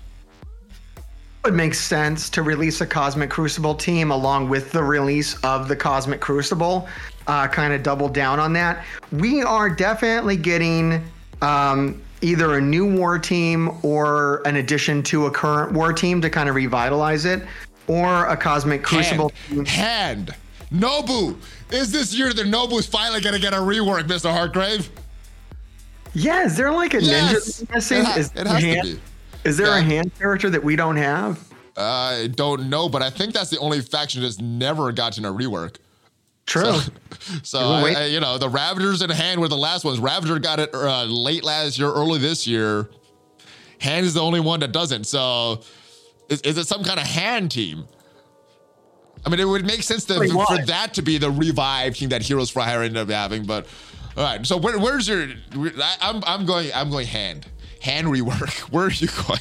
It 1.45 1.49
would 1.49 1.57
make 1.59 1.74
sense 1.74 2.30
to 2.30 2.42
release 2.42 2.80
a 2.80 2.86
Cosmic 2.86 3.28
Crucible 3.28 3.74
team 3.74 4.11
along 4.12 4.49
with 4.49 4.72
the 4.72 4.82
release 4.82 5.36
of 5.45 5.68
the 5.68 5.76
Cosmic 5.76 6.18
Crucible. 6.18 6.88
Uh, 7.26 7.47
kind 7.49 7.74
of 7.74 7.82
double 7.82 8.09
down 8.09 8.40
on 8.40 8.55
that. 8.55 8.82
We 9.12 9.42
are 9.42 9.68
definitely 9.68 10.38
getting 10.38 11.05
um, 11.42 12.01
either 12.22 12.55
a 12.57 12.61
new 12.62 12.90
war 12.90 13.18
team 13.18 13.70
or 13.82 14.40
an 14.47 14.57
addition 14.57 15.03
to 15.03 15.26
a 15.26 15.30
current 15.30 15.72
war 15.72 15.92
team 15.92 16.22
to 16.22 16.30
kind 16.30 16.49
of 16.49 16.55
revitalize 16.55 17.26
it, 17.26 17.42
or 17.88 18.24
a 18.24 18.36
Cosmic 18.38 18.82
Crucible 18.82 19.28
team. 19.51 19.66
Hand. 19.66 20.30
Hand. 20.30 20.34
Nobu. 20.72 21.36
Is 21.70 21.92
this 21.92 22.14
year 22.14 22.32
that 22.32 22.47
Nobu's 22.47 22.86
finally 22.86 23.20
going 23.20 23.34
to 23.34 23.40
get 23.40 23.53
a 23.53 23.59
rework, 23.59 24.05
Mr. 24.05 24.32
Hartgrave? 24.32 24.88
Yeah, 26.14 26.47
is 26.47 26.57
there 26.57 26.72
like 26.72 26.95
a 26.95 27.03
Yes. 27.03 27.61
ninja 27.61 27.74
missing? 27.74 27.99
It 27.99 28.05
ha- 28.07 28.14
it 28.16 28.47
has 28.47 28.62
to 28.62 28.82
be. 28.95 29.01
Is 29.45 29.57
there 29.57 29.72
a 29.76 29.80
hand 29.82 30.12
character 30.18 30.51
that 30.51 30.62
we 30.62 30.76
don't 30.76 30.97
have? 30.97 31.47
I 31.76 32.30
don't 32.34 32.68
know, 32.70 32.88
but 32.88 33.03
I 33.03 33.11
think 33.11 33.34
that's 33.34 33.51
the 33.51 33.59
only 33.59 33.80
faction 33.80 34.22
that's 34.22 34.40
never 34.40 34.92
gotten 34.92 35.24
a 35.24 35.32
rework. 35.32 35.76
True. 36.47 36.78
So, 37.42 37.59
We'll 37.82 37.97
I. 37.97 38.03
I- 38.03 38.05
you 38.07 38.20
know, 38.20 38.38
the 38.38 38.49
Ravagers 38.49 39.03
in 39.03 39.11
hand 39.11 39.40
were 39.40 39.49
the 39.49 39.57
last 39.57 39.84
ones. 39.84 39.99
Ravager 39.99 40.38
got 40.38 40.61
it 40.61 40.72
uh, 40.74 41.05
late 41.05 41.42
last 41.45 41.78
year, 41.78 41.88
early 41.88 42.18
this 42.18 42.47
year. 42.47 42.88
Hand 43.80 44.07
is 44.07 44.14
the 44.14 44.20
only 44.20 44.40
one 44.40 44.61
that 44.61 44.72
doesn't. 44.72 45.05
So, 45.05 45.62
is, 46.28 46.40
is 46.42 46.59
it 46.59 46.66
some 46.66 46.84
kind 46.84 47.01
of 47.01 47.07
hand 47.07 47.51
team? 47.51 47.84
I 49.26 49.30
mean, 49.30 49.40
it 49.40 49.47
would 49.47 49.64
make 49.66 49.82
sense 49.82 50.05
to, 50.07 50.14
for 50.28 50.64
that 50.66 50.95
to 50.95 51.03
be 51.03 51.16
the 51.18 51.30
revived 51.30 51.97
team 51.97 52.11
that 52.11 52.22
Heroes 52.22 52.51
for 52.51 52.61
Hire 52.62 52.82
ended 52.82 52.99
up 53.03 53.09
having. 53.09 53.47
But 53.47 53.66
all 54.16 54.22
right, 54.22 54.47
so 54.47 54.57
where, 54.59 54.78
where's 54.78 55.09
your? 55.09 55.26
I, 55.57 55.97
I'm 56.01 56.22
I'm 56.26 56.47
going 56.47 56.70
I'm 56.74 56.90
going 56.90 57.07
hand 57.07 57.47
hand 57.85 58.07
rework. 58.07 58.59
Where 58.72 58.87
are 58.87 58.91
you 58.91 59.09
going? 59.09 59.41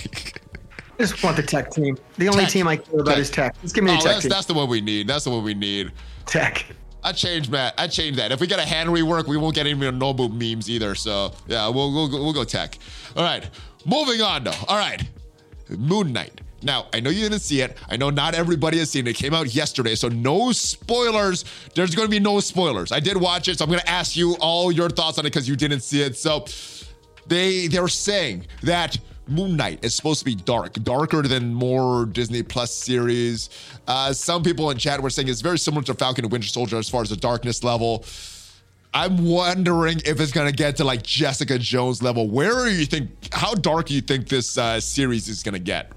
I 0.99 1.01
just 1.05 1.23
want 1.23 1.37
the 1.37 1.43
tech 1.43 1.71
team. 1.71 1.97
The 2.17 2.27
only 2.29 2.43
Tech. 2.43 2.51
team 2.51 2.67
I 2.67 2.77
care 2.77 2.99
about 2.99 3.11
Tech. 3.11 3.17
is 3.19 3.29
tech. 3.31 3.61
Just 3.61 3.73
give 3.73 3.83
me 3.83 3.91
Oh, 3.91 3.95
the 3.95 3.99
tech 4.01 4.11
that's 4.11 4.21
team. 4.23 4.29
that's 4.29 4.45
the 4.45 4.53
one 4.53 4.69
we 4.69 4.79
need. 4.81 5.07
That's 5.07 5.23
the 5.23 5.31
one 5.31 5.43
we 5.43 5.53
need. 5.53 5.91
Tech. 6.25 6.65
I 7.03 7.11
changed 7.11 7.51
that. 7.51 7.73
I 7.77 7.87
changed 7.87 8.19
that. 8.19 8.31
If 8.31 8.39
we 8.39 8.47
get 8.47 8.59
a 8.59 8.63
hand 8.65 8.89
rework, 8.89 9.27
we 9.27 9.35
won't 9.37 9.55
get 9.55 9.65
any 9.65 9.77
Nobu 9.79 10.31
memes 10.31 10.69
either. 10.69 10.93
So 10.95 11.33
yeah, 11.47 11.67
we'll 11.67 11.91
we'll 11.91 12.07
go, 12.07 12.17
we'll 12.23 12.33
go 12.33 12.43
tech. 12.43 12.77
All 13.15 13.23
right, 13.23 13.49
moving 13.85 14.21
on 14.21 14.43
though. 14.43 14.53
All 14.67 14.77
right, 14.77 15.03
Moon 15.69 16.13
Knight. 16.13 16.39
Now 16.61 16.85
I 16.93 17.01
know 17.01 17.09
you 17.09 17.23
didn't 17.23 17.41
see 17.41 17.59
it. 17.61 17.75
I 17.89 17.97
know 17.97 18.09
not 18.09 18.35
everybody 18.35 18.77
has 18.77 18.89
seen 18.89 19.05
it. 19.07 19.09
It 19.11 19.15
came 19.17 19.33
out 19.33 19.53
yesterday, 19.53 19.95
so 19.95 20.07
no 20.07 20.51
spoilers. 20.53 21.43
There's 21.75 21.93
going 21.93 22.07
to 22.07 22.11
be 22.11 22.19
no 22.21 22.39
spoilers. 22.39 22.91
I 22.93 23.01
did 23.01 23.17
watch 23.17 23.47
it, 23.49 23.57
so 23.57 23.65
I'm 23.65 23.69
going 23.69 23.81
to 23.81 23.89
ask 23.89 24.15
you 24.15 24.37
all 24.39 24.71
your 24.71 24.89
thoughts 24.89 25.17
on 25.17 25.25
it 25.25 25.31
because 25.31 25.49
you 25.49 25.57
didn't 25.57 25.81
see 25.81 26.01
it. 26.03 26.15
So 26.15 26.45
they 27.27 27.67
they're 27.67 27.87
saying 27.87 28.45
that 28.63 28.97
Moon 29.27 29.55
Knight 29.55 29.83
is 29.83 29.95
supposed 29.95 30.19
to 30.19 30.25
be 30.25 30.35
dark, 30.35 30.73
darker 30.73 31.21
than 31.21 31.53
more 31.53 32.05
Disney 32.05 32.43
Plus 32.43 32.73
series. 32.73 33.49
Uh, 33.87 34.11
some 34.11 34.43
people 34.43 34.69
in 34.69 34.77
chat 34.77 35.01
were 35.01 35.09
saying 35.09 35.29
it's 35.29 35.41
very 35.41 35.57
similar 35.59 35.83
to 35.83 35.93
Falcon 35.93 36.25
and 36.25 36.31
Winter 36.31 36.47
Soldier 36.47 36.77
as 36.77 36.89
far 36.89 37.01
as 37.01 37.09
the 37.09 37.15
darkness 37.15 37.63
level. 37.63 38.03
I'm 38.93 39.25
wondering 39.25 40.01
if 40.05 40.19
it's 40.19 40.31
gonna 40.31 40.51
get 40.51 40.75
to 40.77 40.83
like 40.83 41.03
Jessica 41.03 41.57
Jones 41.57 42.03
level. 42.03 42.29
Where 42.29 42.65
do 42.65 42.71
you 42.71 42.85
think? 42.85 43.09
How 43.33 43.53
dark 43.53 43.87
do 43.87 43.95
you 43.95 44.01
think 44.01 44.27
this 44.27 44.57
uh, 44.57 44.79
series 44.79 45.27
is 45.29 45.41
gonna 45.41 45.59
get? 45.59 45.91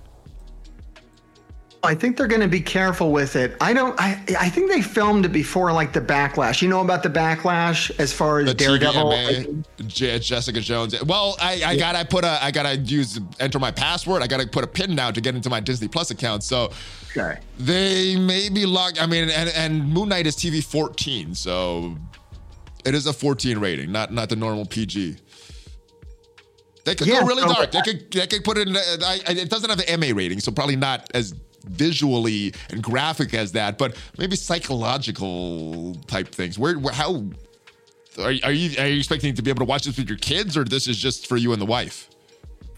I 1.83 1.95
think 1.95 2.16
they're 2.16 2.27
going 2.27 2.41
to 2.41 2.49
be 2.49 2.61
careful 2.61 3.12
with 3.12 3.37
it. 3.37 3.57
I 3.61 3.72
don't. 3.72 3.95
I 4.01 4.20
I 4.41 4.49
think 4.49 4.70
they 4.70 4.83
filmed 4.83 5.24
it 5.24 5.29
before 5.33 5.72
like 5.72 5.93
the 5.93 6.01
backlash. 6.01 6.61
You 6.61 6.68
know 6.68 6.81
about 6.81 7.03
the 7.05 7.09
backlash 7.11 7.91
as 8.01 8.12
far 8.12 8.41
as 8.41 8.47
The 8.47 8.55
Daredevil. 8.55 9.62
Je- 9.87 10.18
Jessica 10.18 10.61
Jones. 10.61 11.01
Well, 11.05 11.37
I, 11.41 11.62
I 11.64 11.77
gotta 11.77 12.05
put 12.05 12.24
a, 12.24 12.43
I 12.43 12.51
gotta 12.51 12.77
use 12.79 13.20
enter 13.39 13.59
my 13.61 13.70
password. 13.70 14.22
I 14.22 14.27
gotta 14.27 14.47
put 14.49 14.64
a 14.64 14.66
pin 14.66 14.97
down 14.97 15.14
to 15.14 15.20
get 15.20 15.37
into 15.37 15.49
my 15.51 15.61
Disney 15.61 15.87
Plus 15.87 16.11
account. 16.11 16.43
So 16.43 16.72
Okay. 17.16 17.39
they 17.59 18.16
may 18.16 18.49
be 18.49 18.66
locked. 18.66 19.01
I 19.01 19.07
mean, 19.07 19.29
and 19.31 19.49
and 19.51 19.89
Moon 19.93 20.09
Knight 20.09 20.27
is 20.27 20.35
TV 20.37 20.64
14, 20.64 21.35
so 21.35 21.97
it 22.85 22.95
is 22.95 23.07
a 23.07 23.12
14 23.12 23.59
rating, 23.59 23.93
not 23.93 24.12
not 24.12 24.29
the 24.29 24.37
normal 24.37 24.66
PG. 24.66 25.16
They 26.85 26.95
could 26.95 27.07
Yeah, 27.09 27.20
go 27.20 27.27
really 27.27 27.43
so- 27.43 27.53
dark. 27.53 27.70
They 27.72 27.81
could 27.83 28.11
they 28.12 28.27
could 28.27 28.45
put 28.45 28.59
it 28.59 28.68
in. 28.68 28.77
I, 28.77 29.20
I- 29.27 29.33
it 29.33 29.51
doesn't 29.51 29.68
have 29.68 29.79
the 29.79 29.97
MA 29.99 30.16
rating, 30.16 30.41
so 30.41 30.53
probably 30.53 30.77
not 30.77 31.11
as 31.14 31.35
visually 31.66 32.54
and 32.70 32.82
graphic 32.82 33.34
as 33.34 33.52
that, 33.52 33.78
but 33.78 33.96
maybe 34.18 34.36
psychological 34.36 35.94
type 36.06 36.28
things. 36.28 36.58
Where, 36.58 36.78
where 36.78 36.94
how 36.94 37.24
are, 38.18 38.32
are 38.44 38.52
you 38.52 38.78
are 38.80 38.86
you 38.86 38.98
expecting 38.98 39.34
to 39.34 39.42
be 39.42 39.50
able 39.50 39.60
to 39.60 39.64
watch 39.66 39.84
this 39.84 39.96
with 39.96 40.08
your 40.08 40.18
kids, 40.18 40.56
or 40.56 40.64
this 40.64 40.88
is 40.88 40.96
just 40.96 41.26
for 41.26 41.36
you 41.36 41.52
and 41.52 41.60
the 41.60 41.66
wife? 41.66 42.08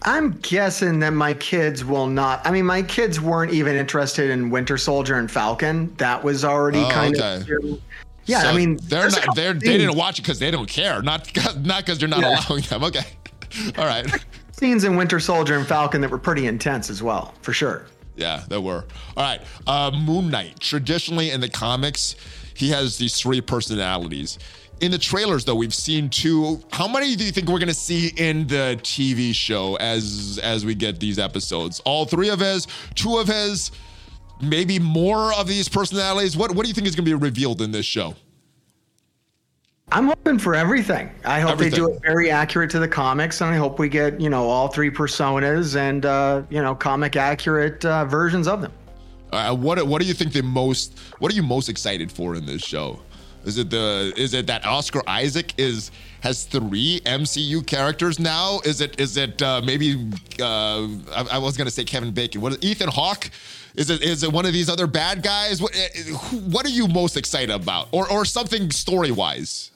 I'm 0.03 0.31
guessing 0.41 0.99
that 0.99 1.11
my 1.11 1.33
kids 1.33 1.83
will 1.83 2.07
not. 2.07 2.45
I 2.45 2.51
mean, 2.51 2.65
my 2.65 2.81
kids 2.81 3.19
weren't 3.19 3.51
even 3.51 3.75
interested 3.75 4.29
in 4.29 4.49
Winter 4.49 4.77
Soldier 4.77 5.15
and 5.15 5.29
Falcon. 5.29 5.93
That 5.97 6.23
was 6.23 6.45
already 6.45 6.79
Oh, 6.79 6.89
kind 6.89 7.15
okay. 7.19 7.43
of. 7.51 7.81
Yeah, 8.25 8.43
So 8.43 8.49
I 8.49 8.55
mean, 8.55 8.77
they're 8.83 9.09
not 9.09 9.35
they're 9.35 9.53
they 9.53 9.77
didn't 9.77 9.97
watch 9.97 10.19
it 10.19 10.21
because 10.21 10.39
they 10.39 10.51
don't 10.51 10.69
care, 10.69 11.01
not 11.01 11.29
not 11.65 11.85
because 11.85 11.99
you're 12.01 12.09
not 12.09 12.21
Yeah. 12.21 12.39
allowing 12.47 12.63
them. 12.63 12.83
Okay, 12.85 13.03
all 13.77 13.85
right. 13.85 14.05
scenes 14.51 14.83
in 14.83 14.95
Winter 14.95 15.19
Soldier 15.19 15.57
and 15.57 15.67
Falcon 15.67 15.99
that 16.01 16.09
were 16.09 16.17
pretty 16.17 16.47
intense 16.47 16.89
as 16.89 17.01
well, 17.03 17.33
for 17.41 17.51
sure. 17.53 17.85
Yeah, 18.19 18.43
there 18.49 18.59
were. 18.59 18.85
All 19.15 19.23
right. 19.23 19.41
Uh, 19.65 19.91
Moon 19.91 20.29
Knight. 20.29 20.59
Traditionally 20.59 21.31
in 21.31 21.39
the 21.39 21.47
comics, 21.47 22.17
he 22.53 22.69
has 22.69 22.97
these 22.97 23.17
three 23.17 23.39
personalities. 23.39 24.37
In 24.81 24.91
the 24.91 24.97
trailers, 24.97 25.45
though, 25.45 25.55
we've 25.55 25.73
seen 25.73 26.09
two. 26.09 26.61
How 26.71 26.87
many 26.87 27.15
do 27.15 27.23
you 27.23 27.31
think 27.31 27.47
we're 27.47 27.59
to 27.69 27.73
see 27.73 28.11
in 28.17 28.45
the 28.47 28.77
TV 28.81 29.33
show 29.33 29.75
as 29.77 30.37
as 30.43 30.65
we 30.65 30.75
get 30.75 30.99
these 30.99 31.17
episodes? 31.17 31.79
All 31.85 32.05
three 32.05 32.29
of 32.29 32.39
his, 32.41 32.67
two 32.93 33.17
of 33.17 33.27
his, 33.27 33.71
maybe 34.41 34.79
more 34.79 35.33
of 35.33 35.47
these 35.47 35.69
personalities. 35.69 36.35
What 36.35 36.53
What 36.55 36.63
do 36.63 36.67
you 36.69 36.73
think 36.73 36.87
is 36.87 36.95
to 36.95 37.01
be 37.01 37.13
revealed 37.13 37.61
in 37.61 37.71
this 37.71 37.85
show? 37.85 38.15
I'm 39.91 40.07
hoping 40.07 40.37
for 40.37 40.53
everything. 40.53 41.09
I 41.25 41.39
hope 41.39 41.57
they 41.57 41.69
do 41.69 41.91
it 41.91 42.01
very 42.01 42.29
accurate 42.29 42.69
to 42.71 42.79
the 42.79 42.87
comics, 42.87 43.41
and 43.41 43.49
I 43.49 43.57
hope 43.57 43.79
we 43.79 43.89
get 43.89 44.19
you 44.21 44.29
know 44.29 44.47
all 44.47 44.67
three 44.67 44.91
personas 44.91 45.75
and 45.75 46.05
uh, 46.05 46.43
you 46.49 46.61
know 46.61 46.75
comic 46.75 47.15
accurate 47.15 47.83
uh, 47.85 48.05
versions 48.05 48.47
of 48.47 48.61
them. 48.61 48.71
Uh, 49.31 49.55
what 49.55 49.85
What 49.87 50.01
do 50.01 50.07
you 50.07 50.13
think 50.13 50.33
the 50.33 50.43
most? 50.43 50.97
What 51.19 51.31
are 51.31 51.35
you 51.35 51.43
most 51.43 51.69
excited 51.69 52.11
for 52.11 52.35
in 52.35 52.45
this 52.45 52.61
show? 52.61 52.99
Is 53.45 53.57
it 53.57 53.69
the? 53.69 54.13
Is 54.15 54.33
it 54.33 54.47
that 54.47 54.65
Oscar 54.65 55.01
Isaac 55.07 55.53
is 55.57 55.91
has 56.21 56.43
three 56.43 56.99
MCU 57.05 57.65
characters 57.65 58.19
now? 58.19 58.59
Is 58.65 58.81
it? 58.81 58.99
Is 58.99 59.17
it 59.17 59.41
uh, 59.41 59.61
maybe? 59.63 60.11
Uh, 60.39 60.87
I, 61.15 61.27
I 61.31 61.37
was 61.37 61.57
gonna 61.57 61.71
say 61.71 61.83
Kevin 61.83 62.11
Bacon. 62.11 62.41
What 62.41 62.51
is 62.51 62.59
Ethan 62.61 62.89
Hawke? 62.89 63.29
Is 63.75 63.89
it? 63.89 64.03
Is 64.03 64.23
it 64.23 64.31
one 64.31 64.45
of 64.45 64.53
these 64.53 64.69
other 64.69 64.87
bad 64.87 65.23
guys? 65.23 65.61
What? 65.61 65.75
uh, 65.75 66.13
What 66.49 66.65
are 66.65 66.69
you 66.69 66.87
most 66.87 67.15
excited 67.17 67.49
about, 67.49 67.87
or 67.91 68.11
or 68.11 68.25
something 68.25 68.69
story 68.71 69.11
wise? 69.11 69.71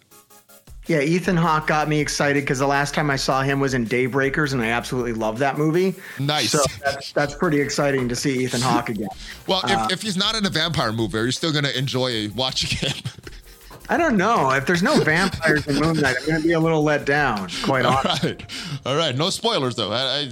Yeah, 0.88 1.00
Ethan 1.00 1.38
Hawke 1.38 1.68
got 1.68 1.88
me 1.88 2.00
excited 2.00 2.44
because 2.44 2.60
the 2.60 2.68
last 2.68 2.94
time 2.94 3.10
I 3.10 3.16
saw 3.16 3.42
him 3.42 3.62
was 3.62 3.74
in 3.74 3.86
Daybreakers, 3.86 4.52
and 4.52 4.62
I 4.62 4.68
absolutely 4.68 5.14
love 5.14 5.40
that 5.40 5.58
movie. 5.58 5.96
Nice. 6.20 6.52
So 6.52 6.60
that's 6.84 7.14
that's 7.14 7.36
pretty 7.36 7.62
exciting 7.62 8.10
to 8.10 8.16
see 8.16 8.44
Ethan 8.44 8.62
Hawke 8.62 8.90
again. 8.90 9.08
Well, 9.46 9.62
if, 9.66 9.92
if 9.92 10.02
he's 10.02 10.16
not 10.16 10.36
in 10.36 10.46
a 10.46 10.50
vampire 10.50 10.94
movie, 10.94 11.18
are 11.18 11.26
you 11.26 11.32
still 11.32 11.52
gonna 11.52 11.70
enjoy 11.72 12.30
watching 12.30 12.78
him? 12.78 12.94
I 13.90 13.98
don't 13.98 14.16
know 14.16 14.52
if 14.52 14.66
there's 14.66 14.82
no 14.82 14.98
vampires 15.02 15.68
in 15.68 15.76
Moon 15.76 15.98
Knight, 15.98 16.16
I'm 16.22 16.26
going 16.26 16.42
to 16.42 16.48
be 16.48 16.54
a 16.54 16.60
little 16.60 16.84
let 16.84 17.06
down. 17.06 17.50
Quite 17.64 17.86
All 17.86 17.98
honestly. 17.98 18.32
right, 18.34 18.52
all 18.86 18.96
right. 18.96 19.14
No 19.16 19.30
spoilers 19.30 19.76
though. 19.76 19.92
I, 19.92 20.22
I, 20.22 20.30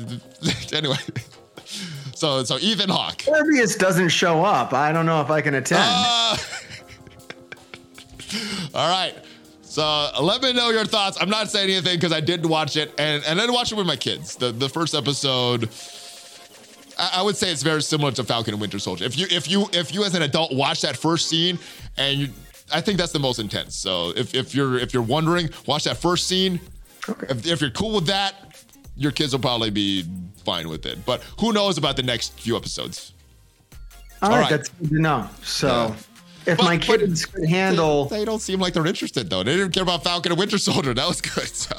anyway, 0.73 0.95
so 2.15 2.43
so 2.45 2.57
Ethan 2.59 2.89
Hawke. 2.89 3.17
Morbius 3.23 3.77
doesn't 3.77 4.09
show 4.09 4.43
up. 4.45 4.71
I 4.73 4.93
don't 4.93 5.05
know 5.05 5.19
if 5.21 5.29
I 5.29 5.41
can 5.41 5.55
attend. 5.55 5.83
Uh, 5.83 6.37
all 8.73 8.89
right. 8.89 9.13
So 9.71 10.09
let 10.21 10.41
me 10.41 10.51
know 10.51 10.69
your 10.69 10.83
thoughts. 10.83 11.17
I'm 11.21 11.29
not 11.29 11.49
saying 11.49 11.69
anything 11.69 11.95
because 11.95 12.11
I 12.11 12.19
didn't 12.19 12.49
watch 12.49 12.75
it 12.75 12.93
and, 12.97 13.23
and 13.23 13.39
then 13.39 13.53
watch 13.53 13.71
it 13.71 13.75
with 13.75 13.87
my 13.87 13.95
kids. 13.95 14.35
The 14.35 14.51
the 14.51 14.67
first 14.67 14.93
episode, 14.93 15.69
I, 16.99 17.11
I 17.15 17.21
would 17.21 17.37
say 17.37 17.53
it's 17.53 17.63
very 17.63 17.81
similar 17.81 18.11
to 18.11 18.25
Falcon 18.25 18.53
and 18.53 18.59
Winter 18.59 18.79
Soldier. 18.79 19.05
If 19.05 19.17
you 19.17 19.27
if 19.31 19.49
you 19.49 19.69
if 19.71 19.93
you 19.93 20.03
as 20.03 20.13
an 20.13 20.23
adult 20.23 20.53
watch 20.53 20.81
that 20.81 20.97
first 20.97 21.29
scene 21.29 21.57
and 21.95 22.19
you, 22.19 22.27
I 22.73 22.81
think 22.81 22.97
that's 22.97 23.13
the 23.13 23.19
most 23.19 23.39
intense. 23.39 23.77
So 23.77 24.09
if, 24.09 24.35
if 24.35 24.53
you're 24.53 24.77
if 24.77 24.93
you're 24.93 25.03
wondering, 25.03 25.49
watch 25.67 25.85
that 25.85 25.95
first 25.95 26.27
scene. 26.27 26.59
Okay. 27.07 27.27
If, 27.29 27.47
if 27.47 27.61
you're 27.61 27.69
cool 27.69 27.95
with 27.95 28.07
that, 28.07 28.65
your 28.97 29.13
kids 29.13 29.31
will 29.31 29.39
probably 29.39 29.69
be 29.69 30.03
fine 30.43 30.67
with 30.67 30.85
it. 30.85 31.05
But 31.05 31.23
who 31.39 31.53
knows 31.53 31.77
about 31.77 31.95
the 31.95 32.03
next 32.03 32.37
few 32.37 32.57
episodes? 32.57 33.13
all 34.21 34.31
all 34.31 34.35
right, 34.35 34.41
right. 34.41 34.49
that's 34.49 34.67
good 34.67 34.89
to 34.89 34.99
know. 34.99 35.29
So 35.43 35.67
Yeah. 35.67 35.95
If 36.45 36.57
But- 36.57 36.63
my 36.65 36.77
kids 36.77 37.25
could 37.25 37.47
handle. 37.47 38.05
They, 38.05 38.19
they 38.19 38.25
don't 38.25 38.41
seem 38.41 38.59
like 38.59 38.73
they're 38.73 38.87
interested 38.87 39.29
though. 39.29 39.43
They 39.43 39.55
didn't 39.55 39.71
care 39.71 39.83
about 39.83 40.03
Falcon 40.03 40.31
and 40.31 40.39
Winter 40.39 40.57
Soldier. 40.57 40.93
That 40.93 41.07
was 41.07 41.21
good. 41.21 41.47
So. 41.47 41.75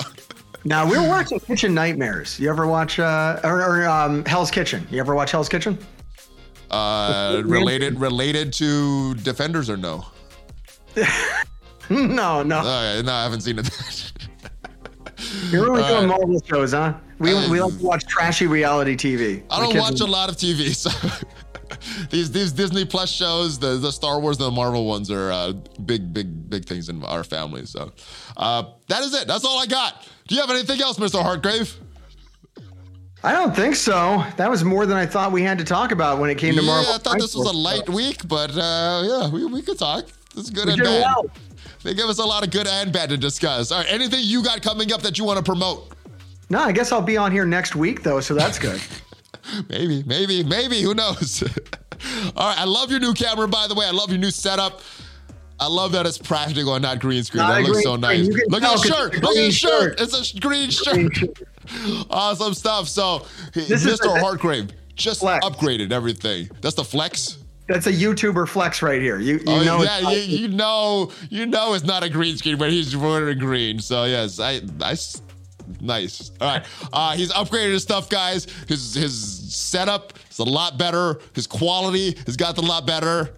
Now 0.65 0.89
we're 0.89 1.07
watching 1.09 1.41
Kitchen 1.41 1.75
Nightmares. 1.75 2.39
You 2.39 2.49
ever 2.49 2.67
watch 2.69 2.99
uh 3.01 3.41
or, 3.43 3.61
or 3.63 3.89
um, 3.89 4.25
Hell's 4.25 4.51
Kitchen? 4.51 4.87
You 4.91 5.01
ever 5.01 5.15
watch 5.15 5.33
Hell's 5.33 5.49
Kitchen? 5.49 5.77
Uh, 6.71 7.43
related 7.45 7.99
related 8.01 8.53
to 8.55 9.15
Defenders 9.17 9.69
or 9.69 9.77
no? 9.77 10.07
no, 11.91 12.43
no. 12.43 12.59
Uh, 12.59 13.03
no, 13.05 13.13
I 13.13 13.23
haven't 13.25 13.41
seen 13.43 13.59
it. 13.59 13.69
You're 15.51 15.69
only 15.69 15.83
doing 15.83 16.09
right. 16.09 16.19
Marvel 16.19 16.41
shows, 16.47 16.73
huh? 16.73 16.95
We, 17.19 17.33
Uh, 17.33 17.51
we 17.51 17.61
like 17.61 17.79
to 17.79 17.85
watch 17.85 18.07
trashy 18.07 18.47
reality 18.47 18.97
TV. 18.97 19.43
I 19.51 19.61
don't 19.61 19.77
watch 19.79 20.01
a 20.01 20.07
lot 20.07 20.29
of 20.29 20.37
TV, 20.37 20.75
so 20.75 20.91
these 22.11 22.31
these 22.31 22.53
Disney 22.53 22.85
Plus 22.85 23.11
shows, 23.11 23.59
the 23.59 23.77
the 23.77 23.93
Star 23.93 24.21
Wars 24.21 24.39
and 24.39 24.47
the 24.47 24.51
Marvel 24.51 24.87
ones 24.87 25.11
are 25.11 25.31
uh, 25.33 25.53
big 25.85 26.13
big 26.13 26.49
big 26.49 26.65
things 26.65 26.89
in 26.89 27.03
our 27.05 27.25
family. 27.25 27.67
So 27.67 27.93
uh, 28.37 28.65
that 28.89 29.03
is 29.03 29.15
it. 29.15 29.27
That's 29.27 29.45
all 29.45 29.59
I 29.59 29.67
got. 29.67 30.07
Do 30.29 30.35
you 30.35 30.41
have 30.41 30.51
anything 30.51 30.81
else, 30.81 30.99
Mr. 30.99 31.23
Hartgrave? 31.23 31.75
I 33.25 33.33
don't 33.33 33.55
think 33.55 33.77
so. 33.77 34.25
That 34.37 34.51
was 34.51 34.65
more 34.65 34.85
than 34.85 34.97
I 34.97 35.07
thought 35.07 35.31
we 35.31 35.43
had 35.43 35.59
to 35.59 35.65
talk 35.65 35.93
about 35.93 36.19
when 36.19 36.29
it 36.29 36.39
came 36.39 36.57
to 36.57 36.61
yeah, 36.61 36.67
Marvel. 36.67 36.93
I 36.93 36.99
thought 36.99 37.21
this 37.21 37.37
was 37.37 37.47
a 37.49 37.57
light 37.57 37.89
week, 37.89 38.27
but 38.27 38.51
uh, 38.51 39.03
yeah, 39.05 39.31
we, 39.31 39.45
we 39.45 39.63
could 39.63 39.79
talk. 39.79 40.07
This 40.35 40.45
is 40.45 40.51
good 40.51 40.67
We 40.67 40.73
and 40.73 40.83
bad. 40.83 41.03
well. 41.03 41.31
They 41.85 41.95
give 41.95 42.09
us 42.09 42.19
a 42.19 42.25
lot 42.25 42.45
of 42.45 42.51
good 42.51 42.67
and 42.67 42.93
bad 42.93 43.11
to 43.11 43.17
discuss. 43.17 43.71
All 43.71 43.79
right, 43.79 43.93
anything 43.93 44.21
you 44.23 44.43
got 44.43 44.63
coming 44.63 44.93
up 44.93 45.03
that 45.03 45.19
you 45.19 45.25
want 45.25 45.39
to 45.39 45.45
promote? 45.45 45.93
No, 46.51 46.61
I 46.61 46.73
guess 46.73 46.91
I'll 46.93 47.01
be 47.01 47.17
on 47.17 47.31
here 47.33 47.45
next 47.45 47.77
week 47.77 48.03
though, 48.03 48.21
so 48.21 48.35
that's 48.35 48.59
good. 48.59 48.81
Maybe, 49.69 50.03
maybe, 50.05 50.43
maybe. 50.45 50.81
Who 50.83 50.95
knows? 50.95 51.43
All 52.37 52.49
right. 52.49 52.59
I 52.59 52.65
love 52.65 52.91
your 52.91 53.01
new 53.01 53.13
camera, 53.15 53.49
by 53.49 53.67
the 53.67 53.75
way. 53.75 53.87
I 53.87 53.91
love 53.91 54.11
your 54.11 54.19
new 54.19 54.31
setup. 54.31 54.81
I 55.59 55.67
love 55.67 55.93
that 55.93 56.07
it's 56.07 56.19
practical 56.19 56.75
and 56.75 56.83
not 56.83 57.01
green 57.01 57.23
screen. 57.25 57.43
Not 57.43 57.55
that 57.55 57.61
looks 57.63 57.73
green 57.73 57.83
so 57.83 57.97
nice. 57.97 58.27
Look 58.49 58.63
at 58.63 58.77
the 58.77 58.89
shirt. 58.89 59.15
Look 59.23 59.37
at 59.37 59.45
the 59.45 59.51
shirt. 59.51 59.99
shirt. 59.99 60.01
It's 60.01 60.33
a 60.37 60.41
green 60.41 60.71
shirt. 60.71 61.13
awesome 62.11 62.55
stuff. 62.55 62.89
So, 62.89 63.27
This 63.55 63.85
Mr. 63.85 64.19
Hartgrave 64.21 64.71
just 64.95 65.21
Flex. 65.21 65.45
upgraded 65.45 65.93
everything. 65.93 66.49
That's 66.61 66.75
the 66.75 66.85
flex. 66.85 67.39
That's 67.69 67.87
a 67.87 67.93
YouTuber 67.93 68.49
flex 68.49 68.83
right 68.83 69.01
here. 69.01 69.19
You, 69.19 69.35
you 69.39 69.45
Oh, 69.47 69.63
know, 69.65 69.83
yeah, 69.83 70.11
you, 70.11 70.19
you 70.39 70.49
know, 70.49 71.11
you 71.31 71.47
know, 71.47 71.75
it's 71.75 71.85
not 71.85 72.03
a 72.03 72.09
green 72.11 72.37
screen, 72.37 72.59
but 72.59 72.71
he's 72.71 72.97
wearing 72.97 73.39
green. 73.39 73.79
So 73.79 74.05
yes, 74.05 74.41
I, 74.41 74.61
nice, 74.79 75.23
nice. 75.81 76.31
All 76.41 76.49
right, 76.49 76.65
uh, 76.93 77.13
he's 77.17 77.33
upgraded 77.33 77.73
his 77.73 77.83
stuff, 77.83 78.09
guys. 78.09 78.47
His 78.69 78.95
his 78.95 79.55
setup 79.55 80.15
is 80.31 80.39
a 80.39 80.45
lot 80.45 80.79
better. 80.79 81.21
His 81.35 81.47
quality 81.47 82.17
has 82.27 82.37
gotten 82.37 82.65
a 82.65 82.69
lot 82.69 82.87
better, 82.87 83.35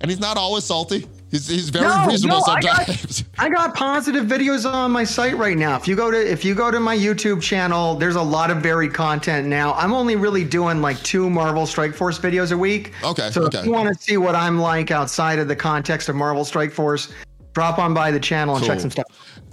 and 0.00 0.10
he's 0.10 0.20
not 0.20 0.36
always 0.36 0.64
salty. 0.64 1.06
He's 1.30 1.48
he's 1.48 1.70
very 1.70 1.88
No, 1.88 2.06
reasonable 2.06 2.38
no, 2.46 2.52
I 2.52 2.60
got- 2.60 2.86
sometimes. 2.86 3.24
I 3.38 3.48
got 3.48 3.74
positive 3.74 4.26
videos 4.26 4.70
on 4.70 4.92
my 4.92 5.02
site 5.02 5.36
right 5.36 5.56
now. 5.58 5.74
If 5.76 5.88
you 5.88 5.96
go 5.96 6.08
to 6.10 6.16
if 6.32 6.44
you 6.44 6.54
go 6.54 6.70
to 6.70 6.78
my 6.78 6.96
YouTube 6.96 7.42
channel, 7.42 7.96
there's 7.96 8.14
a 8.14 8.22
lot 8.22 8.50
of 8.50 8.58
varied 8.58 8.94
content 8.94 9.48
now. 9.48 9.74
I'm 9.74 9.92
only 9.92 10.14
really 10.14 10.44
doing 10.44 10.80
like 10.80 10.98
two 11.02 11.28
Marvel 11.28 11.66
Strike 11.66 11.94
Force 11.94 12.18
videos 12.18 12.52
a 12.52 12.56
week. 12.56 12.92
Okay, 13.02 13.30
So 13.30 13.42
okay. 13.46 13.58
if 13.58 13.66
you 13.66 13.72
want 13.72 13.88
to 13.94 14.00
see 14.02 14.16
what 14.16 14.36
I'm 14.36 14.58
like 14.58 14.92
outside 14.92 15.40
of 15.40 15.48
the 15.48 15.56
context 15.56 16.08
of 16.08 16.14
Marvel 16.14 16.44
Strike 16.44 16.70
Force, 16.72 17.12
drop 17.54 17.78
on 17.80 17.92
by 17.92 18.12
the 18.12 18.20
channel 18.20 18.54
and 18.56 18.64
check 18.64 18.78
some 18.78 18.90
stuff. 18.92 19.06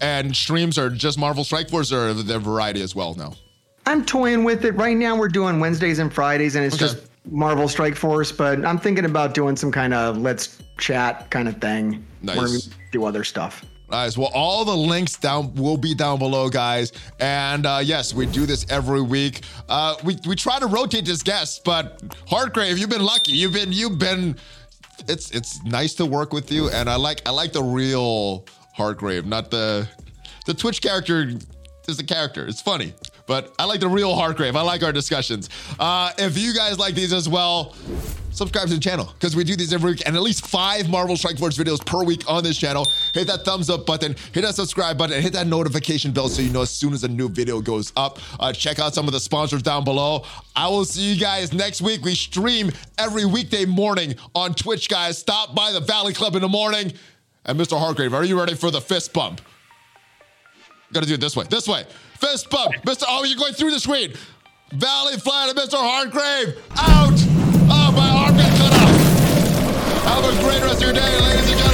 And 0.04 0.36
streams 0.36 0.78
are 0.78 0.90
just 0.90 1.18
Marvel 1.18 1.44
Strike 1.44 1.70
Force, 1.70 1.92
or 1.92 2.14
the 2.14 2.38
variety 2.40 2.82
as 2.82 2.94
well 2.94 3.16
now. 3.16 3.34
I'm 3.86 4.06
toying 4.06 4.44
with 4.44 4.66
it 4.66 4.72
right 4.76 4.96
now. 4.96 5.16
We're 5.18 5.28
doing 5.28 5.60
Wednesdays 5.60 6.00
and 6.00 6.14
Fridays, 6.14 6.56
and 6.56 6.66
it's 6.66 6.76
Okay. 6.76 6.86
just 6.94 7.08
Marvel 7.30 7.68
Strike 7.68 7.96
Force. 7.96 8.32
But 8.32 8.64
I'm 8.66 8.78
thinking 8.80 9.06
about 9.06 9.34
doing 9.34 9.56
some 9.56 9.72
kind 9.72 9.94
of 9.94 10.18
let's 10.18 10.58
chat 10.78 11.30
kind 11.30 11.48
of 11.48 11.58
thing. 11.60 12.06
Nice. 12.22 12.38
Where 12.38 12.50
we 12.50 12.60
do 12.92 13.06
other 13.06 13.24
stuff. 13.24 13.64
Nice. 13.92 14.18
Well, 14.18 14.32
all 14.34 14.66
the 14.66 14.76
links 14.76 15.18
down 15.18 15.54
will 15.56 15.78
be 15.78 15.94
down 15.94 16.18
below, 16.18 16.50
guys. 16.50 16.94
And 17.20 17.66
uh, 17.66 17.82
yes, 17.84 18.14
we 18.14 18.26
do 18.26 18.46
this 18.46 18.66
every 18.70 19.02
week. 19.02 19.42
Uh, 19.70 19.96
we 20.04 20.18
we 20.26 20.36
try 20.36 20.58
to 20.60 20.66
rotate 20.68 21.06
this 21.06 21.22
guest, 21.22 21.64
but 21.64 22.02
Hartgrave, 22.28 22.78
you've 22.78 22.90
been 22.90 23.04
lucky. 23.06 23.34
You've 23.34 23.54
been 23.54 23.72
you've 23.72 24.00
been. 24.00 24.36
It's 25.08 25.32
it's 25.32 25.62
nice 25.64 25.94
to 25.96 26.06
work 26.06 26.32
with 26.34 26.52
you, 26.52 26.70
and 26.70 26.90
I 26.90 26.96
like 26.96 27.22
I 27.28 27.32
like 27.32 27.52
the 27.54 27.62
real 27.64 28.46
Hartgrave, 28.74 29.26
not 29.26 29.50
the 29.52 29.88
the 30.46 30.54
Twitch 30.54 30.82
character. 30.82 31.32
Is 31.86 32.00
a 32.00 32.04
character. 32.06 32.48
It's 32.48 32.62
funny, 32.62 32.94
but 33.28 33.54
I 33.60 33.66
like 33.66 33.82
the 33.82 33.90
real 33.90 34.16
Hartgrave. 34.16 34.56
I 34.56 34.62
like 34.62 34.84
our 34.84 34.94
discussions. 34.94 35.50
Uh, 35.78 36.14
if 36.18 36.38
you 36.38 36.54
guys 36.54 36.80
like 36.80 36.96
these 36.96 37.12
as 37.12 37.28
well, 37.28 37.76
subscribe 38.32 38.70
to 38.70 38.76
the 38.76 38.80
channel 38.80 39.12
because 39.20 39.36
we 39.36 39.44
do 39.44 39.58
these 39.58 39.74
every 39.74 39.92
week 39.92 40.04
and 40.06 40.16
at 40.16 40.22
least 40.22 40.48
five 40.48 40.90
Marvel 40.90 41.18
Strike 41.18 41.38
Force 41.38 41.58
videos 41.58 41.86
per 41.86 42.02
week 42.06 42.24
on 42.26 42.42
this 42.42 42.58
channel. 42.58 42.88
Hit 43.14 43.28
that 43.28 43.44
thumbs 43.44 43.70
up 43.70 43.86
button, 43.86 44.16
hit 44.32 44.44
that 44.44 44.56
subscribe 44.56 44.98
button, 44.98 45.16
and 45.16 45.22
hit 45.22 45.34
that 45.34 45.46
notification 45.46 46.14
bell 46.14 46.30
so 46.30 46.42
you 46.42 46.52
know 46.52 46.62
as 46.62 46.70
soon 46.70 46.94
as 46.94 47.04
a 47.04 47.10
new 47.10 47.28
video 47.28 47.60
goes 47.60 47.92
up. 47.98 48.20
Uh, 48.40 48.54
check 48.54 48.80
out 48.80 48.94
some 48.94 49.06
of 49.06 49.12
the 49.12 49.20
sponsors 49.20 49.62
down 49.62 49.84
below. 49.84 50.24
I 50.56 50.70
will 50.70 50.86
see 50.86 51.14
you 51.14 51.20
guys 51.20 51.52
next 51.52 51.82
week. 51.82 52.06
We 52.06 52.16
stream 52.16 52.72
every 52.98 53.26
weekday 53.26 53.66
morning 53.66 54.16
on 54.36 54.54
Twitch, 54.54 54.88
guys. 54.88 55.18
Stop 55.18 55.54
by 55.54 55.74
the 55.74 55.82
Valley 55.82 56.14
Club 56.14 56.36
in 56.36 56.42
the 56.42 56.48
morning. 56.48 56.94
And 57.46 57.60
Mr. 57.60 57.78
Hargrave, 57.78 58.14
are 58.14 58.24
you 58.24 58.40
ready 58.40 58.56
for 58.56 58.72
the 58.72 58.82
fist 58.82 59.14
bump? 59.14 59.42
Gotta 60.94 61.06
do 61.06 61.16
it 61.16 61.22
this 61.22 61.36
way. 61.36 61.46
This 61.50 61.68
way. 61.68 61.86
Fist 62.20 62.50
bump. 62.50 62.74
Mr. 62.86 63.04
Oh, 63.08 63.24
you're 63.24 63.38
going 63.38 63.54
through 63.54 63.72
the 63.72 63.80
screen. 63.80 64.14
Valley 64.72 65.18
Flat 65.18 65.50
and 65.50 65.58
Mr. 65.58 65.78
Hargrave 65.78 66.58
out. 66.78 67.14
Oh, 67.70 67.92
my 67.96 68.10
arm 68.10 68.36
got 68.38 68.58
cut 68.58 68.74
off. 68.74 68.94
Have 70.06 70.24
a 70.24 70.44
great 70.44 70.62
rest 70.62 70.82
of 70.82 70.84
your 70.84 70.94
day, 70.94 71.20
ladies. 71.20 71.73